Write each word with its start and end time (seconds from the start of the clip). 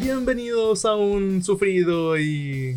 Bienvenidos 0.00 0.84
a 0.84 0.96
un 0.96 1.42
sufrido 1.42 2.18
y, 2.18 2.76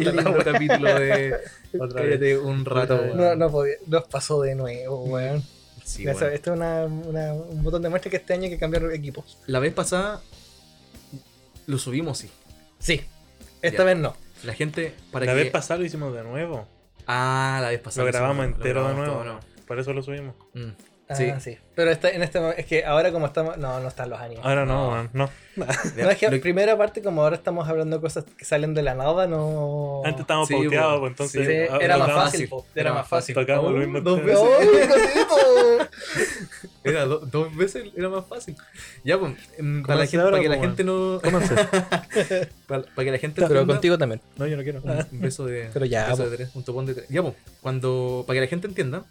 y 0.00 0.04
lindo 0.04 0.36
capítulo 0.44 0.98
de 0.98 1.36
Cállate 1.94 2.38
un 2.38 2.64
rato. 2.64 3.00
No, 3.14 3.34
no 3.34 3.50
podía, 3.50 3.74
nos 3.86 4.04
pasó 4.04 4.42
de 4.42 4.54
nuevo, 4.54 5.04
weón. 5.04 5.42
Sí, 5.92 6.06
Esto 6.08 6.26
es 6.28 6.46
una, 6.48 6.84
una- 6.84 7.32
un 7.34 7.62
botón 7.62 7.82
de 7.82 7.88
muestra 7.88 8.10
que 8.10 8.16
este 8.16 8.32
año 8.32 8.44
hay 8.44 8.50
que 8.50 8.58
cambiar 8.58 8.84
equipos. 8.92 9.38
La 9.46 9.58
vez 9.58 9.72
pasada 9.74 10.20
lo 11.66 11.78
subimos, 11.78 12.18
sí. 12.18 12.30
Sí, 12.78 13.02
esta 13.60 13.78
Ya. 13.78 13.84
vez 13.84 13.96
no. 13.98 14.16
La 14.44 14.54
gente, 14.54 14.94
para 15.12 15.26
la 15.26 15.32
que... 15.34 15.42
vez 15.44 15.50
pasada 15.52 15.78
lo 15.80 15.84
hicimos 15.86 16.14
de 16.14 16.22
nuevo. 16.24 16.66
Ah, 17.06 17.58
la 17.62 17.68
vez 17.68 17.80
pasada. 17.80 18.06
Lo 18.06 18.12
grabamos 18.12 18.36
hicimos- 18.44 18.58
lo 18.58 18.64
entero 18.64 18.88
de 18.88 18.94
nuevo. 18.94 19.22
todo 19.22 19.40
Por 19.66 19.78
eso 19.78 19.92
lo 19.92 20.02
subimos. 20.02 20.34
Mm. 20.54 20.70
Ah, 21.12 21.16
Sí. 21.16 21.32
sí. 21.40 21.58
Pero 21.74 21.90
esta- 21.90 22.10
en 22.10 22.22
este 22.22 22.38
mo- 22.40 22.50
es 22.50 22.66
que 22.66 22.84
ahora 22.84 23.12
como 23.12 23.26
estamos. 23.26 23.56
No, 23.56 23.80
no 23.80 23.88
están 23.88 24.10
los 24.10 24.20
ánimos. 24.20 24.44
Ahora 24.44 24.66
no, 24.66 24.74
No. 24.74 24.88
weón, 24.92 25.10
no. 25.12 25.30
no, 25.56 26.10
es 26.10 26.18
que 26.18 26.30
Lo- 26.30 26.40
primera 26.40 26.76
parte, 26.76 27.02
como 27.02 27.22
ahora 27.22 27.36
estamos 27.36 27.68
hablando 27.68 27.96
de 27.96 28.02
cosas 28.02 28.24
que 28.36 28.44
salen 28.44 28.74
de 28.74 28.82
la 28.82 28.94
nada, 28.94 29.26
no. 29.26 30.02
Antes 30.04 30.20
estábamos 30.22 30.48
Sí, 30.48 30.54
pauteados, 30.54 31.00
pues 31.00 31.10
entonces. 31.12 31.46
Sí, 31.46 31.72
ah, 31.72 31.78
era 31.80 31.98
más 31.98 32.12
fácil, 32.12 32.48
po, 32.48 32.66
era 32.74 32.92
más 32.92 33.08
fácil. 33.08 33.34
Tocamos 33.34 33.66
Oh, 33.66 33.70
lo 33.72 33.78
mismo. 33.78 34.00
dos 34.00 34.22
veces. 34.22 34.42
Era 36.84 37.04
do- 37.04 37.20
dos 37.20 37.54
veces, 37.56 37.84
era 37.96 38.08
más 38.08 38.26
fácil. 38.26 38.56
Ya, 39.04 39.18
pues, 39.18 39.34
em, 39.56 39.82
para, 39.82 40.00
la 40.00 40.06
Cómanse 40.06 40.10
gente, 40.10 40.22
ahora, 40.24 40.30
para 40.32 40.42
que 40.42 40.48
la 40.48 40.58
gente 40.58 40.84
no. 40.84 41.20
Cómanse. 41.22 41.54
para, 42.66 42.82
para 42.82 43.04
que 43.04 43.10
la 43.12 43.18
gente 43.18 43.44
Pero 43.46 43.66
contigo 43.66 43.98
también. 43.98 44.20
No, 44.36 44.46
yo 44.46 44.56
no 44.56 44.62
quiero. 44.64 44.80
Un 44.82 44.90
un 45.12 45.20
beso 45.20 45.46
de. 45.46 45.70
Pero 45.72 45.84
ya, 45.86 46.04
un 46.06 46.10
beso 46.10 46.24
po. 46.24 46.30
de 46.30 46.36
tres, 46.36 46.50
un 46.56 46.64
topón 46.64 46.86
de 46.86 46.94
tres. 46.94 47.08
Ya, 47.08 47.22
pues, 47.22 47.34
cuando. 47.60 48.24
Para 48.26 48.36
que 48.36 48.40
la 48.42 48.46
gente 48.48 48.66
entienda, 48.66 49.04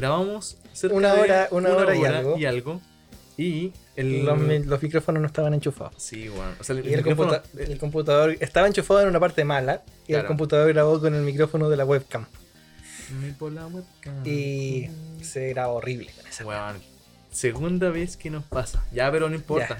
grabamos 0.00 0.56
cerca 0.72 0.96
Una 0.96 1.14
de 1.14 1.20
hora- 1.20 1.48
una 1.50 1.70
hora 1.76 1.96
y 1.96 2.04
algo. 2.04 2.38
Y 2.38 2.44
algo. 2.46 2.80
Y 3.36 3.72
el. 3.96 4.24
Los, 4.24 4.38
mi- 4.38 4.58
los 4.64 4.82
micrófonos 4.82 5.20
no 5.20 5.26
estaban 5.26 5.54
enchufados. 5.54 5.94
Sí, 5.96 6.28
bueno. 6.28 6.52
O 6.60 6.64
sea, 6.64 6.76
el, 6.76 6.86
Y 6.88 6.94
el, 6.94 7.04
computa- 7.04 7.42
el 7.56 7.78
computador 7.78 8.36
estaba 8.40 8.66
enchufado 8.66 9.00
en 9.02 9.08
una 9.08 9.20
parte 9.20 9.44
mala 9.44 9.82
y 10.06 10.14
el 10.14 10.24
computador 10.26 10.68
grabó 10.72 11.00
con 11.00 11.14
el 11.14 11.22
micrófono 11.22 11.68
de 11.70 11.76
la 11.76 11.84
webcam. 11.84 12.26
La. 13.54 14.28
Y 14.28 14.90
se 15.22 15.48
grabó 15.50 15.74
horrible 15.76 16.10
con 16.16 16.26
esa 16.26 16.44
Weón, 16.44 16.76
segunda 17.30 17.90
vez 17.90 18.16
que 18.16 18.28
nos 18.30 18.44
pasa. 18.44 18.84
Ya, 18.92 19.10
pero 19.10 19.28
no 19.28 19.34
importa. 19.34 19.78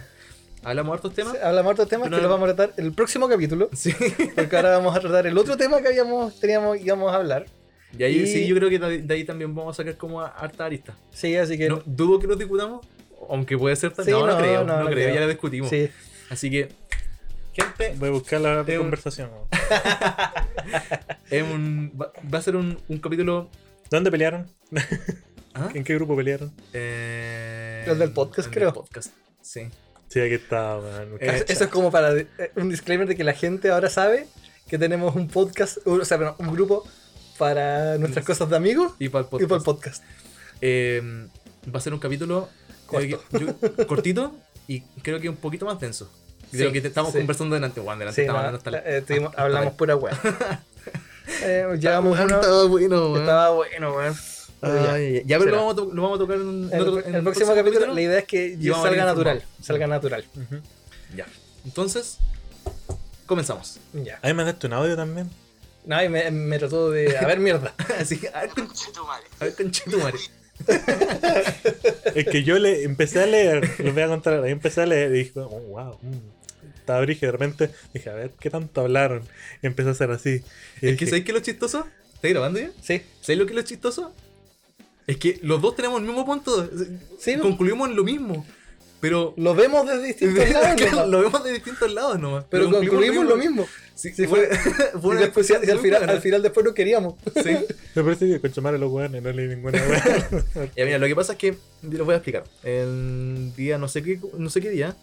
¿Hablamos 0.64 0.92
de 0.92 0.94
hartos 0.96 1.14
temas? 1.14 1.36
Hablamos 1.42 1.72
otros 1.72 1.88
temas 1.88 2.08
que 2.10 2.16
los 2.16 2.28
vamos 2.30 2.48
a 2.50 2.54
tratar 2.54 2.74
el 2.82 2.92
próximo 2.92 3.28
capítulo. 3.28 3.70
Sí. 3.74 3.92
Porque 4.34 4.56
ahora 4.56 4.70
vamos 4.78 4.96
a 4.96 5.00
tratar 5.00 5.26
el 5.26 5.36
otro 5.38 5.56
tema 5.58 5.80
que 5.80 5.88
habíamos, 5.88 6.38
teníamos, 6.40 6.78
íbamos 6.80 7.12
a 7.12 7.16
hablar. 7.16 7.46
Y 7.96 8.02
ahí 8.02 8.16
Y- 8.22 8.26
sí, 8.26 8.46
yo 8.46 8.54
creo 8.56 8.68
que 8.68 8.78
de 8.78 9.14
ahí 9.14 9.24
también 9.24 9.54
vamos 9.54 9.76
a 9.76 9.82
sacar 9.82 9.96
como 9.96 10.20
a- 10.20 10.28
harta 10.28 10.64
arista. 10.64 10.96
Sí, 11.10 11.36
así 11.36 11.56
que. 11.56 11.68
No, 11.68 11.82
dudo 11.86 12.18
que 12.18 12.26
lo 12.26 12.36
discutamos, 12.36 12.86
aunque 13.28 13.56
puede 13.56 13.76
ser 13.76 13.92
Sí, 14.04 14.10
no, 14.10 14.26
no, 14.26 14.32
no, 14.32 14.38
creo, 14.38 14.64
no, 14.64 14.76
no, 14.76 14.78
no 14.80 14.86
creo, 14.86 14.96
creo. 15.04 15.14
ya 15.14 15.20
lo 15.22 15.28
discutimos. 15.28 15.70
Sí. 15.70 15.88
Así 16.30 16.50
que, 16.50 16.68
gente, 17.54 17.94
Voy 17.96 18.08
a 18.08 18.12
buscar 18.12 18.40
la 18.40 18.64
Es 18.66 18.78
conversación. 18.78 19.30
es 21.30 21.42
un, 21.42 21.92
va, 22.00 22.12
va 22.32 22.38
a 22.38 22.42
ser 22.42 22.56
un, 22.56 22.78
un 22.88 22.98
capítulo. 22.98 23.48
¿Dónde 23.90 24.10
pelearon? 24.10 24.46
¿Ah? 25.54 25.70
¿En 25.74 25.82
qué 25.82 25.94
grupo 25.94 26.14
pelearon? 26.14 26.52
Eh, 26.74 27.84
El 27.86 27.98
del 27.98 28.12
podcast, 28.12 28.48
el 28.48 28.54
creo. 28.54 28.66
Del 28.66 28.74
podcast, 28.74 29.12
sí. 29.40 29.62
Sí, 30.08 30.20
aquí 30.20 30.34
está, 30.34 30.78
weón. 30.78 31.16
Eh, 31.20 31.44
Eso- 31.48 31.64
es 31.64 31.70
como 31.70 31.90
para 31.90 32.14
eh, 32.16 32.26
un 32.56 32.68
disclaimer 32.70 33.08
de 33.08 33.16
que 33.16 33.24
la 33.24 33.32
gente 33.34 33.70
ahora 33.70 33.88
sabe 33.90 34.26
que 34.68 34.78
tenemos 34.78 35.16
un 35.16 35.28
podcast, 35.28 35.78
o 35.86 36.04
sea, 36.04 36.18
perdón, 36.18 36.34
un 36.38 36.52
grupo 36.52 36.86
para 37.38 37.96
nuestras 37.98 38.24
cosas 38.24 38.50
de 38.50 38.56
amigos 38.56 38.92
Y 38.98 39.08
para 39.08 39.22
el 39.22 39.26
y 39.26 39.30
podcast. 39.30 39.48
para 39.48 39.58
el 39.58 39.64
podcast. 39.64 40.04
Eh, 40.60 41.26
va 41.72 41.78
a 41.78 41.80
ser 41.80 41.94
un 41.94 42.00
capítulo 42.00 42.48
Corto. 42.86 43.04
eh, 43.06 43.18
yo- 43.32 43.86
cortito 43.86 44.34
y 44.66 44.80
creo 45.02 45.20
que 45.20 45.28
un 45.28 45.36
poquito 45.36 45.64
más 45.66 45.78
denso. 45.80 46.10
De 46.52 46.58
Sí, 46.58 46.64
lo 46.64 46.72
que 46.72 46.80
te 46.80 46.88
estamos 46.88 47.12
sí. 47.12 47.18
conversando 47.18 47.54
delante, 47.54 47.80
Juan. 47.80 47.98
Delante 47.98 48.22
Sí, 48.22 48.26
no, 48.26 48.36
hasta 48.38 48.70
la- 48.70 48.78
eh, 48.78 49.02
tuvimos- 49.06 49.30
hasta- 49.30 49.42
hablamos 49.42 49.66
hasta 49.68 49.76
pura 49.76 49.96
weá. 49.96 50.18
Eh, 51.42 51.76
llevamos 51.78 52.18
uno. 52.18 52.36
Estaba 52.40 52.64
bueno, 52.68 53.10
weón. 53.12 53.20
Estaba 53.20 53.50
bueno, 53.50 53.94
weón. 53.94 54.14
Pero 54.60 54.98
ya. 54.98 55.22
Ya, 55.26 55.38
pero 55.38 55.50
lo 55.50 55.56
vamos, 55.58 55.74
a 55.74 55.94
lo 55.94 56.02
vamos 56.02 56.16
a 56.16 56.18
tocar 56.20 56.36
en, 56.38 56.70
El, 56.72 56.80
otro- 56.80 57.06
en 57.06 57.14
el 57.14 57.22
próximo 57.22 57.54
capítulo, 57.54 57.92
la 57.94 58.00
idea 58.00 58.18
es 58.20 58.24
que 58.24 58.56
y 58.58 58.68
salga 58.70 59.04
natural. 59.04 59.44
Salga 59.62 59.86
natural. 59.86 60.24
Ujú. 60.34 60.62
Ya. 61.14 61.26
Entonces, 61.66 62.16
comenzamos. 63.26 63.78
Ya. 63.92 64.14
A 64.16 64.26
mí 64.26 64.28
me 64.28 64.34
mandaste 64.34 64.66
un 64.66 64.72
audio 64.72 64.96
también. 64.96 65.30
No, 65.88 66.04
y 66.04 66.08
me, 66.10 66.30
me 66.30 66.58
trató 66.58 66.90
de. 66.90 67.16
A 67.16 67.26
ver, 67.26 67.40
mierda. 67.40 67.74
Así 67.98 68.18
que, 68.18 68.28
a 68.28 68.42
ver, 68.42 68.50
con, 68.50 68.68
a 69.40 69.44
ver, 69.44 69.54
conchetumare. 69.54 70.18
Es 72.14 72.26
que 72.26 72.42
yo 72.44 72.58
le 72.58 72.82
empecé 72.82 73.22
a 73.22 73.26
leer, 73.26 73.80
les 73.80 73.94
voy 73.94 74.02
a 74.02 74.08
contar. 74.08 74.34
Yo 74.40 74.46
empecé 74.46 74.82
a 74.82 74.86
leer 74.86 75.10
y 75.14 75.18
dije, 75.20 75.32
oh, 75.36 75.48
wow. 75.48 75.98
mm. 76.02 76.78
Estaba 76.80 77.00
brígido. 77.00 77.32
De 77.32 77.38
repente 77.38 77.70
dije, 77.94 78.10
a 78.10 78.12
ver, 78.12 78.32
¿qué 78.38 78.50
tanto 78.50 78.82
hablaron? 78.82 79.22
Y 79.62 79.66
empecé 79.66 79.88
a 79.88 79.92
hacer 79.92 80.10
así. 80.10 80.30
Y 80.30 80.34
Es 80.34 80.80
que, 80.80 80.90
dije, 80.90 81.06
¿sabéis 81.06 81.24
qué 81.24 81.30
es 81.30 81.38
lo 81.38 81.42
chistoso? 81.42 81.86
¿Estáis 82.14 82.34
grabando 82.34 82.60
ya? 82.60 82.70
Sí. 82.82 83.00
¿Sabéis 83.22 83.38
lo 83.38 83.46
que 83.46 83.52
es 83.52 83.56
lo 83.56 83.62
chistoso? 83.62 84.14
Es 85.06 85.16
que 85.16 85.40
los 85.42 85.62
dos 85.62 85.74
tenemos 85.74 86.00
el 86.00 86.06
mismo 86.06 86.26
punto. 86.26 86.68
Sí, 87.18 87.38
Concluimos 87.38 87.88
en 87.88 87.96
lo 87.96 88.04
mismo. 88.04 88.44
Pero 89.00 89.32
Lo 89.36 89.54
vemos 89.54 89.86
desde 89.86 90.02
distintos 90.04 90.48
lados. 90.50 90.74
Claro, 90.76 91.06
lo 91.06 91.20
vemos 91.22 91.44
de 91.44 91.52
distintos 91.52 91.92
lados 91.92 92.18
nomás. 92.18 92.44
pero 92.50 92.70
concluimos 92.70 93.24
lo 93.26 93.36
mismo. 93.36 93.66
Sí, 93.94 94.12
Sí, 94.14 94.26
fue, 94.26 94.48
fue- 95.00 95.14
y 95.16 95.18
después, 95.18 95.50
y 95.50 95.54
al, 95.54 95.60
final, 95.80 95.98
buena. 96.00 96.12
al 96.12 96.20
final 96.20 96.42
después 96.42 96.64
no 96.64 96.72
queríamos. 96.74 97.14
Sí. 97.34 97.50
me 97.94 98.02
parece 98.04 98.28
que 98.28 98.40
con 98.40 98.52
Chomare 98.52 98.78
los 98.78 98.90
weones 98.92 99.22
no 99.22 99.32
leí 99.32 99.48
ninguna. 99.48 99.78
Ya, 100.76 100.84
mira, 100.84 100.98
lo 100.98 101.06
que 101.06 101.16
pasa 101.16 101.32
es 101.32 101.38
que, 101.38 101.56
les 101.82 102.00
voy 102.00 102.12
a 102.14 102.16
explicar. 102.18 102.44
El 102.62 103.52
día, 103.56 103.76
no 103.78 103.88
sé 103.88 104.02
qué, 104.02 104.20
no 104.36 104.50
sé 104.50 104.60
qué 104.60 104.70
día, 104.70 104.96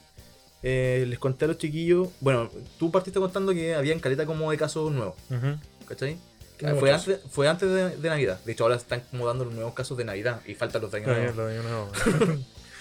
eh, 0.63 1.06
les 1.07 1.19
conté 1.19 1.44
a 1.45 1.50
los 1.50 1.57
chiquillos. 1.57 2.07
Bueno, 2.22 2.50
tú 2.79 2.89
partiste 2.91 3.19
contando 3.19 3.53
que 3.53 3.75
había 3.75 3.91
en 3.94 4.00
caleta 4.00 4.25
como 4.25 4.50
de 4.50 4.57
casos 4.57 4.89
nuevos, 4.91 5.16
Ujú. 5.29 5.57
¿cachai? 5.88 6.17
Nuevos 6.62 6.79
Fue 6.79 6.91
antes, 6.94 7.19
fue 7.29 7.47
antes 7.50 7.69
de, 7.69 7.97
de 7.97 8.09
Navidad. 8.09 8.39
De 8.45 8.53
hecho, 8.53 8.63
ahora 8.63 8.77
están 8.77 9.01
como 9.12 9.27
dando 9.27 9.44
los 9.44 9.53
nuevos 9.53 9.73
casos 9.73 9.97
de 9.97 10.06
Navidad 10.06 10.39
y 10.47 10.53
faltan 10.56 10.81
los 10.81 10.89
de 10.91 11.00
año 11.00 11.33
Lo 11.35 11.47
nuevo. 11.51 11.91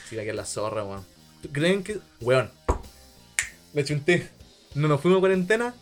Sí, 0.09 0.17
que 0.17 0.29
es 0.31 0.35
la 0.37 0.45
zorra, 0.45 0.85
weón. 0.85 1.05
¿Tú 1.43 1.51
¿Creen 1.51 1.83
que, 1.83 1.99
weón? 2.21 2.51
Le 3.73 3.85
chunté. 3.85 4.29
No 4.75 4.89
nos 4.89 5.01
fuimos 5.01 5.19
a 5.19 5.21
cuarentena 5.21 5.75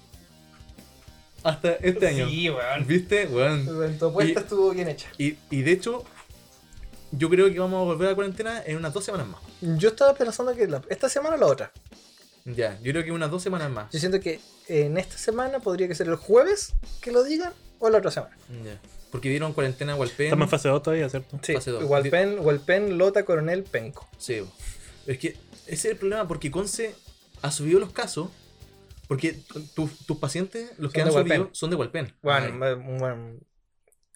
hasta 1.42 1.72
este 1.74 2.06
año. 2.08 2.28
Sí, 2.28 2.48
weón. 2.50 2.86
¿Viste? 2.86 3.26
Weón. 3.26 3.98
Tu 3.98 4.06
apuesta 4.06 4.40
Y- 4.40 4.42
estuvo 4.42 4.70
bien 4.70 4.88
hecha. 4.88 5.08
Y, 5.18 5.36
y 5.50 5.62
de 5.62 5.72
hecho, 5.72 6.04
yo 7.10 7.28
creo 7.28 7.52
que 7.52 7.58
vamos 7.58 7.80
a 7.80 7.84
volver 7.84 8.08
a 8.08 8.10
la 8.10 8.14
cuarentena 8.14 8.62
en 8.64 8.76
unas 8.76 8.92
dos 8.92 9.04
semanas 9.04 9.26
más. 9.26 9.40
Yo 9.78 9.90
estaba 9.90 10.14
pensando 10.14 10.54
que 10.54 10.66
la- 10.66 10.82
esta 10.88 11.08
semana 11.08 11.36
o 11.36 11.38
la 11.38 11.46
otra. 11.46 11.72
Ya, 12.44 12.76
yo 12.82 12.92
creo 12.92 13.04
que 13.04 13.12
unas 13.12 13.30
dos 13.30 13.42
semanas 13.42 13.70
más. 13.70 13.92
Yo 13.92 13.98
siento 14.00 14.20
que 14.20 14.40
en 14.68 14.98
esta 14.98 15.16
semana 15.18 15.60
podría 15.60 15.86
que 15.88 15.94
ser 15.94 16.08
el 16.08 16.16
jueves 16.16 16.72
que 17.00 17.12
lo 17.12 17.22
digan 17.24 17.52
o 17.82 17.90
la 17.90 17.98
otra 17.98 18.10
semana. 18.10 18.36
Ya. 18.64 18.80
Porque 19.10 19.28
dieron 19.28 19.52
cuarentena 19.52 19.92
a 19.92 19.96
Walpen. 19.96 20.26
Estamos 20.26 20.46
en 20.46 20.50
fase 20.50 20.68
2 20.68 20.82
todavía, 20.82 21.08
¿cierto? 21.08 21.38
Sí, 21.42 21.52
Fase 21.54 21.70
dos. 21.70 21.84
Walpen, 21.84 22.38
Walpen, 22.40 22.96
Lota, 22.96 23.24
Coronel, 23.24 23.62
Penco. 23.64 24.08
Sí. 24.16 24.42
Es 25.06 25.18
que 25.18 25.28
ese 25.66 25.72
es 25.74 25.84
el 25.84 25.96
problema, 25.96 26.26
porque 26.26 26.50
Conce 26.50 26.94
ha 27.42 27.50
subido 27.50 27.78
los 27.78 27.92
casos. 27.92 28.30
Porque 29.08 29.34
tu- 29.74 29.90
tus 30.06 30.16
pacientes, 30.18 30.70
los 30.78 30.90
que 30.92 31.02
han 31.02 31.08
de 31.08 31.12
subido, 31.12 31.36
Walpen. 31.36 31.54
son 31.54 31.68
de 31.70 31.76
Walpen. 31.76 32.14
Bueno, 32.22 32.58
bueno, 32.98 33.34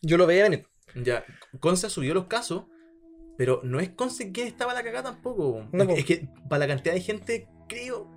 yo 0.00 0.16
lo 0.16 0.26
veía 0.26 0.44
venir. 0.44 0.66
Ya, 0.94 1.24
Conce 1.60 1.88
ha 1.88 1.90
subido 1.90 2.14
los 2.14 2.26
casos, 2.26 2.64
pero 3.36 3.60
no 3.64 3.80
es 3.80 3.90
Conce 3.90 4.32
quien 4.32 4.46
estaba 4.46 4.72
la 4.72 4.82
cagada 4.82 5.10
tampoco. 5.12 5.68
No, 5.72 5.84
es, 5.84 5.98
es 5.98 6.04
que 6.06 6.28
para 6.48 6.60
la 6.60 6.68
cantidad 6.68 6.94
de 6.94 7.02
gente, 7.02 7.46
creo 7.68 8.08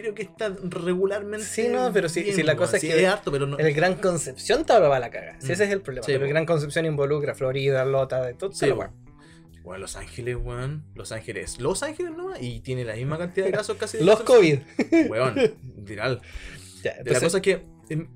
creo 0.00 0.14
que 0.14 0.22
está 0.22 0.54
regularmente. 0.62 1.44
Sí, 1.46 1.68
no, 1.68 1.90
pero 1.92 2.08
sí- 2.08 2.22
bien, 2.22 2.34
sí, 2.36 2.42
la 2.42 2.52
weón. 2.52 2.58
cosa 2.64 2.76
es 2.76 2.82
que 2.82 3.00
es 3.02 3.06
harto, 3.08 3.30
pero 3.32 3.46
no. 3.46 3.58
El 3.58 3.72
Gran 3.74 3.94
Concepción 3.96 4.64
te 4.64 4.78
va 4.78 4.96
a 4.96 5.00
la 5.00 5.10
caga. 5.10 5.36
Sí, 5.40 5.48
Mm. 5.48 5.52
ese 5.52 5.64
es 5.64 5.70
el 5.70 5.80
problema. 5.80 6.06
Sí, 6.06 6.12
pero 6.12 6.24
el. 6.24 6.30
Gran 6.30 6.46
Concepción 6.46 6.86
involucra 6.86 7.34
Florida, 7.34 7.84
Lota, 7.84 8.22
de 8.22 8.34
todo. 8.34 8.52
Sí, 8.52 8.66
weón. 8.66 8.78
weá. 8.78 8.90
Weón, 9.64 9.80
Los 9.82 9.96
Ángeles, 9.96 10.36
weón. 10.40 10.84
Los 10.94 11.12
Ángeles. 11.12 11.58
Los 11.60 11.82
Ángeles 11.82 12.12
no 12.16 12.30
y 12.40 12.60
tiene 12.60 12.84
la 12.84 12.94
misma 12.94 13.18
cantidad 13.18 13.46
de 13.46 13.52
casos 13.52 13.76
casi. 13.76 13.98
de 13.98 14.04
Los 14.04 14.20
casos. 14.20 14.36
COVID. 14.36 14.58
Weón, 15.10 15.34
literal. 15.76 16.20
Ya, 16.82 16.94
la 17.04 17.20
cosa 17.20 17.38
es 17.38 17.42
que 17.42 17.64
em, 17.90 18.08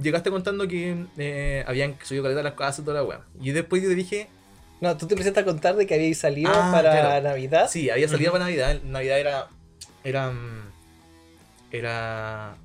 llegaste 0.00 0.30
contando 0.30 0.68
que 0.68 1.06
eh, 1.16 1.64
habían 1.66 1.96
subido 2.02 2.22
caleta 2.24 2.42
las 2.42 2.52
casas 2.54 2.80
y 2.80 2.82
toda 2.82 3.00
la 3.00 3.04
weá. 3.04 3.24
Y 3.40 3.50
después 3.52 3.82
yo 3.82 3.88
te 3.88 3.94
dije, 3.94 4.28
No, 4.80 4.96
tú 4.96 5.06
te 5.06 5.14
empezaste 5.14 5.40
a 5.40 5.44
contar 5.44 5.74
de 5.76 5.86
que 5.86 5.94
habíais 5.94 6.18
salido 6.18 6.50
Ah, 6.54 6.70
para 6.72 6.90
claro. 6.92 7.28
Navidad. 7.28 7.68
sí, 7.70 7.90
había 7.90 8.08
salido 8.08 8.30
para 8.32 8.44
Navidad. 8.44 8.80
Navidad 8.84 9.18
era. 9.18 9.48
Era. 10.04 10.30
mm, 10.30 10.69
Era. 11.70 12.56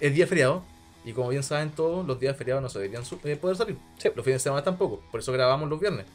Es 0.00 0.14
día 0.14 0.26
feriado. 0.26 0.64
Y 1.04 1.12
como 1.12 1.28
bien 1.28 1.42
saben 1.42 1.70
todos, 1.70 2.06
los 2.06 2.20
días 2.20 2.36
feriados 2.36 2.62
no 2.62 2.68
se 2.68 2.80
deberían 2.80 3.02
eh, 3.24 3.36
poder 3.36 3.56
salir. 3.56 3.78
Sí. 3.96 4.10
Los 4.14 4.24
fines 4.24 4.40
de 4.40 4.44
semana 4.44 4.62
tampoco. 4.62 5.02
Por 5.10 5.20
eso 5.20 5.32
grabamos 5.32 5.68
los 5.68 5.80
viernes. 5.80 6.06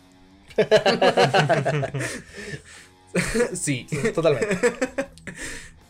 sí. 3.54 3.88
Totalmente. 4.14 4.58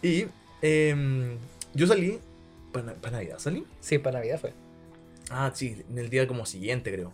Y 0.04 0.26
em, 0.62 1.38
yo 1.74 1.88
salí. 1.88 2.20
¿Para, 2.74 2.94
para 2.96 3.18
Navidad 3.18 3.40
salí? 3.40 3.66
Sí, 3.80 3.98
para 4.00 4.20
Navidad 4.20 4.40
fue. 4.40 4.54
Ah, 5.30 5.52
sí, 5.56 5.82
en 5.90 5.98
el 5.98 6.10
día 6.10 6.28
como 6.28 6.46
siguiente, 6.46 6.92
creo. 6.92 7.14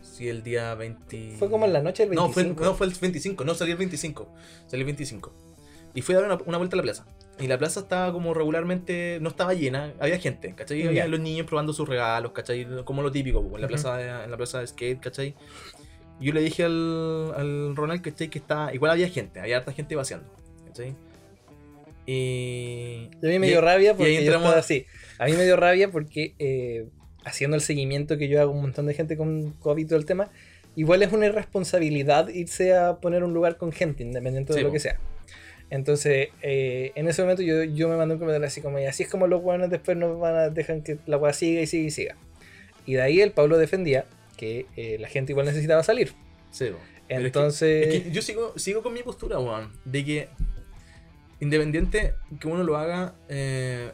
Sí, 0.00 0.28
el 0.28 0.42
día 0.42 0.74
20. 0.74 1.36
Fue 1.38 1.50
como 1.50 1.66
en 1.66 1.74
la 1.74 1.82
noche 1.82 2.06
del 2.06 2.14
No, 2.14 2.30
fue, 2.30 2.44
25. 2.44 2.64
no, 2.64 2.74
fue 2.74 2.86
el 2.86 2.94
25. 2.98 3.44
No, 3.44 3.54
salí 3.54 3.72
el 3.72 3.76
25. 3.76 4.26
Salí 4.66 4.80
el 4.80 4.86
25. 4.86 5.32
Y 5.94 6.02
fui 6.02 6.14
a 6.14 6.20
dar 6.20 6.32
una, 6.32 6.42
una 6.46 6.56
vuelta 6.56 6.76
a 6.76 6.78
la 6.78 6.82
plaza. 6.82 7.04
Y 7.40 7.46
la 7.46 7.58
plaza 7.58 7.80
estaba 7.80 8.12
como 8.12 8.34
regularmente. 8.34 9.18
No 9.20 9.28
estaba 9.30 9.54
llena. 9.54 9.94
Había 9.98 10.18
gente, 10.18 10.54
¿cachai? 10.54 10.86
Había 10.86 11.06
los 11.08 11.20
niños 11.20 11.46
probando 11.46 11.72
sus 11.72 11.88
regalos, 11.88 12.32
¿cachai? 12.32 12.66
Como 12.84 13.02
lo 13.02 13.10
típico, 13.10 13.40
en 13.40 13.52
la 13.52 13.58
Ujú. 13.60 13.68
plaza 13.68 13.96
de, 13.96 14.24
en 14.24 14.30
la 14.30 14.36
plaza 14.36 14.60
de 14.60 14.66
skate, 14.66 15.00
¿cachai? 15.00 15.34
Yo 16.20 16.32
le 16.34 16.40
dije 16.42 16.64
al, 16.64 17.32
al 17.36 17.76
Ronald, 17.76 18.02
¿cachai? 18.02 18.28
Que 18.28 18.38
estaba. 18.38 18.74
Igual 18.74 18.90
había 18.92 19.08
gente, 19.08 19.40
había 19.40 19.56
harta 19.58 19.72
gente 19.72 19.96
vaciando, 19.96 20.26
¿cachai? 20.66 20.94
Y. 22.06 23.08
A 23.22 23.26
mí 23.26 23.38
me 23.38 23.46
dio 23.48 23.60
rabia 23.60 23.86
y 23.86 23.88
ahí 23.90 23.96
porque 23.96 24.14
yo 24.14 24.20
entramos- 24.20 24.46
estaba 24.46 24.60
así. 24.60 24.86
A 25.18 25.26
mí 25.26 25.32
me 25.32 25.44
dio 25.44 25.56
rabia 25.56 25.90
porque 25.90 26.34
eh, 26.38 26.86
haciendo 27.24 27.54
el 27.56 27.62
seguimiento 27.62 28.16
que 28.18 28.28
yo 28.28 28.40
hago 28.40 28.52
un 28.52 28.62
montón 28.62 28.86
de 28.86 28.94
gente 28.94 29.16
con 29.16 29.52
COVID 29.52 29.82
y 29.84 29.86
todo 29.86 29.98
el 29.98 30.06
tema, 30.06 30.30
igual 30.76 31.02
es 31.02 31.12
una 31.12 31.26
irresponsabilidad 31.26 32.28
irse 32.28 32.74
a 32.74 32.96
poner 33.00 33.22
un 33.24 33.34
lugar 33.34 33.56
con 33.58 33.72
gente, 33.72 34.02
independiente 34.02 34.52
de 34.52 34.58
Sí, 34.60 34.64
lo 34.64 34.72
que 34.72 34.80
sea. 34.80 34.98
Entonces, 35.70 36.28
eh, 36.42 36.92
en 36.96 37.08
ese 37.08 37.22
momento 37.22 37.42
yo, 37.42 37.62
yo 37.64 37.88
me 37.88 37.96
mandé 37.96 38.14
un 38.14 38.18
comentario 38.20 38.46
así 38.46 38.60
como, 38.60 38.78
así 38.78 39.04
es 39.04 39.08
como 39.08 39.26
los 39.28 39.40
buenos 39.42 39.70
después 39.70 39.96
nos 39.96 40.18
van 40.18 40.34
a 40.34 40.48
dejar 40.50 40.82
que 40.82 40.98
la 41.06 41.16
weá 41.16 41.32
siga 41.32 41.60
y 41.62 41.66
siga 41.66 41.86
y 41.86 41.90
siga. 41.90 42.16
Y 42.86 42.94
de 42.94 43.02
ahí 43.02 43.20
el 43.20 43.30
Pablo 43.32 43.56
defendía 43.56 44.04
que 44.36 44.66
eh, 44.76 44.96
la 44.98 45.08
gente 45.08 45.32
igual 45.32 45.46
necesitaba 45.46 45.82
salir. 45.84 46.12
Sí, 46.50 46.64
es 46.66 46.72
que- 47.18 47.26
Entonces, 47.26 47.86
Es 47.94 48.02
que 48.02 48.10
yo 48.10 48.20
sigo, 48.22 48.52
sigo 48.58 48.82
con 48.82 48.92
mi 48.92 49.02
postura, 49.02 49.38
weón. 49.38 49.70
De 49.84 50.04
que 50.04 50.28
independiente 51.40 52.14
que 52.40 52.48
uno 52.48 52.62
lo 52.64 52.76
haga 52.76 53.14
eh, 53.28 53.90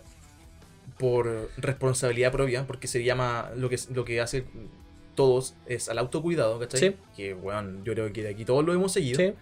por 0.98 1.50
responsabilidad 1.58 2.32
propia, 2.32 2.66
porque 2.66 2.88
se 2.88 3.04
llama 3.04 3.50
lo 3.56 3.68
que, 3.68 3.78
lo 3.94 4.04
que 4.04 4.20
hace 4.20 4.44
todos 5.14 5.54
es 5.66 5.88
al 5.88 5.98
autocuidado, 5.98 6.58
¿cachai? 6.58 6.80
Sí. 6.80 6.96
Que, 7.16 7.34
weón, 7.34 7.84
yo 7.84 7.92
creo 7.94 8.12
que 8.12 8.22
de 8.22 8.30
aquí 8.30 8.44
todos 8.44 8.64
lo 8.64 8.72
hemos 8.72 8.92
seguido. 8.92 9.18
sí, 9.18 9.34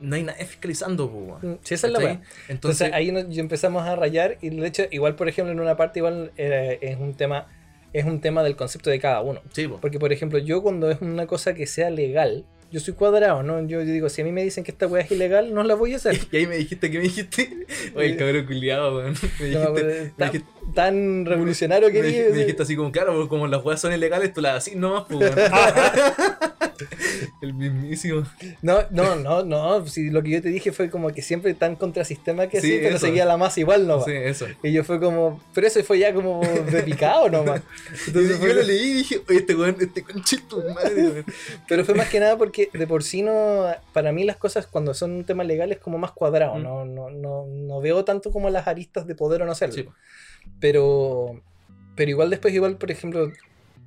No 0.00 0.14
hay 0.16 0.22
nadie 0.22 0.44
fiscalizando, 0.44 1.06
weón. 1.06 1.58
sí, 1.62 1.74
esa 1.74 1.86
es 1.88 1.92
la. 1.92 1.98
Entonces, 2.00 2.22
Entonces 2.48 2.92
ahí 2.92 3.10
nos, 3.12 3.24
empezamos 3.36 3.82
a 3.86 3.96
rayar 3.96 4.38
y 4.40 4.50
de 4.50 4.66
hecho 4.66 4.84
igual 4.90 5.14
por 5.16 5.28
ejemplo 5.28 5.52
en 5.52 5.60
una 5.60 5.76
parte 5.76 5.98
igual 6.00 6.30
eh, 6.36 6.78
es 6.80 6.98
un 6.98 7.14
tema 7.14 7.46
es 7.92 8.04
un 8.04 8.20
tema 8.20 8.42
del 8.42 8.54
concepto 8.54 8.90
de 8.90 9.00
cada 9.00 9.20
uno. 9.22 9.40
sí, 9.52 9.66
po. 9.66 9.78
Porque 9.80 9.98
por 9.98 10.12
ejemplo 10.12 10.38
yo 10.38 10.62
cuando 10.62 10.90
es 10.90 11.00
una 11.00 11.26
cosa 11.26 11.54
que 11.54 11.66
sea 11.66 11.90
legal, 11.90 12.44
yo 12.70 12.80
soy 12.80 12.92
cuadrado, 12.92 13.42
¿no? 13.42 13.60
Yo, 13.66 13.80
yo 13.80 13.92
digo, 13.92 14.10
si 14.10 14.20
a 14.20 14.24
mí 14.26 14.30
me 14.30 14.44
dicen 14.44 14.62
que 14.62 14.70
esta 14.72 14.86
weá 14.86 15.02
es 15.02 15.10
ilegal, 15.10 15.54
no 15.54 15.62
la 15.62 15.74
voy 15.74 15.94
a 15.94 15.96
hacer. 15.96 16.18
Y 16.30 16.36
ahí 16.36 16.46
me 16.46 16.58
dijiste, 16.58 16.90
¿qué 16.90 16.98
me 16.98 17.04
dijiste? 17.04 17.66
Oye, 17.96 18.14
cabrón 18.16 18.44
culiado, 18.44 18.98
weón. 18.98 19.14
Me 19.40 19.48
No 19.50 19.58
me 19.60 19.64
acuerdo, 19.64 19.88
dijiste, 19.88 20.04
me 20.04 20.10
tan, 20.18 20.32
dijiste- 20.32 20.74
tan 20.74 21.24
revolucionario 21.26 21.90
que 21.90 22.02
me, 22.02 22.10
me 22.10 22.38
dijiste 22.40 22.62
así 22.62 22.76
como, 22.76 22.92
claro, 22.92 23.14
porque 23.14 23.28
como 23.30 23.46
las 23.46 23.64
weas 23.64 23.80
son 23.80 23.92
ilegales, 23.94 24.34
tú 24.34 24.42
las 24.42 24.56
así 24.58 24.76
nomás, 24.76 25.04
pues. 25.08 25.32
El 27.42 27.54
mismísimo. 27.54 28.24
No, 28.62 28.80
no, 28.90 29.16
no, 29.16 29.44
no. 29.44 29.86
Si 29.86 30.10
lo 30.10 30.22
que 30.22 30.30
yo 30.30 30.42
te 30.42 30.48
dije 30.48 30.72
fue 30.72 30.90
como 30.90 31.10
que 31.10 31.22
siempre 31.22 31.54
tan 31.54 31.76
contrasistema 31.76 32.46
que 32.48 32.60
Sí, 32.60 32.68
sí, 32.72 32.78
pero 32.82 32.96
eso. 32.96 33.06
seguía 33.06 33.24
la 33.24 33.36
masa 33.36 33.60
igual, 33.60 33.86
¿no? 33.86 34.02
Sí, 34.04 34.12
eso. 34.12 34.46
Y 34.62 34.72
yo 34.72 34.84
fue 34.84 35.00
como, 35.00 35.40
pero 35.54 35.66
eso 35.66 35.82
fue 35.84 35.98
ya 35.98 36.12
como 36.14 36.40
de 36.42 36.82
picado 36.82 37.28
nomás. 37.28 37.62
Entonces 38.06 38.40
yo 38.40 38.46
lo 38.54 38.62
leí 38.62 38.90
y 38.90 38.94
dije, 38.94 39.22
oye, 39.28 39.38
este 39.38 39.54
weón, 39.54 39.76
este 39.80 40.02
conchito, 40.02 40.62
madre. 40.74 41.24
Pero 41.68 41.84
fue 41.84 41.94
más 41.94 42.08
que 42.08 42.20
nada 42.20 42.36
porque 42.36 42.70
de 42.72 42.86
por 42.86 43.02
sí 43.02 43.22
no, 43.22 43.66
para 43.92 44.12
mí 44.12 44.24
las 44.24 44.36
cosas 44.36 44.66
cuando 44.66 44.94
son 44.94 45.12
un 45.12 45.24
tema 45.24 45.44
legal 45.44 45.72
es 45.72 45.78
como 45.78 45.98
más 45.98 46.12
cuadrado, 46.12 46.54
Mm. 46.56 46.62
no, 46.62 46.84
no, 46.84 47.10
no, 47.10 47.46
no 47.46 47.80
veo 47.80 48.04
tanto 48.04 48.30
como 48.30 48.50
las 48.50 48.66
aristas 48.66 49.06
de 49.06 49.14
poder 49.14 49.42
o 49.42 49.46
no 49.46 49.52
hacerlo. 49.52 49.74
Sí. 49.74 49.88
Pero, 50.60 51.40
pero 51.94 52.10
igual 52.10 52.30
después, 52.30 52.54
igual, 52.54 52.76
por 52.76 52.90
ejemplo, 52.90 53.30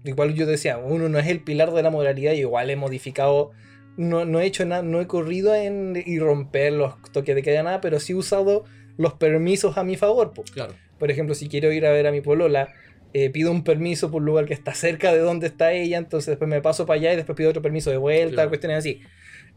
igual 0.03 0.33
yo 0.33 0.45
decía, 0.45 0.77
uno 0.77 1.09
no 1.09 1.19
es 1.19 1.27
el 1.27 1.42
pilar 1.42 1.71
de 1.71 1.83
la 1.83 1.89
moralidad, 1.89 2.33
y 2.33 2.39
igual 2.39 2.69
he 2.69 2.75
modificado, 2.75 3.51
no, 3.98 4.25
no 4.25 4.39
he 4.39 4.45
hecho 4.45 4.65
nada, 4.65 4.81
no 4.83 5.01
he 5.01 5.07
corrido 5.07 5.53
en 5.56 6.01
y 6.06 6.19
romper 6.19 6.74
los 6.74 6.95
toques 7.12 7.36
de 7.36 7.44
queda 7.44 7.63
nada, 7.63 7.81
pero 7.81 8.00
sí 8.00 8.13
he 8.13 8.15
usado 8.15 8.63
los 8.98 9.13
permisos 9.13 9.77
a 9.77 9.83
mi 9.83 9.95
favor. 9.98 10.33
po. 10.33 10.44
Claro. 10.44 10.74
Por 11.00 11.09
ejemplo, 11.12 11.36
si 11.36 11.48
quiero 11.50 11.71
ir 11.71 11.86
a 11.86 11.92
ver 11.92 12.07
a 12.07 12.12
mi 12.12 12.21
polola, 12.21 12.69
eh, 13.13 13.30
pido 13.30 13.51
un 13.51 13.63
permiso 13.63 14.09
por 14.12 14.21
un 14.21 14.27
lugar 14.27 14.45
que 14.45 14.53
está 14.53 14.74
cerca 14.74 15.12
de 15.12 15.19
donde 15.19 15.48
está 15.48 15.74
ella, 15.74 15.98
entonces 15.98 16.27
después 16.27 16.50
me 16.50 16.62
paso 16.62 16.86
para 16.86 17.00
allá 17.00 17.13
y 17.13 17.15
después 17.18 17.36
pido 17.36 17.50
otro 17.50 17.62
permiso 17.62 17.89
de 17.89 17.98
vuelta, 17.98 18.36
Claro. 18.36 18.50
cuestiones 18.50 18.77
así. 18.77 19.01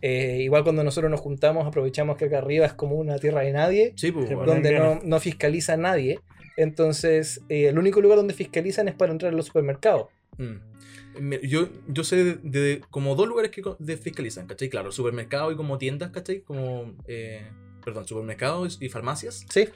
Eh, 0.02 0.38
igual 0.42 0.64
cuando 0.64 0.82
nosotros 0.84 1.10
nos 1.10 1.20
juntamos, 1.20 1.66
aprovechamos 1.66 2.16
que 2.16 2.24
acá 2.26 2.38
arriba 2.38 2.66
es 2.66 2.74
como 2.74 2.96
una 2.96 3.18
tierra 3.18 3.42
de 3.42 3.52
nadie, 3.52 3.92
Sí, 3.96 4.10
pues, 4.12 4.28
donde 4.28 4.72
no, 4.78 5.00
no 5.04 5.20
fiscaliza 5.20 5.76
nadie. 5.76 6.18
Entonces, 6.56 7.40
eh, 7.48 7.68
el 7.68 7.78
único 7.78 8.00
lugar 8.00 8.16
donde 8.18 8.34
fiscalizan 8.34 8.88
es 8.88 8.94
para 8.94 9.12
entrar 9.12 9.32
a 9.32 9.36
los 9.36 9.46
supermercados. 9.46 10.06
Mm. 10.38 11.30
Yo, 11.44 11.68
yo 11.88 12.02
sé 12.04 12.24
de, 12.24 12.34
de 12.42 12.80
como 12.90 13.14
dos 13.14 13.28
lugares 13.28 13.50
que 13.52 13.62
de 13.78 13.96
fiscalizan, 13.96 14.46
¿cachai? 14.46 14.68
Claro, 14.68 14.90
supermercado 14.92 15.52
y 15.52 15.56
como 15.56 15.78
tiendas, 15.78 16.10
¿cachai? 16.10 16.40
Como, 16.40 16.92
eh, 17.06 17.48
perdón, 17.84 18.06
supermercados 18.06 18.78
y 18.80 18.88
farmacias 18.88 19.46
Sí, 19.48 19.68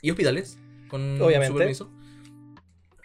y 0.00 0.10
hospitales 0.10 0.58
con 0.88 1.20
Obviamente. 1.20 1.52
su 1.52 1.58
permiso. 1.58 1.90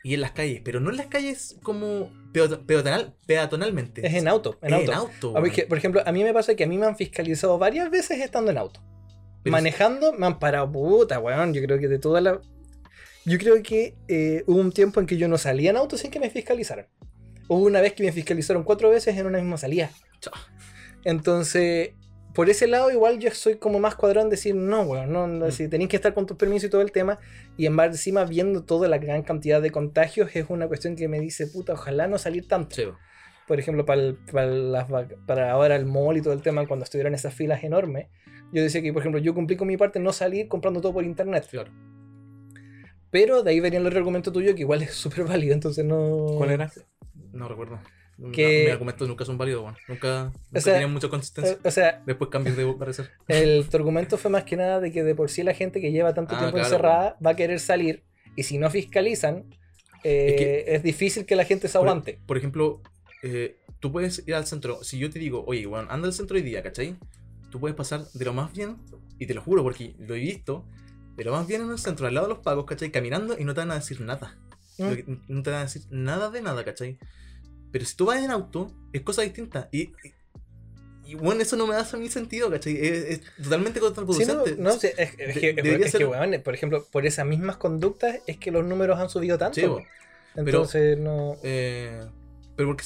Y 0.05 0.13
en 0.15 0.21
las 0.21 0.31
calles, 0.31 0.61
pero 0.63 0.79
no 0.81 0.89
en 0.89 0.97
las 0.97 1.07
calles 1.07 1.57
como 1.63 2.11
peato- 2.33 2.65
peatonal, 2.65 3.15
peatonalmente. 3.25 4.05
es 4.05 4.13
en 4.13 4.27
auto. 4.27 4.57
En 4.61 4.73
Es 4.73 4.79
auto. 4.79 4.91
en 4.91 4.97
auto. 4.97 5.41
Ver, 5.41 5.51
que, 5.51 5.63
por 5.63 5.77
ejemplo, 5.77 6.01
a 6.05 6.11
mí 6.11 6.23
me 6.23 6.33
pasa 6.33 6.55
que 6.55 6.63
a 6.65 6.67
mí 6.67 6.77
me 6.77 6.85
han 6.85 6.95
fiscalizado 6.97 7.57
varias 7.57 7.89
veces 7.89 8.19
estando 8.19 8.51
en 8.51 8.57
auto. 8.57 8.81
Manejando, 9.45 10.13
me 10.13 10.25
han 10.25 10.39
parado, 10.39 10.71
puta, 10.71 11.19
weón. 11.19 11.53
Yo 11.53 11.61
creo 11.61 11.77
que 11.79 11.87
de 11.89 11.99
toda 11.99 12.21
la. 12.21 12.41
Yo 13.25 13.37
creo 13.37 13.61
que 13.63 13.95
eh, 14.07 14.43
hubo 14.47 14.59
un 14.59 14.71
tiempo 14.71 14.99
en 14.99 15.05
que 15.05 15.17
yo 15.17 15.27
no 15.27 15.37
salía 15.37 15.69
en 15.69 15.77
auto 15.77 15.97
sin 15.97 16.11
que 16.11 16.19
me 16.19 16.29
fiscalizaran. 16.29 16.87
Hubo 17.47 17.63
una 17.65 17.81
vez 17.81 17.93
que 17.93 18.03
me 18.03 18.11
fiscalizaron 18.11 18.63
cuatro 18.63 18.89
veces 18.89 19.17
en 19.17 19.25
una 19.25 19.37
misma 19.39 19.57
salida. 19.57 19.89
Entonces, 21.03 21.91
por 22.33 22.49
ese 22.49 22.67
lado, 22.67 22.91
igual 22.91 23.19
yo 23.19 23.29
soy 23.31 23.55
como 23.55 23.79
más 23.79 23.95
cuadrón 23.95 24.29
decir, 24.29 24.55
no, 24.55 24.81
weón, 24.83 25.11
no, 25.11 25.27
no, 25.27 25.47
Mm. 25.47 25.51
si 25.51 25.67
tenéis 25.67 25.89
que 25.89 25.95
estar 25.97 26.13
con 26.13 26.25
tus 26.25 26.37
permisos 26.37 26.67
y 26.67 26.69
todo 26.69 26.81
el 26.81 26.91
tema. 26.91 27.19
Y 27.57 27.65
en 27.65 27.73
más 27.73 27.87
encima, 27.87 28.23
viendo 28.25 28.63
toda 28.63 28.87
la 28.87 28.97
gran 28.97 29.21
cantidad 29.23 29.61
de 29.61 29.71
contagios, 29.71 30.35
es 30.35 30.45
una 30.49 30.67
cuestión 30.67 30.95
que 30.95 31.07
me 31.07 31.19
dice, 31.19 31.47
puta, 31.47 31.73
ojalá 31.73 32.07
no 32.07 32.17
salir 32.17 32.47
tanto 32.47 32.75
Sí, 32.75 32.83
po. 32.85 32.97
por 33.47 33.59
ejemplo, 33.59 33.85
para, 33.85 34.01
el- 34.01 34.15
para, 34.31 34.47
las 34.47 34.87
para 35.27 35.51
ahora 35.51 35.75
el 35.75 35.85
mall 35.85 36.17
y 36.17 36.21
todo 36.21 36.33
el 36.33 36.41
tema, 36.41 36.65
cuando 36.67 36.85
estuvieron 36.85 37.13
esas 37.13 37.33
filas 37.33 37.63
enormes, 37.63 38.07
yo 38.51 38.61
decía 38.63 38.81
que, 38.81 38.93
por 38.93 39.01
ejemplo, 39.01 39.19
yo 39.19 39.33
cumplí 39.33 39.55
con 39.57 39.67
mi 39.67 39.77
parte 39.77 39.99
no 39.99 40.13
salir 40.13 40.47
comprando 40.47 40.79
todo 40.81 40.93
por 40.93 41.03
internet. 41.03 41.47
claro. 41.51 41.71
Pero 43.13 43.43
de 43.43 43.51
ahí 43.51 43.59
venía 43.59 43.79
el 43.79 43.85
otro 43.85 43.99
argumento 43.99 44.31
tuyo, 44.31 44.55
que 44.55 44.61
igual 44.61 44.81
es 44.81 44.93
súper 44.95 45.23
válido, 45.23 45.53
entonces 45.53 45.85
no... 45.85 46.33
¿Cuál 46.37 46.49
era? 46.49 46.71
No 47.31 47.47
recuerdo. 47.47 47.79
Que- 48.31 48.57
No, 48.57 48.63
mis 48.63 48.71
argumentos 48.71 49.07
nunca 49.07 49.23
son 49.25 49.37
válidos, 49.37 49.61
weón. 49.63 49.75
Nunca, 49.87 50.31
nunca 50.49 50.61
sea, 50.61 50.73
tenían 50.73 50.91
mucha 50.91 51.09
consistencia. 51.09 51.53
Eh, 51.53 51.59
O 51.63 51.69
sea, 51.71 52.01
Después 52.07 52.29
cambios 52.31 52.57
de 52.57 52.65
parecer. 52.73 53.11
el, 53.27 53.67
tu 53.69 53.77
argumento 53.77 54.17
fue 54.17 54.31
más 54.31 54.43
que 54.45 54.55
nada 54.57 54.79
de 54.79 54.91
que 54.91 55.03
de 55.03 55.13
por 55.13 55.29
sí 55.29 55.43
la 55.43 55.53
gente 55.53 55.79
que 55.79 55.91
lleva 55.91 56.13
tanto 56.15 56.33
Ah, 56.35 56.39
tiempo 56.39 56.55
claro, 56.57 56.67
encerrada 56.67 57.17
va 57.25 57.31
a 57.31 57.35
querer 57.35 57.59
salir, 57.59 58.03
y 58.35 58.43
si 58.43 58.57
no 58.57 58.69
fiscalizan, 58.71 59.45
eh, 60.03 60.27
Es 60.29 60.35
que- 60.35 60.75
es 60.75 60.83
difícil 60.83 61.25
que 61.27 61.35
la 61.35 61.45
gente 61.45 61.67
se 61.67 61.77
Por- 61.77 61.87
aguante. 61.87 62.19
Por, 62.25 62.37
ejemplo, 62.37 62.81
eh, 63.21 63.57
tú 63.79 63.91
puedes 63.91 64.27
ir 64.27 64.33
al 64.35 64.45
centro. 64.47 64.83
Si 64.83 64.97
yo 64.97 65.09
te 65.11 65.19
digo, 65.19 65.43
oye, 65.47 65.65
weón, 65.67 65.85
anda 65.91 66.07
al 66.07 66.13
centro 66.13 66.35
hoy 66.35 66.41
día, 66.43 66.61
¿cachai? 66.63 66.95
Tú 67.51 67.59
puedes 67.59 67.75
pasar 67.77 68.05
de 68.11 68.25
lo 68.25 68.33
más 68.33 68.51
bien, 68.53 68.77
y 69.19 69.27
te 69.27 69.33
lo 69.35 69.41
juro 69.41 69.61
porque 69.63 69.93
lo 69.99 70.15
he 70.15 70.19
visto, 70.19 70.65
de 71.15 71.23
lo 71.23 71.31
más 71.31 71.45
bien 71.47 71.61
en 71.61 71.71
el 71.71 71.79
centro, 71.79 72.07
al 72.07 72.13
lado 72.13 72.27
de 72.27 72.33
los 72.33 72.43
pagos, 72.43 72.65
¿cachai? 72.65 72.91
Caminando 72.91 73.37
y 73.37 73.43
no 73.45 73.53
te 73.53 73.61
van 73.61 73.71
a 73.71 73.75
decir 73.75 74.01
nada. 74.01 74.37
¿Mm? 74.77 74.89
Que- 74.93 75.19
No 75.27 75.43
te 75.43 75.49
van 75.51 75.59
a 75.59 75.63
decir 75.63 75.83
nada 75.91 76.29
de 76.29 76.41
nada, 76.41 76.63
¿cachai? 76.65 76.97
Pero 77.71 77.85
si 77.85 77.95
tú 77.95 78.05
vas 78.05 78.23
en 78.23 78.31
auto, 78.31 78.71
es 78.91 79.01
cosa 79.01 79.21
distinta. 79.21 79.69
Y, 79.71 79.81
y, 79.81 79.93
y, 81.05 81.15
bueno, 81.15 81.41
eso 81.41 81.55
no 81.55 81.67
me 81.67 81.75
hace 81.75 81.97
mí 81.97 82.09
sentido, 82.09 82.49
¿cachai? 82.49 82.77
Es, 82.77 83.03
es 83.05 83.21
totalmente 83.43 83.79
Sí, 83.79 83.85
no, 83.85 83.93
contraproducente. 83.93 84.55
no, 84.57 84.71
sí, 84.71 84.87
es, 84.97 85.15
que, 85.15 85.25
es 85.25 85.91
que, 85.95 86.39
por 86.43 86.53
ejemplo, 86.55 86.85
por 86.91 87.05
esas 87.05 87.25
mismas 87.25 87.57
conductas 87.57 88.19
es 88.27 88.37
que 88.37 88.51
los 88.51 88.65
números 88.65 88.99
han 88.99 89.09
subido 89.09 89.37
tanto. 89.37 89.79
Sí. 89.79 89.83
Entonces, 90.35 90.97
no... 90.97 91.35
Eh, 91.43 92.05
pero 92.55 92.69
porque 92.69 92.83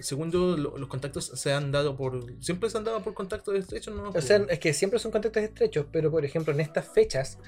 según 0.00 0.32
yo, 0.32 0.56
lo- 0.56 0.78
los 0.78 0.88
contactos 0.88 1.26
se 1.34 1.52
han 1.52 1.70
dado 1.72 1.94
por. 1.94 2.24
Siempre 2.42 2.70
se 2.70 2.78
han 2.78 2.84
dado 2.84 3.02
por 3.02 3.12
contactos 3.12 3.54
estrechos, 3.54 3.94
¿no? 3.94 4.08
O 4.08 4.20
sea, 4.22 4.44
es 4.48 4.58
que 4.58 4.72
siempre 4.72 4.98
son 4.98 5.10
contactos 5.12 5.42
estrechos, 5.42 5.84
pero 5.92 6.10
por 6.10 6.24
ejemplo, 6.24 6.54
en 6.54 6.60
estas 6.60 6.88
fechas, 6.88 7.38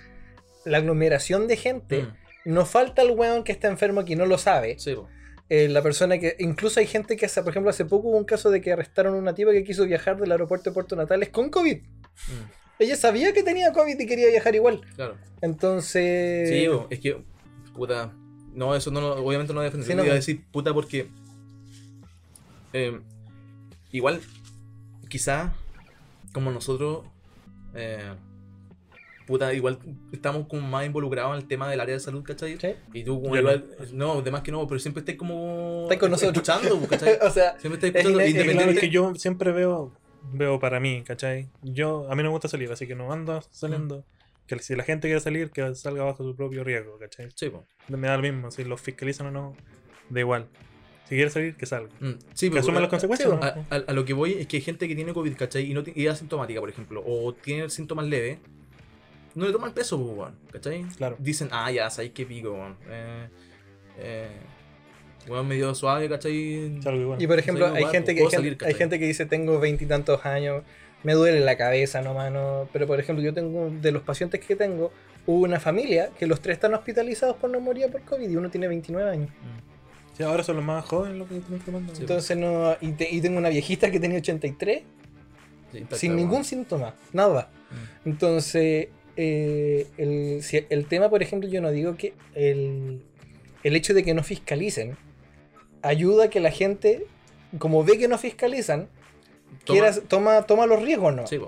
la 0.65 0.79
aglomeración 0.79 1.47
de 1.49 1.57
gente, 1.57 2.03
Mm, 2.03 2.53
no 2.55 2.67
falta 2.67 3.03
el 3.03 3.11
weón 3.13 3.45
que 3.45 3.53
está 3.53 3.69
enfermo 3.69 4.05
que 4.05 4.17
no 4.17 4.27
lo 4.27 4.39
sabe. 4.39 4.79
sí, 4.79 4.95
eh, 5.49 5.69
la 5.69 5.83
persona 5.83 6.19
que. 6.19 6.35
Incluso 6.39 6.81
hay 6.81 6.87
gente 6.87 7.17
que, 7.17 7.27
hace, 7.27 7.43
por 7.43 7.51
ejemplo, 7.51 7.69
hace 7.71 7.85
poco 7.85 8.09
hubo 8.09 8.17
un 8.17 8.25
caso 8.25 8.51
de 8.51 8.61
que 8.63 8.73
arrestaron 8.73 9.15
a 9.15 9.19
una 9.19 9.35
tipa 9.35 9.53
que 9.53 9.65
quiso 9.65 9.85
viajar 9.85 10.17
del 10.19 10.33
aeropuerto 10.33 10.71
de 10.71 10.75
Puerto 10.75 10.97
Natales 10.97 11.29
con 11.29 11.51
COVID. 11.51 11.77
Mm, 11.79 12.51
Ella 12.79 12.97
sabía 12.97 13.33
que 13.35 13.43
tenía 13.43 13.71
COVID 13.73 14.01
y 14.01 14.07
quería 14.07 14.29
viajar 14.29 14.55
igual. 14.55 14.81
claro. 14.97 15.17
Entonces. 15.43 16.49
Sí, 16.49 16.67
es 16.91 17.01
que. 17.01 17.23
Puta. 17.75 18.13
No, 18.55 18.75
eso 18.75 18.91
no, 18.91 19.13
obviamente 19.15 19.53
no. 19.53 19.63
Sí, 19.71 19.79
Yo 19.89 19.95
no, 19.97 20.05
iba 20.05 20.13
a 20.13 20.17
decir 20.17 20.45
puta 20.51 20.73
porque. 20.73 21.09
eh, 22.73 22.99
igual. 23.91 24.21
quizá 25.09 25.53
como 26.33 26.51
nosotros, 26.51 27.05
eh, 27.75 28.15
puta, 29.27 29.53
igual 29.55 29.79
estamos 30.13 30.47
como 30.49 30.63
más 30.69 30.85
involucrados 30.87 31.33
en 31.35 31.43
el 31.43 31.49
tema 31.49 31.69
del 31.71 31.81
área 31.81 31.95
de 31.95 32.01
salud, 32.01 32.23
¿cachai? 32.23 32.59
¿Sí? 32.59 32.69
Y 32.93 33.05
tú 33.05 33.21
como 33.23 33.37
igual, 33.37 33.65
no, 33.93 34.13
además 34.19 34.43
que 34.43 34.53
no, 34.53 34.67
pero 34.67 34.79
siempre 34.81 35.01
estás 35.01 35.17
como... 35.17 35.83
Estás 35.85 35.99
con 35.99 36.11
nosotros. 36.11 36.37
Escuchando, 36.49 36.79
pues, 36.79 36.91
¿cachai? 36.91 37.19
o 37.27 37.31
sea, 37.31 37.59
Siempre 37.59 37.75
estás 37.89 37.91
Es 37.91 37.97
escuchando, 38.07 38.21
es 38.21 38.33
Claro, 38.33 38.41
independiente... 38.51 38.75
es 38.75 38.81
que 38.81 38.89
yo 38.91 39.15
siempre 39.15 39.53
veo, 39.53 39.93
veo 40.33 40.59
para 40.61 40.81
mí, 40.81 41.03
¿cachai? 41.07 41.49
Yo, 41.63 42.07
a 42.11 42.15
mí 42.15 42.23
no 42.23 42.29
me 42.31 42.33
gusta 42.33 42.49
salir, 42.49 42.71
así 42.73 42.87
que 42.87 42.95
no 42.95 43.13
ando 43.13 43.43
saliendo. 43.51 44.05
Que 44.47 44.59
si 44.59 44.75
la 44.75 44.83
gente 44.83 45.09
quiere 45.09 45.21
salir, 45.21 45.51
que 45.51 45.75
salga 45.77 46.05
bajo 46.05 46.25
su 46.25 46.35
propio 46.35 46.65
riesgo, 46.65 46.99
¿cachai? 46.99 47.29
Sí, 47.35 47.49
po. 47.49 47.65
Me 47.89 48.09
da 48.09 48.17
lo 48.17 48.23
mismo, 48.23 48.51
si 48.51 48.65
los 48.65 48.81
fiscalizan 48.81 49.29
o 49.29 49.31
no, 49.31 49.57
da 50.11 50.21
igual. 50.21 50.49
Si 51.09 51.15
quiere 51.17 51.31
salir, 51.31 51.55
que 51.57 51.67
salga. 51.67 51.91
Mm, 52.01 52.13
sí, 52.35 52.47
Que 52.47 52.51
pero- 52.51 52.61
asuma 52.63 52.81
las 52.81 52.89
consecuencias, 52.91 53.29
sí, 53.31 53.37
¿no? 53.37 53.43
a, 53.43 53.77
a- 53.77 53.85
a 53.87 53.93
lo 53.93 54.05
que 54.05 54.13
voy 54.15 54.33
es 54.35 54.47
que 54.47 54.57
hay 54.57 54.63
gente 54.63 54.89
que 54.89 54.95
tiene 54.97 55.13
COVID, 55.15 55.37
¿cachai? 55.37 55.71
Y, 55.71 55.75
no 55.75 55.83
y 55.95 56.07
es 56.07 56.13
asintomática, 56.13 56.59
por 56.61 56.69
ejemplo, 56.71 57.03
o 57.07 57.33
tiene 57.35 57.69
síntomas 57.71 58.07
leves, 58.07 58.39
no 59.35 59.47
le 59.47 59.53
toman 59.53 59.73
peso, 59.73 59.99
pues, 59.99 60.17
weón, 60.19 60.35
¿cachai? 60.53 60.83
Claro. 60.97 61.17
Dicen, 61.19 61.49
ah, 61.53 61.71
ya, 61.71 61.89
sabéis 61.91 62.13
qué 62.13 62.27
pico, 62.27 62.53
weón. 62.53 62.77
Eh, 62.89 63.29
eh, 63.99 64.29
weón, 65.29 65.47
medio 65.49 65.75
suave, 65.75 66.09
¿cachai? 66.09 66.35
Y 67.19 67.27
por 67.27 67.39
ejemplo, 67.39 67.67
hay 67.67 67.79
igual, 67.79 67.93
gente, 67.93 68.15
que, 68.15 68.21
hay, 68.23 68.27
gente, 68.31 68.37
salir, 68.37 68.59
hay 68.65 68.75
gente 68.75 68.99
que 68.99 69.07
dice 69.07 69.27
tengo 69.27 69.59
veintitantos 69.61 70.25
años, 70.27 70.63
me 71.03 71.15
duele 71.15 71.41
la 71.41 71.57
cabeza 71.57 72.03
nomás, 72.03 72.31
no. 72.33 72.69
Pero 72.73 72.87
por 72.87 73.01
ejemplo, 73.01 73.25
yo 73.25 73.33
tengo, 73.35 73.71
de 73.71 73.93
los 73.93 74.03
pacientes 74.03 74.41
que 74.41 74.55
tengo, 74.57 74.93
hubo 75.27 75.41
una 75.45 75.61
familia 75.61 76.11
que 76.19 76.27
los 76.27 76.41
tres 76.41 76.57
están 76.57 76.75
hospitalizados 76.75 77.37
por 77.37 77.51
neumonía 77.51 77.89
por 77.91 78.03
COVID 78.03 78.29
y 78.29 78.37
uno 78.37 78.51
tiene 78.51 78.69
29 78.69 79.11
años. 79.11 79.29
Mm, 79.31 79.73
Sí, 80.15 80.23
ahora 80.25 80.43
son 80.43 80.57
los 80.57 80.65
más 80.67 80.85
jóvenes 80.85 81.17
los 81.17 81.27
que 81.27 81.39
están 81.39 81.59
tomando. 81.61 81.95
Sí. 81.95 82.03
Entonces 82.03 82.37
no. 82.37 82.77
Y, 82.83 82.93
te- 82.93 83.09
y 83.11 83.23
tengo 83.23 83.39
una 83.39 83.49
viejita 83.49 83.91
que 83.91 83.99
tenía 83.99 84.19
83 84.19 84.83
sí, 85.73 85.79
sin 85.79 85.87
claro, 85.89 86.15
ningún 86.17 86.45
síntoma, 86.45 86.95
nada. 87.15 87.49
Mm. 88.05 88.09
Entonces, 88.11 88.89
eh, 89.17 89.87
el, 89.99 90.43
si- 90.43 90.67
el 90.71 90.87
tema, 90.87 91.09
por 91.11 91.23
ejemplo, 91.23 91.49
yo 91.49 91.61
no 91.61 91.71
digo 91.71 91.97
que 91.97 92.15
el, 92.35 93.03
el 93.63 93.77
hecho 93.77 93.95
de 93.95 94.03
que 94.05 94.15
no 94.15 94.23
fiscalicen 94.23 94.97
ayuda 95.83 96.25
a 96.25 96.31
que 96.31 96.41
la 96.41 96.51
gente, 96.51 97.05
como 97.59 97.85
ve 97.85 97.99
que 97.99 98.09
no 98.09 98.19
fiscalizan, 98.19 98.89
Toma- 99.65 99.93
toma, 100.09 100.43
toma 100.43 100.67
los 100.67 100.83
riesgos, 100.83 101.15
¿no? 101.15 101.27
Sí. 101.27 101.39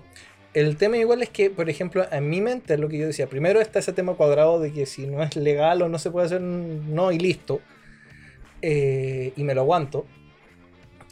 El 0.52 0.76
tema 0.76 0.98
igual 0.98 1.22
es 1.22 1.30
que, 1.30 1.50
por 1.50 1.68
ejemplo, 1.70 2.06
en 2.12 2.28
mi 2.28 2.40
mente 2.40 2.74
es 2.74 2.80
lo 2.80 2.88
que 2.88 2.98
yo 2.98 3.06
decía. 3.06 3.26
Primero 3.26 3.60
está 3.60 3.78
ese 3.80 3.92
tema 3.92 4.14
cuadrado 4.14 4.60
de 4.60 4.72
que 4.72 4.86
si 4.86 5.06
no 5.06 5.22
es 5.22 5.34
legal 5.36 5.82
o 5.82 5.88
no 5.88 5.98
se 5.98 6.10
puede 6.12 6.26
hacer, 6.26 6.40
no 6.40 7.10
y 7.12 7.18
listo. 7.18 7.60
Eh, 8.62 9.32
y 9.36 9.42
me 9.42 9.54
lo 9.54 9.62
aguanto. 9.62 10.06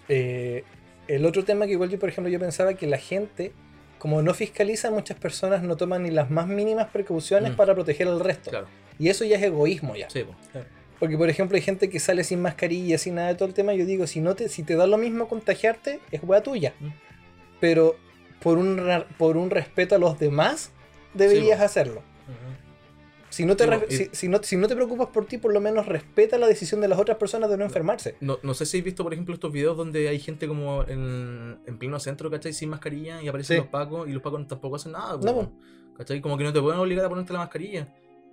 Eh, 0.09 0.64
el 1.09 1.25
otro 1.26 1.44
tema 1.44 1.66
que 1.66 1.73
igual 1.73 1.90
yo, 1.90 1.99
por 1.99 2.09
ejemplo, 2.09 2.30
yo 2.30 2.38
pensaba 2.38 2.75
que 2.75 2.87
la 2.87 2.99
gente, 2.99 3.52
como 4.02 4.21
no 4.21 4.35
fiscaliza, 4.35 4.90
muchas 4.90 5.16
personas 5.16 5.62
no 5.62 5.76
toman 5.76 6.02
ni 6.02 6.11
las 6.11 6.28
más 6.28 6.49
mínimas 6.49 6.88
precauciones 6.88 7.52
Mm. 7.52 7.54
para 7.54 7.73
proteger 7.73 8.09
al 8.09 8.18
resto. 8.18 8.50
Claro, 8.50 8.66
Y 8.99 9.09
eso 9.11 9.25
ya 9.25 9.37
es 9.37 9.42
egoísmo 9.44 9.94
ya. 9.94 10.11
sí, 10.11 10.25
po. 10.25 10.35
Porque, 10.99 11.16
por 11.16 11.30
ejemplo, 11.30 11.54
hay 11.54 11.62
gente 11.62 11.88
que 11.88 12.00
sale 12.00 12.25
sin 12.25 12.42
mascarilla, 12.42 12.99
sin 12.99 13.14
nada 13.14 13.28
de 13.28 13.37
todo 13.37 13.47
el 13.47 13.54
tema. 13.54 13.75
Yo 13.75 13.87
digo, 13.87 14.09
si 14.09 14.21
no 14.21 14.35
te, 14.35 14.49
si 14.49 14.64
te 14.64 14.75
da 14.75 14.88
lo 14.88 14.99
mismo 14.99 15.28
contagiarte, 15.28 16.00
es 16.11 16.21
hueá 16.25 16.42
tuya. 16.42 16.75
Mm. 16.80 16.88
Pero 17.61 17.94
por 18.42 18.59
un, 18.59 19.04
por 19.18 19.37
un 19.37 19.50
respeto 19.50 19.94
a 19.94 19.99
los 19.99 20.18
demás, 20.18 20.73
deberías 21.14 21.61
hacerlo. 21.61 22.02
Si 23.33 23.45
no, 23.47 23.57
te 23.57 23.67
po, 23.67 23.83
y- 23.89 23.93
si, 23.97 24.09
si 24.12 24.29
no, 24.29 24.43
si 24.43 24.57
no 24.57 24.69
te 24.69 24.75
preocupas 24.77 25.09
por 25.09 25.25
ti, 25.27 25.39
por 25.39 25.53
lo 25.55 25.61
menos 25.61 25.87
respeta 25.87 26.37
la 26.39 26.47
decisión 26.47 26.81
de 26.83 26.89
las 26.89 26.99
otras 26.99 27.17
personas 27.17 27.49
de 27.51 27.57
no 27.57 27.65
enfermarse. 27.65 28.17
No, 28.21 28.39
no 28.43 28.53
sé 28.55 28.67
si 28.67 28.77
habéis 28.77 28.85
visto, 28.85 29.03
por 29.03 29.12
ejemplo, 29.15 29.33
estos 29.35 29.51
videos 29.51 29.77
donde 29.77 30.09
hay 30.09 30.19
gente 30.21 30.47
como 30.47 30.83
en, 30.87 31.59
en 31.67 31.79
pleno 31.79 31.99
centro, 31.99 32.31
¿cachai? 32.31 32.53
Sin 32.53 32.69
mascarilla 32.69 33.23
y 33.23 33.29
aparecen 33.29 33.57
Sí. 33.57 33.61
los 33.62 33.69
pacos 33.71 34.09
y 34.09 34.12
los 34.12 34.23
pacos 34.23 34.47
tampoco 34.47 34.77
hacen 34.77 34.93
nada, 34.93 35.17
No. 35.23 35.51
¿cachai? 35.97 36.21
Como 36.21 36.37
que 36.37 36.45
no 36.45 36.53
te 36.53 36.61
pueden 36.61 36.79
obligar 36.79 37.07
a 37.07 37.09
ponerte 37.09 37.33
la 37.33 37.39
mascarilla. 37.41 37.89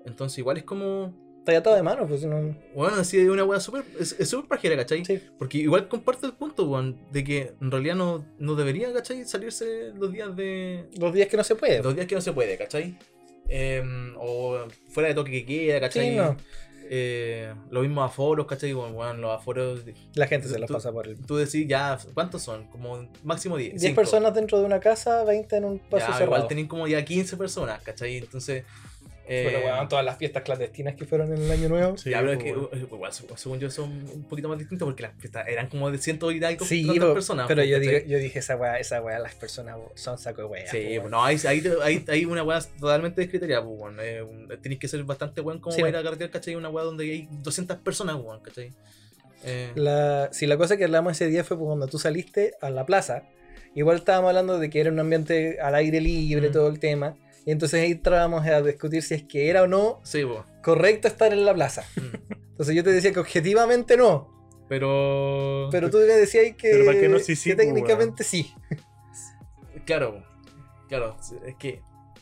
Entonces, 0.05 0.37
igual 0.37 0.57
es 0.57 0.63
como. 0.63 1.13
Está 1.39 1.57
atado 1.57 1.75
de 1.77 1.83
mano, 1.83 2.05
pues 2.05 2.23
no. 2.25 2.53
Bueno, 2.75 2.97
así 2.97 3.17
es 3.17 3.29
una 3.29 3.43
weá 3.45 3.59
súper. 3.61 3.83
Es 3.97 4.15
es 4.19 4.29
súper 4.29 4.49
pajera, 4.49 4.75
¿cachai? 4.75 5.05
Sí. 5.05 5.19
Porque 5.37 5.59
igual 5.59 5.87
comparto 5.87 6.27
el 6.27 6.33
punto, 6.33 6.69
weón, 6.69 6.97
de 7.11 7.23
que 7.23 7.53
en 7.61 7.71
realidad 7.71 7.95
no, 7.95 8.25
no 8.37 8.55
debería, 8.55 8.91
¿cachai? 8.93 9.23
Salirse 9.25 9.93
los 9.95 10.11
días 10.11 10.35
de. 10.35 10.89
Los 10.99 11.13
días 11.13 11.27
que 11.29 11.37
no 11.37 11.43
se 11.45 11.55
puede. 11.55 11.81
Los 11.81 11.95
días 11.95 12.05
que 12.07 12.15
no 12.15 12.21
se 12.21 12.33
puede, 12.33 12.57
¿cachai? 12.57 12.97
Em, 13.49 14.13
o 14.17 14.59
fuera 14.91 15.09
de 15.09 15.15
toque 15.15 15.31
que 15.31 15.45
queda, 15.45 15.79
¿cachai? 15.79 16.11
Sí, 16.11 16.15
no. 16.15 16.37
Eh, 16.91 17.53
lo 17.69 17.81
mismo 17.81 18.03
aforos, 18.03 18.47
¿cachai? 18.47 18.73
Bueno, 18.73 18.95
weón, 18.95 19.21
los 19.21 19.31
aforos. 19.31 19.81
La 20.15 20.25
gente 20.27 20.47
se 20.47 20.57
los 20.57 20.69
pasa 20.71 20.91
por 20.91 21.07
el. 21.07 21.19
Tú 21.23 21.35
decís, 21.37 21.67
ya, 21.67 21.97
¿cuántos 22.15 22.41
son? 22.41 22.65
Como 22.67 23.07
máximo 23.23 23.57
10. 23.57 23.71
10 23.73 23.81
cinco. 23.81 23.95
personas 23.95 24.33
dentro 24.33 24.59
de 24.59 24.65
una 24.65 24.79
casa, 24.79 25.23
20 25.23 25.55
en 25.57 25.65
un 25.65 25.77
Ya, 25.79 25.89
paso 25.89 26.05
cerrado. 26.07 26.25
igual 26.25 26.47
tenían 26.47 26.67
como 26.67 26.87
ya 26.87 27.03
15 27.05 27.37
personas, 27.37 27.81
¿cachai? 27.83 28.17
Entonces. 28.17 28.63
Eh, 29.31 29.43
Pero 29.45 29.65
weón, 29.65 29.87
todas 29.87 30.03
las 30.03 30.17
fiestas 30.17 30.41
clandestinas 30.41 30.95
que 30.95 31.05
fueron 31.05 31.31
en 31.31 31.41
el 31.43 31.51
año 31.51 31.69
nuevo. 31.69 31.95
Sí, 31.97 32.09
ya, 32.09 32.19
pero 32.19 32.31
es 32.33 32.37
pues, 32.39 32.51
que 32.51 32.59
bueno. 32.59 32.87
igual, 32.91 33.11
según 33.13 33.59
yo, 33.59 33.69
son 33.69 33.91
un 33.91 34.23
poquito 34.23 34.49
más 34.49 34.57
distintos 34.57 34.85
porque 34.87 35.03
las 35.03 35.13
fiestas 35.19 35.47
eran 35.47 35.67
como 35.69 35.91
de 35.91 35.99
ciento 35.99 36.31
y 36.31 36.43
algo 36.43 36.65
Sí, 36.65 36.85
tantas 36.87 37.05
po, 37.05 37.13
personas. 37.13 37.47
pero 37.47 37.63
yo, 37.63 37.79
digo, 37.79 37.99
yo 38.07 38.17
dije, 38.17 38.39
esa 38.39 38.55
weá, 38.55 38.79
esa 38.79 39.01
weá, 39.01 39.19
las 39.19 39.35
personas 39.35 39.77
son 39.93 40.17
saco 40.17 40.41
de 40.41 40.47
weá. 40.47 40.65
Sí, 40.71 40.77
po, 40.79 40.83
pues 40.87 40.97
weón. 40.99 41.11
no, 41.11 41.23
hay, 41.23 41.37
hay, 41.47 41.63
hay, 41.83 42.05
hay 42.07 42.25
una 42.25 42.43
weá 42.43 42.59
totalmente 42.79 43.21
descriteriada, 43.21 43.63
pues, 43.63 43.79
weón. 43.79 43.97
Eh, 44.01 44.21
un- 44.23 44.49
Tenéis 44.61 44.79
que 44.81 44.87
ser 44.87 45.03
bastante 45.03 45.41
weón 45.41 45.59
como 45.59 45.73
Sí, 45.75 45.81
para 45.81 45.89
ir 45.91 45.95
a 45.97 46.03
carretear, 46.03 46.31
¿cachai? 46.31 46.55
Una 46.55 46.69
weá 46.69 46.83
donde 46.83 47.03
hay 47.03 47.27
200 47.31 47.77
personas, 47.77 48.15
weón, 48.15 48.39
¿cachai? 48.41 48.71
Eh, 49.45 49.71
La, 49.75 50.29
si 50.33 50.47
la 50.47 50.57
cosa 50.57 50.75
que 50.75 50.83
hablamos 50.85 51.11
ese 51.13 51.27
día 51.27 51.43
fue 51.43 51.57
cuando 51.57 51.87
tú 51.87 51.97
saliste 51.99 52.55
a 52.61 52.69
la 52.69 52.85
plaza, 52.85 53.23
igual 53.75 53.97
estábamos 53.97 54.29
hablando 54.29 54.59
de 54.59 54.69
que 54.69 54.81
era 54.81 54.91
un 54.91 54.99
ambiente 54.99 55.59
al 55.61 55.75
aire 55.75 56.01
libre, 56.01 56.49
Mm. 56.49 56.51
todo 56.51 56.67
el 56.67 56.79
tema, 56.79 57.15
y 57.45 57.51
entonces 57.51 57.81
ahí 57.81 57.91
entrábamos 57.91 58.45
a 58.45 58.61
discutir 58.61 59.01
si 59.03 59.15
es 59.15 59.23
que 59.23 59.49
era 59.49 59.63
o 59.63 59.67
no 59.67 59.99
sí, 60.03 60.23
correcto 60.63 61.07
estar 61.07 61.31
en 61.33 61.45
la 61.45 61.53
plaza. 61.53 61.83
mm. 61.95 62.33
Entonces 62.51 62.75
yo 62.75 62.83
te 62.83 62.91
decía 62.91 63.13
que 63.13 63.19
objetivamente 63.19 63.95
no, 63.95 64.27
Pero. 64.67 65.69
pero 65.71 65.89
tú 65.89 65.97
me 65.97 66.03
decías 66.03 66.55
que, 66.57 66.69
Pero 66.71 66.85
¿para 66.85 66.99
qué 66.99 67.07
no? 67.07 67.19
Sí, 67.19 67.35
sí, 67.35 67.51
que 67.51 67.55
pues, 67.55 67.67
técnicamente 67.67 68.23
sí. 68.23 68.53
Claro, 69.85 70.23
claro, 70.87 71.15
es 71.45 71.55
que, 71.55 71.81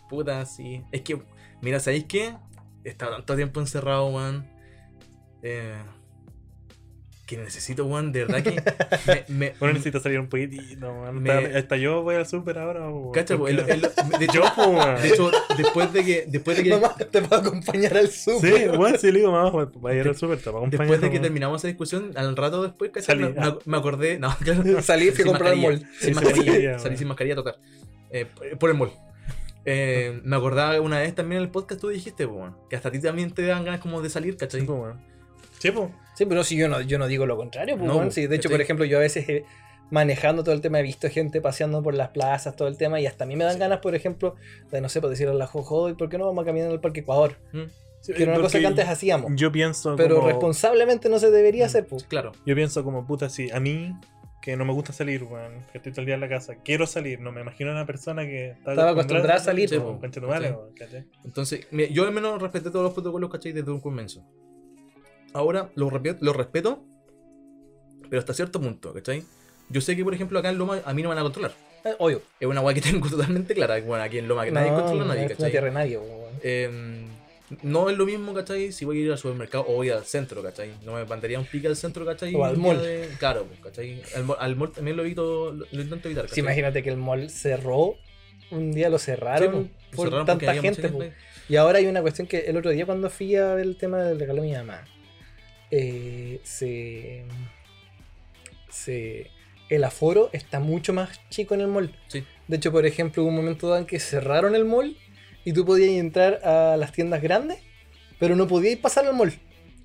puta, 0.09 0.45
sí. 0.45 0.83
Es 0.91 1.01
que, 1.01 1.19
mira, 1.61 1.79
¿sabéis 1.79 2.05
qué? 2.05 2.35
He 2.83 2.89
estado 2.89 3.15
tanto 3.15 3.35
tiempo 3.35 3.59
encerrado, 3.59 4.07
weón. 4.09 4.47
Eh, 5.41 5.75
que 7.27 7.37
necesito, 7.37 7.85
weón, 7.85 8.11
de 8.13 8.25
verdad 8.25 8.41
que. 8.41 8.51
me, 9.27 9.35
me, 9.37 9.53
Bueno, 9.59 9.73
necesito 9.73 9.99
salir 9.99 10.19
un 10.19 10.27
poquitito, 10.29 10.91
man. 10.93 11.21
Me- 11.21 11.31
Hasta, 11.57 11.75
yo 11.77 12.01
voy 12.01 12.15
al 12.15 12.25
súper 12.25 12.57
ahora. 12.57 12.87
weón. 12.89 13.11
Cacha, 13.11 13.35
weón, 13.35 13.59
el- 13.59 13.69
el- 13.69 13.81
de 13.81 14.25
hecho, 14.25 14.33
Yo, 14.33 14.43
pues, 14.55 14.67
weón. 14.67 15.01
de 15.01 15.07
hecho, 15.09 15.31
después 15.57 15.93
de 15.93 16.05
que. 16.05 16.25
Después 16.27 16.57
de 16.57 16.63
que 16.63 16.69
Mamá, 16.71 16.95
te 16.95 17.21
puedo 17.21 17.41
acompañar 17.41 17.97
al 17.97 18.07
Sí, 18.07 18.31
súper. 18.31 18.71
weón, 18.77 18.97
sí, 18.97 19.11
le 19.11 19.19
digo, 19.19 19.31
mamá, 19.31 19.49
weón, 19.51 19.71
vaya 19.81 19.97
a 19.99 20.01
ir 20.03 20.07
al 20.07 20.15
súper, 20.15 20.39
te 20.39 20.49
va 20.49 20.59
a 20.59 20.61
Después 20.61 20.79
de 20.89 20.95
acompañar, 20.95 21.11
que 21.11 21.19
terminamos 21.19 21.61
esa 21.61 21.67
discusión, 21.67 22.11
al 22.15 22.35
rato 22.35 22.63
después, 22.63 22.89
¿cachai? 22.91 23.17
Salí, 23.19 23.33
Me, 23.33 23.39
ah. 23.41 23.57
me- 23.65 23.77
acordé. 23.77 24.17
No, 24.17 24.35
claro. 24.43 24.81
Salí, 24.81 25.11
fui 25.11 25.13
a 25.13 25.17
Sin 25.17 25.25
comprar 25.27 25.51
al 25.51 25.57
mascarilla. 25.57 25.85
mall. 25.85 25.99
Sin 25.99 26.15
mascarilla. 26.15 26.79
Salí 26.79 26.97
sin 26.97 27.07
mascarilla 27.09 27.35
total. 27.35 27.57
Eh, 28.09 28.25
por- 28.57 28.69
el 28.69 28.75
mall. 28.77 28.91
Eh, 29.65 30.21
me 30.23 30.37
acordaba 30.37 30.79
una 30.79 30.99
vez 30.99 31.13
también 31.13 31.39
en 31.41 31.43
el 31.47 31.51
podcast 31.51 31.81
tú 31.81 31.89
dijiste, 31.89 32.25
pues, 32.25 32.39
weón, 32.39 32.55
que 32.69 32.77
hasta 32.77 32.87
a 32.87 32.91
ti 32.93 33.01
también 33.01 33.31
te 33.31 33.41
dan 33.45 33.65
ganas 33.65 33.81
como 33.81 34.01
de 34.01 34.09
salir, 34.09 34.37
¿cachai? 34.37 34.61
Sí, 34.61 34.65
pues, 34.65 34.79
weón. 34.79 36.06
Sí, 36.17 36.25
pues. 36.25 36.29
Pero 36.29 36.43
si 36.43 36.57
yo 36.57 36.67
no, 36.67 36.81
yo 36.81 36.97
no 36.97 37.07
digo 37.07 37.25
lo 37.25 37.37
contrario, 37.37 37.75
pues, 37.75 37.85
No, 37.87 37.93
weón. 37.93 38.05
pues, 38.07 38.15
Sí, 38.15 38.25
de 38.27 38.35
hecho, 38.35 38.49
¿cachai? 38.49 38.57
por 38.57 38.61
ejemplo, 38.61 38.85
yo 38.85 38.97
a 38.97 39.01
veces 39.01 39.29
eh, 39.29 39.45
manejando 39.91 40.43
todo 40.43 40.53
el 40.55 40.61
tema 40.61 40.79
he 40.79 40.83
visto 40.83 41.07
gente 41.09 41.41
paseando 41.41 41.81
por 41.83 41.93
las 41.93 42.09
plazas, 42.09 42.55
todo 42.55 42.67
el 42.67 42.77
tema, 42.77 42.99
y 42.99 43.05
hasta 43.05 43.23
a 43.23 43.27
mí 43.27 43.35
me 43.35 43.43
dan 43.43 43.53
Sí. 43.53 43.59
ganas, 43.59 43.79
por 43.79 43.95
ejemplo, 43.95 44.35
de 44.71 44.81
no 44.81 44.89
sé, 44.89 44.99
por 44.99 45.09
decirle 45.09 45.33
a 45.33 45.35
la 45.37 45.47
Jojo, 45.47 45.89
¿y 45.89 45.93
por 45.93 46.09
qué 46.09 46.17
no 46.17 46.25
vamos 46.25 46.41
a 46.43 46.45
caminar 46.45 46.69
al 46.71 46.81
Parque 46.81 47.01
Ecuador? 47.01 47.35
Mm, 47.53 47.63
Sí, 47.99 48.13
Que 48.13 48.23
era 48.23 48.33
una 48.33 48.41
cosa 48.41 48.59
que 48.59 48.67
antes 48.67 48.87
hacíamos. 48.87 49.31
Yo 49.35 49.51
pienso 49.51 49.95
Pero 49.95 50.15
como... 50.17 50.27
responsablemente 50.27 51.09
no 51.09 51.17
se 51.19 51.31
debería 51.31 51.65
Mm, 51.65 51.67
hacer, 51.67 51.87
pues. 51.87 52.03
Claro. 52.05 52.31
Yo 52.45 52.55
pienso 52.55 52.83
como, 52.83 53.05
puta, 53.07 53.27
si 53.29 53.49
a 53.51 53.59
mí, 53.59 53.93
que 54.41 54.55
no 54.55 54.65
me 54.65 54.71
gusta 54.73 54.93
salir, 54.93 55.23
weón, 55.23 55.65
que 55.71 55.79
estoy 55.79 55.91
todo 55.91 56.01
el 56.01 56.05
día 56.05 56.15
en 56.15 56.21
la 56.21 56.29
casa, 56.29 56.55
quiero 56.63 56.85
salir, 56.85 57.19
no 57.19 57.31
me 57.31 57.41
imagino 57.41 57.71
a 57.71 57.73
una 57.73 57.85
persona 57.85 58.23
que 58.25 58.51
está 58.51 58.71
Estaba 58.71 58.91
acostumbrada 58.91 59.35
a 59.35 59.39
salir, 59.39 59.67
Sí, 59.67 59.75
pues, 59.79 60.11
po, 60.11 60.27
weón, 60.27 60.73
¿cachai? 60.75 61.05
Entonces, 61.25 61.67
mira, 61.71 61.89
yo 61.91 62.05
al 62.05 62.13
menos 62.13 62.39
respeté 62.41 62.69
todos 62.69 62.83
los 62.85 62.93
protocolos, 62.93 63.29
¿cachai? 63.31 63.51
Desde 63.51 63.71
un 63.71 63.81
comienzo. 63.81 64.23
Ahora 65.33 65.69
los 65.75 65.91
respeto, 65.91 66.83
pero 68.09 68.19
hasta 68.19 68.33
cierto 68.33 68.59
punto, 68.59 68.93
¿cachai? 68.93 69.23
Yo 69.69 69.81
sé 69.81 69.95
que, 69.95 70.03
por 70.03 70.13
ejemplo, 70.13 70.39
acá 70.39 70.49
en 70.49 70.57
Loma 70.57 70.81
a 70.85 70.93
mí 70.93 71.01
no 71.03 71.09
me 71.09 71.15
van 71.15 71.19
a 71.19 71.23
controlar. 71.23 71.51
Eh, 71.83 71.93
obvio. 71.99 72.21
Es 72.39 72.47
una 72.47 72.61
weá 72.61 72.73
que 72.73 72.81
tengo 72.81 73.07
totalmente 73.09 73.53
clara. 73.53 73.79
Bueno, 73.81 74.03
aquí 74.03 74.17
en 74.17 74.27
Loma 74.27 74.45
que 74.45 74.51
nadie 74.51 74.71
no, 74.71 74.77
controla 74.77 75.01
a 75.03 75.05
no 75.05 75.13
nadie, 75.13 75.25
una 75.25 75.35
¿cachai? 75.35 75.51
tierra 75.51 75.71
nadie. 75.71 75.99
Eh, 76.41 77.05
no 77.61 77.89
es 77.89 77.97
lo 77.97 78.05
mismo, 78.05 78.33
¿cachai? 78.33 78.71
Si 78.71 78.85
voy 78.85 78.99
a 79.01 79.05
ir 79.05 79.11
al 79.11 79.17
supermercado 79.17 79.65
o 79.67 79.73
voy 79.75 79.89
al 79.89 80.03
centro, 80.05 80.41
¿cachai? 80.41 80.71
No 80.83 80.93
me 80.93 81.05
mandaría 81.05 81.39
un 81.39 81.45
pique 81.45 81.67
al 81.67 81.75
centro, 81.75 82.05
¿cachai? 82.05 82.33
O 82.35 82.43
al 82.45 82.57
mall. 82.57 82.81
de- 82.81 83.09
Claro, 83.19 83.45
pues, 83.45 83.59
¿cachai? 83.59 84.01
Al, 84.15 84.23
mall- 84.25 84.37
al 84.39 84.55
mall 84.55 84.71
también 84.71 84.97
lo 84.97 85.03
evito, 85.03 85.51
lo, 85.53 85.65
lo 85.69 85.81
intento 85.81 86.07
evitar, 86.07 86.25
Sí, 86.25 86.29
¿cachai? 86.29 86.43
imagínate 86.43 86.81
que 86.83 86.89
el 86.89 86.97
mall 86.97 87.29
cerró, 87.29 87.95
un 88.51 88.71
día 88.71 88.89
lo 88.89 88.97
Sí, 88.97 89.05
cerraron 89.07 89.51
pues, 89.89 89.95
por 89.97 90.07
cerraron 90.07 90.25
tanta 90.25 90.53
gente, 90.55 90.89
pues. 90.89 91.13
Y 91.49 91.55
ahora 91.57 91.79
hay 91.79 91.85
una 91.87 92.01
cuestión 92.01 92.27
que 92.27 92.39
el 92.39 92.57
otro 92.57 92.71
día 92.71 92.85
cuando 92.85 93.09
fui 93.09 93.35
a 93.35 93.53
ver 93.55 93.65
el 93.65 93.77
tema 93.77 93.99
del 94.03 94.19
regalo 94.19 94.41
de 94.41 94.47
mi 94.49 94.53
mamá, 94.53 94.83
eh, 95.71 96.39
se, 96.43 97.25
se 98.69 99.31
el 99.69 99.83
aforo 99.83 100.29
está 100.31 100.59
mucho 100.59 100.93
más 100.93 101.19
chico 101.29 101.53
en 101.53 101.61
el 101.61 101.67
mall. 101.67 101.93
Sí. 102.07 102.23
De 102.47 102.57
hecho, 102.57 102.71
por 102.71 102.85
ejemplo, 102.85 103.23
hubo 103.23 103.29
un 103.29 103.35
momento 103.35 103.67
dado 103.67 103.79
en 103.79 103.85
que 103.85 103.99
cerraron 103.99 104.55
el 104.55 104.65
mall 104.65 104.97
y 105.43 105.53
tú 105.53 105.65
podías 105.65 105.89
entrar 105.89 106.35
a 106.45 106.77
las 106.77 106.91
tiendas 106.91 107.21
grandes, 107.21 107.59
pero 108.19 108.35
no 108.35 108.47
podías 108.47 108.79
pasar 108.79 109.05
al 109.05 109.15
mall. 109.15 109.33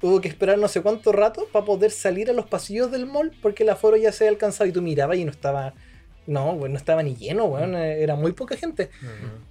Hubo 0.01 0.21
que 0.21 0.29
esperar 0.29 0.59
no 0.59 0.69
sé 0.69 0.83
cuánto 0.83 1.13
rato 1.13 1.47
para 1.53 1.65
poder 1.65 1.91
salir 1.91 2.29
a 2.31 2.33
los 2.33 2.47
pasillos 2.47 2.91
del 2.91 3.07
mall 3.07 3.33
porque 3.41 3.63
el 3.63 3.69
aforo 3.69 3.97
ya 3.97 4.13
se 4.13 4.25
había 4.25 4.33
alcanzado 4.33 4.69
y 4.69 4.73
tú 4.73 4.83
mirabas 4.83 5.19
y 5.19 5.25
no 5.25 5.31
estaba. 5.31 5.75
No, 6.27 6.55
güey, 6.55 6.71
no 6.71 6.79
estaba 6.79 7.03
ni 7.03 7.17
lleno, 7.17 7.47
weón. 7.47 7.75
Era 7.75 8.15
muy 8.15 8.33
poca 8.33 8.57
gente. 8.57 8.91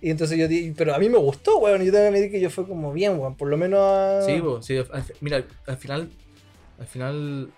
Y 0.02 0.10
entonces 0.10 0.38
yo 0.38 0.48
di, 0.48 0.72
pero 0.72 0.96
a 0.96 1.00
mí 1.00 1.10
me 1.10 1.18
gustó, 1.18 1.58
weón. 1.60 1.84
Yo 1.84 1.92
también 1.92 2.14
me 2.14 2.22
di 2.22 2.32
que 2.32 2.40
yo 2.40 2.50
fue 2.50 2.66
como 2.68 2.94
bien, 2.94 3.20
weón. 3.20 3.36
Por 3.36 3.50
lo 3.50 3.58
menos. 3.58 4.26
Sí, 4.26 4.40
po, 4.42 4.62
sí, 4.62 4.78
al 4.78 5.04
mira, 5.20 5.44
al 5.68 5.78
final, 5.78 6.10
al 6.80 6.88
final 6.88 7.50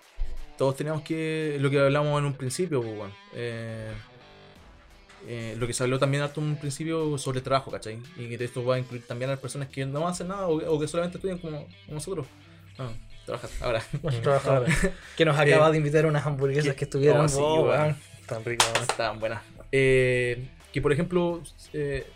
todos 0.58 0.76
teníamos 0.76 1.02
que, 1.02 1.56
lo 1.60 1.70
que 1.70 1.78
hablamos 1.80 2.18
en 2.18 2.24
un 2.26 2.34
principio, 2.34 2.80
weón. 2.80 3.12
Eh, 3.34 3.92
eh, 5.26 5.54
lo 5.58 5.66
que 5.66 5.72
se 5.72 5.82
habló 5.82 5.98
también 5.98 6.22
en 6.22 6.42
un 6.42 6.56
principio 6.56 7.16
sobre 7.16 7.38
el 7.38 7.44
trabajo, 7.44 7.70
¿cachai? 7.70 7.98
Y 8.18 8.28
que 8.36 8.44
esto 8.44 8.64
va 8.64 8.74
a 8.74 8.78
incluir 8.78 9.06
también 9.06 9.30
a 9.30 9.34
las 9.34 9.40
personas 9.40 9.68
que 9.68 9.86
no 9.86 10.06
hacen 10.06 10.28
nada 10.28 10.48
o, 10.48 10.56
o 10.74 10.78
que 10.80 10.86
solamente 10.86 11.16
estudian 11.18 11.38
como, 11.38 11.60
como 11.86 11.94
nosotros. 11.94 12.26
No, 12.78 12.90
trabajar 13.24 13.50
ahora. 13.62 13.82
Los 14.02 14.20
trabajadores. 14.20 14.74
Que 15.16 15.24
nos 15.24 15.38
acaba 15.38 15.70
de 15.70 15.78
invitar 15.78 16.04
a 16.04 16.08
unas 16.08 16.26
hamburguesas 16.26 16.72
que- 16.72 16.76
que 16.80 16.84
estuvieron. 16.84 17.24
oh, 17.24 17.28
sí. 17.28 17.94
Tan 18.26 18.44
rico, 18.44 18.64
weón. 18.72 18.82
Estaban 18.82 19.20
buenas. 19.20 19.42
Eh, 19.72 20.46
que 20.72 20.80
por 20.80 20.92
ejemplo, 20.92 21.42
eh, 21.72 22.06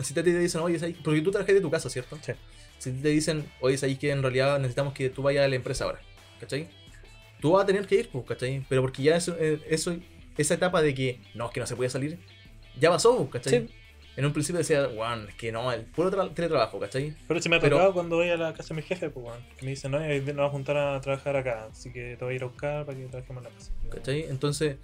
si 0.00 0.14
te 0.14 0.22
dicen, 0.22 0.60
oye, 0.62 0.78
¿sabes? 0.78 0.96
porque 1.04 1.20
tú 1.20 1.30
trabajas 1.30 1.54
de 1.54 1.60
tu 1.60 1.70
casa, 1.70 1.88
¿cierto? 1.90 2.18
Sí. 2.22 2.32
Si 2.78 2.90
te 2.92 3.08
dicen, 3.08 3.44
oye, 3.60 3.78
ahí 3.82 3.96
que 3.96 4.10
en 4.10 4.22
realidad 4.22 4.58
necesitamos 4.58 4.94
que 4.94 5.10
tú 5.10 5.22
vayas 5.22 5.44
a 5.44 5.48
la 5.48 5.56
empresa 5.56 5.84
ahora, 5.84 6.00
¿cachai? 6.40 6.68
Tú 7.40 7.52
vas 7.52 7.64
a 7.64 7.66
tener 7.66 7.86
que 7.86 7.96
ir, 7.96 8.08
pues, 8.10 8.24
¿cachai? 8.26 8.64
Pero 8.68 8.82
porque 8.82 9.02
ya 9.02 9.16
eso, 9.16 9.36
eh, 9.38 9.60
eso 9.68 9.96
esa 10.36 10.54
etapa 10.54 10.82
de 10.82 10.94
que 10.94 11.20
no, 11.34 11.46
es 11.46 11.52
que 11.52 11.60
no 11.60 11.66
se 11.66 11.76
puede 11.76 11.90
salir, 11.90 12.18
ya 12.78 12.90
pasó, 12.90 13.16
pues, 13.16 13.42
¿cachai? 13.42 13.66
Sí. 13.68 13.74
En 14.16 14.24
un 14.24 14.32
principio 14.32 14.58
decía, 14.58 14.86
bueno, 14.86 15.28
es 15.28 15.34
que 15.34 15.50
no, 15.50 15.72
el 15.72 15.82
puro 15.86 16.10
tra- 16.10 16.32
teletrabajo, 16.34 16.78
¿cachai? 16.78 17.14
Pero 17.26 17.40
si 17.42 17.48
me 17.48 17.56
ha 17.56 17.60
Pero- 17.60 17.76
tocado 17.76 17.94
cuando 17.94 18.16
voy 18.16 18.28
a 18.30 18.36
la 18.36 18.52
casa 18.54 18.68
de 18.74 18.80
mi 18.80 18.82
jefe, 18.86 19.10
pues, 19.10 19.26
weón, 19.26 19.40
que 19.56 19.64
me 19.64 19.70
dicen, 19.72 19.90
no, 19.90 19.98
nos 20.00 20.24
vamos 20.36 20.46
a 20.46 20.50
juntar 20.50 20.76
a 20.76 21.00
trabajar 21.00 21.36
acá, 21.36 21.66
así 21.70 21.92
que 21.92 22.16
te 22.16 22.24
voy 22.24 22.34
a 22.34 22.36
ir 22.36 22.42
a 22.42 22.46
buscar 22.46 22.86
para 22.86 22.96
que 22.98 23.06
trabajemos 23.06 23.44
en 23.44 23.52
la 23.52 23.56
casa. 23.58 23.72
¿cachai? 23.90 24.22
Entonces, 24.28 24.76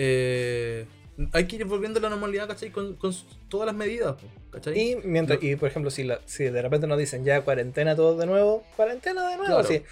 eh, 0.00 0.86
hay 1.32 1.46
que 1.46 1.56
ir 1.56 1.64
volviendo 1.64 1.98
a 1.98 2.02
la 2.02 2.08
normalidad, 2.08 2.46
¿cachai? 2.46 2.70
Con, 2.70 2.94
con 2.94 3.12
todas 3.48 3.66
las 3.66 3.74
medidas, 3.74 4.14
¿cachai? 4.52 4.78
Y, 4.78 4.96
mientras, 5.02 5.42
y 5.42 5.56
por 5.56 5.68
ejemplo, 5.68 5.90
si, 5.90 6.04
la, 6.04 6.20
si 6.24 6.44
de 6.44 6.62
repente 6.62 6.86
nos 6.86 6.98
dicen 6.98 7.24
ya 7.24 7.42
cuarentena 7.42 7.96
todos 7.96 8.16
de 8.18 8.26
nuevo, 8.26 8.64
cuarentena 8.76 9.28
de 9.28 9.36
nuevo. 9.36 9.54
Claro. 9.54 9.68
sí. 9.68 9.82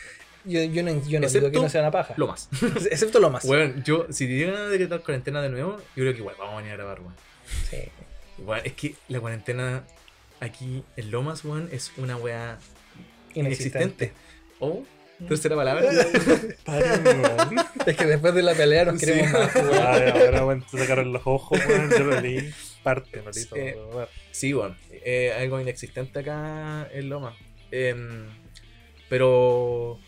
Yo, 0.44 0.62
yo 0.62 0.84
no, 0.84 0.90
yo 0.90 0.94
no 0.94 1.02
digo 1.02 1.24
Excepto 1.24 1.50
que 1.50 1.58
no 1.58 1.68
sea 1.68 1.80
una 1.80 1.90
paja. 1.90 2.14
Lo 2.16 2.28
más. 2.28 2.48
Excepto 2.90 3.18
lo 3.18 3.30
más. 3.30 3.44
Bueno, 3.44 3.82
yo, 3.84 4.06
si 4.10 4.28
te 4.28 4.34
llegan 4.34 4.54
a 4.54 4.68
decretar 4.68 5.02
cuarentena 5.02 5.42
de 5.42 5.48
nuevo, 5.48 5.78
yo 5.96 6.04
creo 6.04 6.12
que 6.12 6.20
igual 6.20 6.36
vamos 6.38 6.54
a 6.54 6.56
venir 6.58 6.72
a 6.72 6.76
grabar, 6.76 7.00
weón. 7.00 7.14
Sí. 7.68 7.78
Igual, 8.38 8.62
es 8.64 8.74
que 8.74 8.94
la 9.08 9.18
cuarentena 9.18 9.82
aquí 10.38 10.84
en 10.96 11.10
Lomas, 11.10 11.44
weón, 11.44 11.68
es 11.72 11.90
una 11.96 12.16
weá 12.16 12.60
inexistente. 13.34 14.12
O, 14.60 14.84
tercera 15.28 15.56
palabra. 15.56 15.84
Paren. 16.64 17.04
Es 17.86 17.96
que 17.96 18.04
después 18.06 18.34
de 18.34 18.42
la 18.42 18.54
pelea 18.54 18.84
nos 18.84 19.00
Sí. 19.00 19.06
queremos 19.06 19.32
más, 19.32 19.54
weón. 19.54 19.86
Ay, 19.86 20.30
ahora, 20.34 20.58
te 20.70 20.78
sacaron 20.78 21.12
los 21.12 21.22
ojos, 21.24 21.58
weón, 21.66 21.90
yo 21.90 22.04
lo 22.04 22.20
leí 22.20 22.50
parte, 22.82 23.20
todo, 23.20 23.56
Eh, 23.58 23.76
weón. 23.92 24.08
sí, 24.30 24.54
weón. 24.54 24.76
eh, 24.90 25.32
algo 25.38 25.60
inexistente 25.60 26.18
acá 26.20 26.88
en 26.92 27.08
Lomas. 27.08 27.34
Em, 27.70 28.26
pero, 29.08 29.98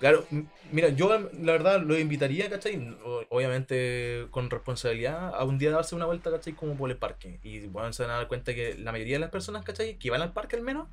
claro, 0.00 0.24
mira, 0.72 0.88
yo 0.90 1.08
la 1.08 1.52
verdad 1.52 1.80
lo 1.82 1.98
invitaría, 1.98 2.48
¿cachai? 2.50 2.96
Obviamente 3.30 4.26
con 4.30 4.50
responsabilidad 4.50 5.34
a 5.34 5.44
un 5.44 5.58
día 5.58 5.70
darse 5.70 5.94
una 5.94 6.06
vuelta, 6.06 6.30
¿cachai? 6.30 6.52
Como 6.54 6.76
por 6.76 6.90
el 6.90 6.96
parque. 6.96 7.38
Y 7.42 7.60
bueno, 7.66 7.92
se 7.92 8.02
van 8.02 8.12
a 8.12 8.16
dar 8.16 8.28
cuenta 8.28 8.54
que 8.54 8.76
la 8.78 8.92
mayoría 8.92 9.14
de 9.16 9.20
las 9.20 9.30
personas, 9.30 9.64
¿cachai? 9.64 9.98
Que 9.98 10.10
van 10.10 10.22
al 10.22 10.32
parque 10.32 10.56
al 10.56 10.62
menos, 10.62 10.88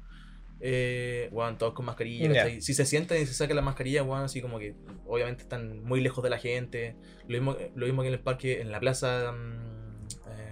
eh, 0.62 1.30
bueno, 1.32 1.58
todos 1.58 1.74
con 1.74 1.86
mascarilla. 1.86 2.50
Si 2.62 2.74
se 2.74 2.86
sientan 2.86 3.22
y 3.22 3.26
se 3.26 3.34
sacan 3.34 3.56
la 3.56 3.62
mascarilla, 3.62 4.02
bueno, 4.04 4.24
así 4.24 4.41
como 4.41 4.58
que 4.60 4.74
obviamente 5.06 5.44
están 5.44 5.84
muy 5.84 6.02
lejos 6.02 6.24
de 6.24 6.30
la 6.30 6.38
gente. 6.39 6.96
Lo 7.28 7.38
mismo, 7.39 7.58
lo 7.76 7.86
mismo 7.86 8.02
que 8.02 8.08
en 8.10 8.13
el 8.13 8.20
parque, 8.20 8.62
en 8.62 8.72
la 8.72 8.80
plaza... 8.80 9.32
mm, 9.32 10.08
eh, 10.30 10.52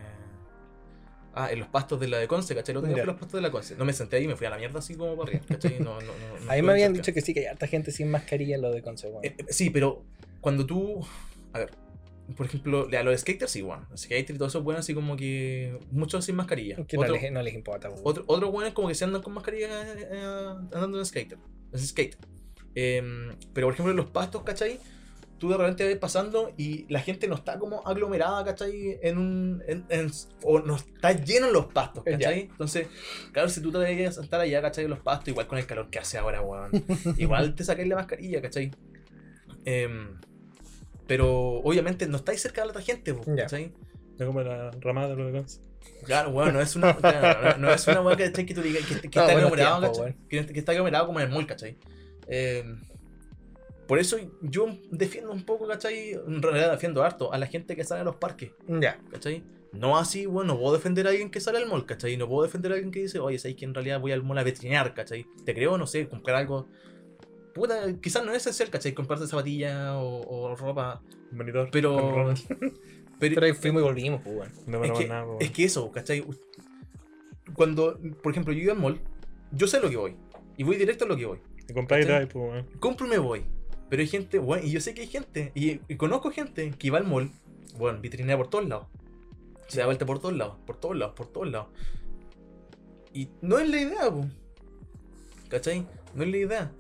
Ah, 1.36 1.52
en 1.52 1.58
los 1.60 1.68
pastos 1.68 2.00
de 2.00 2.08
la 2.08 2.20
de 2.20 2.28
Conce, 2.28 2.54
¿cachai? 2.54 2.76
Lo 2.76 2.82
tenía 2.82 2.98
Ya. 2.98 3.02
en 3.04 3.08
los 3.08 3.16
pastos 3.16 3.34
de 3.40 3.42
la 3.42 3.50
Conce. 3.50 3.76
No 3.76 3.86
me 3.86 3.94
senté 3.94 4.18
ahí 4.18 4.26
y 4.26 4.28
me 4.28 4.36
fui 4.36 4.46
a 4.46 4.52
la 4.52 4.58
mierda 4.60 4.78
así 4.78 4.94
como 4.94 5.16
para 5.18 5.30
arriba, 5.32 5.44
¿cachai? 5.48 5.80
No, 5.80 6.00
no, 6.00 6.02
no, 6.02 6.06
no 6.06 6.14
A 6.36 6.38
mí 6.38 6.42
estuve 6.42 6.62
me 6.62 6.72
habían 6.74 6.90
cerca. 6.94 7.02
dicho 7.08 7.14
que 7.16 7.22
sí, 7.22 7.34
que 7.34 7.40
hay 7.40 7.46
harta 7.48 7.66
gente 7.66 7.92
sin 7.92 8.12
mascarilla 8.12 8.54
en 8.56 8.62
lo 8.62 8.72
de 8.72 8.84
Conce. 8.84 9.08
Eh, 9.24 9.36
eh, 9.40 9.46
sí, 9.50 9.72
pero 9.72 10.04
cuando 10.42 10.64
tú. 10.64 11.04
A 11.54 11.58
ver, 11.60 11.72
por 12.38 12.46
ejemplo, 12.46 12.88
a 12.98 13.04
los 13.04 13.20
skaters, 13.22 13.52
sí, 13.52 13.62
bueno. 13.62 13.86
Los 13.90 14.02
skaters 14.02 14.32
y 14.32 14.38
todo 14.38 14.48
eso, 14.48 14.64
bueno, 14.64 14.80
así 14.80 14.94
como 14.94 15.16
que. 15.18 15.78
Muchos 15.92 16.26
sin 16.26 16.36
mascarilla. 16.36 16.78
que 16.88 16.98
no 16.98 17.08
les, 17.08 17.32
no 17.32 17.42
les 17.42 17.54
importa, 17.54 17.90
weón. 17.90 18.02
otro- 18.04 18.24
Otros 18.28 18.52
buenos 18.52 18.74
como 18.74 18.88
que 18.88 18.96
se 18.96 19.04
andan 19.04 19.22
con 19.22 19.34
mascarilla 19.34 19.68
eh, 19.98 20.24
andando 20.74 20.98
en 21.00 21.06
skater. 21.06 21.38
Es 21.72 21.88
skate. 21.90 22.16
Em, 22.76 23.30
pero 23.54 23.68
por 23.68 23.74
ejemplo 23.74 23.92
en 23.92 23.98
los 23.98 24.10
pastos, 24.10 24.42
¿cachai? 24.44 24.80
Tú 25.38 25.50
de 25.50 25.58
repente 25.58 25.88
vas 25.90 25.98
pasando 25.98 26.54
y 26.58 26.86
la 26.92 27.02
gente 27.02 27.28
no 27.28 27.36
está 27.36 27.60
como 27.60 27.86
aglomerada, 27.86 28.46
¿cachai? 28.46 28.98
En 29.04 29.18
un. 29.18 29.64
en- 29.68 29.86
en- 29.90 30.12
o 30.44 30.60
no 30.60 30.76
está 30.78 31.12
lleno 31.12 31.48
en 31.48 31.54
los 31.54 31.66
pastos, 31.66 32.04
Ya. 32.06 32.12
¿cachai? 32.14 32.40
Entonces, 32.50 32.88
claro, 33.34 33.50
si 33.50 33.62
tú 33.62 33.72
te 33.72 34.06
a 34.08 34.12
sentar 34.12 34.40
allá, 34.40 34.62
¿cachai? 34.62 34.86
En 34.86 34.92
los 34.92 35.00
pastos, 35.00 35.28
igual 35.30 35.48
con 35.48 35.58
el 35.58 35.66
calor 35.66 35.90
que 35.90 36.00
hace 36.00 36.18
ahora, 36.18 36.42
weón. 36.42 36.72
igual 37.18 37.54
te 37.56 37.64
sacáis 37.66 37.88
la 37.90 37.96
mascarilla, 37.96 38.42
¿cachai? 38.42 38.72
Em, 39.66 40.16
pero 41.08 41.56
obviamente 41.64 42.08
no 42.08 42.18
estáis 42.18 42.42
cerca 42.42 42.62
de 42.62 42.68
la 42.68 42.72
otra 42.72 42.82
gente, 42.82 43.16
Ya. 43.28 43.44
¿cachai? 43.44 43.74
Yo 44.18 44.28
como 44.28 44.42
la 44.42 44.72
ramada 44.80 45.10
de 45.10 45.16
los 45.16 45.32
Conce. 45.32 45.60
Claro, 46.06 46.30
weón, 46.30 46.54
no 46.54 46.62
es 46.62 46.76
una, 46.76 46.96
claro, 46.98 47.58
no, 47.60 47.68
no 47.68 47.74
es 47.74 47.88
una 47.88 48.02
weá 48.02 48.16
que, 48.16 48.32
que 48.32 48.54
tú 48.54 48.62
digas 48.62 48.86
que, 48.86 49.10
que 49.10 49.20
No, 49.20 49.26
está 49.26 49.38
aglomerado, 49.38 49.82
¿cachai? 49.92 50.16
Que, 50.30 50.46
que 50.46 50.60
está 50.60 50.72
aglomerado 50.72 51.08
como 51.08 51.20
en 51.20 51.28
el 51.28 51.34
mall, 51.34 51.46
¿cachai? 51.48 51.78
Eh, 52.28 52.64
por 53.88 54.00
eso 54.00 54.18
yo 54.42 54.68
defiendo 54.92 55.32
un 55.32 55.44
poco, 55.44 55.68
¿cachai? 55.68 56.12
En 56.12 56.42
realidad 56.42 56.72
defiendo 56.72 57.04
harto 57.04 57.34
a 57.34 57.38
la 57.38 57.48
gente 57.48 57.76
que 57.76 57.84
sale 57.84 58.02
a 58.02 58.04
los 58.06 58.16
parques, 58.16 58.52
Ya. 58.68 58.98
¿cachai? 59.12 59.44
No 59.74 59.98
así, 59.98 60.26
bueno, 60.28 60.54
no 60.54 60.60
puedo 60.60 60.74
defender 60.76 61.08
a 61.08 61.10
alguien 61.10 61.32
que 61.32 61.42
sale 61.42 61.58
al 61.58 61.66
mall, 61.68 61.86
¿cachai? 61.86 62.16
No 62.16 62.28
puedo 62.30 62.44
defender 62.44 62.72
a 62.72 62.76
alguien 62.76 62.92
que 62.92 63.02
dice, 63.02 63.20
oye, 63.20 63.40
sabes 63.40 63.58
que 63.58 63.66
en 63.66 63.74
realidad 63.74 64.00
voy 64.00 64.12
al 64.12 64.22
mall 64.24 64.38
a 64.38 64.44
veterinar, 64.44 64.94
¿cachai? 64.94 65.26
Te 65.44 65.54
creo, 65.54 65.78
no 65.78 65.88
sé, 65.88 66.08
comprar 66.08 66.38
algo. 66.38 66.68
Puta, 67.54 67.94
quizás 68.02 68.26
no 68.26 68.32
es 68.32 68.38
esencial, 68.38 68.70
¿cachai? 68.70 68.94
Comprarse 68.94 69.28
zapatillas 69.28 69.92
o, 69.94 70.22
o 70.28 70.56
ropa. 70.56 71.02
Un 71.32 71.38
monitor. 71.38 71.70
Pero-. 71.72 72.34
Pero, 73.20 73.36
Pero 73.36 73.46
ahí 73.46 73.54
fuimos 73.54 73.82
y 73.82 73.86
volvimos, 73.86 74.22
pues, 74.22 74.36
weón. 74.36 74.52
No 74.68 74.84
es, 74.84 74.92
me 74.92 74.98
que, 74.98 75.08
nada, 75.08 75.26
weón. 75.26 75.38
es 75.42 75.52
que 75.52 75.64
eso, 75.66 75.92
¿cachai? 75.92 76.26
Cuando, 77.54 78.00
por 78.22 78.32
ejemplo, 78.32 78.54
yo 78.54 78.62
iba 78.62 78.74
al 78.74 78.80
mall, 78.80 79.00
yo 79.52 79.68
sé 79.68 79.80
lo 79.80 79.90
que 79.90 79.98
voy. 79.98 80.16
Y 80.58 80.64
voy 80.64 80.78
directo 80.78 81.06
a 81.06 81.08
lo 81.08 81.16
que 81.16 81.26
voy. 81.26 81.40
Y 81.70 81.74
compráis 81.74 82.06
¿cachai? 82.06 82.26
drive, 82.26 82.34
pues, 82.34 82.52
weón. 82.52 82.80
Compro 82.80 83.08
y 83.08 83.10
me 83.10 83.18
voy. 83.20 83.44
Pero 83.90 84.02
hay 84.02 84.08
gente, 84.08 84.40
bueno, 84.40 84.66
y 84.66 84.72
yo 84.72 84.82
sé 84.82 84.94
que 84.96 85.02
hay 85.02 85.08
gente, 85.08 85.52
y, 85.54 85.80
y 85.88 85.96
conozco 85.98 86.32
gente 86.32 86.74
que 86.78 86.90
va 86.90 86.98
al 86.98 87.06
mall, 87.06 87.30
bueno, 87.78 88.00
vitrinea 88.02 88.36
por 88.38 88.50
todos 88.50 88.68
lados. 88.68 88.88
Se 89.68 89.80
da 89.80 89.86
vuelta 89.86 90.06
por 90.06 90.20
todos 90.20 90.36
lados, 90.36 90.56
por 90.66 90.78
todos 90.78 90.98
lados, 90.98 91.14
por 91.16 91.28
todos 91.28 91.50
lados. 91.50 91.68
Y 93.14 93.30
no 93.42 93.60
es 93.60 93.70
la 93.70 93.80
idea, 93.80 94.12
po. 94.12 94.26
¿cachai? 95.50 95.86
No 96.16 96.24
es 96.24 96.30
la 96.30 96.38
idea. 96.38 96.72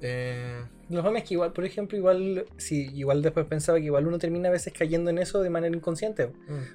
Eh, 0.00 0.62
Los 0.90 1.02
mames 1.02 1.24
que 1.24 1.34
igual, 1.34 1.52
por 1.52 1.64
ejemplo, 1.64 1.98
igual, 1.98 2.44
sí, 2.56 2.88
igual 2.94 3.20
después 3.20 3.46
pensaba 3.46 3.78
que 3.78 3.86
igual 3.86 4.06
uno 4.06 4.18
termina 4.18 4.48
a 4.48 4.52
veces 4.52 4.72
cayendo 4.72 5.10
en 5.10 5.18
eso 5.18 5.42
de 5.42 5.50
manera 5.50 5.74
inconsciente. 5.74 6.30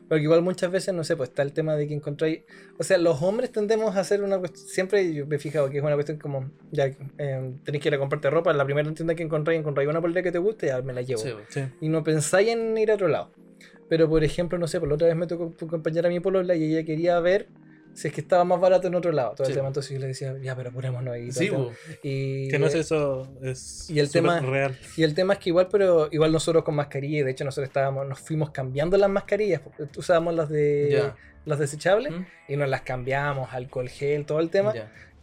Porque 0.10 0.24
igual 0.24 0.42
muchas 0.42 0.72
veces, 0.72 0.94
no 0.94 1.04
sé, 1.04 1.16
pues 1.16 1.30
está 1.30 1.42
el 1.42 1.54
tema 1.54 1.76
de 1.76 1.88
que 1.88 1.94
encontráis. 1.94 2.42
O 2.78 2.84
sea, 2.84 2.98
los 2.98 3.22
hombres 3.22 3.52
tendemos 3.52 3.96
a 3.96 4.02
hacer 4.02 4.24
una 4.24 4.38
cuestión. 4.40 4.68
Siempre 4.68 5.14
yo 5.14 5.26
me 5.26 5.38
he 5.38 5.40
fijado 5.40 5.70
que 5.70 5.78
es 5.78 5.84
una 5.84 5.94
cuestión 5.96 6.18
como. 6.18 6.52
Ya 6.72 6.88
eh, 7.18 7.54
tenéis 7.64 7.82
que 7.82 7.90
ir 7.90 7.96
a 7.96 8.00
comprarte 8.00 8.30
ropa. 8.30 8.52
La 8.54 8.66
primera 8.66 8.94
tienda 8.94 9.16
que 9.16 9.24
encontráis, 9.24 9.60
encontráis 9.60 9.90
una 9.90 10.02
polera 10.02 10.22
que 10.22 10.32
te 10.32 10.40
guste, 10.40 10.68
ya 10.68 10.82
me 10.82 10.94
la 10.94 11.02
llevo. 11.02 11.22
sí, 11.22 11.30
po. 11.32 11.40
Sí. 11.50 11.62
Y 11.82 11.90
no 11.90 12.04
pensáis 12.04 12.50
en 12.50 12.78
ir 12.78 12.92
a 12.92 12.96
otro 12.96 13.08
lado. 13.08 13.32
Pero 13.90 14.10
por 14.10 14.24
ejemplo, 14.24 14.58
no 14.58 14.68
sé, 14.68 14.80
por 14.80 14.90
la 14.90 14.96
otra 14.96 15.08
vez 15.08 15.16
me 15.16 15.28
tocó 15.28 15.54
acompañar 15.66 16.06
a 16.06 16.10
mi 16.10 16.20
polola 16.20 16.56
y 16.56 16.64
ella 16.64 16.84
quería 16.86 17.20
ver 17.20 17.48
si 17.94 18.08
es 18.08 18.14
que 18.14 18.22
estaba 18.22 18.44
más 18.44 18.60
barato 18.60 18.88
en 18.88 18.96
otro 18.96 19.12
lado. 19.12 19.34
Todo 19.36 19.48
el 19.48 19.54
tema, 19.54 19.68
entonces 19.68 19.92
yo 19.94 20.00
le 20.00 20.08
decía, 20.08 20.36
ya, 20.42 20.56
pero 20.56 20.70
apurémonos 20.70 21.14
ahí. 21.14 21.32
Sí, 21.32 21.52
y, 22.02 22.48
Que 22.50 22.58
no 22.60 22.68
es 22.68 22.76
eso, 22.76 23.28
es 23.42 23.90
Y 23.90 24.00
el 24.00 24.10
tema- 24.12 24.40
real. 24.40 24.78
y 24.98 25.04
el 25.04 25.14
tema 25.14 25.34
es 25.34 25.40
que 25.40 25.50
igual, 25.50 25.68
pero 25.72 26.10
igual 26.12 26.32
nosotros 26.32 26.64
con 26.64 26.76
mascarilla, 26.76 27.20
y 27.20 27.24
de 27.24 27.32
hecho 27.32 27.46
nosotros 27.46 27.68
estábamos, 27.70 28.08
nos 28.08 28.20
fuimos 28.20 28.50
cambiando 28.52 28.98
las 28.98 29.10
mascarillas, 29.10 29.62
usábamos 29.96 30.34
las 30.34 30.50
de 30.50 31.12
las 31.46 31.60
desechables 31.60 32.14
¿Mm? 32.14 32.26
y 32.48 32.56
nos 32.58 32.70
las 32.70 32.82
cambiamos, 32.82 33.54
alcohol 33.54 33.90
gel, 33.90 34.26
todo 34.26 34.40
el 34.40 34.50
tema. 34.50 34.74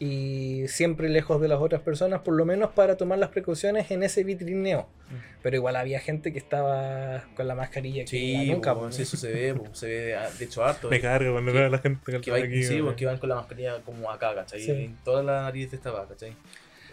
Y 0.02 0.66
siempre 0.66 1.10
lejos 1.10 1.40
de 1.42 1.46
las 1.48 1.60
otras 1.60 1.82
personas, 1.82 2.22
por 2.22 2.34
lo 2.34 2.44
menos 2.46 2.70
para 2.70 2.96
tomar 2.96 3.18
las 3.18 3.28
precauciones 3.28 3.90
en 3.90 4.02
ese 4.02 4.24
vitrineo. 4.24 4.88
Mm. 5.10 5.14
Pero 5.42 5.56
igual 5.56 5.76
había 5.76 6.00
gente 6.00 6.32
que 6.32 6.38
estaba 6.38 7.22
con 7.36 7.46
la 7.46 7.54
mascarilla 7.54 8.02
que 8.04 8.08
Sí, 8.08 8.34
iba 8.46 8.54
nunca. 8.54 8.74
po, 8.74 8.80
po. 8.80 8.92
sí, 8.92 9.02
eso 9.02 9.16
se 9.18 9.30
ve, 9.30 9.54
po, 9.54 9.72
se 9.74 9.86
ve 9.86 9.92
de, 9.92 10.16
de 10.38 10.44
hecho 10.44 10.64
harto. 10.64 10.88
Me 10.88 11.00
cargo 11.02 11.32
cuando 11.32 11.52
veo 11.52 11.66
a 11.66 11.68
la 11.68 11.78
gente 11.78 12.00
que, 12.12 12.20
que, 12.22 12.30
va- 12.30 12.38
aquí, 12.38 12.62
sí, 12.64 12.80
porque 12.82 13.04
van 13.04 13.18
con 13.18 13.28
la 13.28 13.34
mascarilla 13.36 13.80
como 13.82 14.10
acá, 14.10 14.34
¿cachai? 14.34 14.60
Sí. 14.62 14.70
En 14.70 14.96
toda 15.04 15.22
la 15.22 15.42
nariz 15.42 15.70
estaba, 15.72 16.08
¿cachai? 16.08 16.30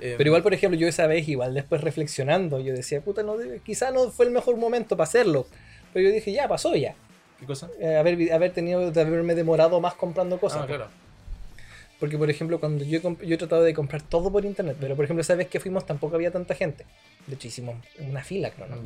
Eh, 0.01 0.15
Pero 0.17 0.27
igual, 0.27 0.43
por 0.43 0.53
ejemplo, 0.53 0.77
yo 0.77 0.87
esa 0.87 1.07
vez, 1.07 1.27
igual 1.29 1.53
después 1.53 1.81
reflexionando, 1.81 2.59
yo 2.59 2.73
decía, 2.73 2.99
puta, 3.01 3.23
no, 3.23 3.35
quizá 3.63 3.89
no 3.91 4.11
fue 4.11 4.25
el 4.25 4.31
mejor 4.31 4.57
momento 4.57 4.95
para 4.97 5.07
hacerlo. 5.07 5.47
Pero 5.93 6.09
yo 6.09 6.13
dije, 6.13 6.31
ya, 6.33 6.47
pasó 6.47 6.75
ya. 6.75 6.93
¿Qué 7.39 7.45
cosa? 7.45 7.69
Eh, 7.79 7.95
haber, 7.95 8.31
haber 8.33 8.51
tenido, 8.51 8.91
de 8.91 9.01
haberme 9.01 9.33
demorado 9.33 9.79
más 9.79 9.93
comprando 9.93 10.37
cosas. 10.39 10.61
Ah, 10.63 10.67
claro. 10.67 10.87
Porque, 11.99 12.17
por 12.17 12.29
ejemplo, 12.29 12.59
cuando 12.59 12.83
yo, 12.83 12.99
he 12.99 13.01
comp- 13.01 13.23
yo 13.23 13.33
he 13.35 13.37
tratado 13.37 13.63
de 13.63 13.73
comprar 13.73 14.01
todo 14.03 14.31
por 14.31 14.45
internet, 14.45 14.77
pero 14.79 14.95
por 14.95 15.05
ejemplo, 15.05 15.21
esa 15.21 15.35
vez 15.35 15.47
que 15.47 15.59
fuimos 15.59 15.85
tampoco 15.85 16.15
había 16.15 16.31
tanta 16.31 16.53
gente. 16.53 16.85
De 17.25 17.35
hecho, 17.35 17.47
hicimos 17.47 17.75
una 17.99 18.23
fila, 18.23 18.51
creo, 18.51 18.67
¿no? 18.67 18.77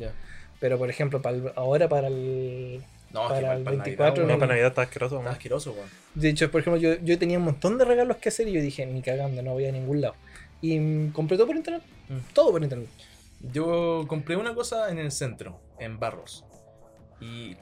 Pero, 0.60 0.78
por 0.78 0.89
ejemplo, 0.89 1.21
para 1.21 1.36
el- 1.36 1.52
ahora 1.56 1.89
para 1.89 2.08
el... 2.08 2.82
No, 3.12 3.28
Para 3.28 3.39
es 3.39 3.45
que 3.45 3.52
el 3.58 3.63
para 3.63 3.76
24 3.76 4.24
Navidad, 4.24 4.34
No, 4.34 4.39
para 4.39 4.47
Navidad 4.54 4.67
está 4.69 4.82
asqueroso, 4.84 5.17
Está 5.19 5.32
asqueroso, 5.32 5.71
weón. 5.74 5.89
De 6.15 6.30
hecho, 6.30 6.50
por 6.50 6.62
ejemplo, 6.62 6.80
yo, 6.80 6.93
yo 7.04 7.19
tenía 7.19 7.38
un 7.39 7.43
montón 7.43 7.78
de 7.78 7.84
regalos 7.84 8.15
que 8.17 8.30
hacer 8.30 8.47
y 8.47 8.54
yo 8.54 8.62
dije, 8.62 8.86
ni 8.86 9.02
cagando, 9.02 9.41
no 9.41 9.52
voy 9.52 9.65
a 9.65 9.71
ningún 9.74 10.00
lado. 10.00 10.15
Y 10.62 11.10
compré 11.10 11.36
todo 11.36 11.47
por 11.47 11.58
internet. 11.58 11.82
Mm. 12.08 12.34
Todo 12.34 12.52
por 12.52 12.63
internet. 12.63 12.88
Yo 13.52 14.06
compré 14.08 14.38
una 14.38 14.54
cosa 14.56 14.89
en 14.91 15.00
el 15.00 15.12
centro, 15.12 15.60
en 15.80 16.00
Barros. 16.00 16.45
Y, 17.19 17.58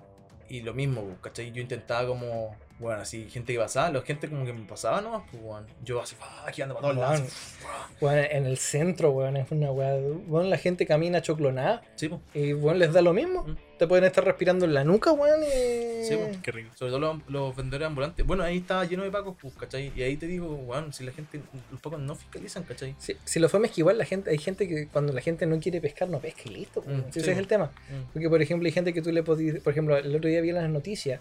y 0.50 0.62
lo 0.62 0.74
mismo, 0.76 1.18
¿cachai? 1.22 1.52
Yo 1.52 1.62
intentaba 1.62 2.06
como, 2.08 2.56
bueno, 2.80 3.02
así, 3.02 3.30
gente 3.30 3.52
que 3.52 3.60
pasaba, 3.60 3.92
la 3.92 4.02
gente 4.02 4.30
como 4.30 4.46
que 4.46 4.54
me 4.54 4.66
pasaba 4.66 5.02
nomás, 5.02 5.24
pues, 5.30 5.44
weón. 5.44 5.66
Yo 5.84 6.02
así, 6.02 6.16
¡ah! 6.22 6.46
aquí 6.48 6.62
ando 6.62 6.76
para 6.76 6.88
todos 6.94 6.98
lados. 6.98 7.20
Weón. 7.20 7.74
Bueno, 8.00 8.28
en 8.32 8.46
el 8.46 8.58
centro, 8.58 9.12
weón, 9.12 9.36
es 9.36 9.52
una 9.52 9.70
weá. 9.72 9.98
Bueno, 10.28 10.50
la 10.50 10.58
gente 10.58 10.86
camina 10.86 11.22
choclonada 11.22 11.82
Sí, 11.96 12.08
pues. 12.08 12.22
y 12.34 12.54
bueno, 12.54 12.80
les 12.80 12.94
da 12.94 13.02
lo 13.02 13.14
mismo. 13.14 13.44
Mm. 13.44 13.58
Te 13.78 13.88
pueden 13.88 14.04
estar 14.06 14.24
respirando 14.26 14.66
en 14.66 14.74
la 14.74 14.84
nuca, 14.86 15.12
weón. 15.12 15.42
Y... 15.44 16.06
Sí, 16.06 16.16
pues. 16.16 16.38
Qué 16.38 16.52
rico. 16.52 16.70
Sobre 16.76 16.92
todo 16.92 17.00
los, 17.00 17.18
los 17.28 17.56
vendedores 17.56 17.88
ambulantes. 17.88 18.26
Bueno, 18.26 18.44
ahí 18.44 18.58
estaba 18.60 18.86
lleno 18.86 19.04
de 19.04 19.12
pacos, 19.12 19.36
pues, 19.42 19.54
¿cachai? 19.56 19.92
Y 19.94 20.02
ahí 20.02 20.16
te 20.16 20.28
digo, 20.28 20.48
weón, 20.56 20.94
si 20.94 21.04
la 21.04 21.12
gente, 21.12 21.42
los 21.72 21.82
pacos 21.82 22.00
no 22.00 22.16
fiscalizan, 22.16 22.64
¿cachai? 22.64 22.96
Sí, 22.98 23.18
si 23.26 23.40
lo 23.40 23.48
es 23.48 23.72
que 23.72 23.82
igual 23.82 23.98
la 23.98 24.06
gente, 24.06 24.30
hay 24.30 24.38
gente 24.38 24.70
que 24.70 24.88
cuando 24.88 25.12
la 25.12 25.20
gente 25.22 25.46
no 25.46 25.60
quiere 25.60 25.82
pescar, 25.82 26.08
no 26.08 26.20
pesca 26.20 26.44
y 26.46 26.50
listo. 26.50 26.82
weón. 26.86 27.00
Mm, 27.02 27.04
Si 27.08 27.14
sí, 27.14 27.20
ese 27.20 27.34
es 27.34 27.38
el 27.38 27.48
tema. 27.48 27.66
Mm. 27.66 28.14
Porque, 28.14 28.30
por 28.30 28.42
ejemplo, 28.42 28.66
hay 28.68 28.72
gente 28.72 28.94
que 28.94 29.02
tú 29.02 29.12
le 29.12 29.22
podías. 29.22 29.60
Por 29.60 29.72
ejemplo, 29.72 29.98
el 29.98 30.16
otro 30.16 30.30
día 30.30 30.40
vi 30.40 30.50
en 30.50 30.56
las 30.56 30.70
noticias 30.70 31.20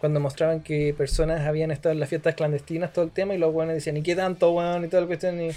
cuando 0.00 0.18
mostraban 0.18 0.62
que 0.62 0.94
personas 0.96 1.46
habían 1.46 1.70
estado 1.70 1.92
en 1.92 2.00
las 2.00 2.08
fiestas 2.08 2.34
clandestinas, 2.34 2.92
todo 2.92 3.04
el 3.04 3.10
tema, 3.10 3.34
y 3.34 3.38
los 3.38 3.54
weones 3.54 3.76
decían, 3.76 3.98
¿y 3.98 4.02
qué 4.02 4.16
tanto, 4.16 4.50
weón? 4.52 4.84
Y 4.84 4.88
toda 4.88 5.02
la 5.02 5.06
cuestión. 5.06 5.38
Y, 5.40 5.50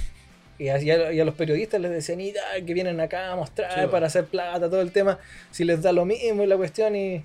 y 0.59 0.69
a, 0.69 1.13
y 1.13 1.23
los 1.23 1.33
periodistas 1.33 1.79
les 1.79 1.91
decían, 1.91 2.19
y 2.19 2.33
da, 2.33 2.41
que 2.65 2.73
vienen 2.73 2.99
acá 2.99 3.31
a 3.31 3.35
mostrar 3.37 3.71
Sí, 3.73 3.87
para 3.89 4.07
hacer 4.07 4.25
plata, 4.25 4.69
todo 4.69 4.81
el 4.81 4.91
tema. 4.91 5.17
Si 5.49 5.63
les 5.63 5.81
da 5.81 5.93
lo 5.93 6.03
mismo 6.03 6.43
y 6.43 6.47
la 6.47 6.57
cuestión, 6.57 6.93
y. 6.93 7.23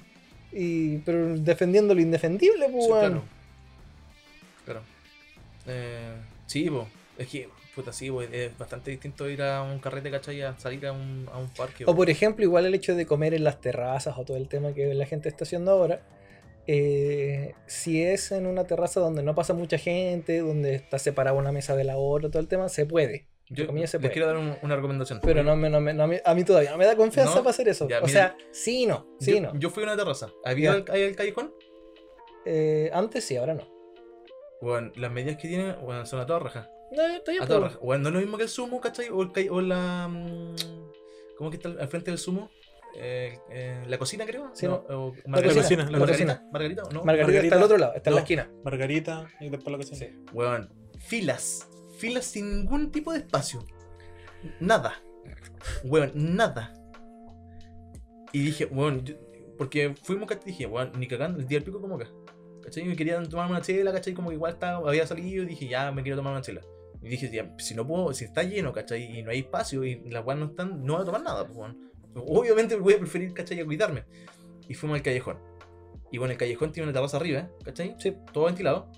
y 0.53 0.99
pero 0.99 1.37
defendiendo 1.39 1.93
lo 1.93 2.01
indefendible, 2.01 2.69
pues, 2.71 2.85
Sí, 2.85 2.91
claro. 2.91 3.23
Claro. 4.65 4.81
Eh, 5.67 6.15
sí, 6.47 6.71
pues. 6.71 6.87
Es 7.19 7.27
que, 7.27 7.49
puta, 7.75 7.93
sí, 7.93 8.13
pues, 8.13 8.33
es 8.33 8.57
bastante 8.57 8.93
distinto 8.93 9.29
ir 9.29 9.43
a 9.43 9.65
un 9.65 9.81
carrete, 9.81 10.09
¿cachai? 10.13 10.41
A 10.43 10.57
salir 10.57 10.87
a 10.87 10.93
un, 10.93 11.29
a 11.33 11.39
un 11.39 11.49
parque. 11.49 11.83
O 11.85 11.97
por 11.97 12.09
ejemplo, 12.11 12.45
igual 12.45 12.65
el 12.65 12.77
hecho 12.77 12.95
de 12.95 13.07
comer 13.07 13.35
en 13.35 13.43
las 13.43 13.61
terrazas 13.61 14.17
o 14.17 14.25
todo 14.25 14.37
el 14.37 14.47
tema 14.47 14.73
que 14.73 14.95
la 14.95 15.05
gente 15.05 15.29
está 15.29 15.43
haciendo 15.43 15.73
ahora. 15.73 16.01
Eh, 16.71 17.55
si 17.67 18.03
es 18.03 18.31
en 18.31 18.47
una 18.47 18.65
terraza 18.65 19.01
donde 19.01 19.23
no 19.23 19.35
pasa 19.35 19.55
mucha 19.55 19.79
gente, 19.79 20.39
donde 20.41 20.75
está 20.75 20.99
separada 20.99 21.35
una 21.37 21.51
mesa 21.51 21.75
de 21.75 21.83
la 21.85 21.97
otra, 21.97 22.29
todo 22.31 22.41
el 22.41 22.47
tema, 22.49 22.69
se 22.69 22.85
puede. 22.87 23.27
Yo 23.51 23.67
comillas, 23.67 23.91
se 23.91 23.97
les 23.97 24.03
puede. 24.03 24.13
quiero 24.13 24.27
dar 24.29 24.37
un- 24.37 24.57
una 24.63 24.77
recomendación. 24.77 25.21
Pero 25.23 25.43
no 25.43 25.57
me, 25.57 25.71
no 25.71 25.81
me- 25.81 25.95
no 25.95 26.07
me- 26.07 26.21
a 26.23 26.35
mí 26.35 26.45
todavía 26.45 26.71
no 26.71 26.77
me 26.77 26.85
da 26.85 26.95
confianza 26.95 27.37
No, 27.37 27.41
para 27.41 27.51
hacer 27.51 27.67
eso. 27.69 27.89
ya, 27.89 27.99
o 28.01 28.07
mira, 28.07 28.13
sea, 28.13 28.37
sí 28.53 28.83
y 28.83 28.87
no, 28.87 29.07
sí 29.19 29.33
yo, 29.37 29.41
no. 29.41 29.59
yo 29.59 29.71
fui 29.71 29.83
a 29.83 29.87
una 29.87 29.97
terraza. 29.97 30.31
¿Había 30.45 30.73
el, 30.75 30.85
el 30.93 31.17
callejón? 31.17 31.55
Eh, 32.45 32.91
antes 32.93 33.25
sí, 33.25 33.37
ahora 33.37 33.55
no. 33.55 33.67
Bueno, 34.61 34.93
las 34.97 35.11
medidas 35.11 35.37
que 35.37 35.49
tiene, 35.49 35.73
bueno, 35.77 36.05
son 36.05 36.21
a 36.21 36.27
toda 36.27 36.41
raja. 36.41 36.71
No, 36.93 37.07
bien, 37.07 37.43
A 37.43 37.47
toda 37.47 37.61
raja. 37.61 37.79
Bueno, 37.83 38.03
no 38.03 38.09
es 38.11 38.15
lo 38.17 38.21
mismo 38.21 38.37
que 38.37 38.43
el 38.43 38.49
sumo, 38.51 38.81
¿cachai? 38.81 39.09
O, 39.09 39.23
el, 39.23 39.51
o 39.51 39.61
la. 39.63 40.09
mm, 40.09 40.55
¿Cómo 41.39 41.51
que 41.51 41.57
está 41.57 41.69
al 41.71 41.89
frente 41.89 42.11
del 42.11 42.19
sumo? 42.19 42.51
Eh, 42.97 43.39
eh, 43.51 43.85
la 43.87 43.99
cocina, 43.99 44.25
creo. 44.27 44.51
Sí, 44.55 44.67
no, 44.67 44.85
no. 44.89 45.07
o 45.07 45.15
La 45.27 45.43
cocina, 45.43 45.89
la 45.91 45.99
Margarita. 45.99 46.45
Margarita, 46.53 46.83
¿o 46.85 46.91
¿no? 46.93 47.05
Margarita, 47.05 47.41
está 47.43 47.57
al 47.57 47.63
otro 47.63 47.79
lado, 47.79 47.95
está 47.95 48.11
en 48.11 48.15
la 48.17 48.23
esquina. 48.23 48.51
Margarita 48.65 49.29
y 49.41 49.49
después 49.51 49.71
la 49.73 49.79
cocina. 49.79 49.99
Sí. 49.99 50.11
Weón, 50.33 50.69
filas. 50.99 51.69
Filas 51.99 52.25
sin 52.25 52.51
ningún 52.61 52.91
tipo 52.91 53.13
de 53.13 53.19
espacio. 53.19 53.65
Nada. 54.61 54.95
Weón, 55.85 56.13
nada. 56.15 56.75
Y 58.33 58.43
dije, 58.43 58.67
weón, 58.67 59.05
yo- 59.05 59.15
porque 59.57 59.95
fuimos, 60.03 60.29
¿cachai? 60.29 60.47
Dije, 60.47 60.67
weón, 60.67 60.93
ni 60.99 61.09
cagando, 61.09 61.41
el 61.41 61.47
día 61.49 61.59
del 61.59 61.65
pico 61.65 61.81
como 61.81 61.97
acá. 61.97 62.09
¿Cachai? 62.63 62.85
Me 62.85 62.97
quería 62.97 63.23
tomar 63.23 63.51
una 63.51 63.61
chela, 63.63 63.93
¿cachai? 63.93 64.13
Como 64.15 64.29
que 64.29 64.35
igual 64.37 64.53
estaba, 64.53 64.89
había 64.89 65.07
salido 65.07 65.43
y 65.45 65.47
dije, 65.47 65.69
ya 65.69 65.91
me 65.93 66.03
quiero 66.03 66.17
tomar 66.17 66.33
una 66.33 66.43
chela. 66.43 66.61
Y 67.01 67.09
dije, 67.09 67.31
ya, 67.31 67.55
si 67.59 67.75
no 67.75 67.87
puedo, 67.87 68.13
si 68.13 68.25
está 68.25 68.43
lleno, 68.43 68.73
¿cachai? 68.73 69.19
Y 69.19 69.23
no 69.23 69.31
hay 69.31 69.41
espacio 69.41 69.85
y 69.85 70.01
las 70.11 70.25
weas 70.25 70.39
no 70.39 70.47
están, 70.47 70.85
no 70.85 70.95
voy 70.95 71.03
a 71.03 71.05
tomar 71.07 71.23
nada, 71.23 71.45
pues, 71.47 71.57
weón. 71.57 71.91
Obviamente 72.27 72.77
voy 72.77 72.95
a 72.95 72.99
preferir, 72.99 73.33
¿cachai? 73.35 73.61
A 73.61 73.65
cuidarme. 73.65 74.05
Y 74.69 74.75
fuimos 74.75 74.97
al 74.97 75.03
callejón. 75.03 75.39
Y 76.11 76.19
bueno, 76.19 76.33
el 76.33 76.39
callejón 76.39 76.73
tiene 76.73 76.89
una 76.89 76.93
terraza 76.95 77.17
arriba, 77.19 77.51
¿cachai? 77.65 77.95
Sí, 77.99 78.17
Todo 78.33 78.45
ventilado. 78.47 78.91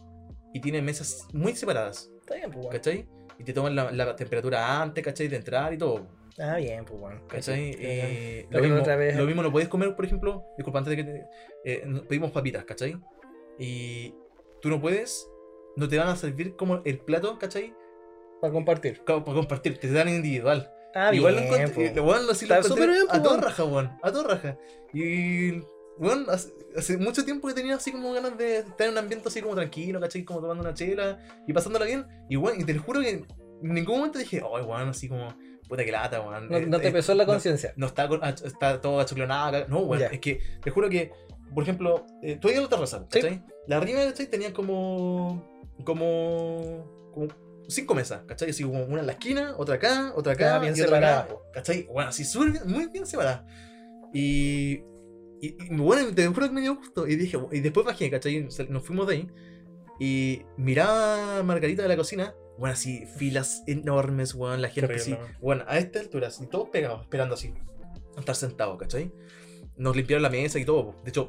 Y 0.52 0.60
tiene 0.60 0.82
mesas 0.82 1.26
muy 1.32 1.54
separadas. 1.54 2.10
está 2.20 2.34
bien, 2.34 2.50
pues, 2.50 2.64
bueno. 2.66 2.70
¿cachai? 2.70 3.08
Y 3.38 3.44
te 3.44 3.52
toman 3.52 3.74
la, 3.74 3.90
la 3.92 4.14
temperatura 4.16 4.82
antes, 4.82 5.02
¿cachai? 5.04 5.28
De 5.28 5.36
entrar 5.36 5.72
y 5.72 5.78
todo, 5.78 6.06
Ah, 6.38 6.56
bien, 6.56 6.84
pues, 6.84 6.98
bueno. 6.98 7.20
¿cachai? 7.28 7.76
Eh, 7.78 8.46
lo, 8.50 8.60
mismo, 8.60 8.78
otra 8.78 8.96
vez- 8.96 9.16
lo 9.16 9.26
mismo 9.26 9.42
no 9.42 9.50
podéis 9.52 9.68
comer, 9.68 9.94
por 9.94 10.04
ejemplo, 10.04 10.44
disculpa, 10.56 10.78
antes 10.78 10.96
de 10.96 10.96
que 10.96 11.04
te... 11.04 11.26
eh, 11.64 12.02
pedimos 12.08 12.30
papitas, 12.30 12.64
¿cachai? 12.64 12.96
Y 13.58 14.14
tú 14.62 14.68
no 14.70 14.80
puedes, 14.80 15.28
no 15.76 15.86
te 15.88 15.98
van 15.98 16.08
a 16.08 16.16
servir 16.16 16.56
como 16.56 16.80
el 16.84 16.98
plato, 17.00 17.38
¿cachai? 17.38 17.74
Para 18.40 18.52
compartir. 18.52 19.02
Para 19.04 19.22
compartir, 19.22 19.78
te 19.78 19.90
dan 19.92 20.08
individual. 20.08 20.72
Ah, 20.94 21.14
Igual 21.14 21.34
bien, 21.34 21.48
lo 21.50 21.56
encontré, 21.56 21.84
lo 21.94 22.02
bien, 22.92 23.06
a 23.10 23.22
toda 23.22 23.40
raja, 23.40 23.64
weón, 23.64 23.90
a 24.02 24.10
toda 24.12 24.34
raja. 24.34 24.58
Y, 24.92 25.60
weón, 25.98 26.26
hace, 26.28 26.52
hace 26.76 26.96
mucho 26.98 27.24
tiempo 27.24 27.46
que 27.48 27.54
tenía 27.54 27.76
así 27.76 27.92
como 27.92 28.12
ganas 28.12 28.36
de 28.36 28.58
estar 28.58 28.86
en 28.86 28.92
un 28.92 28.98
ambiente 28.98 29.28
así 29.28 29.40
como 29.40 29.54
tranquilo, 29.54 30.00
¿cachai? 30.00 30.24
Como 30.24 30.40
tomando 30.40 30.62
una 30.62 30.74
chela 30.74 31.18
y 31.46 31.52
pasándola 31.52 31.84
bien. 31.86 32.06
Y, 32.28 32.36
weón, 32.36 32.60
y 32.60 32.64
te 32.64 32.74
lo 32.74 32.82
juro 32.82 33.00
que 33.00 33.10
en 33.10 33.26
ningún 33.62 33.98
momento 33.98 34.18
dije, 34.18 34.38
ay, 34.42 34.62
weón, 34.64 34.88
así 34.88 35.08
como, 35.08 35.28
puta 35.68 35.84
que 35.84 35.92
lata, 35.92 36.20
weón. 36.20 36.48
No, 36.48 36.56
Eh, 36.56 36.66
no 36.66 36.80
te 36.80 36.88
eh, 36.88 36.92
pesó 36.92 37.14
la 37.14 37.26
conciencia. 37.26 37.72
No, 37.76 37.86
está, 37.86 38.08
ach- 38.08 38.44
está 38.44 38.80
todo 38.80 38.98
achoclonado, 39.00 39.66
no, 39.68 39.80
weón, 39.80 40.02
es 40.12 40.20
que 40.20 40.40
te 40.62 40.70
juro 40.70 40.88
que, 40.90 41.12
por 41.54 41.62
ejemplo, 41.62 42.04
eh, 42.22 42.36
tú 42.40 42.48
ibas 42.48 42.60
a 42.60 42.62
la 42.62 42.68
terraza, 42.68 43.06
Sí. 43.10 43.20
¿cachai? 43.20 43.44
La 43.68 43.76
arriba, 43.76 44.04
¿cachai? 44.06 44.26
Tenía 44.26 44.52
como, 44.52 45.44
como, 45.84 47.10
como 47.14 47.28
cinco 47.68 47.94
mesas, 47.94 48.22
¿cachai? 48.26 48.50
Así 48.50 48.62
como 48.64 48.84
una 48.84 49.00
en 49.00 49.06
la 49.06 49.12
esquina, 49.12 49.54
otra 49.56 49.76
acá, 49.76 50.12
otra 50.16 50.32
acá, 50.32 50.56
Ah, 50.56 50.58
bien 50.58 50.74
y 50.76 50.80
otra 50.80 50.96
separada, 50.96 51.20
acá, 51.22 51.34
¿cachai? 51.54 51.86
Bueno, 51.92 52.08
así 52.10 52.24
súper 52.24 52.50
bien- 52.52 52.64
muy 52.66 52.86
bien 52.88 53.06
separada. 53.06 53.46
Y, 54.12 54.82
y, 55.40 55.56
y, 55.58 55.76
bueno, 55.76 56.12
te 56.14 56.26
juro 56.26 56.46
que 56.48 56.52
me 56.52 56.60
dio 56.60 56.76
gusto. 56.76 57.06
Y 57.06 57.16
dije, 57.16 57.38
y 57.52 57.60
después 57.60 57.86
bajé, 57.86 58.10
¿cachai? 58.10 58.48
Nos 58.68 58.84
fuimos 58.84 59.06
de 59.06 59.14
ahí. 59.14 59.28
Y 59.98 60.42
miraba 60.56 61.38
a 61.38 61.42
Margarita 61.42 61.82
de 61.82 61.88
la 61.88 61.96
cocina. 61.96 62.34
Bueno, 62.58 62.72
así, 62.74 63.06
filas 63.16 63.62
enormes, 63.66 64.34
weón. 64.34 64.60
La 64.62 64.68
gente 64.68 64.94
así. 64.94 65.16
Bueno, 65.40 65.64
a 65.68 65.78
esta 65.78 66.00
altura, 66.00 66.28
así, 66.28 66.46
todos 66.46 66.68
pegados, 66.70 67.02
esperando 67.02 67.34
así. 67.34 67.54
a 68.16 68.20
Estar 68.20 68.34
sentados, 68.34 68.78
¿cachai? 68.78 69.12
Nos 69.76 69.94
limpiaron 69.96 70.22
la 70.22 70.30
mesa 70.30 70.58
y 70.58 70.64
todo. 70.64 70.94
De 71.04 71.10
hecho, 71.10 71.28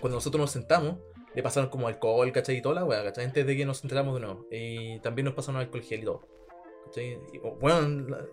cuando 0.00 0.16
nosotros 0.16 0.40
nos 0.40 0.50
sentamos, 0.50 0.98
le 1.34 1.42
pasaron 1.42 1.68
como 1.70 1.88
alcohol, 1.88 2.30
¿cachai? 2.32 2.56
Y 2.58 2.62
toda 2.62 2.76
la 2.76 2.84
weá, 2.84 3.02
¿cachai? 3.04 3.24
Antes 3.24 3.46
de 3.46 3.56
que 3.56 3.64
nos 3.66 3.82
enteramos 3.82 4.14
de 4.14 4.20
nuevo. 4.20 4.46
Y 4.50 4.98
también 5.00 5.24
nos 5.26 5.34
pasaron 5.34 5.60
alcohol 5.60 5.82
gel 5.82 6.00
y 6.00 6.04
todo. 6.04 6.20
¿cachai? 6.86 7.18
Y, 7.32 7.38
oh, 7.42 7.56
bueno, 7.60 8.08
la- 8.08 8.24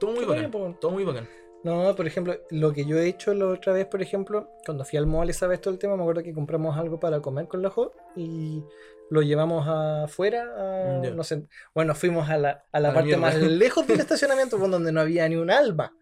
todo 0.00 0.12
muy 0.12 0.24
bien, 0.24 0.50
bacán. 0.50 0.78
Todo 0.80 0.90
muy 0.92 1.04
bacán. 1.04 1.28
No, 1.64 1.94
por 1.94 2.06
ejemplo, 2.08 2.34
lo 2.50 2.72
que 2.72 2.84
yo 2.84 2.98
he 2.98 3.06
hecho 3.06 3.32
la 3.34 3.46
otra 3.46 3.72
vez, 3.72 3.86
por 3.86 4.02
ejemplo, 4.02 4.48
cuando 4.66 4.84
fui 4.84 4.98
al 4.98 5.06
mall 5.06 5.30
esa 5.30 5.46
vez 5.46 5.60
todo 5.60 5.72
el 5.72 5.78
tema, 5.78 5.94
me 5.96 6.02
acuerdo 6.02 6.22
que 6.24 6.32
compramos 6.32 6.76
algo 6.76 6.98
para 6.98 7.20
comer 7.20 7.46
con 7.46 7.62
los 7.62 7.70
ojos 7.70 7.92
y 8.16 8.64
lo 9.10 9.22
llevamos 9.22 9.64
afuera, 9.68 10.42
a- 10.56 10.98
no 11.14 11.22
sé, 11.22 11.44
bueno, 11.72 11.94
fuimos 11.94 12.28
a 12.30 12.36
la, 12.38 12.64
a 12.72 12.80
la 12.80 12.88
A 12.90 12.94
parte 12.94 13.06
mierda. 13.16 13.20
más 13.22 13.34
lejos 13.40 13.86
del 13.86 14.00
estacionamiento, 14.00 14.58
pues, 14.58 14.70
donde 14.72 14.90
no 14.90 15.00
había 15.00 15.28
ni 15.28 15.36
un 15.36 15.50
alma. 15.52 15.94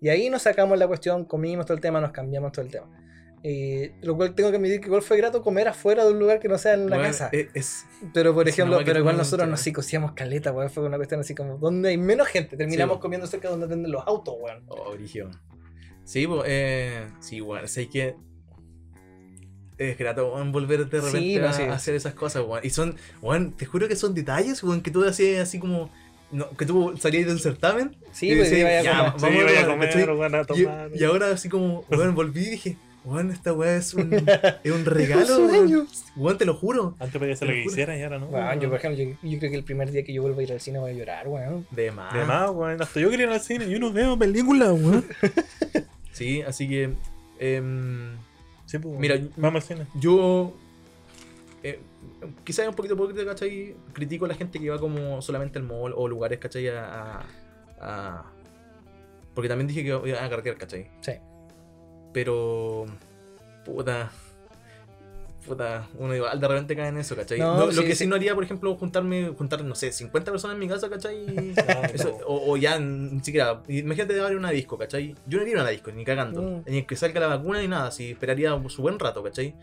Y 0.00 0.08
ahí 0.10 0.30
nos 0.30 0.42
sacamos 0.42 0.78
la 0.78 0.86
cuestión, 0.86 1.24
comimos 1.24 1.66
todo 1.66 1.74
el 1.74 1.80
tema, 1.80 2.00
nos 2.00 2.12
cambiamos 2.12 2.52
todo 2.52 2.64
el 2.64 2.70
tema. 2.70 2.86
Eh, 3.44 3.92
lo 4.02 4.16
cual 4.16 4.34
tengo 4.34 4.50
que 4.50 4.56
admitir 4.56 4.80
que 4.80 4.86
igual 4.86 5.02
fue 5.02 5.16
grato 5.16 5.42
comer 5.42 5.68
afuera 5.68 6.04
de 6.04 6.10
un 6.12 6.18
lugar 6.18 6.40
que 6.40 6.48
no 6.48 6.58
sea 6.58 6.74
en 6.74 6.90
la 6.90 6.96
Weón, 6.96 7.08
casa. 7.08 7.28
Es, 7.32 7.48
es- 7.54 7.86
Pero 8.12 8.34
por 8.34 8.48
es 8.48 8.54
ejemplo, 8.54 8.80
pero 8.84 8.98
igual 8.98 9.16
nosotros 9.16 9.48
nos 9.48 9.60
entiendes. 9.60 9.84
psicociamos 9.84 10.12
caleta, 10.12 10.50
weón. 10.52 10.70
Fue 10.70 10.82
una 10.84 10.96
cuestión 10.96 11.20
así 11.20 11.34
como 11.34 11.56
donde 11.58 11.90
hay 11.90 11.98
menos 11.98 12.26
gente. 12.28 12.56
Terminamos 12.56 12.96
Sí, 12.96 13.00
comiendo 13.02 13.26
cerca 13.28 13.48
de 13.48 13.52
donde 13.52 13.66
venden 13.68 13.92
los 13.92 14.02
autos, 14.06 14.34
weón. 14.40 14.64
Oh, 14.68 14.92
brígido. 14.92 15.30
Sí, 16.04 16.26
pues, 16.26 16.42
eh, 16.46 17.06
sí, 17.20 17.40
bueno, 17.40 17.68
sé 17.68 17.88
que 17.88 18.16
es 19.78 19.96
grato 19.96 20.34
weón, 20.34 20.50
volver 20.50 20.88
de 20.88 21.00
repente 21.00 21.18
Sí, 21.20 21.36
no, 21.38 21.46
a, 21.48 21.52
sí. 21.52 21.62
a 21.62 21.72
hacer 21.74 21.94
esas 21.94 22.14
cosas, 22.14 22.42
weón. 22.44 22.60
Y 22.64 22.70
son, 22.70 22.96
weón, 23.22 23.52
te 23.52 23.64
juro 23.66 23.86
que 23.86 23.94
son 23.94 24.14
detalles, 24.14 24.62
weón, 24.64 24.80
que 24.80 24.90
tú 24.90 25.04
hacías 25.04 25.40
así 25.42 25.60
como, 25.60 25.90
no, 26.32 26.50
que 26.56 26.66
tú 26.66 26.94
salías 26.98 27.26
de 27.26 27.32
un 27.32 27.38
certamen. 27.38 27.96
Sí, 28.10 28.30
y 28.32 28.36
pues 28.36 28.50
decías, 28.50 28.68
iba 28.68 28.80
a 28.80 28.82
ya, 28.82 28.90
comer. 28.90 29.04
vamos 29.12 29.20
Sí, 29.20 29.26
a 29.26 29.30
voy 29.44 29.56
a 29.56 29.66
comer, 29.66 30.10
weón, 30.10 30.34
a 30.34 30.40
Y, 30.40 30.44
tomar. 30.64 30.90
y 30.94 31.04
ahora 31.04 31.30
así 31.30 31.48
como, 31.48 31.84
weón, 31.90 32.14
volví 32.16 32.40
y 32.40 32.50
dije, 32.50 32.76
weón, 33.08 33.30
esta 33.30 33.52
weá 33.52 33.76
es 33.76 33.94
un, 33.94 34.12
es 34.64 34.72
un 34.72 34.84
regalo, 34.84 35.38
Un 35.38 35.46
weón. 35.50 35.68
sueño. 35.68 35.86
Weón, 36.16 36.38
te 36.38 36.44
lo 36.44 36.54
juro. 36.54 36.94
Antes 36.98 37.18
podía 37.18 37.34
hacer 37.34 37.48
lo 37.48 37.54
que 37.54 37.62
quisiera 37.64 37.96
y 37.98 38.02
ahora 38.02 38.18
no. 38.18 38.26
Weón, 38.26 38.60
yo 38.60 38.68
por 38.68 38.78
ejemplo, 38.78 39.02
yo, 39.02 39.10
yo 39.22 39.38
creo 39.38 39.50
que 39.50 39.56
el 39.56 39.64
primer 39.64 39.90
día 39.90 40.04
que 40.04 40.12
yo 40.12 40.22
vuelva 40.22 40.40
a 40.40 40.42
ir 40.44 40.52
al 40.52 40.60
cine 40.60 40.78
voy 40.78 40.90
a 40.90 40.94
llorar, 40.94 41.26
weón. 41.28 41.66
De 41.70 41.90
más. 41.90 42.12
De 42.14 42.24
más, 42.24 42.50
weón. 42.50 42.80
Hasta 42.82 43.00
yo 43.00 43.10
quería 43.10 43.26
ir 43.26 43.32
al 43.32 43.40
cine. 43.40 43.68
Yo 43.70 43.78
no 43.78 43.92
veo 43.92 44.18
películas, 44.18 44.70
weón. 44.72 45.04
Sí, 46.12 46.42
así 46.42 46.68
que. 46.68 46.90
em, 47.38 48.16
Sí, 48.66 48.78
pues, 48.78 48.98
Mira, 48.98 49.18
vamos 49.36 49.62
al 49.68 49.76
cine. 49.76 49.86
Yo. 49.94 50.52
Eh, 51.62 51.80
quizás 52.44 52.64
es 52.64 52.68
un 52.68 52.74
poquito 52.74 52.94
hipócrita, 52.94 53.24
¿cachai? 53.24 53.74
Critico 53.92 54.24
a 54.24 54.28
la 54.28 54.34
gente 54.34 54.58
que 54.60 54.68
va 54.70 54.78
como 54.78 55.22
solamente 55.22 55.58
al 55.58 55.64
mall 55.64 55.92
o 55.96 56.06
lugares, 56.08 56.38
¿cachai? 56.38 56.68
A. 56.68 56.84
a- 56.84 57.26
a- 57.80 58.24
porque 59.34 59.48
también 59.48 59.68
dije 59.68 59.82
que 59.84 59.88
iba 59.88 60.24
a 60.24 60.28
cargar, 60.28 60.56
¿cachai? 60.56 60.88
Sí. 61.00 61.12
Pero. 62.12 62.86
Puta. 63.64 64.10
Puta, 65.46 65.88
uno 65.98 66.14
igual 66.14 66.38
de 66.38 66.46
repente 66.46 66.76
cae 66.76 66.88
en 66.88 66.98
eso, 66.98 67.16
¿cachai? 67.16 67.38
No, 67.38 67.56
No, 67.56 67.66
lo 67.66 67.82
que 67.82 67.92
sí. 67.92 68.04
sí 68.04 68.06
no 68.06 68.16
haría, 68.16 68.34
por 68.34 68.44
ejemplo, 68.44 68.76
juntarme, 68.76 69.28
juntar, 69.28 69.64
no 69.64 69.74
sé, 69.74 69.92
50 69.92 70.30
personas 70.30 70.54
en 70.56 70.60
mi 70.60 70.68
casa, 70.68 70.90
¿cachai? 70.90 71.24
Eso, 71.94 72.18
o, 72.26 72.52
o 72.52 72.56
ya 72.58 72.78
ni 72.78 73.20
siquiera. 73.20 73.62
Imagínate 73.66 74.12
de 74.12 74.36
una 74.36 74.50
disco, 74.50 74.76
¿cachai? 74.76 75.14
Yo 75.26 75.38
no 75.38 75.44
iría 75.44 75.58
a 75.58 75.62
una 75.62 75.70
disco, 75.70 75.90
ni 75.90 76.04
cagando. 76.04 76.42
Mm. 76.42 76.64
Ni 76.66 76.82
que 76.82 76.96
salga 76.96 77.20
la 77.20 77.28
vacuna 77.28 77.60
ni 77.60 77.68
nada, 77.68 77.90
si 77.90 78.10
esperaría 78.10 78.50
su 78.68 78.82
buen 78.82 78.98
rato, 78.98 79.22
¿cachai? 79.22 79.54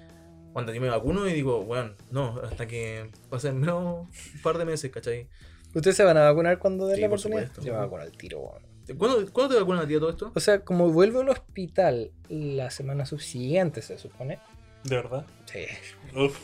Cuando 0.53 0.73
yo 0.73 0.81
me 0.81 0.89
vacuno 0.89 1.27
y 1.27 1.33
digo, 1.33 1.63
bueno, 1.63 1.91
no, 2.09 2.39
hasta 2.43 2.65
que 2.65 3.11
pasen 3.29 3.59
menos 3.59 4.07
un 4.07 4.41
par 4.41 4.57
de 4.57 4.65
meses, 4.65 4.89
¿cachai? 4.89 5.27
¿Ustedes 5.75 5.97
se 5.97 6.03
van 6.03 6.17
a 6.17 6.23
vacunar 6.23 6.57
cuando 6.57 6.87
den 6.87 6.95
Sí, 6.95 7.01
la 7.03 7.09
por 7.09 7.19
oportunidad? 7.19 7.51
Yo 7.61 7.73
me 7.73 7.79
vacuno 7.79 8.01
al 8.01 8.11
tiro, 8.13 8.39
weón. 8.39 8.74
¿Cuándo, 8.97 9.31
¿cuándo 9.33 9.55
te 9.55 9.59
vacunan 9.61 9.83
a 9.83 9.87
ti 9.87 9.95
todo 9.95 10.09
esto? 10.11 10.31
O 10.35 10.39
sea, 10.39 10.59
como 10.59 10.89
vuelvo 10.91 11.21
al 11.21 11.29
hospital 11.29 12.11
la 12.29 12.69
semana 12.71 13.05
subsiguiente, 13.05 13.81
se 13.81 13.97
supone. 13.97 14.39
¿De 14.83 14.95
verdad? 14.97 15.25
Sí. 15.45 15.65
Uf. 16.15 16.37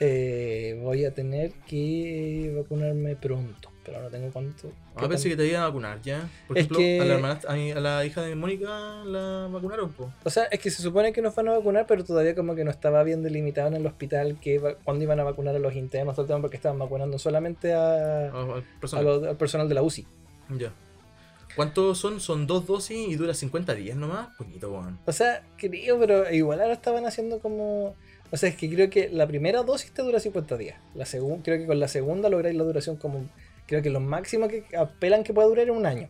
eh, 0.00 0.78
voy 0.82 1.04
a 1.04 1.12
tener 1.14 1.52
que 1.68 2.52
vacunarme 2.56 3.16
pronto. 3.16 3.70
Pero 3.84 4.00
no 4.00 4.08
tengo 4.08 4.30
cuánto. 4.32 4.72
Ah, 4.96 5.06
pensé 5.10 5.28
que 5.28 5.36
te 5.36 5.46
iban 5.46 5.60
a 5.62 5.66
vacunar, 5.66 6.00
¿ya? 6.00 6.26
Por 6.48 6.56
Es 6.56 6.62
ejemplo, 6.64 6.78
que- 6.78 7.00
a, 7.02 7.04
la 7.04 7.14
hermana- 7.16 7.40
a, 7.46 7.54
mi- 7.54 7.70
a 7.70 7.80
la 7.80 8.02
hija 8.06 8.22
de 8.22 8.34
Mónica 8.34 8.70
la 9.04 9.46
vacunaron, 9.52 9.92
po. 9.92 10.10
O 10.24 10.30
sea, 10.30 10.44
es 10.44 10.58
que 10.58 10.70
se 10.70 10.80
supone 10.80 11.12
que 11.12 11.20
nos 11.20 11.34
van 11.34 11.48
a 11.48 11.52
vacunar, 11.52 11.86
pero 11.86 12.02
todavía 12.02 12.34
como 12.34 12.54
que 12.54 12.64
no 12.64 12.70
estaba 12.70 13.02
bien 13.02 13.22
delimitado 13.22 13.68
en 13.68 13.74
el 13.74 13.84
hospital 13.86 14.38
que 14.40 14.58
cuándo 14.84 15.04
iban 15.04 15.20
a 15.20 15.24
vacunar 15.24 15.54
a 15.54 15.58
los 15.58 15.74
internos, 15.74 16.14
todo 16.14 16.22
el 16.24 16.28
tema, 16.28 16.40
porque 16.40 16.56
estaban 16.56 16.78
vacunando 16.78 17.18
solamente 17.18 17.74
a, 17.74 18.30
al 18.30 18.50
a 18.52 18.62
personal. 18.80 19.04
lo- 19.04 19.28
al 19.28 19.36
personal 19.36 19.68
de 19.68 19.74
la 19.74 19.82
UCI. 19.82 20.06
Ya. 20.56 20.72
¿Cuántos 21.56 21.98
son? 21.98 22.20
Son 22.20 22.46
dos 22.46 22.66
dosis 22.66 23.08
y 23.08 23.14
dura 23.16 23.34
50 23.34 23.74
días 23.74 23.96
nomás. 23.96 24.28
Poquito, 24.36 24.72
weón. 24.72 24.98
O 25.06 25.12
sea, 25.12 25.42
creo, 25.56 25.98
pero 25.98 26.30
igual 26.32 26.60
ahora 26.60 26.72
estaban 26.72 27.06
haciendo 27.06 27.40
como... 27.40 27.94
O 28.30 28.36
sea, 28.36 28.48
es 28.48 28.56
que 28.56 28.68
creo 28.68 28.90
que 28.90 29.08
la 29.10 29.26
primera 29.26 29.62
dosis 29.62 29.92
te 29.92 30.02
dura 30.02 30.18
50 30.18 30.56
días. 30.56 30.78
La 30.94 31.04
creo 31.04 31.58
que 31.58 31.66
con 31.66 31.78
la 31.78 31.88
segunda 31.88 32.28
lográis 32.28 32.56
la 32.56 32.64
duración 32.64 32.96
como... 32.96 33.28
Creo 33.66 33.82
que 33.82 33.90
lo 33.90 34.00
máximo 34.00 34.48
que 34.48 34.64
apelan 34.76 35.24
que 35.24 35.32
pueda 35.32 35.48
durar 35.48 35.66
es 35.66 35.76
un 35.76 35.86
año. 35.86 36.08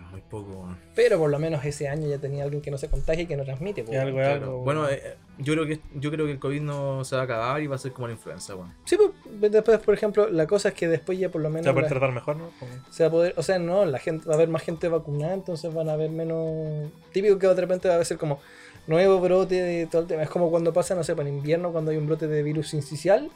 Bueno, 0.00 0.10
muy 0.10 0.20
poco. 0.22 0.76
Pero 0.94 1.18
por 1.18 1.30
lo 1.30 1.38
menos 1.38 1.64
ese 1.64 1.88
año 1.88 2.08
ya 2.08 2.18
tenía 2.18 2.44
alguien 2.44 2.62
que 2.62 2.70
no 2.70 2.78
se 2.78 2.88
contagia 2.88 3.22
y 3.22 3.26
que 3.26 3.36
no 3.36 3.44
transmite. 3.44 3.82
algo, 3.98 4.20
algo. 4.20 4.58
Bueno, 4.64 4.88
eh, 4.88 5.16
yo 5.38 5.54
creo 5.54 5.66
que 5.66 5.80
yo 5.94 6.10
creo 6.10 6.26
que 6.26 6.32
el 6.32 6.38
COVID 6.38 6.60
no 6.60 7.04
se 7.04 7.16
va 7.16 7.22
a 7.22 7.24
acabar 7.24 7.60
y 7.62 7.66
va 7.66 7.76
a 7.76 7.78
ser 7.78 7.92
como 7.92 8.06
la 8.06 8.14
influenza, 8.14 8.54
weón. 8.54 8.74
Sí, 8.84 8.96
pues 9.40 9.52
después, 9.52 9.78
por 9.80 9.94
ejemplo, 9.94 10.28
la 10.28 10.46
cosa 10.46 10.68
es 10.70 10.74
que 10.74 10.88
después 10.88 11.18
ya 11.18 11.28
por 11.28 11.40
lo 11.42 11.50
menos... 11.50 11.64
Se 11.64 11.68
va 11.68 11.72
a 11.72 11.74
poder 11.74 11.84
la- 11.92 11.98
tratar 11.98 12.14
mejor, 12.14 12.36
¿no? 12.36 12.50
Se 12.90 13.02
va 13.04 13.08
a 13.08 13.10
poder, 13.10 13.34
o 13.36 13.42
sea, 13.42 13.58
no, 13.58 13.84
la 13.84 13.98
gente 13.98 14.26
va 14.26 14.32
a 14.32 14.36
haber 14.36 14.48
más 14.48 14.62
gente 14.62 14.88
vacunada, 14.88 15.34
entonces 15.34 15.72
van 15.72 15.88
a 15.88 15.92
haber 15.94 16.10
menos. 16.10 16.90
Típico 17.12 17.38
que 17.38 17.46
de 17.46 17.54
repente 17.54 17.88
va 17.88 17.96
a 17.96 18.04
ser 18.04 18.18
como 18.18 18.38
nuevo 18.86 19.20
brote 19.20 19.54
de 19.62 19.86
todo 19.86 20.02
el 20.02 20.08
tema. 20.08 20.22
Es 20.22 20.30
como 20.30 20.50
cuando 20.50 20.72
pasa, 20.72 20.94
no 20.94 21.04
sé, 21.04 21.14
para 21.14 21.28
invierno, 21.28 21.72
cuando 21.72 21.90
hay 21.90 21.96
un 21.96 22.06
brote 22.06 22.26
de 22.26 22.42
virus 22.42 22.68
sincicial 22.68 23.30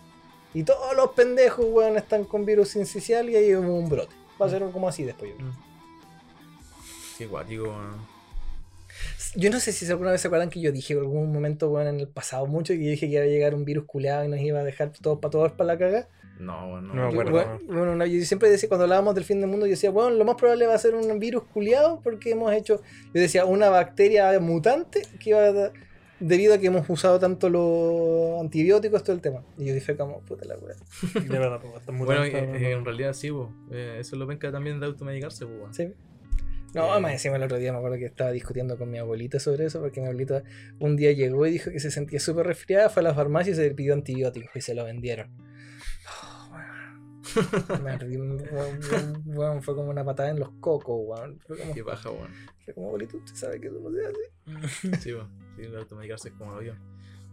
y 0.53 0.63
todos 0.63 0.95
los 0.97 1.11
pendejos, 1.11 1.65
weón, 1.69 1.97
están 1.97 2.25
con 2.25 2.45
virus 2.45 2.69
sincicial 2.71 3.29
y 3.29 3.37
hay 3.37 3.55
un 3.55 3.89
brote. 3.89 4.15
Va 4.41 4.47
a 4.47 4.49
ser 4.49 4.63
como 4.71 4.89
así 4.89 5.05
después. 5.05 5.31
Yo, 5.31 5.37
creo. 5.37 5.49
Qué 7.19 7.27
guático, 7.27 7.65
weón. 7.65 8.15
Yo 9.37 9.51
no 9.51 9.59
sé 9.59 9.73
si 9.73 9.91
alguna 9.91 10.13
vez 10.13 10.21
se 10.21 10.29
acuerdan 10.29 10.49
que 10.51 10.61
yo 10.61 10.71
dije 10.71 10.93
en 10.95 11.01
algún 11.01 11.33
momento, 11.33 11.69
weón, 11.71 11.89
en 11.89 12.01
el 12.01 12.09
pasado 12.09 12.47
mucho, 12.47 12.73
que 12.75 12.85
yo 12.85 12.91
dije 12.91 13.09
que 13.09 13.15
iba 13.15 13.23
a 13.25 13.27
llegar 13.27 13.55
un 13.55 13.65
virus 13.65 13.85
culeado 13.85 14.25
y 14.25 14.29
nos 14.29 14.41
iba 14.41 14.61
a 14.61 14.65
dejar 14.65 14.93
todos 14.93 15.19
para 15.19 15.31
todos 15.33 15.53
para 15.53 15.67
la 15.75 15.79
caga. 15.79 16.09
No. 16.39 16.81
No, 16.81 16.95
No 16.95 16.95
me 16.95 17.01
yo- 17.01 17.21
acuerdo. 17.21 17.33
Bueno, 17.33 17.59
bueno, 17.67 17.97
no, 17.97 18.07
yo 18.07 18.25
siempre 18.25 18.49
decía, 18.51 18.69
cuando 18.69 18.85
hablábamos 18.85 19.15
del 19.15 19.25
fin 19.25 19.41
del 19.41 19.51
mundo, 19.51 19.67
yo 19.67 19.71
decía, 19.71 19.91
bueno, 19.91 20.11
lo 20.11 20.25
más 20.25 20.37
probable 20.37 20.67
va 20.67 20.75
a 20.75 20.79
ser 20.79 20.95
un 20.95 21.19
virus 21.19 21.45
culiado 21.45 22.01
porque 22.03 22.31
hemos 22.33 22.53
hecho, 22.53 22.81
yo 23.13 23.21
decía, 23.21 23.45
una 23.45 23.69
bacteria 23.71 24.39
mutante 24.41 25.03
que 25.21 25.31
iba 25.31 25.45
a- 25.49 25.73
debido 26.21 26.55
a 26.55 26.59
que 26.59 26.69
hemos 26.69 26.89
usado 26.89 27.19
tanto 27.19 27.51
los 27.51 28.41
antibióticos, 28.41 29.03
todo 29.03 29.15
el 29.17 29.21
tema. 29.23 29.43
Y 29.59 29.65
yo 29.67 29.75
dije, 29.75 29.97
como, 29.97 30.21
puta 30.21 30.45
la 30.45 30.57
wea. 30.57 30.75
De 31.15 31.39
verdad, 31.39 31.61
pues, 31.61 31.75
está 31.77 31.91
muy 31.93 32.07
Bueno, 32.07 32.23
tanto, 32.23 32.39
eh, 32.39 32.47
¿no? 32.47 32.55
eh, 32.55 32.73
en 32.73 32.85
realidad 32.85 33.13
sí, 33.15 33.31
weón. 33.33 33.51
Eh, 33.73 33.97
eso 33.99 34.15
lo 34.17 34.27
venga 34.27 34.51
también 34.53 34.79
de 34.81 34.87
automedicarse, 34.87 35.45
pues. 35.47 35.77
Sí. 35.77 35.93
No, 36.75 36.97
Eh. 36.97 37.01
más 37.01 37.13
encima 37.13 37.37
el 37.37 37.43
otro 37.45 37.59
día 37.59 37.73
me 37.73 37.79
acuerdo 37.79 37.97
que 37.99 38.07
estaba 38.07 38.31
discutiendo 38.33 38.77
con 38.77 38.91
mi 38.91 38.99
abuelita 38.99 39.39
sobre 39.39 39.67
eso, 39.67 39.81
porque 39.81 40.01
mi 40.01 40.07
abuelita 40.07 40.43
un 40.81 40.97
día 40.97 41.13
llegó 41.13 41.47
y 41.47 41.53
dijo 41.53 41.71
que 41.71 41.81
se 41.81 41.91
sentía 41.91 42.19
súper 42.21 42.47
resfriada, 42.47 42.89
fue 42.91 43.01
a 43.01 43.05
la 43.05 43.15
farmacia 43.15 43.53
y 43.53 43.55
se 43.57 43.63
le 43.69 43.75
pidió 43.75 43.95
antibióticos 43.95 44.55
y 44.57 44.61
se 44.61 44.75
lo 44.75 44.85
vendieron. 44.85 45.31
Oh, 47.37 47.77
weón, 47.83 49.23
weón, 49.27 49.63
fue 49.63 49.75
como 49.75 49.91
una 49.91 50.05
patada 50.05 50.31
en 50.31 50.39
los 50.39 50.51
cocos, 50.61 50.95
weón. 51.05 51.41
Qué 51.75 51.83
baja, 51.83 52.11
weón. 52.11 52.29
fue 52.65 52.75
como 52.75 52.89
abuelito, 52.89 53.17
usted 53.17 53.35
sabe 53.35 53.61
que 53.61 53.69
eso 53.69 53.81
no 53.81 53.91
se 53.91 54.07
hace. 54.07 54.97
Sí, 55.03 55.13
weón. 55.15 55.29
Sí, 55.57 55.63
automedicarse 55.77 56.29
es 56.29 56.35
como 56.35 56.53
lo 56.53 56.63
yo. 56.63 56.75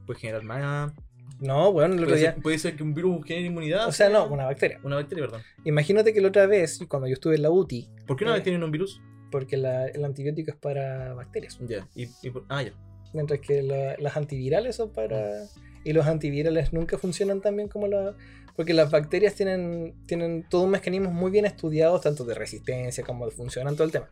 Puede 0.07 0.19
generar 0.19 0.43
más. 0.43 0.93
No, 1.39 1.69
weón, 1.69 1.91
el 1.93 1.97
otro 1.99 2.07
Puede 2.09 2.19
día. 2.19 2.33
ser, 2.33 2.41
puede 2.41 2.57
ser 2.59 2.75
que 2.75 2.83
un 2.83 2.93
virus 2.93 3.25
genere 3.25 3.47
inmunidad. 3.47 3.87
O 3.87 3.91
sea, 3.91 4.09
no, 4.09 4.25
una 4.27 4.45
bacteria. 4.45 4.79
Una 4.83 4.95
bacteria, 4.95 5.25
perdón. 5.25 5.41
Imagínate 5.65 6.13
que 6.13 6.21
la 6.21 6.29
otra 6.29 6.47
vez, 6.47 6.79
cuando 6.87 7.07
yo 7.07 7.13
estuve 7.13 7.35
en 7.35 7.41
la 7.43 7.51
UTI, 7.51 7.89
¿Por 8.07 8.17
qué 8.17 8.23
una 8.23 8.33
Eh. 8.33 8.35
vez 8.37 8.43
tienen 8.43 8.63
un 8.63 8.71
virus? 8.71 9.01
Porque 9.31 9.57
la- 9.57 9.87
el 9.87 10.03
antibiótico 10.05 10.51
es 10.51 10.57
para 10.57 11.13
bacterias, 11.13 11.57
Ya. 11.67 11.87
Y, 11.95 12.07
y 12.21 12.29
por- 12.29 12.45
ah, 12.49 12.61
ya. 12.63 12.73
mientras 13.13 13.39
que 13.39 13.61
la- 13.63 13.95
las 13.97 14.15
antivirales 14.17 14.75
son 14.75 14.91
para. 14.91 15.45
Y 15.83 15.93
los 15.93 16.05
antivirales 16.05 16.73
nunca 16.73 16.97
funcionan 16.99 17.41
tan 17.41 17.55
bien 17.55 17.67
como 17.67 17.87
la. 17.87 18.15
Porque 18.55 18.73
las 18.73 18.91
bacterias 18.91 19.33
tienen, 19.33 19.95
tienen 20.05 20.45
todo 20.47 20.63
un 20.63 20.71
mecanismo 20.71 21.09
muy 21.09 21.31
bien 21.31 21.45
estudiado, 21.45 21.99
tanto 22.01 22.25
de 22.25 22.35
resistencia 22.35 23.03
como 23.03 23.25
de 23.25 23.31
funcionan, 23.31 23.75
todo 23.75 23.85
el 23.85 23.91
tema. 23.91 24.09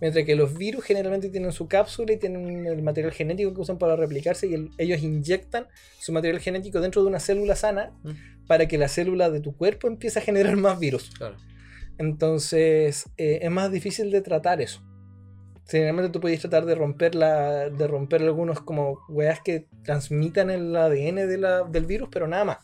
Mientras 0.00 0.24
que 0.24 0.34
los 0.34 0.56
virus 0.56 0.82
generalmente 0.84 1.28
tienen 1.28 1.52
su 1.52 1.68
cápsula 1.68 2.12
y 2.14 2.16
tienen 2.16 2.66
el 2.66 2.82
material 2.82 3.12
genético 3.12 3.54
que 3.54 3.60
usan 3.60 3.78
para 3.78 3.94
replicarse 3.94 4.46
y 4.48 4.54
el- 4.54 4.70
ellos 4.78 5.02
inyectan 5.02 5.66
su 6.00 6.10
material 6.12 6.40
genético 6.40 6.80
dentro 6.80 7.02
de 7.02 7.08
una 7.08 7.20
célula 7.20 7.54
sana 7.54 7.92
Mm. 8.02 8.46
para 8.48 8.66
que 8.66 8.78
la 8.78 8.88
célula 8.88 9.28
de 9.30 9.40
tu 9.40 9.54
cuerpo 9.54 9.86
empiece 9.88 10.18
a 10.18 10.22
generar 10.22 10.56
más 10.56 10.80
virus. 10.80 11.10
Claro. 11.10 11.36
Entonces 11.98 13.06
eh, 13.16 13.40
es 13.42 13.50
más 13.50 13.70
difícil 13.72 14.10
de 14.10 14.22
tratar 14.22 14.60
eso. 14.60 14.82
Generalmente 15.68 16.10
tú 16.12 16.20
podías 16.20 16.40
tratar 16.40 16.66
de 16.66 16.74
romper, 16.74 17.14
la, 17.14 17.70
de 17.70 17.86
romper 17.88 18.22
algunos 18.22 18.60
como 18.62 19.00
weas 19.08 19.40
que 19.42 19.68
transmitan 19.84 20.50
el 20.50 20.74
ADN 20.76 21.26
de 21.26 21.38
la- 21.38 21.62
del 21.64 21.86
virus, 21.86 22.08
pero 22.12 22.26
nada 22.28 22.44
más. 22.44 22.58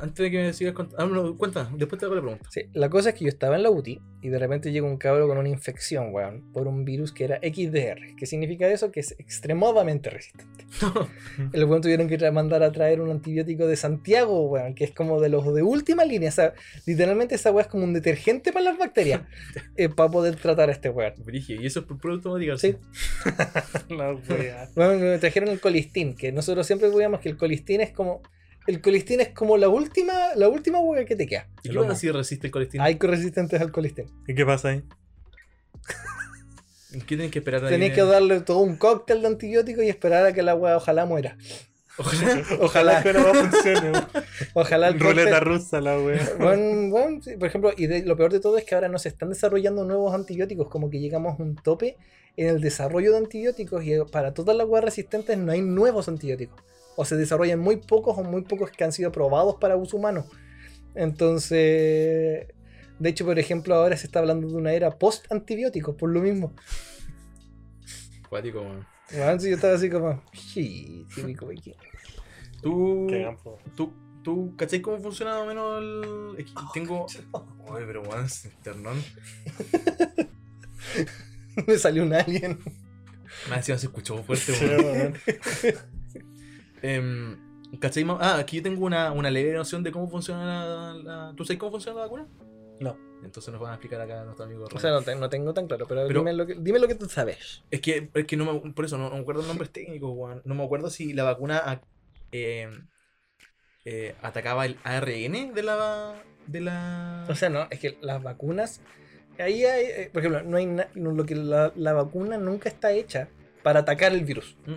Antes 0.00 0.24
de 0.24 0.30
que 0.30 0.42
me 0.42 0.52
sigas 0.52 0.74
contando. 0.74 1.02
Ah, 1.02 1.06
no, 1.06 1.36
cuenta, 1.36 1.70
después 1.76 1.98
te 1.98 2.06
hago 2.06 2.14
la 2.14 2.20
pregunta. 2.20 2.48
Sí, 2.50 2.62
la 2.72 2.90
cosa 2.90 3.10
es 3.10 3.14
que 3.14 3.24
yo 3.24 3.28
estaba 3.28 3.56
en 3.56 3.62
la 3.62 3.70
UTI 3.70 4.00
y 4.22 4.28
de 4.28 4.38
repente 4.38 4.72
llega 4.72 4.86
un 4.86 4.96
cabro 4.96 5.28
con 5.28 5.38
una 5.38 5.48
infección, 5.48 6.12
weón, 6.12 6.50
por 6.52 6.66
un 6.66 6.84
virus 6.84 7.12
que 7.12 7.24
era 7.24 7.36
XDR. 7.38 8.16
¿Qué 8.16 8.26
significa 8.26 8.66
eso? 8.68 8.90
Que 8.90 9.00
es 9.00 9.14
extremadamente 9.18 10.10
resistente. 10.10 10.66
El 11.52 11.64
weón 11.64 11.82
tuvieron 11.82 12.08
que 12.08 12.18
mandar 12.30 12.62
a 12.62 12.72
traer 12.72 13.00
un 13.00 13.10
antibiótico 13.10 13.66
de 13.66 13.76
Santiago, 13.76 14.48
weón, 14.48 14.74
que 14.74 14.84
es 14.84 14.90
como 14.90 15.20
de 15.20 15.28
los 15.28 15.54
de 15.54 15.62
última 15.62 16.04
línea. 16.04 16.30
O 16.30 16.32
sea, 16.32 16.54
literalmente 16.86 17.34
esa 17.34 17.52
weá 17.52 17.62
es 17.62 17.70
como 17.70 17.84
un 17.84 17.92
detergente 17.92 18.52
para 18.52 18.64
las 18.64 18.78
bacterias 18.78 19.22
eh, 19.76 19.88
para 19.88 20.10
poder 20.10 20.36
tratar 20.36 20.70
a 20.70 20.72
este 20.72 20.90
weón. 20.90 21.14
Brigio, 21.24 21.60
y 21.60 21.66
eso 21.66 21.80
es 21.80 21.86
por 21.86 21.98
puro 21.98 22.14
automedicarse. 22.14 22.72
Sí. 22.72 22.78
La 23.94 24.12
wea. 24.12 24.70
Bueno, 24.74 24.98
me 24.98 25.18
trajeron 25.18 25.50
el 25.50 25.60
colistín, 25.60 26.14
que 26.14 26.32
nosotros 26.32 26.66
siempre 26.66 26.88
veíamos 26.88 27.20
que 27.20 27.28
el 27.28 27.36
colistín 27.36 27.80
es 27.80 27.92
como. 27.92 28.22
El 28.66 28.80
colistín 28.80 29.20
es 29.20 29.28
como 29.30 29.56
la 29.56 29.68
última, 29.68 30.34
la 30.36 30.48
última 30.48 30.78
hueá 30.80 31.04
que 31.04 31.16
te 31.16 31.26
queda. 31.26 31.46
¿Y 31.62 31.68
El 31.68 31.74
qué 31.74 31.80
pasa 31.82 31.94
si 31.96 32.10
resiste 32.10 32.46
el 32.46 32.50
colesterol? 32.50 32.86
Hay 32.86 32.98
resistentes 32.98 33.60
al 33.60 33.70
colistín. 33.72 34.06
¿Y 34.26 34.34
qué 34.34 34.46
pasa 34.46 34.68
ahí? 34.70 34.82
¿Qué 36.92 37.00
tienen 37.00 37.30
que 37.30 37.40
esperar? 37.40 37.66
Tenés 37.68 37.92
que 37.92 38.02
darle 38.02 38.40
todo 38.40 38.58
un 38.60 38.76
cóctel 38.76 39.20
de 39.20 39.26
antibiótico 39.28 39.82
y 39.82 39.88
esperar 39.88 40.24
a 40.26 40.32
que 40.32 40.42
la 40.42 40.54
hueá 40.54 40.76
ojalá 40.76 41.04
muera. 41.06 41.36
Ojalá. 41.98 42.42
Ojalá, 42.60 43.02
que 43.04 43.12
no 43.12 43.20
funcione. 43.34 43.92
ojalá 44.54 44.88
el 44.88 44.98
Ruleta 44.98 45.38
cóctel- 45.38 45.44
rusa 45.44 45.80
la 45.80 45.96
wea. 46.00 46.28
Bueno, 46.40 46.90
bueno, 46.90 47.22
sí, 47.22 47.36
por 47.36 47.46
ejemplo, 47.48 47.72
y 47.76 47.86
de- 47.86 48.04
lo 48.04 48.16
peor 48.16 48.32
de 48.32 48.40
todo 48.40 48.58
es 48.58 48.64
que 48.64 48.74
ahora 48.74 48.88
no 48.88 48.98
se 48.98 49.08
están 49.08 49.28
desarrollando 49.28 49.84
nuevos 49.84 50.12
antibióticos, 50.12 50.68
como 50.68 50.90
que 50.90 50.98
llegamos 50.98 51.38
a 51.38 51.42
un 51.42 51.54
tope 51.54 51.96
en 52.36 52.48
el 52.48 52.60
desarrollo 52.60 53.12
de 53.12 53.18
antibióticos 53.18 53.84
y 53.84 53.92
para 54.10 54.34
todas 54.34 54.56
las 54.56 54.66
huevas 54.66 54.84
resistentes 54.84 55.38
no 55.38 55.52
hay 55.52 55.60
nuevos 55.62 56.08
antibióticos. 56.08 56.60
O 56.96 57.04
se 57.04 57.16
desarrollan 57.16 57.58
muy 57.58 57.76
pocos 57.76 58.16
o 58.18 58.22
muy 58.22 58.42
pocos 58.42 58.70
que 58.70 58.84
han 58.84 58.92
sido 58.92 59.10
probados 59.12 59.56
para 59.56 59.76
uso 59.76 59.96
humano. 59.96 60.26
Entonces, 60.94 62.46
de 62.98 63.08
hecho, 63.08 63.24
por 63.24 63.38
ejemplo, 63.38 63.74
ahora 63.74 63.96
se 63.96 64.06
está 64.06 64.20
hablando 64.20 64.48
de 64.48 64.54
una 64.54 64.72
era 64.72 64.98
post-antibióticos, 64.98 65.96
por 65.96 66.10
lo 66.10 66.20
mismo. 66.20 66.54
Cuático, 68.28 68.60
weón. 68.60 68.86
Bueno, 69.12 69.40
sí, 69.40 69.50
yo 69.50 69.56
estaba 69.56 69.74
así 69.74 69.90
como, 69.90 70.22
sí, 70.32 71.06
sí, 71.14 71.22
mi 71.24 71.34
copequín". 71.34 71.74
Tú. 72.62 73.06
Qué 73.08 73.22
campo. 73.22 73.58
¿Tú, 73.76 73.92
tú, 74.22 74.54
¿cachai 74.56 74.80
cómo 74.80 74.98
funciona 74.98 75.32
más 75.32 75.42
o 75.42 75.46
menos 75.46 75.82
el. 75.82 76.34
es 76.38 76.46
que 76.46 76.62
tengo. 76.72 77.06
Oye, 77.66 77.86
pero 77.86 78.02
weón, 78.02 78.24
es 78.24 78.48
ternón. 78.62 79.02
Me 81.66 81.78
salió 81.78 82.02
un 82.04 82.12
alien. 82.14 82.58
Más 83.48 83.58
encima 83.58 83.78
se 83.78 83.86
escuchó 83.86 84.22
fuerte, 84.22 84.54
Sí, 84.54 84.64
weón. 84.64 85.14
Em, 86.86 87.38
¿Cachai? 87.80 88.04
Ah, 88.20 88.36
aquí 88.38 88.58
yo 88.58 88.62
tengo 88.62 88.84
una, 88.84 89.10
una 89.10 89.30
leve 89.30 89.52
noción 89.54 89.82
de 89.82 89.90
cómo 89.90 90.08
funciona 90.08 90.44
la, 90.44 90.94
la- 90.94 91.32
¿Tú 91.36 91.44
sabes 91.44 91.58
cómo 91.58 91.72
funciona 91.72 91.98
la 91.98 92.04
vacuna? 92.04 92.26
No. 92.80 92.96
Entonces 93.24 93.50
nos 93.52 93.60
van 93.60 93.70
a 93.70 93.74
explicar 93.76 94.00
acá 94.02 94.22
nuestro 94.22 94.44
amigo 94.44 94.64
O 94.64 94.68
Ron. 94.68 94.80
sea, 94.80 94.90
no, 94.90 95.00
te- 95.02 95.14
no 95.16 95.28
tengo 95.30 95.54
tan 95.54 95.66
claro, 95.66 95.86
pero, 95.88 96.06
Pero- 96.06 96.20
dime, 96.20 96.34
lo 96.34 96.46
que, 96.46 96.56
dime 96.60 96.78
lo 96.78 96.86
que 96.86 96.94
tú 96.94 97.08
sabes. 97.08 97.62
Es 97.70 97.80
que, 97.80 98.10
es 98.12 98.26
que 98.26 98.36
no 98.36 98.44
me, 98.60 98.72
por 98.72 98.84
eso 98.84 98.98
no, 98.98 99.08
no 99.08 99.14
me 99.16 99.22
acuerdo 99.22 99.40
los 99.40 99.48
nombres 99.48 99.70
técnicos, 99.70 100.10
weón. 100.14 100.42
No 100.44 100.54
me 100.54 100.62
acuerdo 100.62 100.90
si 100.90 101.14
la 101.14 101.24
vacuna 101.24 101.56
a- 101.64 101.80
eh, 102.32 102.68
eh, 103.86 104.14
atacaba 104.22 104.66
el 104.66 104.76
ARN 104.84 105.52
de 105.54 105.62
la. 105.62 106.14
de 106.46 106.60
la. 106.60 107.24
O 107.28 107.34
sea, 107.34 107.48
no, 107.48 107.66
es 107.70 107.80
que 107.80 107.96
las 108.02 108.22
vacunas. 108.22 108.82
Ahí 109.38 109.64
hay, 109.64 109.84
eh, 109.86 110.10
por 110.12 110.20
ejemplo, 110.20 110.42
no 110.44 110.56
hay 110.58 110.66
na- 110.66 110.88
no, 110.94 111.10
lo 111.12 111.24
que 111.24 111.34
la, 111.34 111.72
la 111.76 111.92
vacuna 111.92 112.36
nunca 112.36 112.68
está 112.68 112.92
hecha 112.92 113.28
para 113.62 113.80
atacar 113.80 114.12
el 114.12 114.24
virus. 114.24 114.56
¿Mm? 114.66 114.74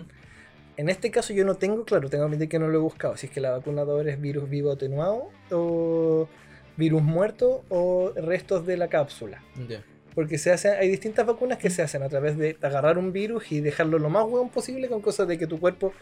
En 0.78 0.88
este 0.88 1.10
caso 1.10 1.32
yo 1.32 1.44
no 1.44 1.56
tengo 1.56 1.84
claro, 1.84 2.08
tengo 2.08 2.24
que 2.24 2.28
admitir 2.28 2.48
que 2.48 2.60
no 2.60 2.68
lo 2.68 2.78
he 2.78 2.80
buscado, 2.80 3.16
si 3.16 3.26
es 3.26 3.32
que 3.32 3.40
la 3.40 3.50
vacunadora 3.50 4.12
es 4.12 4.20
virus 4.20 4.48
vivo 4.48 4.70
atenuado 4.70 5.28
o 5.50 6.28
virus 6.76 7.02
muerto 7.02 7.64
o 7.68 8.12
restos 8.14 8.64
de 8.64 8.76
la 8.76 8.86
cápsula. 8.86 9.42
Porque 10.14 10.38
se 10.38 10.52
hacen, 10.52 10.74
hay 10.78 10.88
distintas 10.88 11.26
vacunas 11.26 11.58
que 11.58 11.68
se 11.68 11.82
hacen 11.82 12.04
a 12.04 12.08
través 12.08 12.38
de 12.38 12.56
agarrar 12.62 12.96
un 12.96 13.12
virus 13.12 13.50
y 13.50 13.60
dejarlo 13.60 13.98
lo 13.98 14.08
más 14.08 14.24
hueón 14.24 14.50
posible 14.50 14.86
con 14.86 15.00
cosas 15.00 15.26
de 15.26 15.36
que 15.36 15.48
tu 15.48 15.58
cuerpo 15.58 15.92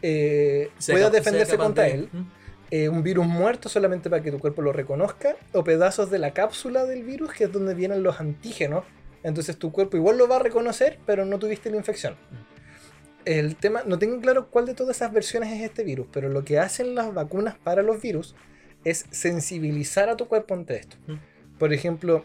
eh, 0.00 0.70
pueda 0.86 1.10
defenderse 1.10 1.56
contra 1.56 1.88
él. 1.88 2.08
¿Mm? 2.12 2.22
Eh, 2.70 2.88
un 2.88 3.02
virus 3.02 3.26
muerto 3.26 3.68
solamente 3.68 4.08
para 4.08 4.22
que 4.22 4.30
tu 4.30 4.38
cuerpo 4.38 4.62
lo 4.62 4.72
reconozca, 4.72 5.34
o 5.52 5.64
pedazos 5.64 6.12
de 6.12 6.20
la 6.20 6.32
cápsula 6.32 6.86
del 6.86 7.02
virus, 7.02 7.32
que 7.32 7.44
es 7.44 7.52
donde 7.52 7.74
vienen 7.74 8.04
los 8.04 8.20
antígenos. 8.20 8.84
Entonces 9.24 9.58
tu 9.58 9.72
cuerpo 9.72 9.96
igual 9.96 10.18
lo 10.18 10.28
va 10.28 10.36
a 10.36 10.38
reconocer, 10.38 11.00
pero 11.04 11.24
no 11.24 11.40
tuviste 11.40 11.68
la 11.68 11.78
infección. 11.78 12.14
El 13.24 13.56
tema, 13.56 13.82
no 13.86 13.98
tengo 13.98 14.20
claro 14.20 14.48
cuál 14.50 14.66
de 14.66 14.74
todas 14.74 14.96
esas 14.96 15.12
versiones 15.12 15.52
es 15.52 15.62
este 15.62 15.84
virus, 15.84 16.06
pero 16.12 16.28
lo 16.28 16.44
que 16.44 16.58
hacen 16.58 16.94
las 16.94 17.12
vacunas 17.14 17.56
para 17.56 17.82
los 17.82 18.00
virus 18.00 18.34
es 18.84 19.06
sensibilizar 19.10 20.08
a 20.08 20.16
tu 20.16 20.28
cuerpo 20.28 20.54
ante 20.54 20.76
esto. 20.76 20.96
Por 21.58 21.72
ejemplo, 21.72 22.24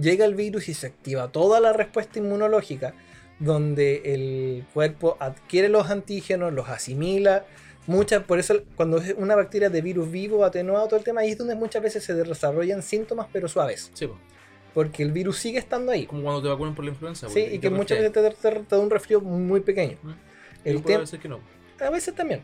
llega 0.00 0.24
el 0.24 0.34
virus 0.34 0.68
y 0.68 0.74
se 0.74 0.86
activa 0.86 1.28
toda 1.28 1.60
la 1.60 1.72
respuesta 1.72 2.18
inmunológica, 2.18 2.94
donde 3.38 4.02
el 4.04 4.64
cuerpo 4.72 5.16
adquiere 5.20 5.68
los 5.68 5.90
antígenos, 5.90 6.52
los 6.52 6.68
asimila. 6.68 7.44
Muchas, 7.86 8.24
por 8.24 8.38
eso 8.38 8.62
cuando 8.74 8.98
es 8.98 9.14
una 9.18 9.36
bacteria 9.36 9.70
de 9.70 9.82
virus 9.82 10.10
vivo, 10.10 10.44
atenuado, 10.44 10.86
todo 10.86 10.98
el 10.98 11.04
tema, 11.04 11.20
ahí 11.20 11.32
es 11.32 11.38
donde 11.38 11.54
muchas 11.54 11.82
veces 11.82 12.02
se 12.02 12.14
desarrollan 12.14 12.82
síntomas, 12.82 13.28
pero 13.32 13.48
suaves. 13.48 13.90
Sí. 13.92 14.08
Porque 14.76 15.02
el 15.02 15.10
virus 15.10 15.38
sigue 15.38 15.58
estando 15.58 15.90
ahí. 15.90 16.04
como 16.06 16.22
cuando 16.22 16.42
te 16.42 16.48
vacunan 16.48 16.74
por 16.74 16.84
la 16.84 16.90
influenza. 16.90 17.30
Sí, 17.30 17.40
y 17.50 17.58
que 17.58 17.70
muchas 17.70 17.96
veces 17.98 18.12
te, 18.12 18.20
te- 18.30 18.60
te 18.60 18.76
da 18.76 18.78
un 18.82 18.90
resfrío 18.90 19.22
muy 19.22 19.60
pequeño. 19.60 19.96
¿Mm? 20.02 20.10
El 20.64 20.82
tema, 20.82 21.06
ser 21.06 21.18
que 21.18 21.28
no. 21.30 21.40
a 21.80 21.88
veces 21.88 22.14
también. 22.14 22.42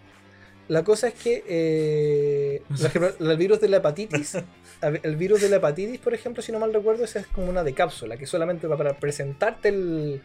La 0.69 0.83
cosa 0.83 1.09
es 1.09 1.15
que 1.15 1.45
eh, 1.47 2.63
ejemplo, 2.75 3.13
el 3.31 3.37
virus 3.37 3.61
de 3.61 3.69
la 3.69 3.77
hepatitis, 3.77 4.37
a 4.37 4.45
el 4.83 5.17
virus 5.17 5.41
de 5.41 5.49
la 5.49 5.57
hepatitis, 5.57 5.99
por 6.01 6.13
ejemplo, 6.15 6.43
si 6.43 6.51
no 6.53 6.59
mal 6.59 6.73
recuerdo, 6.73 7.05
esa 7.05 7.21
es 7.21 7.27
como 7.29 7.49
una 7.49 7.63
de 7.63 7.73
cápsula, 7.73 8.17
que 8.17 8.27
solamente 8.27 8.67
va 8.67 8.77
para 8.77 8.95
presentarte 8.95 9.69
el... 9.69 10.23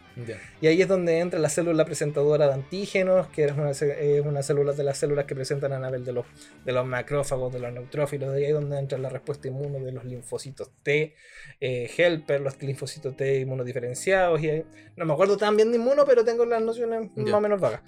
Y 0.61 0.67
ahí 0.67 0.81
es 0.81 0.87
donde 0.87 1.19
entra 1.19 1.39
la 1.39 1.49
célula 1.49 1.85
presentadora 1.85 2.47
de 2.47 2.53
antígenos, 2.53 3.27
que 3.27 3.45
es 3.45 3.51
una, 3.51 3.71
es 3.71 4.25
una 4.25 4.41
célula 4.43 4.73
de 4.73 4.83
las 4.83 4.97
células 4.97 5.25
que 5.25 5.35
presentan 5.35 5.73
a 5.73 5.79
nivel 5.79 6.03
de 6.03 6.13
los, 6.13 6.25
de 6.65 6.71
los 6.71 6.85
macrófagos, 6.85 7.53
de 7.53 7.59
los 7.59 7.71
neutrófilos, 7.71 8.31
de 8.33 8.37
ahí 8.39 8.45
es 8.45 8.53
donde 8.53 8.79
entra 8.79 8.97
la 8.97 9.09
respuesta 9.09 9.47
inmune 9.47 9.79
de 9.79 9.91
los 9.91 10.03
linfocitos 10.05 10.71
T, 10.83 11.13
eh, 11.61 11.91
helper, 11.97 12.41
los 12.41 12.61
linfocitos 12.61 13.15
T 13.15 13.39
inmunodiferenciados, 13.41 14.41
y 14.41 14.49
ahí- 14.49 14.65
no 14.95 15.05
me 15.05 15.13
acuerdo 15.13 15.37
tan 15.37 15.55
bien 15.55 15.71
de 15.71 15.77
inmuno, 15.77 16.03
pero 16.05 16.25
tengo 16.25 16.45
las 16.45 16.61
nociones 16.61 17.09
más 17.15 17.33
o 17.33 17.41
menos 17.41 17.61
vagas. 17.61 17.81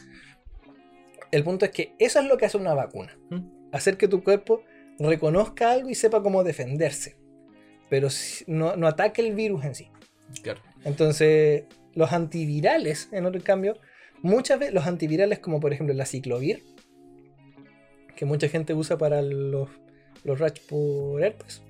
El 1.32 1.44
punto 1.44 1.66
es 1.66 1.72
que 1.72 1.94
eso 2.00 2.20
es 2.20 2.26
lo 2.26 2.38
que 2.38 2.46
hace 2.46 2.58
una 2.58 2.74
vacuna. 2.74 3.18
¿Mm? 3.30 3.60
Hacer 3.72 3.98
que 3.98 4.08
tu 4.08 4.24
cuerpo 4.24 4.64
reconozca 5.08 5.72
algo 5.72 5.90
y 5.90 5.96
sepa 5.96 6.22
cómo 6.22 6.44
defenderse. 6.44 7.18
Pero 7.90 8.10
no, 8.48 8.76
no 8.76 8.88
ataque 8.88 9.22
el 9.22 9.34
virus 9.34 9.64
en 9.64 9.76
sí. 9.76 9.92
Claro. 10.44 10.62
Entonces, 10.84 11.64
los 11.94 12.12
antivirales, 12.12 13.10
en 13.12 13.26
otro 13.26 13.42
cambio, 13.42 13.78
muchas 14.22 14.60
veces 14.60 14.74
los 14.74 14.86
antivirales 14.86 15.40
como 15.40 15.60
por 15.60 15.74
ejemplo 15.74 15.94
la 15.96 16.06
ciclovir, 16.06 16.64
que 18.16 18.26
mucha 18.26 18.50
gente 18.50 18.74
usa 18.74 18.98
para 18.98 19.22
los, 19.22 19.70
los 20.24 20.40
rash 20.40 20.60
por 20.68 21.24
herpes, 21.24 21.64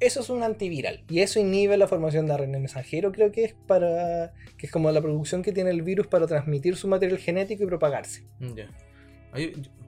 eso 0.00 0.20
es 0.20 0.30
un 0.30 0.42
antiviral 0.42 1.04
y 1.08 1.20
eso 1.20 1.40
inhibe 1.40 1.76
la 1.76 1.88
formación 1.88 2.26
de 2.26 2.32
ARN 2.32 2.50
mensajero, 2.50 3.12
creo 3.12 3.32
que 3.32 3.44
es 3.44 3.54
para 3.66 4.32
que 4.56 4.66
es 4.66 4.72
como 4.72 4.90
la 4.90 5.00
producción 5.00 5.42
que 5.42 5.52
tiene 5.52 5.70
el 5.70 5.82
virus 5.82 6.06
para 6.06 6.26
transmitir 6.26 6.76
su 6.76 6.88
material 6.88 7.18
genético 7.18 7.64
y 7.64 7.66
propagarse. 7.66 8.26
Ya. 8.40 8.68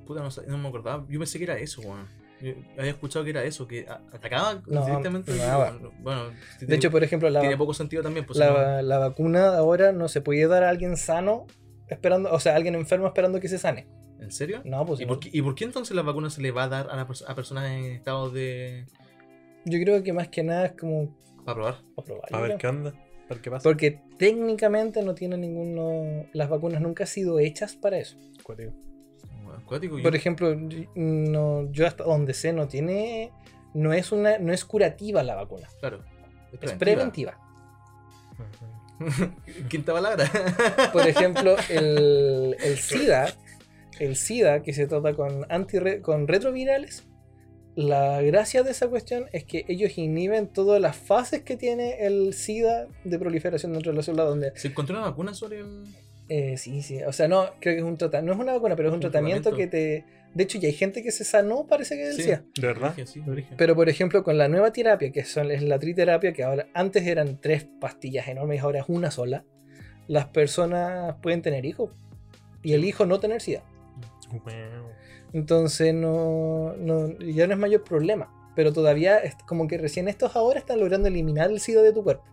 Puta, 0.06 0.28
no, 0.46 0.58
me 0.58 0.68
acordaba. 0.68 1.06
Yo 1.08 1.18
pensé 1.18 1.38
que 1.38 1.44
era 1.44 1.58
eso, 1.58 1.80
weón. 1.82 2.06
Había 2.78 2.90
escuchado 2.90 3.24
que 3.24 3.30
era 3.30 3.44
eso, 3.44 3.66
que 3.66 3.86
a- 3.88 4.00
atacaba 4.12 4.62
No, 4.66 4.84
directamente. 4.84 5.32
Bueno, 6.00 6.30
De 6.60 6.74
hecho, 6.74 6.90
por 6.90 7.02
ejemplo, 7.02 7.30
la, 7.30 7.40
tiene 7.40 7.56
poco 7.56 7.74
sentido 7.74 8.02
también. 8.02 8.26
Pues, 8.26 8.38
la, 8.38 8.82
la 8.82 8.98
vacuna 8.98 9.56
ahora 9.56 9.92
no 9.92 10.08
se 10.08 10.20
puede 10.20 10.46
dar 10.46 10.62
a 10.64 10.68
alguien 10.68 10.96
sano 10.96 11.46
esperando, 11.88 12.30
o 12.32 12.40
sea, 12.40 12.52
a 12.52 12.56
alguien 12.56 12.74
enfermo 12.74 13.06
esperando 13.06 13.40
que 13.40 13.48
se 13.48 13.58
sane. 13.58 13.86
¿En 14.20 14.30
serio? 14.32 14.62
No, 14.64 14.84
pues 14.86 15.00
¿Y 15.00 15.04
no. 15.04 15.08
por, 15.08 15.20
qué, 15.20 15.30
¿Y 15.32 15.42
por 15.42 15.54
qué 15.54 15.64
entonces 15.64 15.94
la 15.94 16.02
vacuna 16.02 16.30
se 16.30 16.40
le 16.40 16.50
va 16.50 16.64
a 16.64 16.68
dar 16.68 16.90
a, 16.90 16.96
la 16.96 17.02
a 17.02 17.34
personas 17.34 17.70
en 17.70 17.84
estado 17.92 18.30
de. 18.30 18.86
Yo 19.64 19.78
creo 19.80 20.02
que 20.02 20.12
más 20.12 20.28
que 20.28 20.42
nada 20.42 20.66
es 20.66 20.72
como 20.72 21.16
para 21.44 21.54
probar? 21.54 21.74
para 21.94 22.06
probar, 22.06 22.24
A 22.32 22.36
yo 22.38 22.42
ver 22.42 22.56
qué 22.58 22.66
onda. 22.66 22.90
A 22.90 23.28
ver 23.34 23.40
qué 23.42 23.50
pasa. 23.50 23.62
Porque 23.64 24.00
técnicamente 24.18 25.02
no 25.02 25.14
tiene 25.14 25.36
ninguno. 25.36 26.26
Las 26.32 26.48
vacunas 26.48 26.80
nunca 26.80 27.04
han 27.04 27.08
sido 27.08 27.38
hechas 27.38 27.76
para 27.76 27.98
eso. 27.98 28.16
Cuático. 28.42 28.72
Yo- 29.98 30.02
Por 30.04 30.14
ejemplo, 30.16 30.56
no, 30.94 31.70
yo 31.72 31.86
hasta 31.86 32.04
donde 32.04 32.34
sé 32.34 32.52
no 32.52 32.68
tiene. 32.68 33.32
No 33.74 33.92
es 33.92 34.12
una. 34.12 34.38
no 34.38 34.52
es 34.52 34.64
curativa 34.64 35.22
la 35.22 35.34
vacuna. 35.34 35.68
Claro. 35.80 36.02
Es 36.52 36.72
preventiva. 36.78 37.38
Quinta 39.68 39.92
palabra. 39.92 40.30
Por 40.92 41.06
ejemplo, 41.06 41.56
el, 41.68 42.56
el 42.62 42.78
SIDA. 42.78 43.28
El 43.98 44.16
SIDA 44.16 44.62
que 44.62 44.72
se 44.72 44.86
trata 44.86 45.14
con 45.14 45.42
antirre- 45.48 46.00
con 46.00 46.28
retrovirales. 46.28 47.04
La 47.74 48.22
gracia 48.22 48.62
de 48.62 48.70
esa 48.70 48.88
cuestión 48.88 49.26
es 49.32 49.44
que 49.44 49.66
ellos 49.68 49.98
inhiben 49.98 50.48
todas 50.48 50.80
las 50.80 50.96
fases 50.96 51.42
que 51.42 51.56
tiene 51.58 52.06
el 52.06 52.32
SIDA 52.32 52.86
de 53.04 53.18
proliferación 53.18 53.72
dentro 53.74 53.92
de 53.92 53.96
la 53.98 54.02
célula 54.02 54.24
donde 54.24 54.52
¿Se 54.58 54.68
encontró 54.68 54.96
una 54.96 55.08
vacuna 55.10 55.34
sobre 55.34 55.60
el.? 55.60 55.84
Eh, 56.28 56.56
sí, 56.56 56.82
sí. 56.82 57.02
O 57.04 57.12
sea, 57.12 57.28
no, 57.28 57.46
creo 57.60 57.74
que 57.74 57.78
es 57.78 57.82
un 57.84 57.96
tratamiento. 57.96 58.34
No 58.34 58.40
es 58.40 58.44
una 58.44 58.52
vacuna, 58.54 58.74
pero 58.76 58.88
es 58.88 58.92
un, 58.92 58.96
Un 58.96 59.00
tratamiento, 59.00 59.50
tratamiento. 59.50 59.70
que 59.76 60.02
te. 60.02 60.04
De 60.34 60.42
hecho, 60.42 60.58
ya 60.58 60.68
hay 60.68 60.74
gente 60.74 61.02
que 61.02 61.12
se 61.12 61.24
sanó, 61.24 61.66
parece 61.66 61.96
que 61.96 62.04
del 62.04 62.14
Sí. 62.16 62.22
SIDA. 62.24 62.44
¿De 62.60 62.66
verdad? 62.66 62.94
Sí, 63.06 63.22
Pero- 63.56 63.74
por 63.74 63.88
ejemplo, 63.88 64.22
con 64.22 64.36
la 64.36 64.48
nueva 64.48 64.70
terapia, 64.72 65.10
que 65.10 65.24
son, 65.24 65.50
es 65.50 65.62
la 65.62 65.78
triterapia, 65.78 66.32
que 66.32 66.42
ahora 66.44 66.66
antes 66.74 67.06
eran 67.06 67.40
tres 67.40 67.66
pastillas 67.80 68.28
enormes, 68.28 68.60
ahora 68.60 68.80
es 68.80 68.84
una 68.88 69.10
sola, 69.10 69.44
las 70.08 70.26
personas 70.26 71.14
pueden 71.22 71.40
tener 71.42 71.64
hijos. 71.64 71.90
Y 72.62 72.74
el 72.74 72.84
hijo 72.84 73.06
no 73.06 73.18
tener 73.20 73.40
SIDA. 73.40 73.62
Wow. 74.30 74.42
Entonces, 75.32 75.94
no, 75.94 76.74
no- 76.76 77.16
ya 77.20 77.46
no 77.46 77.52
es 77.54 77.58
mayor 77.58 77.84
problema. 77.84 78.32
Pero 78.54 78.72
todavía 78.72 79.18
es 79.18 79.34
como 79.46 79.68
que 79.68 79.78
recién 79.78 80.08
estos 80.08 80.34
ahora 80.34 80.58
están 80.58 80.80
logrando 80.80 81.08
eliminar 81.08 81.50
el 81.50 81.60
SIDA 81.60 81.82
de 81.82 81.92
tu 81.92 82.02
cuerpo. 82.02 82.24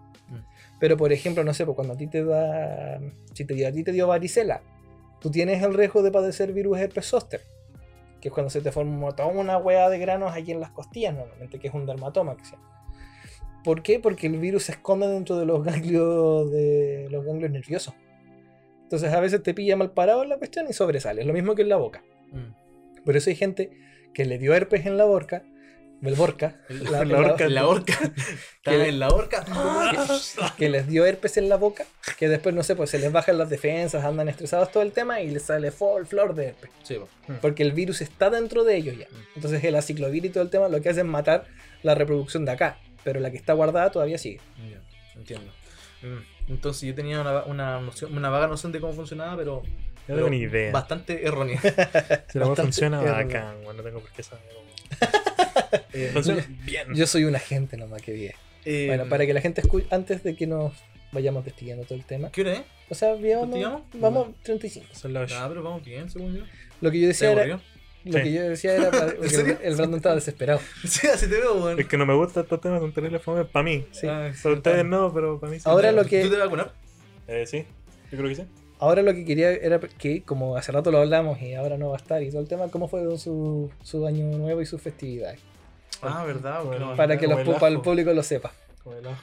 Pero, 0.83 0.97
por 0.97 1.13
ejemplo, 1.13 1.45
no 1.45 1.53
sé, 1.53 1.63
pues 1.63 1.77
cuando 1.77 1.93
a 1.93 1.97
ti 1.97 2.07
te 2.07 2.25
da. 2.25 2.99
Si 3.33 3.45
te 3.45 3.53
dio, 3.53 3.69
a 3.69 3.71
ti 3.71 3.85
te 3.85 3.93
dio 3.93 4.05
varicela, 4.05 4.61
tú 5.21 5.31
tienes 5.31 5.63
el 5.63 5.73
riesgo 5.73 6.03
de 6.03 6.11
padecer 6.11 6.51
virus 6.51 6.77
herpes 6.77 7.05
zóster, 7.05 7.39
que 8.19 8.27
es 8.27 8.33
cuando 8.33 8.49
se 8.49 8.59
te 8.59 8.69
forma 8.69 9.15
toda 9.15 9.29
una 9.29 9.57
hueá 9.57 9.89
de 9.89 9.97
granos 9.97 10.35
aquí 10.35 10.51
en 10.51 10.59
las 10.59 10.71
costillas, 10.71 11.15
normalmente, 11.15 11.57
que 11.57 11.69
es 11.69 11.73
un 11.73 11.85
dermatoma. 11.85 12.35
Que 12.35 12.43
se 12.43 12.51
llama. 12.51 12.83
¿Por 13.63 13.81
qué? 13.81 14.01
Porque 14.01 14.27
el 14.27 14.37
virus 14.39 14.63
se 14.63 14.73
esconde 14.73 15.07
dentro 15.07 15.37
de 15.37 15.45
los 15.45 15.63
ganglios, 15.63 16.51
de 16.51 17.07
los 17.09 17.23
ganglios 17.23 17.51
nerviosos. 17.51 17.93
Entonces, 18.81 19.13
a 19.13 19.21
veces 19.21 19.41
te 19.41 19.53
pilla 19.53 19.77
mal 19.77 19.91
parado 19.91 20.23
en 20.23 20.27
la 20.27 20.37
cuestión 20.37 20.65
y 20.69 20.73
sobresale. 20.73 21.21
Es 21.21 21.27
lo 21.27 21.31
mismo 21.31 21.55
que 21.55 21.61
en 21.61 21.69
la 21.69 21.77
boca. 21.77 22.03
Mm. 22.33 23.03
Por 23.05 23.15
eso 23.15 23.29
hay 23.29 23.37
gente 23.37 23.71
que 24.13 24.25
le 24.25 24.37
dio 24.37 24.53
herpes 24.53 24.85
en 24.85 24.97
la 24.97 25.05
boca, 25.05 25.43
el 26.09 26.15
borca, 26.15 26.55
la- 26.69 27.03
la. 27.05 27.35
En 27.39 27.53
la 27.55 27.67
horca. 27.67 27.93
Está 27.93 28.73
en 28.87 28.99
la 28.99 29.07
horca. 29.13 29.45
que 30.57 30.69
les 30.69 30.87
dio 30.87 31.05
herpes 31.05 31.37
en 31.37 31.49
la 31.49 31.55
boca, 31.57 31.85
que 32.17 32.27
después, 32.29 32.53
no 32.53 32.63
sé, 32.63 32.75
pues 32.75 32.89
se 32.89 32.99
les 32.99 33.11
bajan 33.11 33.37
las 33.37 33.49
defensas, 33.49 34.03
andan 34.03 34.27
estresados 34.29 34.71
todo 34.71 34.83
el 34.83 34.91
tema 34.91 35.21
y 35.21 35.29
les 35.31 35.43
sale 35.43 35.71
full 35.71 36.03
flor 36.05 36.35
de 36.35 36.47
herpes. 36.47 36.69
Sí, 36.83 36.95
po. 36.95 37.07
Porque 37.41 37.63
el 37.63 37.71
virus 37.71 38.01
está 38.01 38.29
dentro 38.29 38.63
de 38.63 38.75
ellos 38.75 38.97
ya. 38.97 39.07
Entonces 39.35 39.63
el 39.63 39.75
aciclovir 39.75 40.25
y 40.25 40.29
todo 40.29 40.43
el 40.43 40.49
tema 40.49 40.67
lo 40.69 40.81
que 40.81 40.89
hace 40.89 40.99
es 41.01 41.05
matar 41.05 41.45
la 41.83 41.95
reproducción 41.95 42.45
de 42.45 42.51
acá, 42.51 42.77
pero 43.03 43.19
la 43.19 43.31
que 43.31 43.37
está 43.37 43.53
guardada 43.53 43.91
todavía 43.91 44.17
sigue. 44.17 44.39
Ya, 44.69 44.81
entiendo. 45.15 45.51
Mm, 46.01 46.51
Entonces 46.51 46.81
yo 46.87 46.93
tenía 46.95 47.21
una, 47.21 47.43
una, 47.43 47.79
noción- 47.79 48.15
una 48.17 48.29
vaga 48.29 48.47
noción 48.47 48.71
de 48.73 48.79
cómo 48.81 48.91
funcionaba, 48.93 49.37
pero, 49.37 49.63
No 50.07 50.15
tengo 50.15 50.29
ni 50.29 50.39
idea. 50.39 50.71
bastante 50.71 51.25
errónea. 51.25 51.59
Si 52.29 52.39
la 52.39 52.45
bastante 52.47 52.61
funciona 52.63 53.01
bacán, 53.01 53.55
bueno, 53.63 53.73
no 53.81 53.83
tengo 53.83 53.99
por 54.01 54.09
qué 54.11 54.21
saber. 54.23 54.43
Eh, 55.93 56.09
Funciona 56.13 56.45
bien. 56.65 56.87
Yo 56.93 57.05
soy 57.07 57.23
un 57.25 57.35
agente 57.35 57.77
nomás 57.77 58.01
que 58.01 58.13
viene. 58.13 58.35
eh, 58.65 58.85
Bueno, 58.87 59.05
para 59.09 59.25
que 59.25 59.33
la 59.33 59.41
gente 59.41 59.61
escuche, 59.61 59.85
antes 59.91 60.23
de 60.23 60.35
que 60.35 60.47
nos 60.47 60.73
vayamos 61.11 61.45
despidiendo 61.45 61.83
todo 61.85 61.95
el 61.97 62.05
tema. 62.05 62.31
¿Qué 62.31 62.41
hora 62.41 62.53
es? 62.53 62.61
O 62.89 62.95
sea, 62.95 63.13
vamos, 63.15 63.81
vamos 63.93 64.27
35. 64.43 64.87
Son 64.93 65.13
las 65.13 65.31
Ah, 65.33 65.45
pero 65.49 65.61
vamos 65.63 65.83
bien, 65.85 66.09
según 66.09 66.35
yo. 66.37 66.43
Lo 66.81 66.91
que 66.91 66.97
yo 66.99 67.03
¿Te 67.03 67.07
decía 67.09 67.31
era, 67.31 67.45
lo 67.45 67.59
Sí. 68.17 68.23
que 68.23 68.33
yo 68.33 68.41
decía 68.49 68.75
era 68.75 68.89
el, 69.63 69.75
Brandon 69.75 69.95
estaba 69.97 70.15
desesperado. 70.15 70.59
Sí, 70.87 71.07
así 71.07 71.27
te 71.27 71.35
veo, 71.37 71.55
weón. 71.63 71.79
Es 71.79 71.87
que 71.87 71.97
no 71.97 72.05
me 72.05 72.13
gustan 72.15 72.43
estos 72.43 72.59
temas, 72.59 72.79
son 72.81 72.91
terribles 72.93 73.21
fome 73.21 73.45
para 73.45 73.63
mí. 73.63 73.85
Sí. 73.91 74.07
Ah, 74.07 74.31
Para 74.41 74.55
ustedes 74.55 74.85
no, 74.85 75.13
pero 75.13 75.39
para 75.39 75.51
mí 75.51 75.59
sí. 75.59 75.63
Ahora 75.67 75.91
lo 75.91 76.03
que- 76.05 76.21
¿Tú 76.23 76.29
te 76.29 76.35
vas 76.35 76.41
a 76.41 76.45
vacunar? 76.45 76.73
Eh, 77.27 77.45
sí, 77.47 77.65
yo 78.11 78.17
creo 78.17 78.29
que 78.29 78.35
sí. 78.35 78.43
Ahora 78.79 79.01
lo 79.01 79.13
que 79.13 79.23
quería 79.23 79.51
era 79.51 79.79
que, 79.79 80.23
como 80.23 80.57
hace 80.57 80.71
rato 80.73 80.91
lo 80.91 80.97
hablamos 80.97 81.41
y 81.41 81.53
ahora 81.53 81.77
no 81.77 81.87
va 81.89 81.93
a 81.95 81.97
estar 81.97 82.21
y 82.21 82.29
todo 82.31 82.41
el 82.41 82.47
tema, 82.49 82.67
¿cómo 82.69 82.89
fue 82.89 83.17
su, 83.17 83.71
su 83.81 84.05
año 84.05 84.25
nuevo 84.37 84.61
y 84.61 84.65
sus 84.65 84.81
festividades? 84.81 85.39
Ah, 86.09 86.23
verdad, 86.25 86.63
Bueno, 86.63 86.85
weón. 86.87 86.97
Para 86.97 87.17
que 87.17 87.27
los, 87.27 87.39
el 87.39 87.55
para 87.55 87.81
público 87.81 88.13
lo 88.13 88.23
sepa. 88.23 88.51
Como 88.83 88.95
el 88.97 89.07
ajo. 89.07 89.21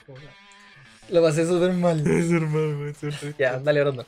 Lo 1.10 1.22
pasé 1.22 1.46
súper 1.46 1.72
mal. 1.72 2.00
Es 2.06 2.30
hermano, 2.30 2.78
güey, 2.78 2.90
es. 2.90 3.36
Ya, 3.38 3.58
dale, 3.58 3.80
Brandon. 3.80 4.06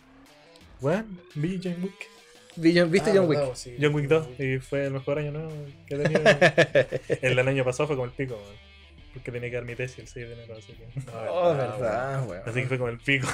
Bueno, 0.81 1.05
vi 1.35 1.61
John 1.63 1.77
Wick. 1.83 2.09
Vi 2.57 2.79
John- 2.79 2.91
¿Viste 2.91 3.11
Ah, 3.11 3.15
John 3.17 3.29
Wick? 3.29 3.39
verdad, 3.39 3.55
sí. 3.55 3.77
John 3.81 3.95
Wick 3.95 4.09
2 4.09 4.27
y 4.41 4.59
fue 4.59 4.85
el 4.87 4.93
mejor 4.93 5.19
año 5.19 5.33
nuevo 5.33 5.51
que 5.87 5.95
he 5.95 5.99
tenido. 5.99 6.23
el 7.23 7.37
del 7.37 7.49
año 7.49 7.65
pasado 7.65 7.87
fue 7.87 7.97
como 7.97 8.07
el 8.07 8.13
pico, 8.13 8.35
weón. 8.35 8.73
Porque 9.15 9.31
tenía 9.31 9.51
que 9.51 9.57
dar 9.57 9.65
mi 9.65 9.75
tesis 9.75 9.99
el 9.99 10.09
6 10.09 10.27
de 10.29 10.33
enero, 10.35 10.55
así 10.59 10.73
que. 10.73 10.87
Oh, 11.29 11.55
verdad, 11.55 12.27
weón. 12.29 12.43
Así 12.47 12.61
que 12.63 12.67
fue 12.67 12.79
como 12.79 12.91
el 12.91 12.99
pico. 12.99 13.29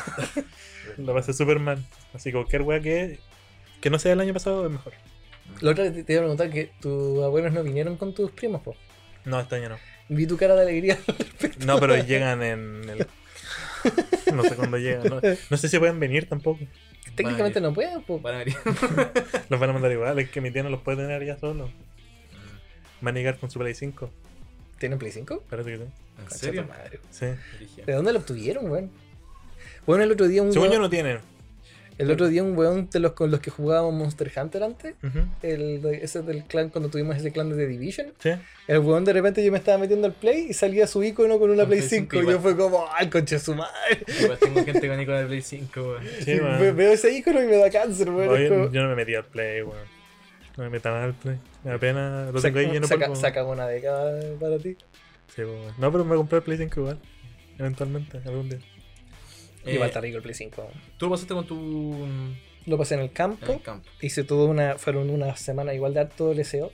Lo 0.99 1.14
pasé 1.14 1.32
súper 1.32 1.59
mal. 1.59 1.78
Así 2.14 2.30
que 2.30 2.34
cualquier 2.34 2.62
weá 2.62 2.80
que, 2.80 3.18
que 3.80 3.91
no 3.91 3.99
sea 3.99 4.12
el 4.12 4.20
año 4.20 4.32
pasado 4.34 4.64
es 4.66 4.72
mejor. 4.72 4.93
La 5.61 5.70
otra 5.72 5.84
te, 5.93 6.05
te 6.05 6.12
iba 6.12 6.20
a 6.20 6.24
preguntar 6.24 6.51
que 6.51 6.70
tus 6.80 7.22
abuelos 7.22 7.53
no 7.53 7.62
vinieron 7.62 7.97
con 7.97 8.12
tus 8.14 8.30
primos, 8.32 8.61
po. 8.62 8.74
No, 9.29 9.39
este 9.41 9.57
año 9.57 9.68
no. 9.68 9.79
Vi 10.09 10.26
tu 10.26 10.37
cara 10.37 10.55
de 10.55 10.62
alegría. 10.62 10.99
No, 11.66 11.79
pero 11.79 11.97
llegan 11.97 12.43
en 12.43 12.89
el. 12.89 13.07
No 14.35 14.43
sé 14.43 14.57
cuándo 14.57 14.76
llegan. 14.76 15.05
No, 15.09 15.20
no 15.51 15.57
sé 15.57 15.68
si 15.68 15.79
pueden 15.79 16.01
venir 16.01 16.29
tampoco. 16.29 16.61
Técnicamente 17.14 17.61
no 17.61 17.72
pueden, 17.72 18.03
po. 18.03 18.18
Van 18.20 18.35
a 18.35 18.39
venir. 18.39 18.57
Los 19.49 19.61
van 19.61 19.70
a 19.70 19.72
mandar 19.72 19.93
igual. 19.93 20.18
Es 20.18 20.31
que 20.31 20.41
mi 20.41 20.51
tía 20.51 20.62
no 20.62 20.70
los 20.70 20.83
puede 20.83 20.99
tener 20.99 21.24
ya 21.24 21.39
solo. 21.39 21.70
Van 23.01 23.14
a 23.14 23.18
llegar 23.18 23.39
con 23.39 23.51
su 23.51 23.59
Play 23.59 23.74
5. 23.74 24.11
¿Tienen 24.79 24.99
Play 24.99 25.12
5? 25.12 25.45
Parece 25.49 25.70
que 25.70 25.76
sí. 25.76 25.83
¿En 25.83 26.24
Concha 26.24 26.37
serio? 26.37 26.62
tu 26.62 26.68
madre. 26.68 27.01
Sí. 27.11 27.26
¿De 27.87 27.93
dónde 27.93 28.12
lo 28.12 28.18
obtuvieron, 28.18 28.70
weón? 28.70 28.91
Bueno, 29.87 30.05
el 30.05 30.12
otro 30.12 30.26
día 30.29 30.43
un 30.43 30.53
Según 30.53 30.70
yo 30.70 30.79
no 30.79 30.91
tienen. 30.91 31.18
El 31.99 32.11
otro 32.11 32.29
día 32.29 32.43
un 32.43 32.57
weón 32.57 32.89
de 32.91 33.01
los 33.01 33.13
con 33.13 33.31
los 33.31 33.41
que 33.41 33.51
jugábamos 33.51 33.93
Monster 33.95 34.31
Hunter 34.37 34.63
antes, 34.63 34.95
el 35.43 35.85
ese 36.01 36.23
del 36.23 36.45
clan 36.45 36.71
cuando 36.71 36.89
tuvimos 36.89 37.17
ese 37.17 37.33
clan 37.33 37.51
de 37.51 37.57
The 37.57 37.67
Division, 37.67 38.07
Sí. 38.21 38.31
el 38.69 38.79
weón 38.79 39.05
de 39.05 39.13
repente 39.13 39.45
yo 39.45 39.51
me 39.53 39.59
estaba 39.59 39.79
metiendo 39.79 40.07
al 40.07 40.13
Play 40.15 40.47
y 40.51 40.55
salía 40.55 40.87
su 40.87 41.03
icono 41.03 41.39
con 41.39 41.51
una 41.51 41.63
Con 41.65 41.69
Play 41.71 41.81
Play 41.81 41.89
5 41.91 42.09
5 42.17 42.31
y 42.31 42.33
yo 42.33 42.41
fue 42.41 42.57
como, 42.57 42.87
¡ay, 42.97 43.09
concha 43.11 43.39
su 43.39 43.55
madre! 43.55 43.73
Igual 44.23 44.39
tengo 44.39 44.65
gente 44.65 44.89
con 44.89 45.01
icono 45.01 45.19
de 45.19 45.27
Play 45.27 45.43
5, 45.43 45.81
weón. 45.83 46.03
Sí, 46.25 46.35
weón. 46.41 46.77
veo 46.77 46.93
ese 46.93 47.13
icono 47.13 47.43
y 47.43 47.47
me 47.47 47.57
da 47.57 47.71
cáncer, 47.71 48.09
weón. 48.11 48.29
Oye, 48.31 48.45
es 48.45 48.51
como- 48.51 48.71
yo 48.73 48.83
no 48.83 48.89
me 48.89 48.95
metí 48.95 49.15
al 49.15 49.25
Play, 49.25 49.63
weón. 49.63 49.99
No 50.57 50.65
me 50.65 50.71
metan 50.71 50.95
al 50.95 51.15
Play. 51.15 51.37
Me 51.65 51.71
da 51.73 51.79
pena. 51.79 52.31
Lo 52.33 52.41
tengo 52.41 52.59
ahí 52.59 52.67
lleno 52.71 52.87
saca, 52.87 53.15
saca 53.15 53.45
una 53.45 53.67
década 53.69 54.21
para 54.41 54.59
ti. 54.59 54.77
Sí, 55.35 55.43
weón. 55.43 55.73
No, 55.79 55.93
pero 55.93 56.05
me 56.05 56.17
compré 56.17 56.39
el 56.39 56.45
Play 56.45 56.59
5 56.59 56.81
igual. 56.81 56.99
Eventualmente, 57.59 58.19
algún 58.25 58.49
día. 58.49 58.59
Eh, 59.69 59.75
Igual 59.75 59.89
está 59.89 60.01
rico 60.01 60.16
el 60.16 60.23
Play 60.23 60.35
5. 60.35 60.71
Tú 60.97 61.07
lo 61.07 61.12
pasaste 61.12 61.35
con 61.35 61.47
tu. 61.47 61.95
en 62.05 62.37
Lo 62.66 62.79
pasé 62.79 62.95
en 62.95 63.01
el 63.01 63.07
el 63.07 63.12
campo, 63.12 63.61
campo. 63.62 63.89
hice 64.01 64.25
todo 64.25 64.47
una, 64.47 64.79
fueron 64.79 65.11
una 65.11 65.37
semana 65.37 65.75
igual 65.75 65.95
de 65.95 66.01
harto 66.01 66.33
LSO. 66.33 66.73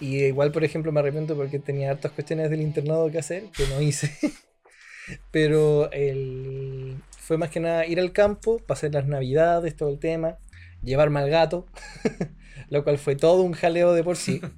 Y 0.00 0.24
igual, 0.24 0.52
por 0.52 0.62
ejemplo, 0.64 0.92
me 0.92 1.00
arrepiento 1.00 1.34
porque 1.36 1.58
tenía 1.58 1.90
hartas 1.90 2.12
cuestiones 2.12 2.50
del 2.50 2.60
internado 2.62 3.10
que 3.10 3.18
hacer, 3.18 3.44
que 3.56 3.66
no 3.66 3.80
hice. 3.80 4.12
Pero 5.30 5.90
el, 5.92 7.02
fue 7.18 7.38
más 7.38 7.50
que 7.50 7.60
nada 7.60 7.86
ir 7.86 7.98
al 7.98 8.12
campo, 8.12 8.58
pasar 8.58 8.92
las 8.92 9.06
navidades, 9.06 9.74
todo 9.74 9.88
el 9.88 9.98
tema, 9.98 10.38
llevarme 10.82 11.20
al 11.20 11.30
gato, 11.30 11.66
lo 12.70 12.84
cual 12.84 12.98
fue 12.98 13.16
todo 13.16 13.42
un 13.42 13.52
jaleo 13.52 13.92
de 13.92 14.04
por 14.04 14.16
sí. 14.16 14.40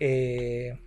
Eh, 0.00 0.78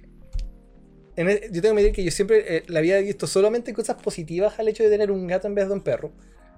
en 1.15 1.29
el- 1.29 1.51
yo 1.51 1.61
tengo 1.61 1.75
que 1.75 1.81
decir 1.81 1.95
que 1.95 2.03
yo 2.03 2.11
siempre 2.11 2.57
eh, 2.57 2.63
le 2.67 2.79
había 2.79 2.99
visto 2.99 3.27
solamente 3.27 3.73
cosas 3.73 4.01
positivas 4.01 4.59
al 4.59 4.67
hecho 4.67 4.83
de 4.83 4.89
tener 4.89 5.11
un 5.11 5.27
gato 5.27 5.47
en 5.47 5.55
vez 5.55 5.67
de 5.67 5.73
un 5.73 5.81
perro. 5.81 6.11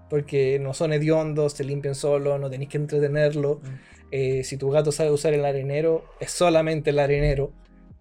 Porque 0.10 0.60
no 0.60 0.74
son 0.74 0.94
hediondos, 0.94 1.54
se 1.54 1.64
limpian 1.64 1.96
solo, 1.96 2.38
no 2.38 2.50
tenéis 2.50 2.70
que 2.70 2.78
entretenerlo. 2.78 3.62
Mm. 3.64 3.68
Eh, 4.12 4.44
si 4.44 4.58
tu 4.58 4.70
gato 4.70 4.92
sabe 4.92 5.10
usar 5.12 5.34
el 5.34 5.44
arenero, 5.44 6.06
es 6.20 6.32
solamente 6.32 6.92
el 6.92 7.00
arenero. 7.00 7.52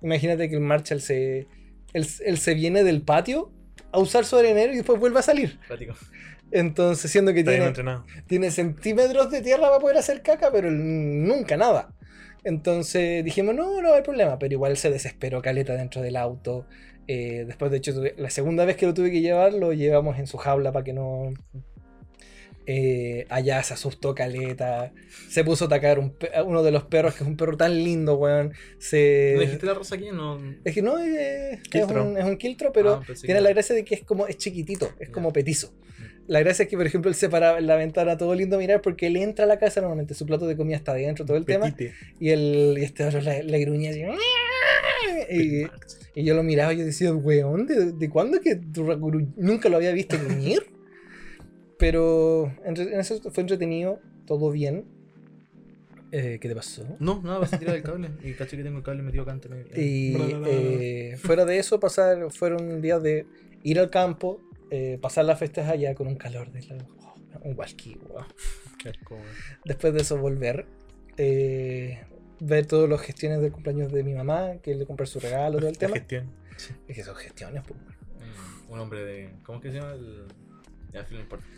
Imagínate 0.03 0.49
que 0.51 0.57
el 0.57 0.61
Marshall 0.61 1.01
se. 1.01 1.47
Él, 1.95 2.07
él 2.25 2.39
se 2.39 2.55
viene 2.55 2.85
del 2.85 3.03
patio 3.03 3.51
a 3.93 3.99
usar 3.99 4.25
su 4.25 4.37
arenero 4.37 4.73
y 4.73 4.77
después 4.77 4.99
vuelve 4.99 5.21
a 5.21 5.23
salir. 5.23 5.59
Práctico. 5.67 5.95
Entonces, 6.51 7.11
siendo 7.11 7.33
que 7.33 7.41
Está 7.41 7.53
tiene, 7.53 7.99
tiene 8.27 8.51
centímetros 8.51 9.31
de 9.31 9.41
tierra 9.41 9.69
para 9.69 9.79
poder 9.79 9.97
hacer 9.97 10.21
caca, 10.23 10.51
pero 10.53 10.71
nunca 10.71 11.57
nada. 11.57 11.95
Entonces 12.45 13.25
dijimos, 13.25 13.55
no, 13.55 13.81
no 13.83 13.95
hay 13.95 14.03
problema, 14.03 14.39
pero 14.39 14.53
igual 14.53 14.77
se 14.77 14.91
desesperó 14.91 15.41
Caleta 15.43 15.75
dentro 15.75 16.03
del 16.03 16.17
auto. 16.17 16.67
Eh, 17.09 17.45
después, 17.47 17.71
de 17.71 17.77
hecho, 17.79 17.93
tuve- 17.95 18.15
la 18.17 18.31
segunda 18.31 18.65
vez 18.65 18.77
que 18.77 18.87
lo 18.87 18.95
tuve 18.95 19.11
que 19.11 19.21
llevar, 19.21 19.53
lo 19.55 19.73
llevamos 19.73 20.19
en 20.19 20.27
su 20.27 20.37
jaula 20.39 20.73
para 20.73 20.85
que 20.85 20.93
no... 20.93 21.33
Eh, 22.65 23.27
allá 23.29 23.61
se 23.65 23.75
asustó 23.75 24.15
Caleta, 24.15 24.93
se 25.29 25.43
puso 25.43 25.65
a 25.65 25.67
atacar 25.67 25.99
un 25.99 26.15
uno 26.47 26.63
de 26.63 26.71
los 26.71 26.85
perros, 26.85 27.15
que 27.17 27.25
es 27.25 27.29
un 27.29 27.37
perro 27.37 27.57
tan 27.57 27.75
lindo, 27.75 28.15
weón. 28.15 28.53
Se... 28.79 29.33
¿No 29.35 29.41
dijiste 29.41 29.67
la 29.67 29.75
rosa 29.75 29.97
aquí? 29.97 30.11
No. 30.13 30.41
Es 30.65 30.73
que 30.73 30.81
no, 30.81 30.97
eh, 31.01 31.61
es, 31.73 31.85
un, 31.91 32.17
es 32.19 32.25
un 32.25 32.37
quiltro, 32.37 32.73
pero 32.73 32.95
Ah, 33.03 33.05
tiene 33.05 33.35
que- 33.35 33.41
la 33.41 33.51
gracia 33.51 33.75
de 33.75 33.85
que 33.85 33.97
es 33.97 34.05
como, 34.05 34.29
es 34.29 34.37
chiquitito, 34.37 34.91
es 35.01 35.09
como 35.11 35.33
petizo. 35.33 35.75
La 36.29 36.41
gracia 36.41 36.63
es 36.65 36.69
que, 36.69 36.77
por 36.77 36.87
ejemplo, 36.87 37.09
él 37.11 37.15
se 37.17 37.29
paraba 37.29 37.59
en 37.59 37.67
la 37.67 37.77
ventana 37.77 38.17
todo 38.17 38.35
lindo 38.35 38.57
a 38.57 38.59
mirar 38.59 38.81
porque 38.81 39.09
él 39.09 39.17
entra 39.17 39.45
a 39.45 39.49
la 39.49 39.59
casa, 39.59 39.81
normalmente 39.81 40.15
su 40.15 40.25
plato 40.25 40.47
de 40.47 40.57
comida 40.57 40.77
está 40.77 40.93
adentro, 40.93 41.25
todo 41.27 41.37
el 41.37 41.45
tema, 41.45 41.75
y, 42.21 42.29
el, 42.31 42.77
y 42.79 42.83
este 42.85 43.05
otro 43.05 43.21
le, 43.21 43.43
le 43.43 43.59
gruñía 43.59 43.91
así. 43.91 44.03
Y, 45.31 45.67
y 46.15 46.25
yo 46.25 46.35
lo 46.35 46.43
miraba 46.43 46.73
y 46.75 46.79
yo 46.79 46.85
decía, 46.85 47.13
weón, 47.13 47.67
¿de, 47.67 47.93
de 47.93 48.09
cuándo 48.11 48.37
es 48.39 48.43
que 48.43 48.61
nunca 49.37 49.69
lo 49.69 49.77
había 49.77 49.93
visto 49.93 50.17
gruñir? 50.19 50.63
Pero 51.79 52.53
entre- 52.65 52.93
en 52.95 53.01
eso 53.01 53.21
fue 53.31 53.41
entretenido, 53.43 53.99
todo 54.27 54.51
bien. 54.51 54.85
Eh, 56.13 56.39
¿Qué 56.41 56.49
te 56.49 56.55
pasó? 56.55 56.85
No, 57.01 57.21
nada, 57.23 57.39
vas 57.39 57.53
a 57.55 57.59
tirar 57.59 57.75
el 57.75 57.83
cable. 57.83 58.11
Y 58.23 58.33
caché 58.35 58.57
que 58.57 58.63
tengo 58.63 58.79
el 58.79 58.85
cable 58.85 59.03
metido 59.03 59.23
acá 59.23 59.33
entre. 59.33 59.65
Y 59.83 60.13
Bla, 60.15 60.27
bla, 60.27 60.39
bla, 60.39 60.49
bla. 60.49 60.57
eh, 60.59 61.17
fuera 61.19 61.45
de 61.47 61.59
eso, 61.59 61.81
pasar, 61.81 62.31
fueron 62.31 62.83
días 62.83 63.03
de 63.03 63.27
ir 63.63 63.81
al 63.81 63.89
campo, 63.91 64.41
eh, 64.75 64.99
pasar 65.01 65.25
las 65.27 65.39
fiestas 65.39 65.69
allá 65.69 65.95
con 65.95 66.07
un 66.07 66.17
calor 66.17 66.51
de 66.51 66.63
la- 66.63 66.77
oh, 67.05 67.15
un 67.45 67.59
walkie, 67.59 67.97
wow. 68.09 68.25
Después 69.65 69.93
de 69.95 70.01
eso 70.01 70.17
volver, 70.19 70.67
eh, 71.19 72.01
ver 72.41 72.67
todas 72.67 72.89
las 72.89 73.01
gestiones 73.03 73.41
del 73.43 73.53
cumpleaños 73.53 73.93
de 73.93 74.03
mi 74.03 74.15
mamá, 74.15 74.55
que 74.63 74.75
le 74.75 74.87
compré 74.87 75.07
su 75.07 75.21
regalo, 75.21 75.59
todo 75.59 75.69
el 75.69 75.79
tema. 75.79 75.95
gestión. 75.97 76.31
Es 76.89 76.97
que 76.97 77.05
son 77.05 77.15
gestiones, 77.17 77.63
pues, 77.67 77.79
Mm, 77.79 78.73
Un 78.73 78.79
hombre 78.81 79.05
de. 79.05 79.31
¿Cómo 79.45 79.59
es 79.59 79.63
que 79.63 79.71
se 79.73 79.79
llama? 79.79 79.93
El... 79.93 80.25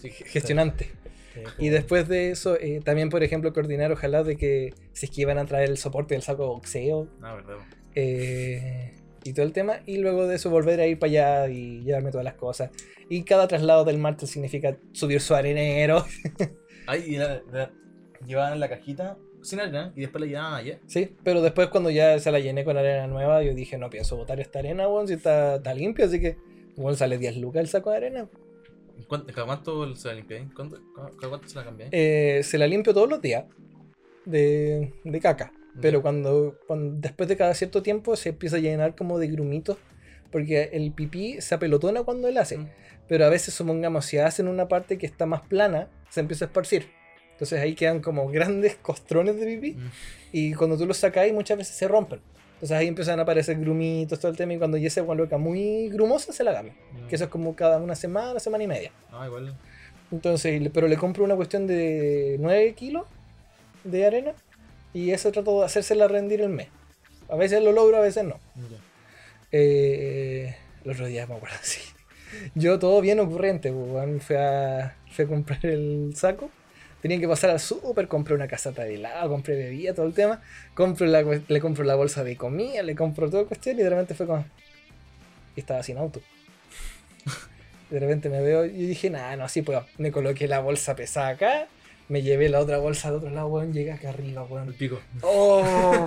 Sí, 0.00 0.10
gestionante. 0.10 0.90
Sí, 1.34 1.40
Y 1.58 1.68
después 1.68 2.08
de 2.08 2.30
eso, 2.30 2.56
eh, 2.58 2.80
también, 2.84 3.10
por 3.10 3.22
ejemplo, 3.22 3.52
coordinar, 3.52 3.90
ojalá, 3.92 4.22
de 4.22 4.36
que 4.36 4.72
si 4.92 5.06
es 5.06 5.12
que 5.12 5.20
iban 5.22 5.38
a 5.38 5.44
traer 5.46 5.68
el 5.70 5.76
soporte 5.78 6.14
del 6.14 6.22
saco 6.22 6.42
de 6.44 6.48
boxeo, 6.48 7.08
Ah, 7.22 7.34
verdad. 7.34 7.56
eh, 7.96 8.94
y 9.24 9.32
todo 9.32 9.46
el 9.46 9.52
tema, 9.52 9.80
y 9.86 9.96
luego 9.98 10.26
de 10.26 10.36
eso 10.36 10.50
volver 10.50 10.80
a 10.80 10.86
ir 10.86 10.98
para 10.98 11.10
allá 11.10 11.48
y 11.48 11.80
llevarme 11.82 12.10
todas 12.10 12.24
las 12.24 12.34
cosas. 12.34 12.70
Y 13.08 13.22
cada 13.24 13.48
traslado 13.48 13.84
del 13.84 13.98
martes 13.98 14.30
significa 14.30 14.76
subir 14.92 15.20
su 15.20 15.34
arenero, 15.34 16.04
Ay, 16.86 17.04
y 17.06 17.16
la, 17.16 17.42
la- 17.52 17.70
llevaban 18.26 18.60
la 18.60 18.68
cajita 18.68 19.16
sin 19.42 19.60
arena 19.60 19.92
y 19.94 20.00
después 20.02 20.20
la 20.20 20.26
llevaban 20.26 20.54
allá. 20.54 20.78
¿sí? 20.86 21.14
Pero 21.22 21.42
después 21.42 21.68
cuando 21.68 21.90
ya 21.90 22.18
se 22.18 22.30
la 22.30 22.40
llené 22.40 22.64
con 22.64 22.76
arena 22.76 23.06
nueva, 23.06 23.42
yo 23.42 23.54
dije, 23.54 23.76
no 23.78 23.90
pienso 23.90 24.16
botar 24.16 24.40
esta 24.40 24.58
arena, 24.60 24.88
weón, 24.88 25.06
si 25.08 25.14
está, 25.14 25.56
está 25.56 25.74
limpio, 25.74 26.04
así 26.06 26.20
que, 26.20 26.36
bueno, 26.76 26.96
sale 26.96 27.18
10 27.18 27.36
lucas 27.38 27.60
el 27.60 27.68
saco 27.68 27.90
de 27.90 27.96
arena. 27.98 28.28
¿Cuánto, 29.08 29.32
cuánto 29.34 29.96
se 29.96 30.08
la 30.08 30.14
limpiáis? 30.14 30.46
¿Cuánto, 30.54 30.78
cuánto 31.20 31.48
se 31.48 31.56
la 31.56 31.64
cambiáis? 31.64 31.90
Eh, 31.92 32.40
se 32.42 32.56
la 32.58 32.66
limpio 32.66 32.94
todos 32.94 33.08
los 33.08 33.20
días 33.20 33.44
de, 34.24 34.92
de 35.04 35.20
caca. 35.20 35.52
Pero 35.80 36.02
cuando, 36.02 36.58
cuando 36.66 37.00
después 37.00 37.28
de 37.28 37.36
cada 37.36 37.54
cierto 37.54 37.82
tiempo 37.82 38.14
se 38.16 38.30
empieza 38.30 38.56
a 38.56 38.60
llenar 38.60 38.94
como 38.94 39.18
de 39.18 39.28
grumitos, 39.28 39.76
porque 40.30 40.70
el 40.72 40.92
pipí 40.92 41.40
se 41.40 41.54
apelotona 41.54 42.02
cuando 42.02 42.28
él 42.28 42.38
hace. 42.38 42.58
Mm. 42.58 42.68
Pero 43.08 43.26
a 43.26 43.28
veces, 43.28 43.54
supongamos, 43.54 44.06
si 44.06 44.18
hacen 44.18 44.48
una 44.48 44.68
parte 44.68 44.98
que 44.98 45.06
está 45.06 45.26
más 45.26 45.42
plana, 45.42 45.88
se 46.10 46.20
empieza 46.20 46.44
a 46.44 46.48
esparcir. 46.48 46.88
Entonces 47.32 47.60
ahí 47.60 47.74
quedan 47.74 48.00
como 48.00 48.28
grandes 48.30 48.76
costrones 48.76 49.36
de 49.36 49.46
pipí. 49.46 49.72
Mm. 49.72 49.90
Y 50.32 50.54
cuando 50.54 50.78
tú 50.78 50.86
los 50.86 50.96
sacáis, 50.96 51.32
muchas 51.32 51.58
veces 51.58 51.76
se 51.76 51.88
rompen. 51.88 52.20
Entonces 52.54 52.76
ahí 52.76 52.86
empiezan 52.86 53.18
a 53.18 53.22
aparecer 53.22 53.58
grumitos, 53.58 54.18
todo 54.18 54.30
el 54.30 54.36
tema. 54.36 54.54
Y 54.54 54.58
cuando 54.58 54.76
ya 54.76 54.88
se 54.90 55.00
vuelve 55.00 55.36
muy 55.36 55.88
grumosa, 55.90 56.32
se 56.32 56.44
la 56.44 56.54
cambia. 56.54 56.74
Que 57.08 57.16
eso 57.16 57.24
es 57.24 57.30
como 57.30 57.54
cada 57.54 57.78
una 57.78 57.94
semana, 57.94 58.40
semana 58.40 58.64
y 58.64 58.66
media. 58.68 58.92
Ah, 59.12 59.26
igual. 59.26 59.56
Entonces, 60.10 60.70
pero 60.72 60.88
le 60.88 60.96
compro 60.96 61.24
una 61.24 61.36
cuestión 61.36 61.66
de 61.66 62.36
9 62.40 62.72
kilos 62.74 63.06
de 63.82 64.06
arena. 64.06 64.32
Y 64.94 65.10
eso 65.10 65.32
trato 65.32 65.60
de 65.60 65.66
hacérsela 65.66 66.08
rendir 66.08 66.40
el 66.40 66.48
mes. 66.48 66.68
A 67.28 67.36
veces 67.36 67.62
lo 67.62 67.72
logro, 67.72 67.96
a 67.96 68.00
veces 68.00 68.24
no. 68.24 68.38
Eh, 69.50 70.56
el 70.84 70.90
otro 70.90 71.06
día 71.06 71.26
me 71.26 71.34
acuerdo, 71.34 71.56
sí. 71.62 71.80
Yo 72.54 72.78
todo 72.78 73.00
bien 73.00 73.20
ocurrente, 73.20 73.72
pues. 73.72 74.22
Fui 74.22 74.36
a, 74.36 74.96
fui 75.10 75.24
a 75.24 75.28
comprar 75.28 75.66
el 75.66 76.12
saco. 76.14 76.50
Tenía 77.02 77.20
que 77.20 77.28
pasar 77.28 77.50
al 77.50 77.60
súper, 77.60 78.08
compré 78.08 78.34
una 78.34 78.48
casata 78.48 78.84
de 78.84 78.94
helado, 78.94 79.28
compré 79.28 79.56
bebida, 79.56 79.92
todo 79.92 80.06
el 80.06 80.14
tema. 80.14 80.40
Compro 80.72 81.06
la, 81.06 81.22
le 81.22 81.60
compro 81.60 81.84
la 81.84 81.96
bolsa 81.96 82.24
de 82.24 82.36
comida, 82.36 82.82
le 82.82 82.94
compro 82.94 83.28
todo 83.28 83.42
el 83.42 83.46
cuestión 83.46 83.78
y 83.78 83.82
de 83.82 83.90
repente 83.90 84.14
fue 84.14 84.26
como... 84.26 84.46
Y 85.54 85.60
estaba 85.60 85.82
sin 85.82 85.98
auto. 85.98 86.22
De 87.90 88.00
repente 88.00 88.28
me 88.28 88.40
veo 88.40 88.64
y 88.64 88.86
dije, 88.86 89.10
nada, 89.10 89.36
no, 89.36 89.44
así 89.44 89.60
puedo. 89.62 89.84
Me 89.98 90.10
coloqué 90.10 90.48
la 90.48 90.60
bolsa 90.60 90.96
pesada 90.96 91.28
acá, 91.28 91.68
me 92.08 92.22
llevé 92.22 92.48
la 92.48 92.60
otra 92.60 92.78
bolsa 92.78 93.08
al 93.08 93.14
otro 93.14 93.30
lado, 93.30 93.48
weón, 93.48 93.72
llegué 93.72 93.92
acá 93.92 94.10
arriba, 94.10 94.44
El 94.46 94.52
weón. 94.52 94.72
pico. 94.74 95.00
¡Oh! 95.22 96.04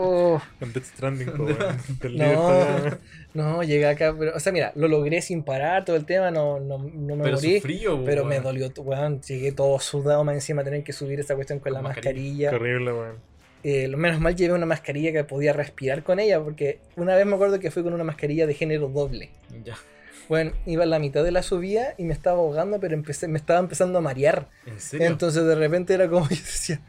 ¡Oh! 0.00 0.40
Con 0.60 0.72
Death 0.72 0.84
Stranding, 0.84 1.28
weón. 1.40 1.58
No, 2.16 2.98
no, 3.34 3.62
llegué 3.62 3.86
acá, 3.86 4.14
pero, 4.18 4.32
o 4.36 4.40
sea, 4.40 4.52
mira, 4.52 4.72
lo 4.76 4.86
logré 4.88 5.20
sin 5.22 5.42
parar 5.42 5.84
todo 5.84 5.96
el 5.96 6.04
tema, 6.04 6.30
no, 6.30 6.60
no, 6.60 6.78
no 6.78 7.16
me 7.16 7.24
Pero 7.24 7.36
morí. 7.36 7.60
frío, 7.60 8.04
Pero 8.04 8.24
me 8.24 8.40
dolió, 8.40 8.70
weón, 8.76 9.20
llegué 9.22 9.52
todo 9.52 9.78
sudado 9.80 10.22
más 10.24 10.34
encima, 10.34 10.62
tener 10.62 10.84
que 10.84 10.92
subir 10.92 11.18
esa 11.20 11.34
cuestión 11.34 11.58
con, 11.58 11.72
Con 11.72 11.82
la 11.82 11.82
mascarilla. 11.82 12.50
mascarilla. 12.50 12.50
Qué 12.50 12.56
horrible, 12.56 12.92
weón. 12.92 13.16
Eh, 13.64 13.88
lo 13.88 13.98
menos 13.98 14.20
mal 14.20 14.36
llevé 14.36 14.54
una 14.54 14.66
mascarilla 14.66 15.10
que 15.10 15.24
podía 15.24 15.52
respirar 15.52 16.04
con 16.04 16.20
ella, 16.20 16.40
porque 16.40 16.78
una 16.94 17.16
vez 17.16 17.26
me 17.26 17.34
acuerdo 17.34 17.58
que 17.58 17.72
fui 17.72 17.82
con 17.82 17.92
una 17.92 18.04
mascarilla 18.04 18.46
de 18.46 18.54
género 18.54 18.88
doble. 18.88 19.30
Ya. 19.64 19.76
Bueno, 20.28 20.52
iba 20.66 20.84
en 20.84 20.90
la 20.90 20.98
mitad 20.98 21.24
de 21.24 21.30
la 21.30 21.42
subida 21.42 21.94
y 21.96 22.04
me 22.04 22.12
estaba 22.12 22.38
ahogando, 22.38 22.78
pero 22.80 22.94
empecé, 22.94 23.28
me 23.28 23.38
estaba 23.38 23.60
empezando 23.60 23.98
a 23.98 24.00
marear. 24.02 24.48
¿En 24.66 24.80
serio? 24.80 25.06
Entonces 25.06 25.44
de 25.44 25.54
repente 25.54 25.94
era 25.94 26.08
como 26.08 26.28
yo 26.28 26.36
decía, 26.36 26.80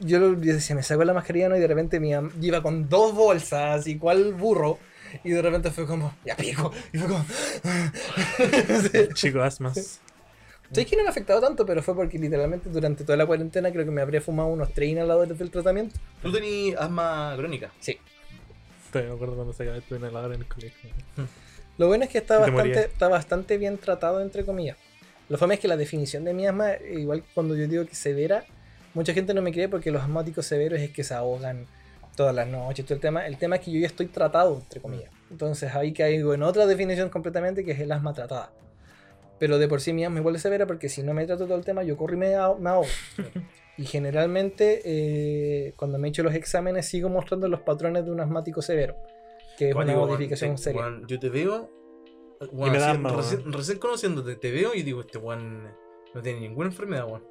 yo, 0.00 0.34
decía, 0.34 0.76
me 0.76 0.82
saco 0.82 1.04
la 1.04 1.12
mascarilla 1.12 1.48
¿no? 1.48 1.56
y 1.56 1.60
de 1.60 1.66
repente 1.66 2.00
mi 2.00 2.12
iba 2.40 2.62
con 2.62 2.88
dos 2.88 3.14
bolsas, 3.14 3.86
igual 3.86 4.34
burro, 4.34 4.78
y 5.24 5.30
de 5.30 5.42
repente 5.42 5.70
fue 5.70 5.86
como, 5.86 6.14
ya 6.24 6.36
pico, 6.36 6.72
y 6.92 6.98
fue 6.98 7.08
como... 7.08 7.24
Chico 9.14 9.42
asmas. 9.42 10.00
Sé 10.72 10.86
que 10.86 10.96
no 10.96 11.02
me 11.02 11.08
ha 11.08 11.10
afectado 11.10 11.38
tanto, 11.38 11.66
pero 11.66 11.82
fue 11.82 11.94
porque 11.94 12.18
literalmente 12.18 12.70
durante 12.70 13.04
toda 13.04 13.18
la 13.18 13.26
cuarentena 13.26 13.70
creo 13.70 13.84
que 13.84 13.90
me 13.90 14.00
habría 14.00 14.22
fumado 14.22 14.48
unos 14.48 14.72
tres 14.72 14.88
inhaladores 14.88 15.38
del 15.38 15.50
tratamiento. 15.50 15.96
Tú 16.22 16.32
tenías 16.32 16.80
asma 16.80 17.34
crónica. 17.36 17.70
Sí. 17.78 17.98
Todavía 18.90 19.10
me 19.10 19.16
acuerdo 19.16 19.34
cuando 19.34 19.52
se 19.52 19.64
acabó 19.64 19.80
tu 19.82 19.96
inhalador 19.96 20.32
en 20.32 20.40
el 20.40 20.46
colegio. 20.46 20.90
Lo 21.82 21.88
bueno 21.88 22.04
es 22.04 22.10
que 22.10 22.18
está 22.18 22.38
bastante, 22.38 22.84
está 22.84 23.08
bastante 23.08 23.58
bien 23.58 23.76
tratado, 23.76 24.20
entre 24.20 24.44
comillas. 24.44 24.76
Lo 25.28 25.36
fome 25.36 25.54
es 25.54 25.60
que 25.60 25.66
la 25.66 25.76
definición 25.76 26.22
de 26.22 26.32
mi 26.32 26.46
asma, 26.46 26.76
igual 26.76 27.24
cuando 27.34 27.56
yo 27.56 27.66
digo 27.66 27.84
que 27.86 27.96
severa, 27.96 28.44
mucha 28.94 29.12
gente 29.12 29.34
no 29.34 29.42
me 29.42 29.50
cree 29.50 29.68
porque 29.68 29.90
los 29.90 30.00
asmáticos 30.00 30.46
severos 30.46 30.78
es 30.78 30.92
que 30.92 31.02
se 31.02 31.12
ahogan 31.12 31.66
todas 32.14 32.36
las 32.36 32.46
noches, 32.46 32.84
todo 32.84 32.94
el 32.94 33.00
tema. 33.00 33.26
El 33.26 33.36
tema 33.36 33.56
es 33.56 33.62
que 33.62 33.72
yo 33.72 33.80
ya 33.80 33.88
estoy 33.88 34.06
tratado, 34.06 34.54
entre 34.54 34.80
comillas. 34.80 35.10
Entonces 35.28 35.74
ahí 35.74 35.92
caigo 35.92 36.34
en 36.34 36.44
otra 36.44 36.66
definición 36.66 37.08
completamente 37.08 37.64
que 37.64 37.72
es 37.72 37.80
el 37.80 37.90
asma 37.90 38.14
tratada. 38.14 38.52
Pero 39.40 39.58
de 39.58 39.66
por 39.66 39.80
sí 39.80 39.92
mi 39.92 40.04
asma 40.04 40.20
igual 40.20 40.36
es 40.36 40.42
severa 40.42 40.68
porque 40.68 40.88
si 40.88 41.02
no 41.02 41.14
me 41.14 41.26
trato 41.26 41.46
todo 41.46 41.58
el 41.58 41.64
tema, 41.64 41.82
yo 41.82 41.96
corro 41.96 42.14
y 42.14 42.18
me 42.18 42.36
ahogo. 42.36 42.86
Y 43.76 43.86
generalmente 43.86 44.82
eh, 44.84 45.72
cuando 45.76 45.98
me 45.98 46.06
he 46.06 46.10
hecho 46.10 46.22
los 46.22 46.34
exámenes 46.34 46.86
sigo 46.86 47.08
mostrando 47.08 47.48
los 47.48 47.60
patrones 47.60 48.04
de 48.04 48.12
un 48.12 48.20
asmático 48.20 48.60
severo, 48.62 48.94
que 49.62 49.68
es 49.70 49.74
Juan, 49.74 49.88
una 49.88 49.98
modificación 49.98 50.50
Juan, 50.50 50.58
seria. 50.58 50.80
Juan, 50.82 51.06
yo 51.06 51.18
te 51.18 51.28
veo. 51.28 51.70
Y 52.52 52.54
me 52.56 52.78
da 52.78 52.90
así, 52.90 52.96
asma, 52.96 53.22
recién, 53.52 53.78
conociéndote, 53.78 54.34
te 54.36 54.50
veo 54.50 54.74
y 54.74 54.82
digo, 54.82 55.00
este 55.00 55.18
Juan 55.18 55.72
no 56.14 56.20
tiene 56.22 56.40
ninguna 56.40 56.68
enfermedad, 56.70 57.06
Juan. 57.06 57.22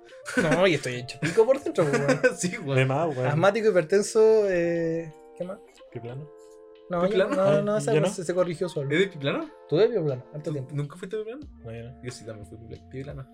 No, 0.51 0.65
y 0.67 0.75
estoy 0.75 0.95
hecho 0.95 1.19
pico 1.21 1.45
por 1.45 1.61
dentro, 1.61 1.83
pues, 1.85 1.99
weón. 1.99 2.19
sí, 2.37 2.51
Juan. 2.55 2.87
más, 2.87 3.15
weón. 3.15 3.27
Asmático, 3.27 3.69
hipertenso, 3.69 4.49
eh, 4.49 5.13
¿qué 5.37 5.43
más? 5.43 5.59
¿Qué 5.91 5.99
plano? 5.99 6.29
No, 6.89 7.01
¿Qué 7.03 7.09
yo- 7.09 7.27
plano? 7.27 7.35
no, 7.35 7.41
Ah, 7.41 7.61
no, 7.61 7.77
esa 7.77 7.93
¿yo 7.93 8.01
no? 8.01 8.07
se, 8.07 8.23
se 8.23 8.33
corrigió 8.33 8.67
solo. 8.69 8.89
¿Eres 8.89 9.09
piplano? 9.09 9.49
Tuve 9.69 9.87
bioplano, 9.87 10.23
harto 10.33 10.43
¿Tú 10.49 10.53
tiempo. 10.53 10.75
¿Nunca 10.75 10.95
fuiste 10.97 11.17
piplano? 11.17 11.41
No, 11.63 11.71
yo 11.73 11.83
no. 11.83 12.03
Yo 12.03 12.11
sí 12.11 12.25
también 12.25 12.47
fui 12.47 12.57
pipla- 12.57 12.89
piplano. 12.89 13.27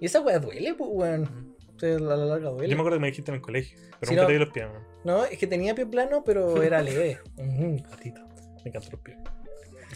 Y 0.00 0.06
esa 0.06 0.20
weá 0.20 0.38
duele, 0.38 0.74
pues, 0.74 0.90
weón. 0.92 1.56
O 1.74 1.78
sea, 1.78 1.96
a 1.96 2.00
la 2.00 2.16
larga 2.16 2.50
duele. 2.50 2.68
Yo 2.68 2.76
me 2.76 2.82
acuerdo 2.82 2.96
que 2.98 3.02
me 3.02 3.06
dijiste 3.08 3.30
en 3.30 3.36
el 3.36 3.40
colegio. 3.40 3.78
Pero 4.00 4.10
Sí, 4.10 4.14
nunca 4.14 4.22
no. 4.22 4.26
te 4.26 4.32
vi 4.34 4.38
los 4.38 4.50
pies, 4.50 4.66
weón. 4.70 4.84
No, 5.04 5.24
es 5.24 5.38
que 5.38 5.46
tenía 5.46 5.74
pie 5.74 5.86
plano, 5.86 6.22
pero 6.24 6.62
era 6.62 6.82
leve. 6.82 7.18
Gatito. 7.36 8.20
Me 8.64 8.70
encantan 8.70 8.92
los 8.92 9.00
pies. 9.00 9.18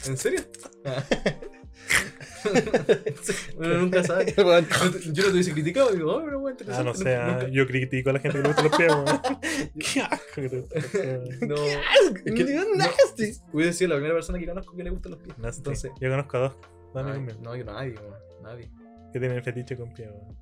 ¿En 0.06 0.16
serio? 0.16 0.40
Ah. 0.84 1.02
Uno 3.56 3.74
nunca 3.78 4.02
sabe. 4.04 4.32
Yo 4.36 4.44
no 4.44 4.62
te 4.62 5.30
hubiese 5.32 5.52
criticado, 5.52 5.90
digo, 5.92 6.16
oh, 6.16 6.22
pero 6.24 6.40
bueno, 6.40 6.56
Ah, 6.70 6.82
no 6.82 6.94
sé. 6.94 7.16
Nunca- 7.16 7.48
Yo 7.48 7.66
critico 7.66 8.10
a 8.10 8.14
la 8.14 8.18
gente 8.20 8.38
que 8.38 8.42
le 8.42 8.48
gustan 8.48 8.64
los 8.68 8.76
pies, 8.76 8.92
weón. 8.92 9.70
Qué 9.78 10.00
asco 10.00 10.34
que 10.34 10.48
te 10.48 10.60
gustan 10.60 10.82
los 10.82 10.90
pies, 10.90 11.04
weón. 11.04 11.48
No. 11.48 11.56
Es 11.56 12.22
que- 12.34 12.44
Dios, 12.44 12.66
no, 12.70 12.74
nasty. 12.76 13.32
Hubiese 13.52 13.72
sido 13.74 13.88
la 13.90 13.94
primera 13.96 14.14
persona 14.14 14.38
que 14.38 14.46
conozco 14.46 14.74
que 14.76 14.84
le 14.84 14.90
gustan 14.90 15.12
los 15.12 15.20
pies. 15.22 15.38
Nasty. 15.38 15.58
Entonces, 15.60 15.90
Yo 16.00 16.10
conozco 16.10 16.36
a 16.36 16.40
dos. 16.40 16.56
Ay, 16.94 17.26
no, 17.42 17.56
yo 17.56 17.64
nadie, 17.64 17.94
weón, 17.94 18.14
nadie. 18.42 18.70
que 19.12 19.20
tienen 19.20 19.42
fetiche 19.42 19.76
con 19.76 19.92
pies, 19.92 20.08
weón. 20.10 20.36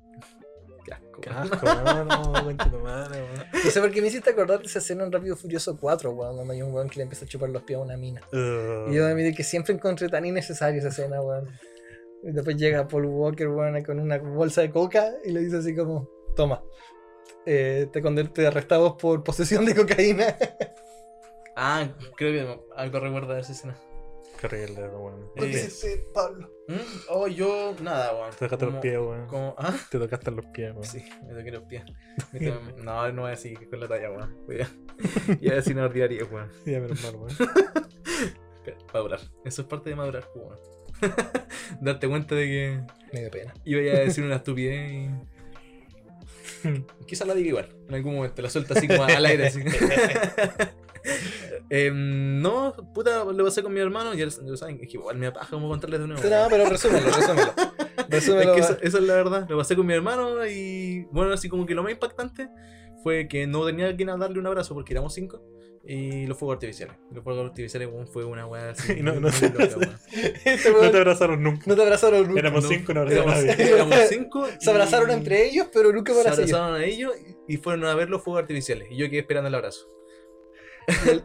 Qué 0.83 0.93
asco. 0.93 1.21
Qué 1.21 1.29
asco, 1.29 1.65
weón. 1.65 2.07
No, 2.07 2.79
madre. 2.83 3.27
No 3.63 3.69
sé 3.71 3.79
por 3.79 3.91
qué 3.91 4.01
me 4.01 4.07
hiciste 4.07 4.31
acordar 4.31 4.59
de 4.59 4.65
esa 4.65 4.79
escena 4.79 5.03
en 5.03 5.11
Rápido 5.11 5.35
Furioso 5.35 5.77
4, 5.77 6.11
weón, 6.11 6.35
cuando 6.35 6.53
hay 6.53 6.61
un 6.61 6.73
weón 6.73 6.89
que 6.89 6.97
le 6.97 7.03
empieza 7.03 7.25
a 7.25 7.27
chupar 7.27 7.49
los 7.49 7.63
pies 7.63 7.77
a 7.77 7.81
una 7.81 7.97
mina. 7.97 8.21
Uh, 8.33 8.89
Y 8.89 8.95
yo 8.95 9.05
admito 9.05 9.35
que 9.35 9.43
siempre 9.43 9.73
encontré 9.73 10.09
tan 10.09 10.25
innecesaria 10.25 10.79
esa 10.79 10.89
escena, 10.89 11.21
weón. 11.21 11.49
Y 12.23 12.31
después 12.31 12.55
llega 12.57 12.87
Paul 12.87 13.05
Walker, 13.05 13.47
weón, 13.49 13.83
con 13.83 13.99
una 13.99 14.17
bolsa 14.17 14.61
de 14.61 14.71
coca 14.71 15.11
y 15.23 15.31
le 15.31 15.41
dice 15.41 15.57
así 15.57 15.75
como, 15.75 16.09
toma, 16.35 16.63
eh, 17.45 17.87
te, 17.91 18.01
te 18.01 18.47
arrestamos 18.47 18.93
por 18.93 19.23
posesión 19.23 19.65
de 19.65 19.75
cocaína. 19.75 20.35
Ah, 21.55 21.87
creo 22.15 22.31
que 22.31 22.63
algo 22.75 22.99
recuerda 22.99 23.35
de 23.35 23.41
esa 23.41 23.51
escena. 23.51 23.77
Qué 24.41 24.47
horrible, 24.47 24.87
weón. 24.89 25.29
Eh, 25.35 25.63
Los 25.63 25.85
Pablo. 26.13 26.49
¿Mm? 26.67 26.73
Oh, 27.09 27.27
yo, 27.27 27.75
nada, 27.81 28.11
weón. 28.13 28.31
Te 28.31 28.37
tocaste 28.47 28.65
los 28.65 28.71
Como- 28.73 28.81
pies, 28.81 28.97
weón. 28.97 29.27
como- 29.27 29.55
¿Ah? 29.57 29.77
Te 29.91 29.99
tocaste 29.99 30.31
los 30.31 30.45
pies, 30.47 30.71
weón. 30.71 30.83
Sí, 30.83 31.03
me 31.27 31.33
toqué 31.35 31.51
los 31.51 31.63
pies. 31.63 31.83
No, 32.83 33.11
no 33.11 33.21
voy 33.21 33.27
a 33.27 33.31
decir 33.35 33.69
con 33.69 33.79
la 33.79 33.87
talla, 33.87 34.09
weón. 34.09 34.35
Voy 34.47 34.61
a, 34.61 34.69
voy 35.39 35.49
a 35.49 35.55
decir 35.55 35.73
una 35.75 35.85
ordinaria, 35.85 36.25
weón. 36.25 36.49
Ya, 36.65 36.79
menos 36.79 37.03
mal, 37.03 37.15
weón. 37.15 37.35
Madurar. 38.93 39.19
Eso 39.45 39.61
es 39.61 39.67
parte 39.67 39.89
de 39.91 39.95
madurar, 39.95 40.27
pues, 40.33 40.45
weón. 40.45 40.59
Darte 41.81 42.07
cuenta 42.07 42.35
de 42.35 42.45
que 42.45 42.81
Me 43.13 43.19
dio 43.21 43.31
pena. 43.31 43.53
iba 43.65 43.79
a 43.79 43.99
decir 44.01 44.23
una 44.23 44.37
estupidez 44.37 44.91
y. 44.91 45.09
Quizás 47.07 47.27
la 47.27 47.33
diga 47.33 47.49
igual, 47.49 47.75
en 47.89 47.95
algún 47.95 48.15
momento, 48.15 48.39
la 48.41 48.49
suelta 48.49 48.75
así 48.75 48.87
como 48.87 49.03
al 49.03 49.25
aire. 49.25 49.47
Así. 49.47 49.61
Em, 51.73 52.41
no, 52.41 52.73
puta, 52.93 53.23
lo 53.23 53.45
pasé 53.45 53.63
con 53.63 53.73
mi 53.73 53.79
hermano, 53.79 54.13
ya 54.13 54.25
lo 54.25 54.57
saben, 54.57 54.79
es 54.81 54.89
que 54.89 54.97
igual 54.97 55.17
me 55.17 55.27
apaja 55.27 55.51
como 55.51 55.69
contarles 55.69 56.01
de 56.01 56.07
nuevo. 56.07 56.21
No, 56.21 56.47
pero 56.49 56.67
resúmelo, 56.69 57.05
resúmelo. 57.09 57.53
Resúmelo. 58.09 58.55
Es 58.57 58.67
que 58.67 58.73
esa, 58.73 58.77
esa 58.81 58.97
es 58.97 59.03
la 59.05 59.13
verdad. 59.13 59.45
Lo 59.49 59.57
pasé 59.57 59.75
con 59.77 59.85
mi 59.85 59.93
hermano 59.93 60.45
y 60.45 61.05
bueno, 61.11 61.31
así 61.31 61.47
como 61.47 61.65
que 61.65 61.73
lo 61.73 61.81
más 61.83 61.93
impactante 61.93 62.49
fue 63.03 63.29
que 63.29 63.47
no 63.47 63.65
tenía 63.65 63.87
a 63.87 63.95
quien 63.95 64.09
a 64.09 64.17
darle 64.17 64.37
un 64.39 64.47
abrazo 64.47 64.73
porque 64.73 64.91
éramos 64.91 65.13
cinco. 65.13 65.41
Y 65.85 66.25
los 66.27 66.37
fuegos 66.37 66.55
artificiales. 66.55 66.97
Los 67.11 67.23
fuegos 67.23 67.45
artificiales 67.47 67.89
fue 68.11 68.25
una 68.25 68.45
weá 68.47 68.71
así. 68.71 68.91
Y 68.93 68.95
no- 69.01 69.13
no 69.13 69.29
loca. 69.29 69.99
Este 70.45 70.71
No 70.73 70.91
te 70.91 70.97
abrazaron 70.97 71.41
nunca. 71.41 71.63
no 71.67 71.75
te 71.75 71.81
abrazaron 71.83 72.27
nunca. 72.27 72.39
Éramos 72.41 72.63
no. 72.63 72.69
cinco, 72.69 72.93
no 72.93 72.99
abrazamos 73.01 73.33
a 73.33 73.39
Éramos, 73.39 73.57
nadie. 73.57 73.73
éramos 73.73 73.95
cinco. 74.09 74.47
Se 74.59 74.69
abrazaron 74.69 75.09
y- 75.09 75.13
entre 75.13 75.45
ellos, 75.47 75.67
pero 75.73 75.93
nunca 75.93 76.13
Se 76.13 76.21
para 76.21 76.35
ellos. 76.35 76.53
abrazaron 76.53 76.75
a 76.81 76.83
ellos 76.85 77.13
y 77.47 77.57
fueron 77.57 77.85
a 77.85 77.95
ver 77.95 78.09
los 78.09 78.21
fuegos 78.21 78.41
artificiales. 78.41 78.89
Y 78.91 78.97
yo 78.97 79.09
quedé 79.09 79.19
esperando 79.19 79.47
el 79.47 79.55
abrazo. 79.55 79.87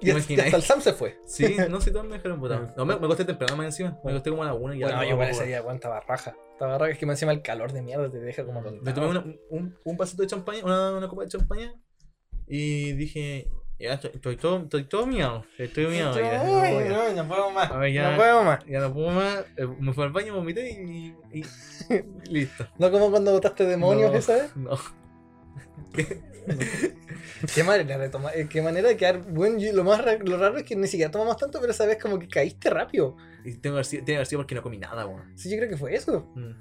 Y, 0.01 0.11
el- 0.11 0.19
y 0.29 0.37
¿Te 0.37 0.43
hasta- 0.43 0.57
el 0.57 0.63
Sam 0.63 0.81
se 0.81 0.93
fue. 0.93 1.19
Sí, 1.27 1.57
no 1.71 1.81
sé, 1.81 1.91
todos 1.91 2.07
me 2.07 2.17
dejaron 2.17 2.41
botado. 2.41 2.73
No, 2.77 2.85
me, 2.85 2.97
me 2.99 3.05
acosté 3.07 3.25
temprano 3.25 3.57
más 3.57 3.67
encima. 3.67 3.99
Me 4.05 4.11
acosté 4.13 4.31
como 4.31 4.43
a 4.43 4.47
la 4.47 4.55
una 4.55 4.75
y 4.77 4.79
ya. 4.81 4.87
Bueno, 4.87 5.03
no, 5.03 5.09
yo 5.09 5.17
no, 5.17 5.23
ese 5.25 5.47
día, 5.47 5.63
weón, 5.63 5.77
estaba 5.77 6.01
raja. 6.01 6.35
Estaba 6.53 6.79
raja, 6.79 6.93
es 6.93 6.99
que 6.99 7.07
me 7.07 7.13
encima 7.13 7.33
el 7.33 7.43
calor 7.43 7.73
de 7.73 7.83
mierda 7.83 8.11
te 8.11 8.19
deja 8.19 8.45
como 8.45 8.61
Me 8.63 8.93
tomé 8.93 9.09
una- 9.09 9.25
un, 9.51 9.77
un 9.85 9.97
vasito 9.97 10.23
de 10.23 10.29
champaña, 10.29 10.65
una, 10.65 10.93
una 10.93 11.09
copa 11.09 11.23
de 11.23 11.29
champaña 11.29 11.75
y 12.47 12.93
dije, 12.93 13.49
ya 13.79 13.95
estoy, 13.95 14.13
estoy 14.15 14.37
todo, 14.37 14.63
estoy 14.63 14.85
todo 14.85 15.07
miado, 15.07 15.45
estoy 15.59 15.87
miado. 15.89 16.17
ya, 16.19 16.43
no, 16.45 16.63
ya. 16.63 16.89
no, 16.89 17.23
no 17.23 17.29
puedo 17.29 17.51
más. 17.51 17.71
A 17.71 17.77
ver, 17.77 17.93
ya. 17.93 18.11
No 18.13 18.17
puedo 18.17 18.43
más. 18.45 18.65
Ya 18.67 18.81
no 18.81 18.95
puedo 18.95 19.11
más, 19.11 19.45
eh, 19.57 19.67
me 19.81 19.93
fui 19.93 20.05
al 20.05 20.13
baño, 20.13 20.35
vomité 20.35 20.71
y, 20.71 21.15
y- 21.33 21.41
y 21.41 21.45
listo. 22.31 22.67
No 22.79 22.91
como 22.91 23.11
cuando 23.11 23.33
botaste 23.33 23.65
demonios 23.67 24.11
No. 24.13 24.17
esa 24.19 24.35
vez. 24.35 24.57
No. 24.57 24.79
Qué 27.55 27.65
manera 27.65 27.99
de 27.99 28.09
tomar, 28.09 28.37
eh, 28.37 28.47
qué 28.49 28.63
manera 28.63 28.89
de 28.89 28.97
quedar. 28.97 29.23
Bueno, 29.23 29.59
yo- 29.59 29.73
lo 29.73 29.85
más 29.85 30.05
ra- 30.05 30.19
lo 30.19 30.37
raro 30.39 30.57
es 30.59 30.65
que 30.65 30.77
ni 30.77 30.87
siquiera 30.87 31.11
tomamos 31.11 31.37
tanto, 31.37 31.61
pero 31.61 31.73
esa 31.73 31.87
vez 31.87 31.99
como 32.01 32.19
que 32.19 32.29
caíste 32.29 32.71
rápido. 32.71 33.17
Y 33.45 33.53
tengo 33.55 33.63
que 33.63 33.69
haber 33.79 33.85
sido- 33.85 34.05
tiene 34.05 34.15
que 34.15 34.17
haber 34.17 34.27
sido 34.27 34.41
porque 34.41 34.55
no 34.55 34.63
comí 34.63 34.79
nada, 34.79 35.07
weón. 35.07 35.23
Sí, 35.37 35.51
yo 35.51 35.57
creo 35.57 35.69
que 35.69 35.77
fue 35.77 35.95
eso. 35.95 36.31
Mm. 36.35 36.53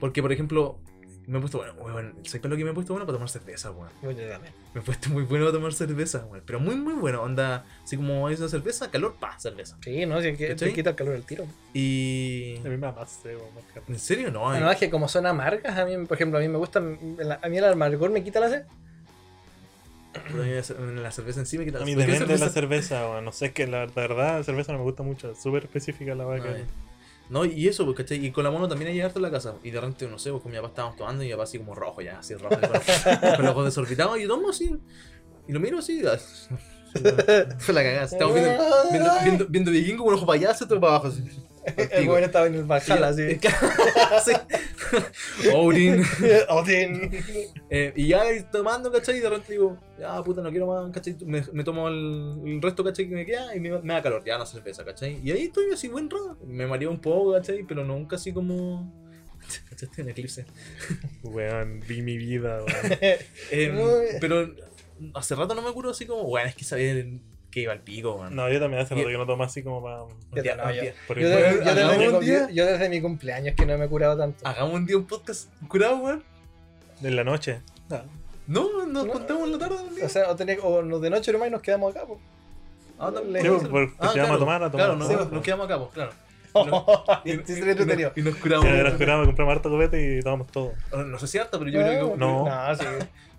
Porque, 0.00 0.22
por 0.22 0.32
ejemplo, 0.32 0.78
me 1.26 1.38
he 1.38 1.40
puesto 1.40 1.58
bueno, 1.58 1.72
weón, 1.74 2.14
¿sabes 2.24 2.40
con 2.40 2.50
lo 2.50 2.56
que 2.56 2.64
me 2.64 2.70
he 2.70 2.74
puesto 2.74 2.92
bueno 2.92 3.04
para 3.06 3.16
tomar 3.16 3.28
cerveza, 3.28 3.70
weón? 3.72 3.90
Bueno, 4.02 4.20
yo 4.20 4.28
también. 4.28 4.54
Me 4.74 4.80
he 4.80 4.84
puesto 4.84 5.08
muy 5.10 5.24
bueno 5.24 5.46
para 5.46 5.56
tomar 5.58 5.72
cerveza, 5.74 6.24
weón. 6.26 6.42
Pero 6.46 6.60
muy, 6.60 6.76
muy 6.76 6.94
bueno, 6.94 7.22
onda, 7.22 7.64
así 7.82 7.96
como 7.96 8.26
hay 8.26 8.36
una 8.36 8.48
cerveza, 8.48 8.90
calor, 8.90 9.16
pa, 9.18 9.38
cerveza. 9.38 9.76
Sí, 9.82 10.06
no, 10.06 10.20
si 10.20 10.28
es 10.28 10.38
que 10.38 10.54
te 10.54 10.72
quita 10.72 10.90
el 10.90 10.96
calor 10.96 11.14
del 11.14 11.24
tiro. 11.24 11.44
Y... 11.74 12.58
A 12.64 12.68
mí 12.68 12.76
me 12.76 12.86
amaste, 12.86 13.36
weón. 13.36 13.48
¿En 13.88 13.98
serio? 13.98 14.30
No, 14.30 14.40
Bueno, 14.44 14.70
es 14.70 14.78
que 14.78 14.88
como 14.90 15.08
son 15.08 15.26
amargas, 15.26 15.76
a 15.76 15.84
mí, 15.84 15.96
por 16.06 16.16
ejemplo, 16.16 16.38
a 16.38 16.42
mí 16.42 16.48
me 16.48 16.58
gusta. 16.58 16.78
A 16.78 17.48
mí 17.48 17.58
el 17.58 17.64
amargor 17.64 18.10
me 18.10 18.22
quita 18.22 18.40
la 18.40 18.48
sed. 18.50 18.62
La 20.34 20.44
cer- 20.62 20.78
la 21.02 21.10
cerveza 21.10 21.40
encima 21.40 21.62
y 21.64 21.70
que 21.70 21.76
A 21.76 21.80
mí 21.80 21.94
depende 21.94 22.24
de 22.26 22.38
la 22.38 22.48
cerveza, 22.48 23.06
weón. 23.10 23.24
No 23.24 23.32
sé, 23.32 23.46
es 23.46 23.52
que 23.52 23.66
la, 23.66 23.86
la 23.86 23.92
verdad 23.92 24.38
la 24.38 24.44
cerveza 24.44 24.72
no 24.72 24.78
me 24.78 24.84
gusta 24.84 25.02
mucho. 25.02 25.32
Es 25.32 25.42
súper 25.42 25.64
específica 25.64 26.14
la. 26.14 26.24
Ay. 26.32 26.64
No, 27.28 27.44
y 27.44 27.66
eso, 27.66 27.84
pues, 27.84 27.96
¿cachai? 27.96 28.24
Y 28.24 28.30
con 28.30 28.44
la 28.44 28.50
mono 28.50 28.68
también 28.68 28.90
hay 28.90 29.00
harto 29.00 29.18
en 29.18 29.24
la 29.24 29.30
casa. 29.30 29.54
Y 29.64 29.70
de 29.70 29.80
repente, 29.80 30.06
no 30.06 30.18
sé, 30.18 30.30
pues 30.30 30.42
con 30.42 30.52
mi 30.52 30.56
papá 30.58 30.68
estábamos 30.68 30.96
tomando 30.96 31.22
y 31.24 31.26
mi 31.26 31.32
papá 31.32 31.44
así 31.44 31.58
como 31.58 31.74
rojo 31.74 32.00
ya, 32.00 32.18
así 32.20 32.34
rojo. 32.34 32.56
con, 32.60 33.36
con 33.36 33.44
los 33.44 33.52
ojos 33.52 33.64
desorbitados 33.64 34.18
y 34.18 34.22
yo 34.22 34.28
tomo 34.28 34.50
así. 34.50 34.76
Y 35.48 35.52
lo 35.52 35.60
miro 35.60 35.78
así. 35.78 36.02
Fue 37.58 37.74
la 37.74 37.82
cagada. 37.82 38.04
Estamos 38.04 38.34
viendo, 38.34 38.64
viendo, 38.90 39.10
viendo, 39.22 39.46
viendo 39.48 39.70
vikingo 39.70 40.04
con 40.04 40.14
un 40.14 40.18
ojo 40.18 40.26
para 40.26 40.38
allá, 40.38 40.56
otro 40.60 40.80
para 40.80 40.96
abajo. 40.96 41.08
Así. 41.08 41.22
El 41.90 42.08
weón 42.08 42.24
estaba 42.24 42.46
en 42.46 42.54
el 42.54 42.64
Valhalla, 42.64 43.08
así. 43.08 43.38
Sí. 44.24 45.48
Odin. 45.52 46.02
Odin. 46.48 47.10
Eh, 47.70 47.92
y 47.96 48.08
ya 48.08 48.22
tomando, 48.50 48.92
¿cachai? 48.92 49.16
Y 49.16 49.20
de 49.20 49.28
repente 49.28 49.52
digo, 49.52 49.76
ya 49.98 50.22
puta, 50.22 50.42
no 50.42 50.50
quiero 50.50 50.66
más, 50.66 50.92
¿cachai? 50.92 51.16
Me, 51.24 51.42
me 51.52 51.64
tomo 51.64 51.88
el, 51.88 52.40
el 52.44 52.62
resto, 52.62 52.84
¿cachai? 52.84 53.08
Que 53.08 53.14
me 53.14 53.26
queda 53.26 53.54
y 53.54 53.60
me, 53.60 53.78
me 53.80 53.94
da 53.94 54.02
calor, 54.02 54.22
ya 54.24 54.38
no 54.38 54.46
cerveza, 54.46 54.84
¿cachai? 54.84 55.20
Y 55.24 55.32
ahí 55.32 55.44
estoy 55.44 55.72
así 55.72 55.88
buen 55.88 56.08
rato. 56.08 56.38
Me 56.46 56.66
mareo 56.66 56.90
un 56.90 57.00
poco, 57.00 57.32
¿cachai? 57.32 57.64
Pero 57.64 57.84
nunca 57.84 58.16
así 58.16 58.32
como. 58.32 58.92
¿cachai? 59.70 59.88
Estoy 59.88 60.04
en 60.04 60.10
eclipse. 60.10 60.46
Weón, 61.24 61.80
vi 61.80 62.02
mi 62.02 62.16
vida, 62.16 62.58
weón. 62.58 62.92
Eh, 63.00 63.18
eh. 63.50 64.18
pero 64.20 64.54
hace 65.14 65.34
rato 65.34 65.54
no 65.54 65.62
me 65.62 65.72
curo 65.72 65.90
así 65.90 66.06
como, 66.06 66.24
bueno, 66.24 66.48
es 66.48 66.54
que 66.54 66.64
sabía 66.64 66.94
que 67.56 67.62
iba 67.62 67.72
al 67.72 67.80
pico, 67.80 68.18
man. 68.18 68.36
No, 68.36 68.50
yo 68.52 68.60
también 68.60 68.82
hace 68.82 68.94
rato 68.94 69.08
que 69.08 69.16
no 69.16 69.24
tomo 69.24 69.42
así 69.42 69.62
como 69.62 69.82
para. 69.82 70.02
Día- 70.42 70.56
no, 70.56 70.70
yo- 70.70 70.82
día- 70.82 70.92
Yo, 71.08 71.14
desde, 71.14 71.52
yo 71.64 71.64
desde 71.64 71.82
hagamos 71.84 72.20
mi, 72.20 72.26
día. 72.26 72.48
yo 72.52 72.66
desde 72.66 72.88
mi 72.90 73.00
cumpleaños 73.00 73.54
que 73.56 73.64
no 73.64 73.78
me 73.78 73.86
he 73.86 73.88
curado 73.88 74.14
tanto. 74.18 74.46
Hagamos 74.46 74.74
un 74.74 74.84
día 74.84 74.98
un 74.98 75.06
podcast 75.06 75.48
curado, 75.66 75.96
weón. 75.96 76.22
En 77.02 77.16
la 77.16 77.24
noche. 77.24 77.62
Ah, 77.90 78.02
No, 78.46 78.84
nos 78.84 79.06
No. 79.06 79.10
contamos 79.12 79.44
en 79.44 79.52
la 79.52 79.58
tarde 79.58 79.76
un 79.88 79.94
día. 79.94 80.04
O 80.04 80.08
sea, 80.10 80.30
o, 80.30 80.36
tenés- 80.36 80.60
o 80.62 80.82
no- 80.82 80.98
de 80.98 81.08
noche 81.08 81.32
nomás 81.32 81.48
y 81.48 81.50
nos 81.50 81.62
quedamos 81.62 81.96
acá. 81.96 82.06
po. 82.06 82.20
Ah, 82.98 83.10
también 83.10 83.42
Sí, 83.42 83.48
pues, 83.48 83.68
porque 83.68 83.92
si 84.12 84.18
vamos 84.20 84.36
a 84.36 84.38
tomar, 84.38 84.62
a 84.62 84.70
tomar. 84.70 84.86
Claro, 84.86 84.96
nos, 84.96 85.08
Sí, 85.08 85.14
nos 85.14 85.26
pues. 85.28 85.40
quedamos 85.42 85.64
acá, 85.64 85.78
pues, 85.78 85.90
claro. 85.94 86.12
Y 87.24 87.30
Y, 87.32 87.34
sí, 87.36 87.42
y- 87.46 87.54
sería 87.56 87.70
entretenido. 87.72 88.12
y 88.16 88.22
nos 88.22 88.36
curamos. 88.36 88.66
nos 88.66 88.94
curamos, 88.94 89.26
compramos 89.26 89.56
harto 89.56 89.70
copete 89.70 90.18
y 90.18 90.22
tomamos 90.22 90.46
todo. 90.48 90.72
No 90.92 91.18
sé 91.18 91.26
si 91.26 91.38
harta, 91.38 91.58
pero 91.58 91.70
yo 91.70 91.80
creo 91.80 92.12
que. 92.12 92.16
No. 92.18 92.44
No, 92.48 92.74
sí. 92.76 92.84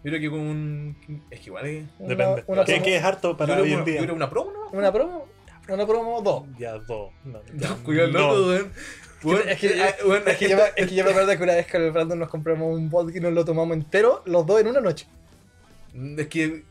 Yo 0.04 0.12
creo 0.12 0.20
que 0.22 0.30
con 0.30 0.40
un. 0.40 1.24
Es 1.32 1.40
que 1.40 1.46
igual 1.48 1.66
es. 1.66 1.84
Una- 2.00 2.10
Depende. 2.10 2.44
Una, 2.48 2.66
¿Qué, 2.66 2.96
es 2.98 3.04
harto 3.04 3.32
Yo 3.32 3.38
para 3.38 3.54
creo 3.56 3.66
hoy 3.66 3.74
en 3.74 3.86
día? 3.86 3.96
yo 3.98 4.04
creo 4.04 4.16
una 4.16 4.30
promo, 4.30 4.52
¿no? 4.52 4.70
una 4.78 4.92
promo. 4.92 5.26
Una 5.70 5.86
promo 5.86 6.22
dos. 6.22 6.44
Ya, 6.58 6.74
dos. 6.78 7.12
No, 7.26 7.42
Ya, 7.56 7.76
cuidado, 7.84 8.08
no. 8.10 8.20
loco, 8.36 8.48
weón. 8.48 8.72
Es 9.50 9.58
que, 9.60 9.68
eh, 9.68 9.96
es, 10.28 10.38
que 10.38 10.48
yo, 10.50 10.56
me- 10.58 10.64
es 10.76 10.88
que 10.88 10.96
yo 10.96 11.04
me 11.04 11.10
acuerdo 11.10 11.36
que 11.36 11.44
una 11.44 11.56
vez 11.56 11.68
con 11.70 11.82
el 11.82 11.92
Brandon 11.92 12.20
nos 12.20 12.30
compramos 12.30 12.74
un 12.78 12.90
vodka 12.90 13.18
y 13.18 13.20
nos 13.20 13.34
lo 13.34 13.44
tomamos 13.44 13.76
entero, 13.76 14.22
los 14.26 14.46
dos 14.46 14.62
en 14.62 14.68
una 14.68 14.80
noche. 14.80 15.08
Es 16.18 16.28
que. 16.28 16.64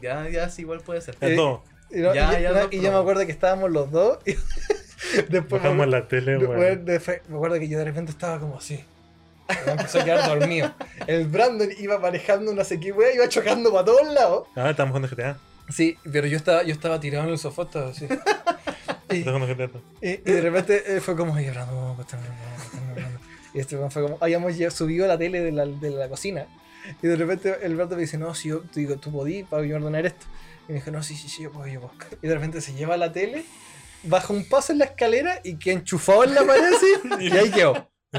Ya, 0.00 0.28
ya, 0.28 0.48
sí, 0.48 0.62
igual 0.62 0.80
puede 0.80 1.00
ser. 1.00 1.16
Ya, 1.20 1.28
Eh, 1.28 1.34
dos. 1.34 1.60
Y, 1.90 1.96
no- 2.00 2.14
Ya, 2.14 2.38
y- 2.38 2.42
ya, 2.44 2.52
no- 2.52 2.68
y 2.70 2.80
yo 2.80 2.92
me 2.92 2.98
acuerdo 2.98 3.26
que 3.26 3.32
estábamos 3.32 3.70
los 3.70 3.90
dos 3.90 4.18
y 4.24 4.32
después 5.28 5.62
me, 5.62 5.68
Bajamos 5.68 5.88
la 5.88 6.08
tele, 6.08 6.32
de- 6.38 7.20
me 7.28 7.36
acuerdo 7.36 7.58
que 7.58 7.68
yo 7.68 7.78
de 7.78 7.84
repente 7.84 8.10
estaba 8.12 8.38
como 8.38 8.58
así. 8.58 8.84
Me 9.66 9.72
empezó 9.72 10.00
a 10.00 10.04
quedar 10.04 10.28
dormido. 10.28 10.74
El 11.06 11.26
Brandon 11.26 11.70
iba 11.78 11.98
manejando 11.98 12.50
una 12.52 12.64
sequía, 12.64 12.92
iba 13.14 13.28
chocando 13.28 13.72
para 13.72 13.84
todos 13.86 14.06
lados. 14.12 14.46
Ah, 14.54 14.70
estamos 14.70 14.92
jugando 14.92 15.08
GTA. 15.14 15.38
Sí, 15.70 15.96
pero 16.12 16.26
yo 16.26 16.36
estaba, 16.36 16.62
yo 16.64 16.72
estaba 16.72 17.00
tirado 17.00 17.24
en 17.24 17.30
el 17.30 17.38
sofá, 17.38 17.62
estaba 17.62 17.88
así. 17.90 18.06
Y, 19.10 19.22
y- 20.02 20.20
y 20.24 20.32
de 20.32 20.40
repente 20.42 20.96
eh, 20.96 21.00
fue 21.00 21.16
como, 21.16 21.34
ay, 21.34 21.48
Brandon, 21.48 21.74
vamos 21.76 21.90
a 21.90 21.94
acostarme, 21.94 22.26
a 22.26 22.54
acostarme, 22.58 22.92
Brandon". 22.92 23.20
Y 23.54 23.58
este 23.60 23.76
fue 23.88 24.02
como, 24.02 24.18
habíamos 24.20 24.52
subido 24.74 25.06
la 25.06 25.16
tele 25.16 25.40
de 25.40 25.50
la, 25.50 25.64
de 25.64 25.90
la 25.90 26.08
cocina. 26.10 26.46
Y 27.02 27.06
de 27.06 27.16
repente 27.16 27.56
el 27.62 27.74
Brandon 27.74 27.96
me 27.96 28.02
dice, 28.02 28.18
no, 28.18 28.34
si 28.34 28.50
yo, 28.50 28.62
digo, 28.74 28.96
tú 28.96 29.10
podí 29.10 29.44
para 29.44 29.64
yo 29.64 29.76
ordenar 29.76 30.04
esto. 30.04 30.26
Y 30.68 30.72
me 30.72 30.78
dijo, 30.80 30.90
no, 30.90 31.02
sí, 31.02 31.16
sí, 31.16 31.30
sí, 31.30 31.42
yo 31.44 31.50
puedo, 31.52 31.66
yo 31.68 31.80
puedo. 31.80 31.94
Y 32.20 32.28
de 32.28 32.34
repente 32.34 32.60
se 32.60 32.74
lleva 32.74 32.98
la 32.98 33.10
tele, 33.10 33.46
baja 34.02 34.32
un 34.32 34.48
paso 34.48 34.72
en 34.72 34.78
la 34.78 34.86
escalera 34.86 35.40
y 35.44 35.58
queda 35.58 35.74
enchufado 35.74 36.24
en 36.24 36.34
la 36.34 36.44
pared 36.44 36.64
así, 36.64 36.86
y 37.20 37.36
ahí 37.36 37.50
quedó. 37.50 37.88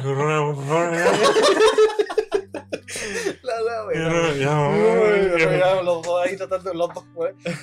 La 3.43 3.85
wea, 3.85 5.81
los 5.83 6.03
dos 6.03 6.21
ahí 6.23 6.35
tratando, 6.37 6.73
los 6.73 6.93
dos. 6.93 7.03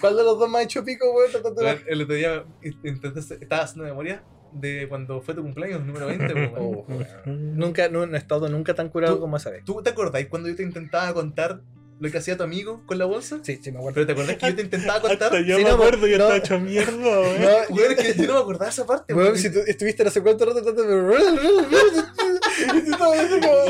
¿Cuál 0.01 0.17
de 0.17 0.25
los 0.25 0.39
dos 0.39 0.55
ha 0.55 0.63
hecho 0.63 0.85
pico, 0.85 1.13
weón? 1.13 1.31
Tratando 1.31 1.61
de... 1.61 1.67
Weón, 1.67 1.85
El 1.87 2.03
otro 2.03 2.15
día 2.15 2.45
intenté, 2.63 3.21
estaba 3.21 3.63
haciendo 3.63 3.85
memoria 3.85 4.25
de 4.53 4.87
cuando 4.89 5.21
fue 5.21 5.35
tu 5.35 5.43
cumpleaños 5.43 5.85
número 5.85 6.07
20, 6.07 6.35
weón. 6.35 6.53
Oh, 6.57 6.85
weón. 6.89 7.57
Nunca, 7.57 7.89
no, 7.89 8.07
no 8.07 8.15
he 8.15 8.19
estado 8.19 8.49
nunca 8.49 8.75
tan 8.75 8.89
curado 8.89 9.21
como 9.21 9.37
esa 9.37 9.51
vez. 9.51 9.65
¿Tú 9.65 9.83
te 9.83 9.91
acordáis 9.91 10.29
cuando 10.29 10.49
yo 10.49 10.57
te 10.57 10.63
intentaba 10.63 11.13
contar 11.15 11.61
lo 11.99 12.11
que 12.11 12.19
hacía 12.19 12.37
tu 12.37 12.43
amigo 12.43 12.83
con 12.87 12.99
la 12.99 13.05
bolsa? 13.07 13.41
Sí, 13.43 13.59
sí, 13.63 13.73
me 13.73 13.79
acuerdo. 13.79 13.95
Pero 13.95 14.07
te 14.07 14.13
acordás 14.13 14.37
que 14.37 14.47
yo 14.47 14.57
te 14.57 14.63
intentaba 14.63 15.01
contar. 15.01 15.23
Hasta 15.35 15.41
yo 15.41 15.57
Sí, 15.57 15.63
me 15.65 15.69
no, 15.71 15.75
acuerdo, 15.77 16.07
yo 16.07 16.19
no. 16.19 16.25
estaba 16.25 16.37
hecho 16.37 16.59
mierda, 16.61 16.93
weón. 16.97 17.41
No, 17.43 17.83
es 17.83 17.97
que 17.97 18.15
yo 18.15 18.27
no 18.27 18.35
me 18.35 18.41
acordaba 18.41 18.65
de 18.67 18.71
esa 18.71 18.87
parte, 18.87 19.15
Weón, 19.15 19.29
weón. 19.29 19.39
si 19.39 19.51
tú 19.51 19.61
estuviste 19.67 20.05
no 20.05 20.11
sé 20.11 20.23
cuánto 20.23 20.45
rato 20.45 20.63
tratando 20.63 20.83
de... 20.83 20.97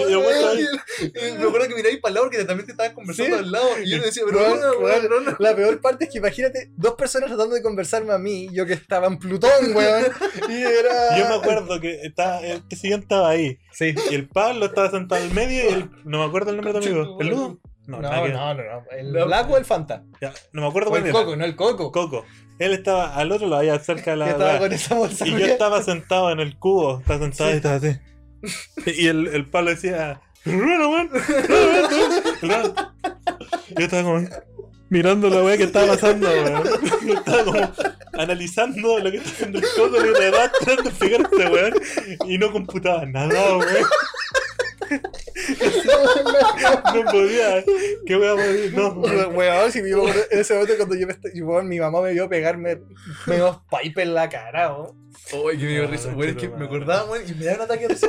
Yo, 0.08 0.20
Me 1.38 1.46
acuerdo 1.46 1.68
que 1.68 1.74
miráis 1.74 1.98
para 1.98 2.10
el 2.10 2.14
lado 2.14 2.26
porque 2.26 2.44
también 2.44 2.66
te 2.66 2.72
estabas 2.72 2.92
conversando 2.92 3.36
Sí. 3.36 3.42
al 3.44 3.52
lado. 3.52 3.68
Y 3.82 3.90
yo 3.90 4.00
te 4.00 4.06
decía, 4.06 4.22
pero 4.26 4.38
Weón, 4.38 4.60
no, 4.60 4.78
weón, 4.78 5.08
no, 5.08 5.20
no. 5.20 5.36
La 5.38 5.54
peor 5.56 5.80
parte 5.80 6.04
es 6.04 6.10
que 6.10 6.18
imagínate 6.18 6.70
dos 6.76 6.94
personas 6.94 7.28
tratando 7.28 7.54
de 7.54 7.62
conversarme 7.62 8.12
a 8.12 8.18
mí, 8.18 8.48
yo 8.52 8.66
que 8.66 8.74
estaba 8.74 9.06
en 9.06 9.18
Plutón, 9.18 9.50
weón. 9.74 10.06
Y 10.48 10.62
era. 10.62 11.18
Yo 11.18 11.28
me 11.28 11.34
acuerdo 11.34 11.80
que 11.80 12.00
estaba, 12.02 12.40
el 12.40 12.62
estaba 12.70 13.30
ahí. 13.30 13.58
Sí. 13.72 13.94
Y 14.10 14.14
el 14.14 14.28
Pablo 14.28 14.66
estaba 14.66 14.90
sentado 14.90 15.22
al 15.22 15.32
medio 15.32 15.64
y 15.70 15.72
el. 15.74 15.90
No 16.04 16.18
me 16.20 16.24
acuerdo 16.24 16.50
el 16.50 16.56
nombre 16.56 16.72
de 16.72 16.80
tu 16.80 16.86
amigo. 16.86 17.18
¿El 17.20 17.28
Ludo? 17.28 17.60
No, 17.86 18.00
que 18.00 18.06
ver. 18.08 18.32
no, 18.34 18.54
no, 18.54 18.62
no. 18.62 18.82
¿El 18.90 19.12
No. 19.12 19.26
Black 19.26 19.50
o 19.50 19.56
el 19.56 19.64
Fanta? 19.64 20.02
Ya, 20.20 20.32
no 20.52 20.62
me 20.62 20.68
acuerdo 20.68 20.88
O 20.88 20.90
cuál 20.90 21.02
el 21.02 21.08
era. 21.08 21.18
Coco, 21.18 21.36
no 21.36 21.44
el 21.44 21.56
Coco. 21.56 21.92
Coco. 21.92 22.24
Él 22.58 22.72
estaba 22.72 23.14
al 23.14 23.30
otro 23.32 23.48
lado, 23.48 23.62
allá 23.62 23.78
cerca 23.78 24.12
de 24.12 24.16
la. 24.16 24.30
estaba 24.30 24.58
con 24.58 24.72
esa 24.72 24.94
bolsa. 24.94 25.26
Y 25.26 25.30
yo 25.32 25.46
estaba 25.46 25.82
sentado 25.82 26.30
en 26.30 26.40
el 26.40 26.58
cubo. 26.58 26.98
Estaba 27.00 27.20
sentado 27.20 27.50
y 27.50 27.54
estaba 27.54 27.74
así. 27.76 27.96
Y 28.86 29.06
el, 29.08 29.26
el 29.28 29.48
Pablo 29.48 29.70
decía. 29.70 30.20
"Runa, 30.44 30.88
weón, 30.88 31.10
runa, 31.10 32.22
runa". 32.42 32.94
Yo 33.76 33.84
estaba 33.84 34.02
como. 34.02 34.28
Mirando 34.88 35.28
la 35.28 35.42
weá 35.42 35.56
que 35.56 35.64
estaba 35.64 35.88
pasando, 35.88 36.28
weón. 36.28 36.62
Yo 37.06 37.14
estaba 37.14 37.44
como 37.44 37.72
analizando 38.18 38.98
lo 39.00 39.10
que 39.10 39.16
está 39.16 39.30
haciendo 39.30 39.58
el 39.58 39.64
coco 39.76 39.96
y 40.00 40.04
de 40.04 40.12
verdad 40.30 40.52
tratando 40.60 40.90
de 40.90 41.16
este 41.16 41.46
weón. 41.48 41.74
Y 42.28 42.38
no 42.38 42.52
computaba 42.52 43.04
nada, 43.04 43.56
weón. 43.56 43.84
No 47.04 47.10
podía. 47.10 47.64
¿Qué 48.06 48.16
weá 48.16 48.34
podía? 48.34 48.70
No, 48.70 48.90
weón. 49.30 49.72
Si 49.72 49.78
acuerdo 49.78 50.20
en 50.30 50.40
ese 50.40 50.54
momento 50.54 50.76
cuando 50.76 50.94
yo 50.96 51.06
me 51.06 51.14
mi 51.64 51.80
mamá 51.80 52.00
me 52.02 52.12
vio 52.12 52.28
pegarme 52.28 52.80
me 53.26 53.36
dio 53.36 53.62
pipe 53.70 54.02
en 54.02 54.14
la 54.14 54.28
cara, 54.28 54.74
weón. 54.74 55.06
Oye, 55.32 55.58
que 55.58 55.64
me 55.64 55.70
dio 55.72 55.86
risa, 55.86 56.08
weón. 56.10 56.30
Es 56.30 56.36
que 56.36 56.48
me 56.48 56.64
acordaba, 56.66 57.04
weón, 57.10 57.24
y 57.28 57.34
me 57.34 57.44
daba 57.44 57.56
un 57.56 57.62
ataque 57.62 57.88
de 57.88 57.94
risa. 57.94 58.08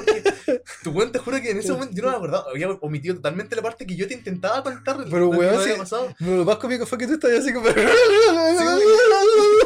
Tu 0.84 0.92
weón, 0.92 1.12
te 1.12 1.20
juro 1.20 1.42
que 1.42 1.52
en 1.52 1.60
ese 1.60 1.72
momento 1.72 1.96
yo 1.96 2.04
no 2.04 2.12
me 2.12 2.18
acordaba. 2.18 2.46
Había 2.50 2.70
omitido 2.70 3.16
totalmente 3.16 3.56
la 3.56 3.62
parte 3.62 3.86
que 3.86 3.96
yo 3.96 4.08
te 4.08 4.14
intentaba 4.14 4.64
contar. 4.64 4.98
Pero, 5.10 5.30
weón. 5.30 5.58
Pero 6.20 6.36
lo 6.38 6.46
más 6.46 6.58
cómico 6.58 6.86
fue 6.86 6.98
que 6.98 7.08
tú 7.08 7.14
estabas 7.14 7.40
así 7.40 7.54
como. 7.54 7.68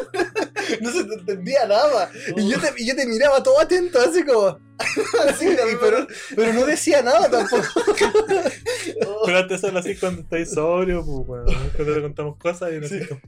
no 0.80 0.92
se 0.92 1.04
te 1.04 1.14
entendía 1.14 1.66
nada. 1.66 2.10
Y 2.36 2.48
yo 2.50 2.60
te, 2.60 2.72
y 2.76 2.86
yo 2.86 2.94
te 2.96 3.06
miraba 3.06 3.42
todo 3.42 3.60
atento, 3.60 3.98
así 4.00 4.24
como. 4.24 4.58
Así, 5.28 5.46
y 5.50 5.76
pero, 5.80 6.06
pero 6.34 6.52
no 6.54 6.66
decía 6.66 7.02
nada 7.02 7.30
tampoco. 7.30 7.62
Pero 9.26 9.38
antes 9.38 9.60
solo 9.60 9.78
así 9.78 9.94
cuando 9.96 10.22
estáis 10.22 10.52
sobrio, 10.52 11.04
pues, 11.04 11.28
weón. 11.46 11.70
Cuando 11.76 11.94
te 11.94 12.02
contamos 12.02 12.36
cosas 12.38 12.72
y 12.72 12.78
no 12.80 12.88
sé 12.88 13.06
cómo. 13.08 13.20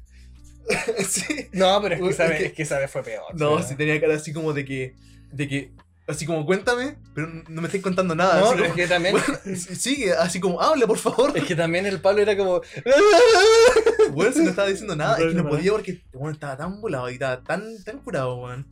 sí. 1.08 1.48
No, 1.52 1.80
pero 1.82 1.94
es 1.94 1.98
que 2.00 2.02
Weón, 2.02 2.12
esa 2.14 2.24
es 2.24 2.30
vez, 2.30 2.38
que- 2.40 2.46
es 2.46 2.52
que 2.54 2.62
esa 2.62 2.78
vez 2.78 2.90
fue 2.90 3.02
peor. 3.02 3.22
No, 3.34 3.50
weón. 3.52 3.68
sí 3.68 3.76
tenía 3.76 4.00
cara 4.00 4.14
así 4.14 4.32
como 4.32 4.52
de 4.52 4.64
que. 4.64 4.94
De 5.32 5.48
que. 5.48 5.72
Así 6.06 6.26
como, 6.26 6.44
cuéntame, 6.44 6.96
pero 7.14 7.28
no 7.48 7.62
me 7.62 7.68
estés 7.68 7.80
contando 7.80 8.14
nada. 8.14 8.38
No, 8.38 8.46
así 8.46 8.54
pero 8.56 8.64
es 8.66 8.70
como, 8.72 8.76
que 8.76 8.86
también. 8.88 9.14
weón, 9.44 9.56
sigue, 9.56 10.12
así 10.12 10.38
como, 10.38 10.60
habla, 10.60 10.86
por 10.86 10.98
favor. 10.98 11.36
Es 11.36 11.44
que 11.44 11.56
también 11.56 11.86
el 11.86 12.00
Pablo 12.00 12.20
era 12.20 12.36
como. 12.36 12.60
Weón, 14.12 14.32
si 14.34 14.42
no 14.42 14.50
estaba 14.50 14.68
diciendo 14.68 14.94
nada, 14.96 15.18
No 15.18 15.24
es 15.24 15.34
que 15.34 15.42
no 15.42 15.48
podía 15.48 15.72
porque, 15.72 16.02
weón, 16.12 16.34
estaba 16.34 16.56
tan 16.56 16.80
volado 16.80 17.08
y 17.10 17.14
estaba 17.14 17.42
tan, 17.42 17.82
tan 17.84 17.98
curado, 18.00 18.36
weón. 18.36 18.66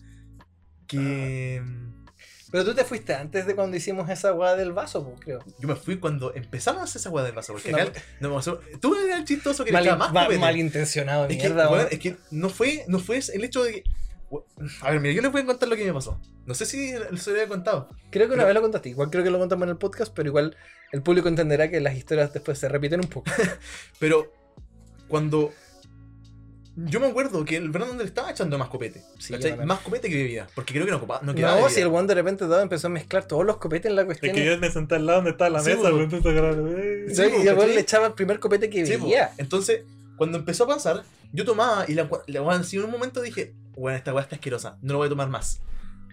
Que. 0.87 1.63
Pero 2.51 2.67
tú 2.67 2.75
te 2.75 2.85
fuiste 2.85 3.15
antes 3.15 3.47
de 3.47 3.55
cuando 3.55 3.75
hicimos 3.79 4.11
esa 4.11 4.35
weá 4.35 4.55
del 4.55 4.73
vaso, 4.73 5.03
pues, 5.03 5.21
creo. 5.21 5.39
Yo 5.59 5.67
me 5.69 5.75
fui 5.75 5.99
cuando 5.99 6.35
empezamos 6.35 6.83
a 6.83 6.85
hacer 6.85 7.01
esa 7.01 7.09
weá 7.09 7.25
del 7.25 7.33
vaso. 7.35 7.55
Porque 7.55 7.71
No, 7.73 7.79
acá, 7.79 8.03
no, 8.21 8.41
tú 8.79 8.95
eras 8.95 9.21
el 9.21 9.25
chistoso 9.25 9.65
que 9.65 9.73
le 9.73 9.79
Mal, 9.81 9.99
más 9.99 10.13
ma- 10.13 10.29
malintencionado, 10.29 11.25
es, 11.25 11.37
que, 11.39 11.49
mierda, 11.49 11.69
weón, 11.71 11.79
weón. 11.79 11.89
es 11.91 11.99
que 11.99 12.17
no 12.31 12.51
fue, 12.51 12.85
no 12.89 12.99
fue 12.99 13.21
el 13.33 13.43
hecho 13.45 13.65
de 13.65 13.73
que. 13.73 13.85
A 14.81 14.91
ver, 14.91 15.01
mira, 15.01 15.15
yo 15.15 15.23
les 15.23 15.31
voy 15.33 15.43
a 15.43 15.47
contar 15.47 15.69
lo 15.69 15.77
que 15.77 15.85
me 15.85 15.93
pasó. 15.93 16.19
No 16.47 16.55
sé 16.55 16.65
si 16.67 16.91
se 16.91 17.31
lo 17.31 17.37
había 17.37 17.49
contado. 17.49 17.89
Creo 18.11 18.29
que 18.29 18.35
una 18.35 18.43
pero- 18.43 18.47
vez 18.47 18.55
lo 18.55 18.63
contaste. 18.63 18.89
Igual 18.89 19.11
creo 19.11 19.23
que 19.25 19.31
lo 19.31 19.39
contamos 19.39 19.65
en 19.65 19.71
el 19.71 19.77
podcast, 19.77 20.13
pero 20.15 20.29
igual 20.29 20.57
el 20.93 21.03
público 21.03 21.29
entenderá 21.29 21.71
que 21.71 21.81
las 21.81 21.95
historias 21.97 22.33
después 22.33 22.59
se 22.59 22.69
repiten 22.69 23.01
un 23.01 23.09
poco. 23.09 23.31
Pero 23.99 24.33
cuando. 25.09 25.53
Yo 26.75 27.01
me 27.01 27.07
acuerdo 27.09 27.45
que 27.45 27.57
el 27.57 27.69
Brandon 27.69 27.99
le 27.99 28.05
estaba 28.05 28.31
echando 28.31 28.57
más 28.57 28.69
copete. 28.69 29.03
Sí, 29.19 29.35
más 29.67 29.81
copete 29.81 30.09
que 30.09 30.17
bebida. 30.17 30.47
Porque 30.55 30.73
creo 30.73 30.87
que 30.87 30.93
no, 30.93 31.01
copa- 31.01 31.21
no 31.21 31.33
No, 31.33 31.35
quedaba. 31.35 31.57
bebida. 31.57 31.69
si 31.69 31.81
el 31.83 31.89
one 31.89 32.09
de 32.09 32.15
repente 32.15 32.49
dado 32.49 32.63
empezó 32.63 32.87
a 32.87 32.91
mezclar 32.91 33.27
todos 33.27 33.45
los 33.45 33.59
copetes 33.59 33.91
en 33.91 33.97
la 33.97 34.03
Es 34.03 34.07
cuestión. 34.07 34.35
que 34.35 34.45
yo 34.47 34.57
me 34.59 34.71
senté 34.71 34.95
al 34.95 35.05
lado 35.05 35.19
donde 35.19 35.33
estaba 35.33 35.51
la 35.51 35.61
Sí, 35.61 35.75
mesa, 35.75 35.89
entonces, 35.91 36.33
eh. 36.35 37.05
Sí, 37.09 37.15
Sí, 37.15 37.23
y 37.45 37.47
el 37.47 37.59
weón 37.59 37.69
le 37.75 37.81
echaba 37.81 38.07
el 38.07 38.15
primer 38.15 38.39
copete 38.41 38.71
que 38.71 38.85
veía. 38.85 39.33
Entonces, 39.37 39.83
cuando 40.17 40.39
empezó 40.39 40.65
a 40.65 40.69
pasar, 40.69 41.03
yo 41.35 41.45
tomaba 41.45 41.85
y 41.89 41.93
la, 41.95 42.09
en 42.27 42.85
un 42.85 42.91
momento 42.91 43.21
dije, 43.21 43.53
bueno, 43.77 43.97
esta 43.97 44.13
weá 44.13 44.23
está 44.23 44.37
asquerosa, 44.37 44.79
no 44.83 44.93
lo 44.93 44.99
voy 44.99 45.07
a 45.07 45.11
tomar 45.11 45.29
más. 45.29 45.61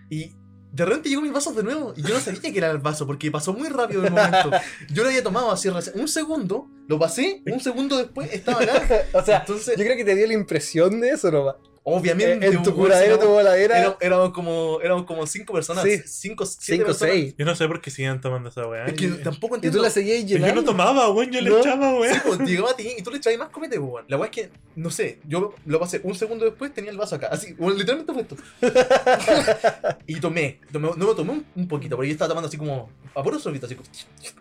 Y 0.10 0.36
de 0.72 0.86
repente 0.86 1.10
llegó 1.10 1.22
mis 1.22 1.32
vasos 1.32 1.56
de 1.56 1.64
nuevo 1.64 1.94
y 1.96 2.04
yo 2.04 2.14
no 2.14 2.20
sabía 2.20 2.42
que 2.42 2.58
era 2.58 2.70
el 2.70 2.78
vaso 2.78 3.08
porque 3.08 3.32
pasó 3.32 3.54
muy 3.54 3.70
rápido 3.70 4.04
el 4.04 4.12
momento. 4.12 4.52
Yo 4.90 5.04
lo 5.04 5.10
había 5.10 5.24
tomado 5.24 5.52
así 5.52 5.68
un 5.68 6.08
segundo, 6.08 6.68
lo 6.88 7.00
pasé, 7.00 7.42
un 7.52 7.60
segundo 7.60 7.98
después 7.98 8.32
estaba 8.32 8.62
acá. 8.62 9.04
o 9.14 9.24
sea, 9.24 9.40
Entonces, 9.40 9.76
yo 9.78 9.84
creo 9.84 9.98
que 9.98 10.06
te 10.06 10.16
dio 10.16 10.28
la 10.28 10.34
impresión 10.34 11.02
de 11.02 11.10
eso 11.10 11.32
nomás. 11.32 11.56
Obviamente, 11.84 12.46
en 12.48 12.64
tu 12.64 12.74
curadero, 12.76 13.18
tu 13.20 13.28
voladera, 13.28 13.78
éramos, 13.80 13.98
éramos 14.02 14.30
como, 14.32 14.80
éramos 14.82 15.06
como 15.06 15.26
cinco 15.28 15.54
personas, 15.54 15.84
Sí. 15.84 16.02
cinco, 16.06 16.46
siete 16.46 16.66
5 16.78 16.84
o 16.84 16.86
personas. 16.88 17.14
6. 17.16 17.36
Yo 17.38 17.46
no 17.46 17.56
sé 17.56 17.68
por 17.68 17.82
qué 17.82 17.92
siguen 17.92 18.22
tomando 18.22 18.50
esa 18.50 18.68
weá. 18.68 18.86
Es 18.86 18.94
que 18.94 19.08
tampoco 19.08 19.56
Y 19.56 19.60
tú 19.62 19.68
entiendo. 19.68 19.82
la 19.82 19.90
seguías 19.90 20.22
Yo 20.26 20.38
llenando. 20.38 20.62
no 20.62 20.66
tomaba, 20.66 21.10
weón, 21.12 21.32
yo 21.32 21.42
le 21.42 21.58
echaba, 21.60 21.94
weón. 21.94 22.14
Sí, 22.14 22.20
pues, 22.26 22.40
llegaba 22.42 22.72
a 22.72 22.76
ti 22.76 22.90
y 22.98 23.02
tú 23.02 23.12
le 23.12 23.20
traes 23.20 23.38
más 23.40 23.50
comete, 23.50 23.78
weón. 23.80 24.06
La 24.08 24.18
weá 24.18 24.30
es 24.30 24.36
que, 24.36 24.50
no 24.76 24.90
sé, 24.92 25.20
yo 25.28 25.56
lo 25.66 25.80
pasé 25.80 26.02
un 26.04 26.16
segundo 26.16 26.46
después, 26.46 26.74
tenía 26.74 26.92
el 26.92 26.98
vaso 26.98 27.16
acá. 27.16 27.28
Así, 27.32 27.56
literalmente 27.60 28.14
fue 28.14 28.22
esto. 28.22 28.36
y 30.08 30.20
tomé, 30.20 30.60
tomé, 30.72 30.92
no 30.96 31.08
me 31.08 31.16
tomé 31.16 31.32
un, 31.32 31.46
un 31.56 31.68
poquito, 31.68 31.96
porque 31.96 32.10
yo 32.10 32.14
estaba 32.14 32.30
tomando 32.30 32.48
así 32.48 32.58
como 32.58 32.90
a 33.16 33.24
puro 33.24 33.40
sorbito, 33.40 33.66
así 33.66 33.76
como, 33.76 33.88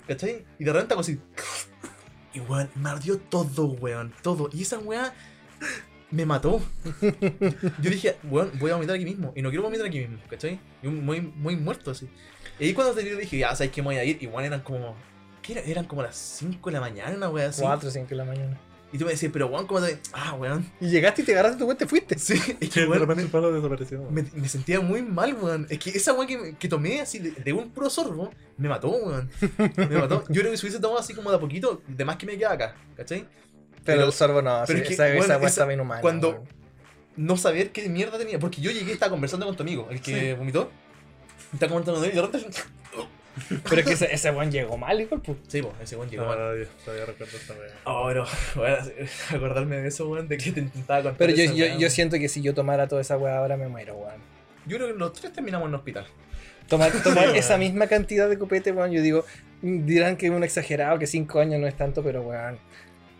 ¿cachai? 0.06 0.44
Y 0.58 0.64
de 0.64 0.72
repente 0.72 0.94
hago 0.94 1.00
así. 1.00 1.18
Y 2.34 2.40
weón, 2.40 2.70
me 2.74 2.90
ardió 2.90 3.18
todo, 3.18 3.66
weón, 3.80 4.12
todo. 4.22 4.50
Y 4.52 4.62
esa 4.62 4.78
weá 4.78 5.14
me 6.10 6.24
mató. 6.26 6.60
Yo 7.80 7.90
dije, 7.90 8.16
weón, 8.24 8.50
voy 8.58 8.70
a 8.70 8.74
vomitar 8.74 8.96
aquí 8.96 9.04
mismo. 9.04 9.32
Y 9.36 9.42
no 9.42 9.50
quiero 9.50 9.62
vomitar 9.64 9.86
aquí 9.86 10.00
mismo, 10.00 10.18
¿cachai? 10.28 10.58
Y 10.82 10.86
un- 10.86 11.04
muy, 11.04 11.20
muy 11.20 11.56
muerto 11.56 11.90
así. 11.90 12.08
Y 12.58 12.64
ahí 12.66 12.74
cuando 12.74 12.94
salí 12.94 13.10
dije, 13.10 13.38
ya, 13.38 13.54
¿sabes 13.54 13.72
que 13.72 13.82
me 13.82 13.86
voy 13.86 13.96
a 13.96 14.04
ir? 14.04 14.22
Igual 14.22 14.44
eran 14.44 14.60
como. 14.60 14.94
¿Qué 15.42 15.52
era? 15.52 15.62
Eran 15.62 15.84
como 15.84 16.02
las 16.02 16.16
5 16.16 16.70
de 16.70 16.74
la 16.74 16.80
mañana, 16.80 17.16
una 17.16 17.28
weá 17.28 17.48
así. 17.48 17.62
4 17.62 17.88
o 17.88 17.92
5 17.92 18.06
de 18.08 18.16
la 18.16 18.24
mañana. 18.24 18.58
Y 18.90 18.96
tú 18.96 19.04
me 19.04 19.10
decías, 19.10 19.30
pero 19.32 19.48
weón, 19.48 19.66
¿cómo 19.66 19.82
te.? 19.82 19.98
Ah, 20.14 20.32
weón. 20.32 20.64
Y 20.80 20.88
llegaste 20.88 21.20
y 21.20 21.24
te 21.26 21.32
agarraste 21.32 21.58
tu 21.58 21.66
cuenta 21.66 21.84
y 21.84 21.88
fuiste. 21.88 22.18
Sí, 22.18 22.40
es 22.58 22.70
Que 22.70 22.86
weón, 22.86 23.18
el 23.20 23.26
palo 23.28 23.52
desapareció. 23.52 24.00
weón. 24.00 24.14
me- 24.14 24.22
me 24.34 24.48
sentía 24.48 24.80
muy 24.80 25.02
mal, 25.02 25.34
weón. 25.34 25.66
Es 25.68 25.78
que 25.78 25.90
esa 25.90 26.14
weón 26.14 26.26
que, 26.26 26.56
que 26.58 26.68
tomé 26.68 27.00
así 27.02 27.18
de, 27.18 27.30
de 27.32 27.52
un 27.52 27.70
puro 27.70 27.90
sorbo, 27.90 28.30
me 28.56 28.66
mató, 28.68 28.88
weón. 28.90 29.30
Me 29.76 29.86
mató. 29.98 30.24
Yo 30.30 30.40
creo 30.40 30.50
que 30.52 30.56
si 30.56 30.64
hubiese 30.66 30.80
tomado 30.80 31.00
así 31.00 31.12
como 31.14 31.28
de 31.30 31.36
a 31.36 31.40
poquito, 31.40 31.82
de 31.86 32.04
más 32.06 32.16
que 32.16 32.24
me 32.26 32.38
quedaba 32.38 32.54
acá, 32.54 32.74
¿cachai? 32.96 33.26
Pero, 33.94 34.06
el 34.06 34.12
sorbo 34.12 34.42
no, 34.42 34.62
pero 34.66 34.78
sí, 34.78 34.82
es 34.82 34.88
que, 34.88 34.94
esa, 34.94 35.02
bueno, 35.08 35.20
esa 35.24 35.36
esa- 35.36 35.46
está 35.46 35.64
bien 35.66 35.80
humana. 35.80 36.00
cuando- 36.00 36.30
weón. 36.30 36.58
No 37.16 37.36
saber 37.36 37.70
qué 37.72 37.88
mierda 37.88 38.16
tenía. 38.16 38.38
Porque 38.38 38.60
yo 38.60 38.70
llegué 38.70 38.90
y 38.90 38.94
estaba 38.94 39.10
conversando 39.10 39.44
con 39.44 39.56
tu 39.56 39.64
amigo, 39.64 39.88
el 39.90 40.00
que 40.00 40.20
Sí. 40.20 40.32
vomitó. 40.34 40.70
Estaba 41.52 41.70
comentando 41.70 42.00
de 42.00 42.06
él 42.08 42.12
y 42.12 42.16
de 42.16 42.22
repente. 42.22 42.60
Pero 43.68 43.80
es 43.80 43.86
que 43.86 43.92
ese, 43.94 44.12
ese 44.14 44.30
weón 44.30 44.50
llegó 44.52 44.76
mal 44.76 45.00
igual, 45.00 45.20
pues. 45.22 45.36
Sí, 45.48 45.60
pues, 45.62 45.74
ese 45.82 45.96
weón 45.96 46.08
llegó 46.10 46.26
mal. 46.26 46.38
Ah, 46.40 46.52
Dios, 46.54 46.68
todavía 46.84 47.06
recuerdo 47.06 47.36
esta 47.36 47.54
weá. 47.54 47.68
Oh, 47.84 48.04
pero, 48.06 48.24
bueno, 48.54 48.76
acordarme 49.34 49.76
de 49.78 49.88
eso, 49.88 50.08
weón, 50.08 50.28
de 50.28 50.36
que 50.36 50.52
te 50.52 50.60
intentaba 50.60 51.02
contar. 51.02 51.18
Pero 51.18 51.32
yo, 51.34 51.42
esa 51.44 51.54
yo, 51.54 51.66
yo 51.78 51.90
siento 51.90 52.18
que 52.18 52.28
si 52.28 52.40
yo 52.42 52.54
tomara 52.54 52.86
toda 52.88 53.00
esa 53.00 53.16
weá 53.16 53.38
ahora 53.38 53.56
me 53.56 53.66
muero, 53.68 53.94
weón. 53.96 54.20
Yo 54.66 54.76
creo 54.76 54.88
que 54.92 54.94
los 54.98 55.12
tres 55.12 55.32
terminamos 55.32 55.66
en 55.66 55.70
el 55.74 55.78
hospital. 55.78 56.06
Tomar, 56.68 56.92
tomar 57.02 57.34
esa 57.36 57.56
misma 57.58 57.86
cantidad 57.88 58.28
de 58.28 58.38
copete, 58.38 58.70
weón, 58.72 58.92
yo 58.92 59.02
digo, 59.02 59.24
dirán 59.62 60.16
que 60.16 60.26
es 60.26 60.32
un 60.32 60.44
exagerado, 60.44 60.98
que 60.98 61.06
5 61.06 61.40
años 61.40 61.60
no 61.60 61.66
es 61.66 61.76
tanto, 61.76 62.02
pero 62.02 62.22
weón, 62.22 62.58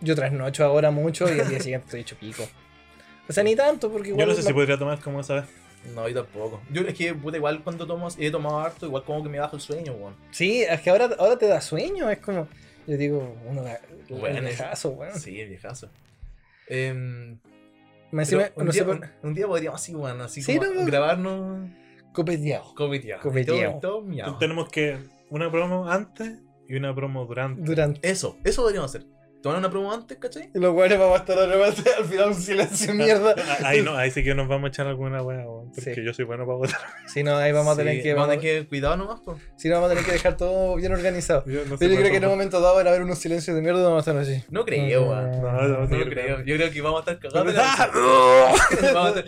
yo 0.01 0.15
trasnocho 0.15 0.63
ahora 0.65 0.91
mucho 0.91 1.25
y 1.33 1.39
al 1.39 1.47
día 1.49 1.59
siguiente 1.59 1.85
estoy 1.85 2.01
hecho 2.01 2.15
pico. 2.17 2.43
O 3.27 3.33
sea, 3.33 3.43
ni 3.43 3.55
tanto, 3.55 3.91
porque 3.91 4.09
Yo 4.09 4.13
igual 4.15 4.29
no 4.29 4.33
sé 4.35 4.41
la- 4.41 4.47
si 4.47 4.53
podría 4.53 4.77
tomar 4.77 4.99
como 4.99 5.19
esa 5.21 5.35
vez. 5.35 5.45
No, 5.95 6.07
yo 6.09 6.23
tampoco. 6.23 6.61
Yo 6.71 6.81
es 6.81 6.93
que, 6.93 7.13
puta, 7.13 7.37
igual 7.37 7.63
cuando 7.63 7.85
tomo, 7.87 8.07
he 8.17 8.29
tomado 8.31 8.59
harto, 8.59 8.85
igual 8.85 9.03
como 9.03 9.23
que 9.23 9.29
me 9.29 9.39
baja 9.39 9.55
el 9.55 9.61
sueño, 9.61 9.93
weón. 9.93 10.15
Sí, 10.31 10.61
es 10.63 10.81
que 10.81 10.89
ahora, 10.89 11.09
ahora 11.17 11.37
te 11.37 11.47
da 11.47 11.61
sueño, 11.61 12.09
es 12.09 12.17
como, 12.19 12.47
yo 12.85 12.97
digo, 12.97 13.37
uno 13.47 13.61
da 13.63 13.79
Bueno, 14.09 14.39
el 14.39 14.45
viejazo, 14.45 14.89
weón. 14.89 15.17
Sí, 15.19 15.39
el 15.39 15.49
viejazo. 15.49 15.89
Em, 16.67 17.39
Me 18.11 18.23
encima, 18.23 18.49
un, 18.55 18.65
no 18.65 18.71
día, 18.71 18.85
por- 18.85 18.95
un, 18.95 19.05
un 19.23 19.33
día 19.33 19.47
podríamos 19.47 19.79
así, 19.81 19.95
weón, 19.95 20.19
así 20.21 20.41
Sí, 20.41 20.57
como 20.57 20.73
no, 20.73 20.79
no. 20.81 20.85
grabarnos 20.85 21.69
copeteado. 22.13 22.73
copeteado. 22.75 23.21
Copeteado. 23.21 23.79
Todo- 23.79 24.03
todo 24.03 24.37
tenemos 24.39 24.69
que 24.69 24.97
una 25.29 25.49
promo 25.51 25.89
antes 25.89 26.39
y 26.67 26.75
una 26.75 26.93
promo 26.93 27.25
durante. 27.25 27.61
Durante. 27.61 28.09
Eso, 28.09 28.37
eso 28.43 28.63
podríamos 28.63 28.93
hacer. 28.93 29.07
Tomar 29.41 29.59
una 29.59 29.69
promo 29.69 29.93
antes, 29.93 30.17
¿cachai? 30.17 30.49
Y 30.53 30.59
los 30.59 30.75
weones 30.75 30.99
vamos 30.99 31.15
a 31.17 31.21
estar 31.21 31.37
de 31.37 31.47
repente, 31.47 31.89
al 31.97 32.03
final 32.03 32.27
un 32.27 32.35
silencio 32.35 32.93
mierda. 32.93 33.33
Ah, 33.37 33.57
Ahí 33.67 33.81
no, 33.81 33.95
ahí 33.95 34.11
sí 34.11 34.21
que 34.21 34.35
nos 34.35 34.49
vamos 34.49 34.65
a 34.65 34.67
echar 34.67 34.85
alguna 34.87 35.21
weá, 35.21 35.47
weón, 35.47 35.71
porque 35.73 35.95
Sí. 35.95 36.03
yo 36.03 36.13
soy 36.13 36.25
bueno 36.25 36.45
para 36.45 36.57
votar. 36.57 36.77
Si 37.07 37.23
no, 37.23 37.37
ahí 37.37 37.53
vamos 37.53 37.73
a 37.73 37.77
tener 37.77 37.95
Sí, 37.95 38.03
que. 38.03 38.13
Vamos 38.13 38.25
a 38.27 38.31
Vamos, 38.31 38.41
tener 38.43 38.63
que 38.63 38.67
cuidado 38.67 38.97
nomás, 38.97 39.21
pues. 39.23 39.37
si 39.55 39.69
no, 39.69 39.75
vamos 39.75 39.87
a 39.87 39.93
tener 39.93 40.05
que 40.05 40.11
dejar 40.11 40.35
todo 40.35 40.75
bien 40.75 40.91
organizado. 40.91 41.45
Yo, 41.45 41.63
no 41.65 41.77
Pero 41.77 41.93
yo 41.93 41.99
creo 41.99 42.11
que 42.11 42.17
en 42.17 42.25
un 42.25 42.31
momento 42.31 42.59
dado 42.59 42.75
van 42.75 42.87
a 42.87 42.89
haber 42.89 43.01
unos 43.01 43.17
silencios 43.17 43.55
de 43.55 43.61
mierda 43.61 43.79
y 43.79 43.83
vamos 43.83 44.05
a 44.07 44.11
estar 44.11 44.21
así. 44.21 44.43
No 44.49 44.65
creo, 44.65 45.03
weón. 45.09 45.31
No, 45.41 45.51
no, 45.53 45.67
No 45.79 45.87
sí, 45.87 45.95
lo 45.95 46.05
creo. 46.09 46.35
creo. 46.35 46.43
Yo 46.43 46.55
creo 46.57 46.71
que 46.71 46.81
vamos 46.81 47.07
a 47.07 47.11
estar 47.11 47.31
cagados. 47.31 47.55
¡Ah! 47.57 47.89
Vamos 48.93 49.15
a 49.15 49.19
estar- 49.21 49.25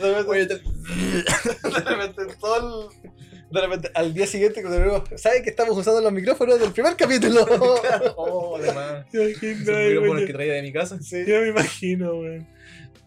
todo 2.39 2.89
el- 2.91 3.11
De 3.51 3.61
repente, 3.61 3.91
al 3.93 4.13
día 4.13 4.25
siguiente, 4.25 4.61
cuando 4.61 4.79
luego, 4.79 5.03
¿saben 5.15 5.43
que 5.43 5.49
estamos 5.49 5.77
usando 5.77 5.99
los 6.01 6.13
micrófonos 6.13 6.59
del 6.59 6.71
primer 6.71 6.95
capítulo? 6.95 7.45
Oh, 8.15 8.57
además. 8.57 9.05
Micrófonos 9.13 10.23
que 10.25 10.33
traía 10.33 10.53
de 10.53 10.61
mi 10.61 10.71
casa. 10.71 10.99
Sí. 11.01 11.23
yo 11.27 11.41
me 11.41 11.49
imagino, 11.49 12.15
weón. 12.15 12.47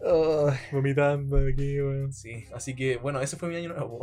Ay, 0.01 0.57
Vomitando 0.71 1.37
aquí, 1.37 1.81
weón. 1.81 2.13
Sí, 2.13 2.45
así 2.53 2.75
que 2.75 2.97
bueno, 2.97 3.21
ese 3.21 3.37
fue 3.37 3.49
mi 3.49 3.55
año 3.55 3.69
nuevo. 3.69 3.99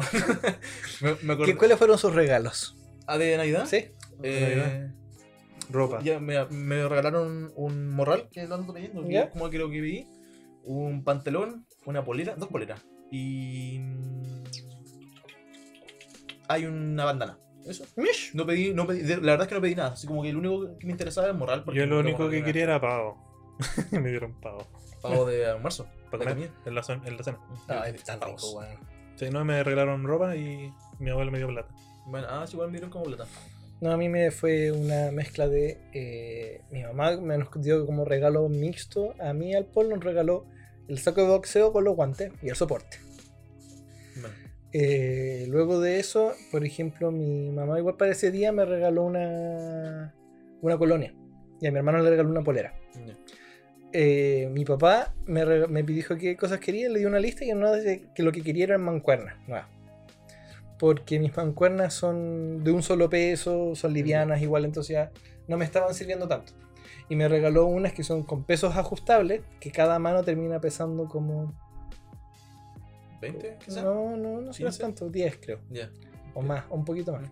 me, 1.00 1.14
me 1.22 1.44
¿qué-. 1.44 1.56
¿Cuáles 1.56 1.78
fueron 1.78 1.98
sus 1.98 2.14
regalos? 2.14 2.76
¿Ah, 3.06 3.18
de 3.18 3.36
Navidad? 3.36 3.66
¿Sí? 3.66 3.86
Eh, 4.22 4.88
Ropa. 5.70 6.00
ya 6.02 6.18
me, 6.18 6.44
me 6.46 6.88
regalaron 6.88 7.52
un 7.56 7.88
morral, 7.90 8.28
que 8.30 8.46
lo 8.46 8.54
ando 8.56 8.72
leyendo, 8.72 9.06
que 9.06 9.12
¿Ya? 9.12 9.30
como 9.30 9.50
que 9.50 9.58
lo 9.58 9.70
que 9.70 9.80
vi. 9.80 10.06
Un 10.64 11.02
pantalón, 11.04 11.66
una 11.86 12.04
polera, 12.04 12.34
dos 12.36 12.48
poleras. 12.48 12.80
Y. 13.10 13.80
Hay 16.52 16.64
una 16.66 17.04
bandana. 17.04 17.38
Eso. 17.66 17.84
Mish. 17.96 18.32
No 18.34 18.44
pedí, 18.44 18.74
no 18.74 18.86
pedí, 18.86 19.02
de- 19.02 19.16
la 19.18 19.32
verdad 19.32 19.42
es 19.42 19.48
que 19.48 19.54
no 19.54 19.60
pedí 19.60 19.74
nada. 19.74 19.92
Así 19.92 20.06
como 20.06 20.22
que 20.22 20.32
lo 20.32 20.38
único 20.40 20.78
que 20.78 20.86
me 20.86 20.92
interesaba 20.92 21.26
era 21.26 21.32
el 21.32 21.38
morral. 21.38 21.64
porque 21.64 21.78
Yo 21.80 21.86
lo 21.86 22.00
único 22.00 22.28
que 22.28 22.42
quería 22.42 22.64
era 22.64 22.80
pavo. 22.80 23.16
me 23.92 24.10
dieron 24.10 24.34
pavo. 24.40 24.66
Pago 25.00 25.26
de 25.26 25.46
almuerzo. 25.46 25.86
Para 26.10 26.24
comer 26.32 26.50
en 26.66 26.74
la, 26.74 26.82
en 27.06 27.16
la 27.16 27.22
cena. 27.22 27.38
Ah, 27.68 27.88
es 27.88 28.04
tan 28.04 28.20
rico. 28.20 28.62
Sí, 29.16 29.30
no, 29.30 29.44
me 29.44 29.62
regalaron 29.62 30.04
ropa 30.04 30.34
y 30.36 30.72
mi 30.98 31.10
abuelo 31.10 31.30
me 31.30 31.38
dio 31.38 31.48
plata. 31.48 31.68
Bueno, 32.06 32.26
ah, 32.30 32.46
sí, 32.46 32.54
igual 32.54 32.68
me 32.68 32.72
dieron 32.74 32.90
como 32.90 33.04
plata. 33.04 33.26
No, 33.80 33.92
a 33.92 33.96
mí 33.96 34.08
me 34.08 34.30
fue 34.30 34.70
una 34.72 35.10
mezcla 35.10 35.48
de. 35.48 35.80
eh, 35.92 36.60
mi 36.70 36.82
mamá 36.82 37.16
me 37.16 37.38
nos 37.38 37.48
dio 37.62 37.84
como 37.86 38.04
regalo 38.04 38.48
mixto. 38.48 39.14
A 39.20 39.32
mí 39.32 39.54
al 39.54 39.66
Paul 39.66 39.88
nos 39.88 40.02
regaló 40.04 40.46
el 40.88 40.98
saco 40.98 41.22
de 41.22 41.28
boxeo 41.28 41.72
con 41.72 41.84
los 41.84 41.96
guantes 41.96 42.32
y 42.42 42.48
el 42.48 42.56
soporte. 42.56 42.98
Eh, 44.72 45.46
luego 45.48 45.80
de 45.80 45.98
eso, 45.98 46.32
por 46.50 46.64
ejemplo, 46.64 47.10
mi 47.10 47.50
mamá 47.50 47.78
igual 47.78 47.96
para 47.96 48.12
ese 48.12 48.30
día 48.30 48.52
me 48.52 48.64
regaló 48.64 49.04
una, 49.04 50.14
una 50.62 50.78
colonia. 50.78 51.14
Y 51.60 51.66
a 51.66 51.70
mi 51.70 51.78
hermano 51.78 51.98
le 51.98 52.10
regaló 52.10 52.30
una 52.30 52.42
polera. 52.42 52.74
Eh, 53.92 54.48
mi 54.50 54.64
papá 54.64 55.14
me, 55.26 55.44
me 55.68 55.82
dijo 55.82 56.16
qué 56.16 56.36
cosas 56.36 56.60
quería, 56.60 56.88
le 56.88 56.98
dio 56.98 57.08
una 57.08 57.18
lista 57.18 57.44
y 57.44 57.52
una 57.52 57.72
de 57.72 58.08
que 58.14 58.22
lo 58.22 58.32
que 58.32 58.42
quería 58.42 58.64
eran 58.64 58.82
mancuernas. 58.82 59.36
nuevas. 59.46 59.68
Porque 60.78 61.20
mis 61.20 61.36
mancuernas 61.36 61.94
son 61.94 62.64
de 62.64 62.72
un 62.72 62.82
solo 62.82 63.08
peso, 63.08 63.74
son 63.76 63.92
livianas 63.92 64.42
igual, 64.42 64.64
entonces 64.64 64.94
ya 64.94 65.12
no 65.46 65.56
me 65.56 65.64
estaban 65.64 65.94
sirviendo 65.94 66.26
tanto. 66.26 66.54
Y 67.08 67.14
me 67.14 67.28
regaló 67.28 67.66
unas 67.66 67.92
que 67.92 68.02
son 68.02 68.22
con 68.22 68.44
pesos 68.44 68.74
ajustables, 68.76 69.42
que 69.60 69.70
cada 69.70 69.98
mano 69.98 70.24
termina 70.24 70.60
pesando 70.60 71.08
como... 71.08 71.54
¿20? 73.22 73.58
quizá? 73.58 73.82
No, 73.82 74.16
no, 74.16 74.40
no 74.40 74.52
será 74.52 74.70
15. 74.70 74.82
tanto, 74.82 75.08
10 75.08 75.38
creo. 75.40 75.60
Ya. 75.70 75.90
O 76.34 76.42
más, 76.42 76.64
o 76.70 76.74
un 76.74 76.84
poquito 76.84 77.12
más. 77.12 77.22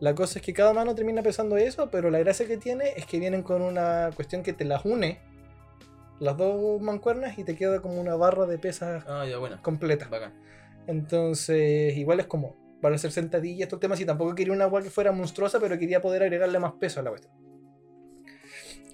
La 0.00 0.14
cosa 0.14 0.38
es 0.38 0.44
que 0.44 0.52
cada 0.52 0.72
mano 0.72 0.94
termina 0.94 1.22
pesando 1.22 1.56
eso, 1.56 1.90
pero 1.90 2.10
la 2.10 2.18
gracia 2.20 2.46
que 2.46 2.56
tiene 2.56 2.92
es 2.96 3.04
que 3.06 3.18
vienen 3.18 3.42
con 3.42 3.62
una 3.62 4.10
cuestión 4.14 4.42
que 4.44 4.52
te 4.52 4.64
las 4.64 4.84
une, 4.84 5.18
las 6.20 6.36
dos 6.36 6.80
mancuernas, 6.80 7.36
y 7.38 7.44
te 7.44 7.56
queda 7.56 7.80
como 7.82 8.00
una 8.00 8.14
barra 8.16 8.46
de 8.46 8.58
pesas 8.58 9.04
Ah, 9.08 9.24
ya, 9.28 9.38
buena. 9.38 9.60
completa. 9.62 10.06
Bacán. 10.08 10.34
Entonces, 10.86 11.96
igual 11.96 12.20
es 12.20 12.26
como 12.26 12.56
para 12.80 12.94
hacer 12.94 13.10
sentadillas, 13.10 13.62
estos 13.66 13.80
temas, 13.80 14.00
y 14.00 14.04
tampoco 14.04 14.34
quería 14.36 14.52
una 14.52 14.64
agua 14.64 14.82
que 14.82 14.90
fuera 14.90 15.10
monstruosa, 15.10 15.58
pero 15.58 15.76
quería 15.78 16.00
poder 16.00 16.22
agregarle 16.22 16.60
más 16.60 16.72
peso 16.74 17.00
a 17.00 17.02
la 17.02 17.10
cuestión. 17.10 17.32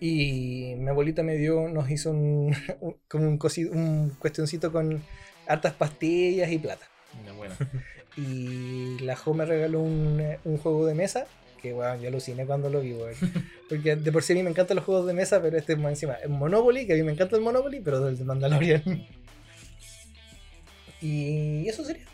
Y 0.01 0.75
mi 0.77 0.89
abuelita 0.89 1.23
me 1.23 1.37
dio, 1.37 1.69
nos 1.69 1.91
hizo 1.91 2.11
un, 2.11 2.55
un- 2.81 2.97
como 3.09 3.27
un, 3.29 3.39
cosi- 3.39 3.71
un 3.71 4.11
cuestioncito 4.19 4.73
con 4.73 5.03
hartas 5.47 5.73
pastillas 5.75 6.51
y 6.51 6.59
plata. 6.59 6.87
Y 8.17 8.97
la 9.01 9.17
Jo 9.17 9.35
me 9.35 9.45
regaló 9.45 9.81
un, 9.81 10.21
eh, 10.21 10.39
un 10.45 10.59
juego 10.59 10.87
de 10.87 10.95
mesa. 10.95 11.27
Que 11.61 11.73
bueno, 11.73 12.01
yo 12.01 12.09
aluciné 12.09 12.47
cuando 12.47 12.71
lo 12.71 12.81
vi. 12.81 12.95
Porque 13.69 13.97
de 13.97 14.13
por 14.13 14.23
sí 14.23 14.35
a 14.35 14.37
mí 14.37 14.45
me 14.45 14.51
encantan 14.51 14.77
los 14.77 14.85
juegos 14.85 15.07
de 15.07 15.15
mesa, 15.15 15.43
pero 15.43 15.59
este 15.59 15.73
es 15.73 15.79
más 15.81 15.91
encima. 15.91 16.15
Es 16.15 16.29
Monopoly, 16.29 16.87
que 16.87 16.93
a 16.93 16.97
mí 16.97 17.03
me 17.03 17.13
encanta 17.13 17.35
el 17.35 17.43
Monopoly, 17.43 17.81
pero 17.81 18.01
del 18.01 18.17
de 18.17 18.25
Mandalorian. 18.25 18.83
Y 21.01 21.69
eso 21.69 21.85
sería. 21.85 22.07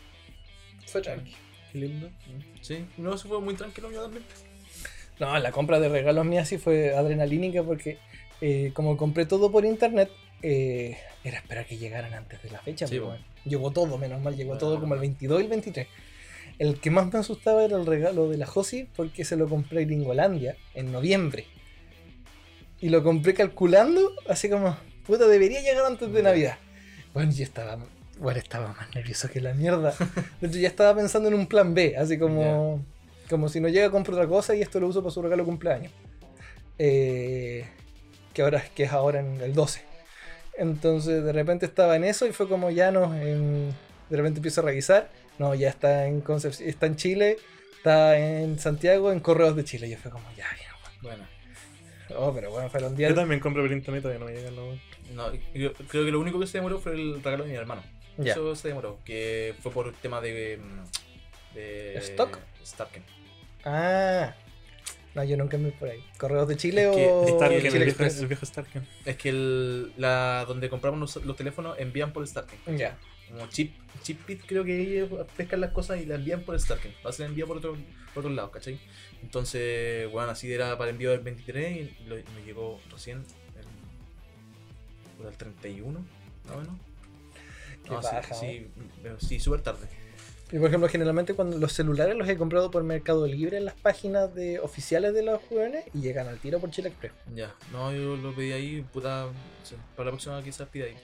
Fue 0.87 1.01
tranqui. 1.01 1.33
Qué 1.71 1.77
lindo. 1.77 2.09
Sí, 2.61 2.85
no, 2.97 3.15
eso 3.15 3.29
fue 3.29 3.39
muy 3.39 3.53
tranquilo 3.53 3.87
mío 3.87 4.01
también. 4.01 4.25
No, 5.17 5.39
la 5.39 5.51
compra 5.53 5.79
de 5.79 5.87
regalos 5.87 6.25
mía 6.25 6.43
sí 6.43 6.57
fue 6.57 6.93
adrenalínica 6.93 7.63
porque 7.63 7.99
eh, 8.41 8.71
como 8.73 8.97
compré 8.97 9.25
todo 9.25 9.49
por 9.49 9.63
internet, 9.63 10.09
eh, 10.41 10.97
era 11.23 11.37
esperar 11.37 11.65
que 11.65 11.77
llegaran 11.77 12.13
antes 12.13 12.41
de 12.41 12.49
la 12.49 12.59
fecha. 12.59 12.87
Sí, 12.87 12.95
pero 12.95 13.07
bueno, 13.07 13.23
llegó 13.45 13.71
todo, 13.71 13.97
menos 13.97 14.21
mal, 14.21 14.35
llegó 14.35 14.49
Bueno, 14.49 14.59
todo 14.59 14.79
como 14.79 14.93
el 14.95 14.99
22 14.99 15.39
y 15.39 15.43
el 15.43 15.49
23. 15.49 15.87
El 16.59 16.79
que 16.79 16.91
más 16.91 17.11
me 17.11 17.19
asustaba 17.19 17.63
era 17.63 17.77
el 17.77 17.85
regalo 17.85 18.29
de 18.29 18.37
la 18.37 18.45
Josi 18.45 18.87
porque 18.95 19.25
se 19.25 19.35
lo 19.35 19.47
compré 19.47 19.81
en 19.81 19.87
Gringolandia 19.87 20.55
en 20.73 20.91
noviembre. 20.91 21.45
Y 22.79 22.89
lo 22.89 23.03
compré 23.03 23.33
calculando, 23.33 24.11
así 24.27 24.49
como, 24.49 24.75
puta, 25.05 25.27
debería 25.27 25.61
llegar 25.61 25.85
antes 25.85 26.11
de. 26.11 26.23
Navidad. 26.23 26.57
Bueno, 27.13 27.31
yo 27.31 27.43
estaba, 27.43 27.77
bueno, 28.19 28.39
estaba 28.39 28.73
más 28.73 28.93
nervioso 28.95 29.29
que 29.29 29.39
la 29.39 29.53
mierda. 29.53 29.93
De 30.41 30.47
hecho, 30.47 30.57
ya 30.57 30.67
estaba 30.67 30.95
pensando 30.95 31.29
en 31.29 31.35
un 31.35 31.47
plan 31.47 31.73
B, 31.73 31.95
así 31.97 32.17
como, 32.17 32.83
como 33.29 33.49
si 33.49 33.59
no 33.59 33.67
llega, 33.67 33.91
compro 33.91 34.15
otra 34.15 34.27
cosa 34.27 34.55
y 34.55 34.61
esto 34.61 34.79
lo 34.79 34.87
uso 34.87 35.01
para 35.01 35.11
su 35.11 35.21
regalo 35.21 35.43
de 35.43 35.47
cumpleaños. 35.47 35.91
Eh, 36.79 37.65
que 38.33 38.41
ahora 38.41 38.63
que 38.73 38.83
es 38.83 38.91
ahora 38.91 39.19
en 39.19 39.41
el 39.41 39.53
12. 39.53 39.90
Entonces 40.61 41.23
de 41.23 41.31
repente 41.33 41.65
estaba 41.65 41.95
en 41.95 42.03
eso 42.03 42.27
y 42.27 42.31
fue 42.33 42.47
como 42.47 42.69
ya 42.69 42.91
no, 42.91 43.15
en- 43.15 43.69
de 44.09 44.17
repente 44.17 44.37
empiezo 44.39 44.61
a 44.61 44.65
revisar, 44.65 45.09
no, 45.39 45.55
ya 45.55 45.69
está 45.69 46.05
en 46.05 46.21
Concepción, 46.21 46.69
está 46.69 46.85
en 46.85 46.95
Chile, 46.97 47.37
está 47.77 48.17
en 48.17 48.59
Santiago, 48.59 49.11
en 49.11 49.19
Correos 49.21 49.55
de 49.55 49.63
Chile. 49.63 49.87
Y 49.87 49.91
yo 49.91 49.97
fue 49.97 50.11
como 50.11 50.25
ya, 50.37 50.45
bien, 50.53 50.69
Bueno. 51.01 51.23
Oh, 52.17 52.33
pero 52.33 52.51
bueno, 52.51 52.69
fueron 52.69 52.91
Yo 52.91 52.97
días. 52.97 53.15
también 53.15 53.39
compro 53.39 53.63
por 53.63 53.71
internet, 53.71 54.03
todavía 54.03 54.19
no 54.19 54.25
me 54.29 54.33
llegan 54.37 54.55
los. 54.55 54.77
no, 55.15 55.33
yo 55.53 55.73
creo 55.73 56.05
que 56.05 56.11
lo 56.11 56.19
único 56.19 56.39
que 56.39 56.45
se 56.47 56.57
demoró 56.57 56.77
fue 56.79 56.91
el 56.91 57.23
regalo 57.23 57.45
de 57.45 57.49
mi 57.51 57.55
hermano. 57.55 57.81
Ya. 58.17 58.33
Eso 58.33 58.53
se 58.55 58.67
demoró, 58.67 58.99
que 59.05 59.55
fue 59.63 59.71
por 59.71 59.87
el 59.87 59.93
tema 59.95 60.19
de. 60.21 60.57
mm, 60.61 61.55
de 61.55 61.97
¿Stock? 61.99 62.37
Starken. 62.65 63.03
Ah, 63.63 64.35
no, 65.13 65.23
yo 65.23 65.35
nunca 65.37 65.57
me 65.57 65.71
por 65.71 65.89
ahí. 65.89 66.03
Correos 66.17 66.47
de 66.47 66.55
Chile 66.57 66.89
Es 66.89 66.95
que 66.95 67.07
o 67.09 67.27
Starken, 67.27 67.59
el 67.59 67.65
el, 67.65 67.71
Chile 67.71 67.85
viejo, 67.85 68.03
Express. 68.03 68.19
el 68.19 68.27
viejo 68.27 68.45
Starken. 68.45 68.87
Es 69.05 69.17
que 69.17 69.29
el, 69.29 69.91
la, 69.97 70.45
donde 70.47 70.69
compramos 70.69 70.99
los, 70.99 71.25
los 71.25 71.35
teléfonos 71.35 71.77
envían 71.79 72.13
por 72.13 72.25
Starken. 72.25 72.77
Ya. 72.77 72.97
Como 73.29 73.47
chip, 73.47 73.73
chipbit 74.03 74.45
creo 74.45 74.63
que 74.63 74.79
ellos 74.81 75.09
pescan 75.37 75.61
las 75.61 75.71
cosas 75.71 76.01
y 76.01 76.05
las 76.05 76.19
envían 76.19 76.41
por 76.41 76.59
Starken. 76.59 76.93
Va 77.05 77.09
a 77.09 77.13
ser 77.13 77.25
enviado 77.27 77.47
por 77.49 77.57
otro, 77.57 77.77
por 78.13 78.21
otro 78.25 78.33
lado, 78.33 78.51
¿cachai? 78.51 78.79
Entonces, 79.21 80.09
bueno, 80.11 80.31
así 80.31 80.51
era 80.51 80.77
para 80.77 80.89
el 80.89 80.95
envío 80.95 81.11
del 81.11 81.19
23 81.21 81.77
y 81.77 82.05
lo, 82.07 82.15
me 82.15 82.43
llegó 82.45 82.79
recién 82.91 83.17
el, 83.57 83.65
por 85.17 85.27
el 85.27 85.37
31, 85.37 85.99
más 86.45 86.55
o 86.55 86.59
menos. 86.59 86.75
Qué 87.83 87.89
No, 87.89 88.01
paja, 88.01 88.33
sí, 88.33 88.45
sí, 88.47 88.67
pero 89.01 89.19
sí, 89.19 89.39
súper 89.39 89.61
tarde. 89.61 89.87
Y 90.51 90.57
por 90.59 90.67
ejemplo, 90.67 90.89
generalmente 90.89 91.33
cuando 91.33 91.57
los 91.57 91.71
celulares 91.73 92.15
los 92.15 92.27
he 92.27 92.35
comprado 92.37 92.71
por 92.71 92.83
Mercado 92.83 93.25
Libre 93.25 93.57
en 93.57 93.65
las 93.65 93.75
páginas 93.75 94.33
de 94.35 94.59
oficiales 94.59 95.13
de 95.13 95.23
los 95.23 95.39
jóvenes 95.49 95.85
y 95.93 96.01
llegan 96.01 96.27
al 96.27 96.37
tiro 96.39 96.59
por 96.59 96.69
Chile 96.71 96.89
Express. 96.89 97.13
Ya, 97.33 97.53
no, 97.71 97.91
yo 97.93 98.17
lo 98.17 98.33
pedí 98.35 98.51
ahí, 98.51 98.85
puta, 98.91 99.27
sí, 99.63 99.75
para 99.95 100.07
la 100.07 100.11
próxima 100.11 100.43
quizás 100.43 100.67
pida 100.67 100.85
ahí. 100.85 100.95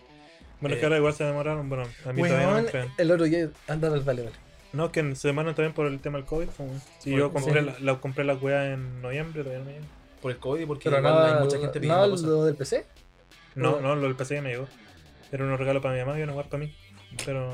Bueno, 0.59 0.73
es 0.75 0.77
Eh. 0.77 0.79
que 0.81 0.85
ahora 0.85 0.97
igual 0.97 1.13
se 1.13 1.23
demoraron. 1.23 1.69
Bueno, 1.69 1.85
a 2.05 2.11
mí 2.13 2.21
todavía 2.23 2.47
no 2.47 2.61
me 2.61 2.91
el 2.97 3.11
otro 3.11 3.25
día, 3.25 3.49
anda, 3.67 3.89
vale, 3.89 4.01
vale. 4.03 4.29
No, 4.73 4.91
que 4.91 5.15
se 5.15 5.29
demoran 5.29 5.55
también 5.55 5.73
por 5.73 5.87
el 5.87 5.99
tema 6.01 6.17
del 6.17 6.25
COVID. 6.27 6.47
pues, 6.49 6.69
Si 6.99 7.11
Por- 7.11 7.19
yo 7.19 7.31
compré, 7.31 7.61
sí. 7.61 7.65
la, 7.67 7.75
la- 7.93 7.99
compré 8.01 8.25
la 8.25 8.33
weá 8.35 8.73
en 8.73 9.01
noviembre, 9.01 9.43
todavía 9.43 9.59
no 9.63 9.65
me 9.65 9.73
llega. 9.77 9.85
Por 10.21 10.31
el 10.31 10.37
COVID, 10.39 10.65
porque 10.67 10.89
Pero 10.89 10.97
igual 10.97 11.13
nada, 11.13 11.37
hay 11.37 11.43
mucha 11.45 11.57
gente 11.59 11.79
pidiendo 11.79 11.95
nada 11.95 12.09
cosas. 12.09 12.27
lo 12.27 12.43
del 12.43 12.55
PC. 12.55 12.85
No, 13.55 13.71
No. 13.79 13.81
no, 13.81 13.95
lo 13.95 14.01
del 14.01 14.15
PC 14.15 14.35
ya 14.35 14.41
me 14.41 14.49
llegó. 14.49 14.67
Era 15.31 15.43
un 15.45 15.57
regalo 15.57 15.81
para 15.81 15.93
mi 15.93 16.01
mamá 16.03 16.19
y 16.19 16.23
una 16.23 16.33
weá 16.33 16.43
para 16.49 16.57
mí. 16.65 16.75
Pero. 17.25 17.53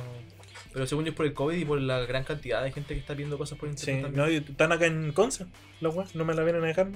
Pero 0.73 0.87
según 0.87 1.05
yo 1.05 1.11
es 1.11 1.15
por 1.15 1.25
el 1.25 1.33
COVID 1.33 1.55
y 1.57 1.65
por 1.65 1.79
la 1.79 1.99
gran 2.05 2.23
cantidad 2.23 2.63
de 2.63 2.71
gente 2.71 2.93
que 2.95 2.99
está 2.99 3.13
pidiendo 3.13 3.37
cosas 3.37 3.57
por 3.59 3.69
Sí, 3.77 3.91
internet 3.91 4.11
no, 4.15 4.23
también. 4.23 4.43
y 4.47 4.51
están 4.51 4.71
acá 4.71 4.85
en 4.87 5.11
Conce, 5.13 5.45
las 5.81 5.95
weas, 5.95 6.15
no 6.15 6.25
me 6.25 6.33
la 6.33 6.43
vienen 6.43 6.63
a 6.63 6.67
dejar. 6.67 6.87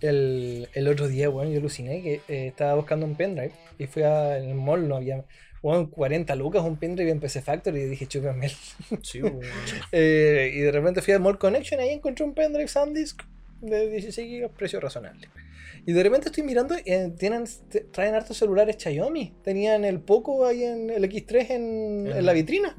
El, 0.00 0.68
el 0.74 0.88
otro 0.88 1.08
día, 1.08 1.28
bueno, 1.28 1.50
yo 1.50 1.58
aluciné 1.58 2.02
que 2.02 2.14
eh, 2.28 2.46
estaba 2.48 2.74
buscando 2.74 3.04
un 3.04 3.16
pendrive 3.16 3.52
y 3.78 3.86
fui 3.86 4.02
al 4.04 4.54
mall, 4.54 4.86
no 4.88 4.96
había, 4.96 5.24
bueno, 5.60 5.90
40 5.90 6.34
lucas 6.36 6.62
un 6.62 6.76
pendrive 6.76 7.10
en 7.10 7.18
PC 7.20 7.42
Factory 7.42 7.80
y 7.80 7.84
dije, 7.86 8.06
chúpame. 8.06 8.46
el- 8.46 8.98
Sí, 9.02 9.20
weón. 9.22 9.40
Eh, 9.92 10.52
y 10.54 10.60
de 10.60 10.70
repente 10.72 11.02
fui 11.02 11.12
al 11.14 11.20
Mall 11.20 11.38
Connection 11.38 11.80
y 11.80 11.84
ahí 11.84 11.90
encontré 11.90 12.24
un 12.24 12.32
pendrive 12.34 12.68
SanDisk 12.68 13.22
de 13.60 13.90
16 13.90 14.40
GB, 14.42 14.50
precio 14.50 14.78
razonable. 14.80 15.28
Y 15.84 15.92
de 15.92 16.02
repente 16.02 16.28
estoy 16.28 16.44
mirando, 16.44 16.76
eh, 16.84 17.12
tienen, 17.18 17.44
traen 17.92 18.14
hartos 18.14 18.36
celulares 18.36 18.76
Xiaomi. 18.78 19.34
Tenían 19.42 19.84
el 19.84 20.00
Poco 20.00 20.46
ahí 20.46 20.62
en 20.62 20.90
el 20.90 21.02
X3 21.04 21.50
en, 21.50 22.06
en 22.14 22.26
la 22.26 22.32
vitrina. 22.34 22.76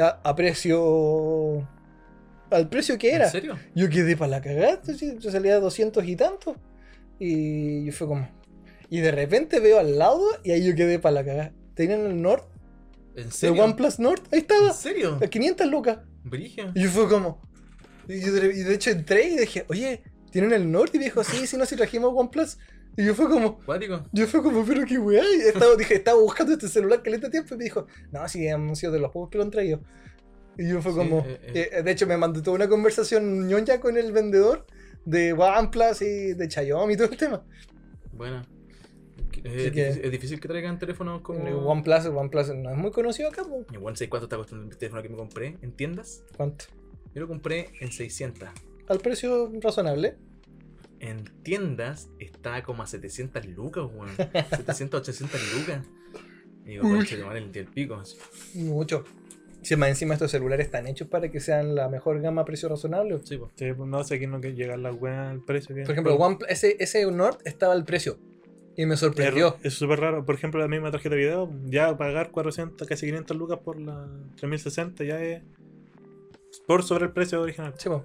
A, 0.00 0.20
a 0.22 0.34
precio. 0.36 1.68
Al 2.50 2.68
precio 2.68 2.96
que 2.98 3.12
era. 3.12 3.26
¿En 3.26 3.30
serio? 3.30 3.58
Yo 3.74 3.88
quedé 3.90 4.16
para 4.16 4.30
la 4.30 4.40
cagada, 4.40 4.80
yo 5.18 5.30
salía 5.30 5.56
a 5.56 5.60
200 5.60 6.04
y 6.06 6.16
tanto. 6.16 6.56
Y 7.18 7.84
yo 7.86 7.92
fue 7.92 8.06
como. 8.06 8.28
Y 8.88 9.00
de 9.00 9.10
repente 9.10 9.60
veo 9.60 9.78
al 9.78 9.98
lado 9.98 10.22
y 10.44 10.52
ahí 10.52 10.64
yo 10.64 10.74
quedé 10.74 10.98
para 10.98 11.14
la 11.16 11.24
cagada. 11.24 11.52
Tenían 11.74 12.00
el 12.06 12.20
Nord, 12.22 12.44
¿En 13.14 13.24
el 13.24 13.32
serio? 13.32 13.62
OnePlus 13.64 13.98
Nord, 13.98 14.20
ahí 14.32 14.38
¿En 14.38 14.38
estaba, 14.38 14.72
serio? 14.72 15.18
a 15.22 15.26
500 15.26 15.66
lucas. 15.66 15.98
Brigio. 16.24 16.72
Y 16.74 16.84
yo 16.84 16.90
fue 16.90 17.08
como. 17.08 17.40
Y, 18.08 18.18
de, 18.20 18.46
y 18.54 18.62
de 18.62 18.74
hecho 18.74 18.90
entré 18.90 19.28
y 19.28 19.36
dije, 19.36 19.66
oye, 19.68 20.02
¿tienen 20.30 20.52
el 20.52 20.70
Nord? 20.72 20.90
Y 20.94 20.98
me 20.98 21.04
dijo, 21.04 21.22
sí, 21.24 21.46
sí, 21.46 21.56
no, 21.58 21.66
si 21.66 21.76
trajimos 21.76 22.12
OnePlus. 22.16 22.56
Y 22.98 23.04
yo 23.06 23.14
fue 23.14 23.28
como. 23.28 23.60
Cuático. 23.60 24.02
Yo 24.12 24.26
fue 24.26 24.42
como, 24.42 24.64
pero 24.64 24.84
qué 24.84 24.98
weá. 24.98 25.22
Estaba, 25.46 25.76
dije, 25.76 25.94
estaba 25.94 26.20
buscando 26.20 26.52
este 26.54 26.66
celular 26.66 27.00
que 27.00 27.10
le 27.10 27.18
tiempo 27.20 27.54
y 27.54 27.58
me 27.58 27.64
dijo, 27.64 27.86
no, 28.10 28.28
sí, 28.28 28.48
han 28.48 28.74
sido 28.74 28.90
de 28.92 28.98
los 28.98 29.12
pocos 29.12 29.30
que 29.30 29.38
lo 29.38 29.44
han 29.44 29.52
traído. 29.52 29.80
Y 30.58 30.68
yo 30.68 30.82
fue 30.82 30.90
Sí, 30.90 30.98
como, 30.98 31.20
eh, 31.20 31.38
eh. 31.54 31.70
eh, 31.74 31.82
de 31.84 31.90
hecho 31.92 32.08
me 32.08 32.16
mandó 32.16 32.42
toda 32.42 32.56
una 32.56 32.68
conversación 32.68 33.46
ñoña 33.46 33.78
con 33.78 33.96
el 33.96 34.10
vendedor 34.10 34.66
de 35.04 35.32
OnePlus 35.32 36.02
y 36.02 36.34
de 36.34 36.50
Xiaomi 36.50 36.94
y 36.94 36.96
todo 36.96 37.08
el 37.12 37.16
tema. 37.16 37.44
Bueno. 38.12 38.38
Así 38.40 39.40
Es, 39.44 39.70
que- 39.70 39.84
difícil, 39.84 40.04
es 40.04 40.10
difícil 40.10 40.40
que 40.40 40.48
traigan 40.48 40.80
teléfonos 40.80 41.20
como. 41.22 41.46
El 41.46 41.54
OnePlus, 41.54 42.06
OnePlus 42.06 42.48
no 42.56 42.70
es 42.72 42.76
muy 42.76 42.90
conocido 42.90 43.28
acá, 43.28 43.44
po. 43.44 43.64
Igual 43.72 43.96
sé 43.96 44.08
cuánto 44.08 44.24
está 44.26 44.36
costando 44.36 44.68
el 44.68 44.76
teléfono 44.76 45.00
que 45.04 45.08
me 45.08 45.16
compré 45.16 45.56
en 45.62 45.70
tiendas. 45.70 46.24
¿cuánto? 46.36 46.64
Yo 47.14 47.20
lo 47.20 47.28
compré 47.28 47.70
en 47.80 47.92
600. 47.92 48.48
Al 48.88 48.98
precio 48.98 49.52
razonable. 49.60 50.16
En 51.00 51.24
tiendas 51.42 52.10
está 52.18 52.62
como 52.62 52.82
a 52.82 52.86
700 52.86 53.46
lucas, 53.46 53.84
weón. 53.92 54.10
700, 54.50 55.00
800 55.00 55.40
lucas. 55.54 55.86
Y 56.64 56.70
digo, 56.70 56.84
de 56.88 57.24
madre, 57.24 57.38
el 57.38 57.50
tío 57.50 57.62
el 57.62 57.68
pico. 57.68 57.94
así. 57.94 58.18
Mucho. 58.54 59.04
Si 59.62 59.74
más 59.76 59.88
encima 59.88 60.14
estos 60.14 60.30
celulares 60.30 60.66
están 60.66 60.86
hechos 60.86 61.08
para 61.08 61.30
que 61.30 61.40
sean 61.40 61.74
la 61.74 61.88
mejor 61.88 62.20
gama 62.20 62.42
a 62.42 62.44
precio 62.44 62.68
razonable. 62.68 63.18
Sí, 63.24 63.36
pues. 63.36 63.52
Sí, 63.56 63.72
pues 63.72 63.88
no 63.88 64.04
sé 64.04 64.18
quién 64.18 64.30
no 64.30 64.40
que 64.40 64.54
llega 64.54 64.76
la 64.76 64.92
weá 64.92 65.30
al 65.30 65.42
precio 65.44 65.74
que 65.74 65.82
Por 65.82 65.92
ejemplo, 65.92 66.14
el 66.14 66.20
OnePlus, 66.20 66.48
ese, 66.50 66.76
ese 66.78 67.04
Nord 67.10 67.38
estaba 67.44 67.72
al 67.72 67.84
precio. 67.84 68.18
Y 68.76 68.86
me 68.86 68.96
sorprendió. 68.96 69.56
Es 69.62 69.74
súper 69.74 69.98
raro. 69.98 70.24
Por 70.24 70.36
ejemplo, 70.36 70.60
la 70.60 70.68
misma 70.68 70.92
tarjeta 70.92 71.16
de 71.16 71.20
video, 71.20 71.50
ya 71.64 71.96
pagar 71.96 72.30
400, 72.30 72.86
casi 72.86 73.06
500 73.06 73.36
lucas 73.36 73.58
por 73.58 73.80
la 73.80 74.06
3060 74.36 75.04
ya 75.04 75.20
es 75.20 75.42
por 76.66 76.84
sobre 76.84 77.06
el 77.06 77.12
precio 77.12 77.40
original. 77.40 77.74
Sí, 77.76 77.88
po. 77.88 78.04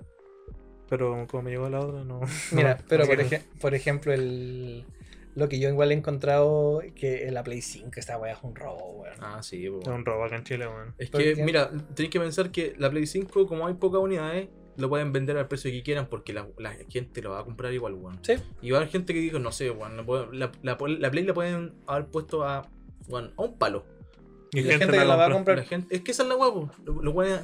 Pero 0.98 1.26
como 1.28 1.44
me 1.44 1.52
llegó 1.52 1.70
la 1.70 1.80
otra, 1.80 2.04
no. 2.04 2.22
Mira, 2.52 2.76
no- 2.76 2.84
pero 2.88 3.04
no 3.04 3.10
por, 3.10 3.20
eje- 3.20 3.41
por 3.60 3.74
ejemplo, 3.74 4.14
el, 4.14 4.84
lo 5.36 5.50
que 5.50 5.60
yo 5.60 5.70
igual 5.70 5.91
he 5.91 5.96
encontrado 5.96 6.82
que 6.96 7.28
en 7.28 7.34
la 7.34 7.44
Play 7.44 7.62
5 7.62 7.89
esta 7.96 8.18
weá 8.18 8.34
es 8.34 8.39
un 8.44 8.56
robo, 8.56 9.02
weón. 9.02 9.16
Ah, 9.20 9.41
sí, 9.41 9.68
pues. 9.70 9.82
Es 9.88 9.94
un 9.94 10.06
robo 10.06 10.24
acá 10.26 10.36
en 10.36 10.44
Chile, 10.44 10.68
weón. 10.68 10.94
Es 11.00 11.10
¿Por 11.10 11.22
que, 11.22 11.36
mira, 11.44 11.72
tenéis 11.96 12.12
que 12.12 12.20
pensar 12.20 12.52
que 12.52 12.76
la 12.78 12.89
Play 12.91 13.08
5, 13.08 13.48
como 13.48 13.66
hay 13.68 13.74
pocas 13.74 14.00
unidades, 14.02 14.50
lo 14.78 14.89
pueden 14.89 15.12
vender 15.14 15.38
al 15.38 15.48
precio 15.48 15.70
que 15.72 15.84
quieran 15.84 16.08
porque 16.08 16.34
la, 16.34 16.48
la 16.58 16.74
gente 16.89 17.22
lo 17.22 17.32
va 17.32 17.39
a 17.39 17.44
comprar 17.44 17.74
igual, 17.74 17.94
weón. 17.94 18.20
Sí, 18.24 18.34
Y 18.62 18.72
va 18.72 18.78
a 18.78 18.82
haber 18.82 18.91
gente 18.91 19.14
que 19.14 19.20
dijo, 19.20 19.39
no 19.39 19.52
sé, 19.52 19.70
weón, 19.72 19.98
la, 19.98 20.04
la, 20.32 20.52
la- 20.62 20.78
la 21.00 21.12
Play 21.12 21.24
la 21.26 21.34
pueden 21.34 21.74
haber 21.88 22.06
puesto 22.08 22.44
a, 22.44 22.68
weón, 23.08 23.34
a 23.38 23.41
un 23.44 23.58
palo. 23.58 23.86
Y 24.52 24.62
la 24.62 24.78
gente 24.78 24.98
que 25.00 25.06
la 25.06 25.16
va 25.16 25.26
a 25.26 25.32
comprar. 25.32 25.58
La 25.58 25.64
gente, 25.64 25.96
es 25.96 26.02
que 26.04 26.12
esa 26.12 26.22
es 26.24 26.30
la 26.30 26.36
guapo. 26.36 26.70
Los 26.86 27.04
lo 27.04 27.12
weones 27.12 27.41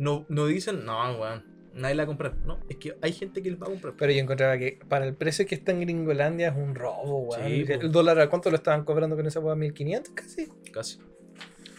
no, 0.00 0.24
no 0.28 0.46
dicen, 0.46 0.84
no, 0.84 0.98
weón, 1.18 1.44
nadie 1.78 1.94
la 1.94 2.02
va 2.02 2.04
a 2.04 2.06
comprar. 2.06 2.36
No, 2.44 2.58
es 2.68 2.76
que 2.76 2.96
hay 3.00 3.12
gente 3.12 3.42
que 3.42 3.50
la 3.50 3.56
va 3.56 3.66
a 3.66 3.70
comprar. 3.70 3.94
pero 3.96 4.12
yo 4.12 4.20
encontraba 4.20 4.58
que 4.58 4.78
para 4.88 5.06
el 5.06 5.14
precio 5.14 5.46
que 5.46 5.54
está 5.54 5.72
en 5.72 5.80
Gringolandia 5.80 6.48
es 6.48 6.56
un 6.56 6.74
robo, 6.74 7.20
weón. 7.20 7.46
Sí, 7.46 7.64
el 7.68 7.90
dólar, 7.92 8.20
¿a 8.20 8.28
cuánto 8.28 8.50
lo 8.50 8.56
estaban 8.56 8.84
cobrando 8.84 9.16
con 9.16 9.26
esa 9.26 9.40
weá? 9.40 9.54
¿1500 9.54 10.14
casi? 10.14 10.48
Casi. 10.72 10.98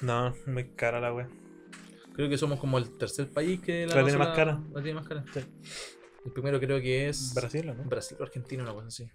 No, 0.02 0.34
muy 0.48 0.66
cara 0.70 1.00
la 1.00 1.14
weá. 1.14 1.30
Creo 2.14 2.30
que 2.30 2.38
somos 2.38 2.60
como 2.60 2.78
el 2.78 2.98
tercer 2.98 3.30
país 3.30 3.60
que 3.62 3.86
La 3.86 3.94
tiene 3.94 4.04
cosa 4.04 4.18
más 4.18 4.36
cara. 4.36 4.62
La 4.74 4.82
tiene 4.82 5.00
más 5.00 5.08
cara. 5.08 5.24
Sí. 5.34 5.42
El 6.26 6.32
primero 6.32 6.60
creo 6.60 6.82
que 6.82 7.08
es 7.10 7.34
Brasil, 7.34 7.70
¿o 7.70 7.74
¿no? 7.74 7.84
Brasil 7.86 8.18
o 8.20 8.24
Argentina, 8.24 8.64
una 8.64 8.74
cosa 8.74 8.88
así. 8.88 9.10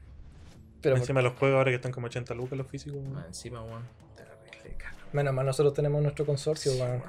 Pero 0.80 0.97
Encima 0.97 1.22
los 1.22 1.35
juegos 1.35 1.59
ahora 1.59 1.70
que 1.70 1.76
están 1.76 1.93
como 1.93 2.07
80 2.07 2.35
lucas 2.35 2.59
los 2.59 2.66
físicos. 2.66 2.99
weón. 2.99 3.12
Más 3.12 3.26
encima, 3.26 3.62
weón. 3.62 3.82
menos 5.12 5.35
mal, 5.35 5.47
nosotros 5.47 5.74
tenemos 5.74 6.03
nuestro 6.03 6.24
consorcio, 6.26 6.72
weón. 6.72 7.03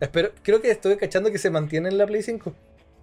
Espero, 0.00 0.30
creo 0.42 0.60
que 0.60 0.70
estoy 0.70 0.96
cachando 0.96 1.30
que 1.30 1.38
se 1.38 1.50
mantiene 1.50 1.88
en 1.88 1.98
la 1.98 2.06
Play 2.06 2.22
5. 2.22 2.54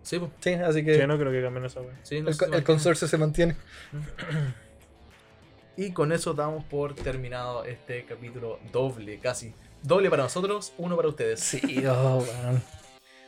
Sí, 0.04 0.20
pues. 0.20 0.32
Sí, 0.42 0.54
así 0.54 0.84
que 0.84 1.00
Sí, 1.00 1.08
no 1.08 1.18
creo 1.18 1.32
que 1.32 1.42
cambien 1.42 1.66
esa 1.66 1.82
weá. 1.82 1.94
Sí, 2.04 2.22
no 2.22 2.30
el, 2.30 2.54
el 2.54 2.64
consorcio 2.64 3.08
se 3.08 3.18
mantiene. 3.18 3.56
Y 5.76 5.92
con 5.92 6.12
eso 6.12 6.34
damos 6.34 6.64
por 6.66 6.94
terminado 6.94 7.64
este 7.64 8.06
capítulo 8.06 8.60
doble, 8.72 9.18
casi. 9.20 9.54
Doble 9.82 10.10
para 10.10 10.24
nosotros, 10.24 10.74
uno 10.78 10.96
para 10.96 11.08
ustedes. 11.08 11.40
Sí, 11.40 11.84
oh, 11.88 12.18
weón. 12.18 12.62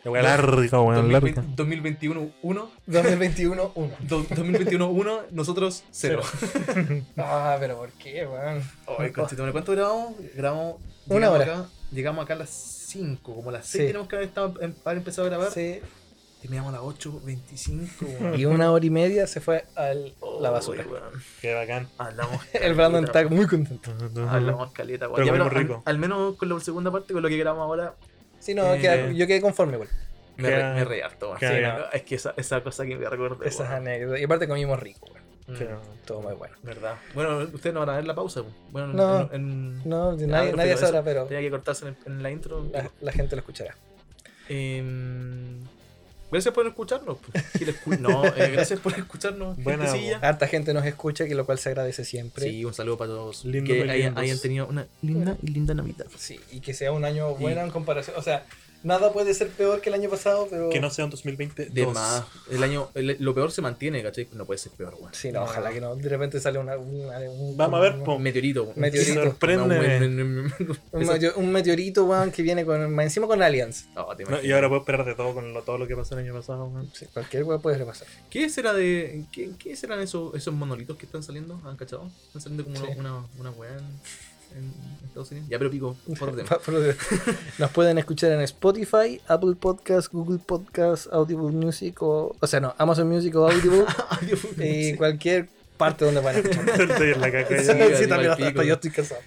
La 0.04 0.12
wea 0.12 0.22
larga, 0.22 0.82
weón, 0.82 1.12
larga. 1.12 1.44
2021 1.56 2.32
1, 2.44 2.72
2021, 2.86 3.72
1. 3.74 3.94
2021 4.02 4.88
1, 4.88 5.22
nosotros 5.32 5.84
0. 5.90 6.22
Ah, 7.18 7.58
pero 7.60 7.78
¿por 7.78 7.92
qué, 7.94 8.28
weón? 8.28 8.62
Ay, 9.00 9.12
¿Cuánto 9.12 9.72
grabamos? 9.72 10.14
Grabamos. 10.36 10.76
Una 11.08 11.32
hora. 11.32 11.44
Acá, 11.44 11.70
llegamos 11.96 12.24
acá 12.24 12.34
a 12.36 12.38
las 12.38 12.50
5, 12.50 13.34
como 13.36 13.50
a 13.50 13.54
las 13.54 13.66
6 13.68 13.82
Sí. 13.84 13.88
tenemos 13.88 14.08
que 14.08 14.16
haber, 14.18 14.28
estado- 14.28 14.62
em- 14.62 14.74
haber 14.86 14.98
empezado 15.00 15.26
a 15.28 15.30
grabar. 15.30 15.52
Sí. 15.52 15.80
Terminamos 16.42 16.70
a 16.70 16.78
las 16.78 16.82
8, 16.86 17.22
25. 17.24 18.06
weón. 18.06 18.40
Y 18.40 18.46
una 18.46 18.72
hora 18.72 18.86
y 18.86 18.90
media 18.92 19.26
se 19.26 19.42
fue 19.42 19.66
a 19.76 19.94
la 20.42 20.50
basura. 20.52 20.86
Weón. 20.88 21.04
Qué 21.42 21.56
bacán. 21.56 21.88
Hablamos. 21.98 22.40
El 22.54 22.76
Brandon 22.76 23.04
está 23.06 23.28
muy 23.28 23.48
contento. 23.48 23.92
Hablamos 24.30 24.72
caleta, 24.72 25.08
weón. 25.08 25.16
Pero 25.16 25.26
Ya, 25.26 25.32
pero 25.32 25.44
comimos 25.46 25.48
al, 25.58 25.68
rico. 25.68 25.84
al 25.86 25.98
menos 25.98 26.36
con 26.36 26.50
la 26.50 26.60
segunda 26.60 26.92
parte, 26.92 27.14
con 27.14 27.24
lo 27.24 27.30
que 27.30 27.38
grabamos 27.38 27.64
ahora, 27.64 27.96
Sí, 28.40 28.54
no, 28.54 28.76
Eh, 28.76 28.80
queda- 28.80 29.12
yo 29.12 29.26
quedé 29.26 29.42
conforme, 29.42 29.78
weón. 29.78 29.90
me, 30.38 30.50
re, 30.52 30.86
me 30.86 31.02
harto. 31.02 31.36
Sí, 31.40 31.46
no, 31.64 31.90
es 31.92 32.04
que 32.04 32.14
esa, 32.16 32.36
esa 32.38 32.62
cosa 32.62 32.86
que 32.86 32.96
me 32.96 33.10
recordé. 33.10 33.48
Esas 33.48 33.72
anécdotas. 33.72 34.20
Y 34.20 34.24
aparte 34.26 34.48
comimos 34.48 34.80
rico, 34.80 35.08
weón. 35.12 35.25
Mm, 35.48 35.56
Sí. 35.58 35.66
Todo 36.06 36.22
muy 36.22 36.34
bueno. 36.34 36.56
Verdad. 36.64 36.96
Bueno, 37.14 37.38
ustedes 37.54 37.74
no 37.74 37.82
van 37.82 37.90
a 37.90 37.96
ver 37.98 38.06
la 38.08 38.16
pausa. 38.16 38.42
weón. 38.42 38.54
Bueno, 38.72 38.90
en- 38.92 38.96
No. 38.98 39.20
en- 39.22 39.30
en- 39.34 39.90
No, 39.90 40.18
Ya, 40.18 40.28
nadie, 40.28 40.54
nadie 40.54 40.78
sabrá, 40.78 41.04
pero 41.04 41.26
Tenía 41.26 41.42
que 41.42 41.52
cortarse 41.52 41.88
en, 41.90 41.98
en 42.08 42.24
la 42.24 42.32
intro. 42.32 42.66
la, 42.72 42.90
la 43.02 43.12
gente 43.12 43.36
lo 43.36 43.42
escuchará. 43.42 43.76
Em, 44.50 45.60
gracias 46.32 46.54
por 46.54 46.66
escucharnos. 46.68 47.18
pues. 47.86 48.00
No, 48.00 48.26
eh, 48.26 48.50
gracias 48.52 48.80
por 48.80 48.94
escucharnos. 48.94 49.58
Buena. 49.58 49.86
Harta 50.22 50.48
gente 50.48 50.74
nos 50.74 50.86
escucha, 50.86 51.26
que 51.26 51.36
lo 51.36 51.46
cual 51.46 51.58
se 51.60 51.70
agradece 51.70 52.06
siempre. 52.06 52.50
Sí, 52.50 52.66
un 52.66 52.74
saludo 52.74 52.98
para 52.98 53.12
todos. 53.12 53.46
Lindo 53.46 53.74
que 53.74 53.90
hayan, 53.90 54.18
hayan 54.18 54.40
tenido 54.40 54.68
una 54.68 54.88
linda 55.02 55.38
y 55.42 55.48
linda 55.48 55.74
Navidad. 55.74 56.08
Sí, 56.18 56.40
y 56.52 56.60
que 56.62 56.74
sea 56.74 56.92
un 56.92 57.06
año 57.06 57.32
Y- 57.32 57.42
bueno 57.42 57.62
en 57.62 57.72
comparación. 57.72 58.16
O 58.18 58.22
sea, 58.22 58.46
nada 58.86 59.12
puede 59.12 59.34
ser 59.34 59.50
peor 59.50 59.82
que 59.82 59.90
el 59.90 59.96
año 59.96 60.10
pasado, 60.10 60.48
pero. 60.50 60.70
Que 60.70 60.80
no 60.80 60.90
sea 60.90 61.04
un 61.06 61.12
2020. 61.12 61.66
De 61.66 61.86
más. 61.88 62.24
El 62.50 62.64
año, 62.64 62.90
el- 62.94 63.18
lo 63.20 63.34
peor 63.36 63.52
se 63.52 63.62
mantiene, 63.62 64.02
¿cachai? 64.02 64.28
No 64.34 64.46
puede 64.46 64.58
ser 64.60 64.72
peor, 64.72 64.96
weón. 65.00 65.14
Sí, 65.14 65.32
no, 65.32 65.44
ojalá 65.44 65.72
que 65.72 65.82
no. 65.82 65.96
De 65.96 66.08
repente 66.08 66.40
sale 66.40 66.60
una. 66.60 66.78
una- 66.78 67.20
un, 67.20 67.58
Vamos 67.58 67.78
a 67.80 67.82
ver, 67.82 67.96
un- 68.08 68.22
meteorito. 68.24 68.64
weón. 68.64 68.74
Meteorito. 68.80 69.24
Sorprende. 69.24 70.52
Un, 71.36 71.52
meteorito, 71.52 72.06
weón, 72.06 72.32
que 72.32 72.42
viene 72.42 72.66
con, 72.66 72.94
más 72.94 73.06
encima 73.06 73.28
con 73.28 73.42
Aliens. 73.42 73.86
Oh, 73.96 74.16
te 74.16 74.24
No, 74.24 74.30
imaginas. 74.30 74.46
y 74.46 74.52
ahora 74.54 74.68
puedo 74.70 74.82
esperar 74.82 75.06
de 75.06 75.16
todo 75.16 75.34
con 75.34 75.54
lo, 75.54 75.62
todo 75.64 75.78
lo 75.78 75.88
que 75.88 75.96
pasó 75.96 76.18
el 76.18 76.26
año 76.26 76.34
pasado. 76.34 76.66
weón. 76.66 76.90
Sí, 76.94 77.06
cualquier 77.14 77.44
weón 77.44 77.62
puede 77.62 77.84
pasar. 77.86 78.08
¿Qué 78.30 78.50
será 78.50 78.74
de. 78.74 79.24
¿Qué, 79.32 79.52
qué 79.58 79.76
serán 79.76 80.00
esos, 80.00 80.34
esos 80.36 80.54
monolitos 80.54 80.98
que 80.98 81.06
están 81.06 81.24
saliendo? 81.24 81.60
¿Han 81.66 81.76
cachado? 81.78 82.10
Están 82.28 82.42
saliendo 82.42 82.64
como 82.64 82.76
Sí. 82.78 82.84
una, 82.98 83.16
una, 83.18 83.28
una 83.40 83.52
weá 83.52 83.78
en, 84.56 84.74
Estados 85.06 85.32
Unidos. 85.32 85.50
Ya, 85.50 85.58
pero 85.58 85.72
pico. 85.72 85.96
Pa- 86.48 86.60
por 86.60 86.76
otro- 86.76 86.94
Nos 87.58 87.72
pueden 87.72 87.98
escuchar 87.98 88.32
en 88.34 88.42
Spotify, 88.42 89.22
Apple 89.28 89.56
Podcast, 89.60 90.12
Google 90.12 90.40
Podcast, 90.46 91.08
Audible 91.12 91.52
Music 91.52 92.02
o. 92.02 92.36
O 92.40 92.48
sea, 92.48 92.60
no, 92.60 92.74
Amazon 92.78 93.08
Music 93.10 93.36
o 93.36 93.50
Audible. 93.50 93.86
y 94.58 94.96
cualquier 94.96 95.48
parte 95.78 96.06
donde 96.06 96.22
escuchar. 96.40 96.70
Estoy 96.90 97.12
en 97.12 97.22
la 97.22 97.32
caca 97.32 97.60
Sí, 97.62 98.08
también 98.08 98.32
hasta 98.32 98.64
yo 98.64 98.74
estoy 98.74 98.92
cansado. 98.92 99.22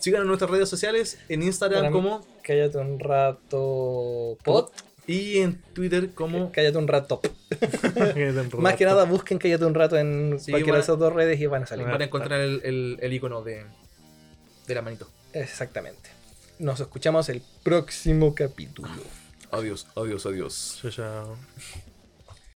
Sigan 0.00 0.22
en 0.22 0.26
nuestras 0.28 0.50
redes 0.50 0.68
sociales, 0.68 1.18
en 1.28 1.42
Instagram 1.42 1.80
Para 1.80 1.90
mí- 1.90 1.94
como 1.96 2.26
Cállate 2.42 2.78
un 2.78 2.98
rato. 2.98 4.36
Pod. 4.44 4.68
y 5.06 5.38
en 5.38 5.60
Twitter 5.72 6.10
como 6.14 6.50
Cállate 6.52 6.78
un 6.78 6.88
rato. 6.88 7.20
Que 7.20 7.28
te 8.32 8.56
Más 8.58 8.74
que 8.76 8.84
nada 8.84 9.04
busquen 9.04 9.38
Cállate 9.38 9.64
un 9.64 9.74
rato 9.74 9.96
en 9.96 10.38
Sí, 10.40 10.50
cualquiera 10.52 10.72
van 10.72 10.76
a- 10.76 10.78
de 10.78 10.82
esas 10.84 10.98
dos 10.98 11.12
redes 11.12 11.40
y 11.40 11.46
van 11.46 11.62
a 11.62 11.66
salir. 11.66 11.86
van 11.86 12.00
a 12.00 12.04
encontrar 12.04 12.40
el, 12.40 12.60
el, 12.64 12.98
el 13.00 13.12
icono 13.12 13.42
de, 13.42 13.64
de 14.66 14.74
la 14.74 14.82
manito. 14.82 15.08
Exactamente. 15.32 16.10
Nos 16.58 16.80
escuchamos 16.80 17.28
el 17.28 17.42
próximo 17.62 18.34
capítulo. 18.34 18.88
Adiós, 19.50 19.86
adiós, 19.94 20.26
adiós. 20.26 20.78
Chao, 20.80 20.90
chao. 20.90 21.36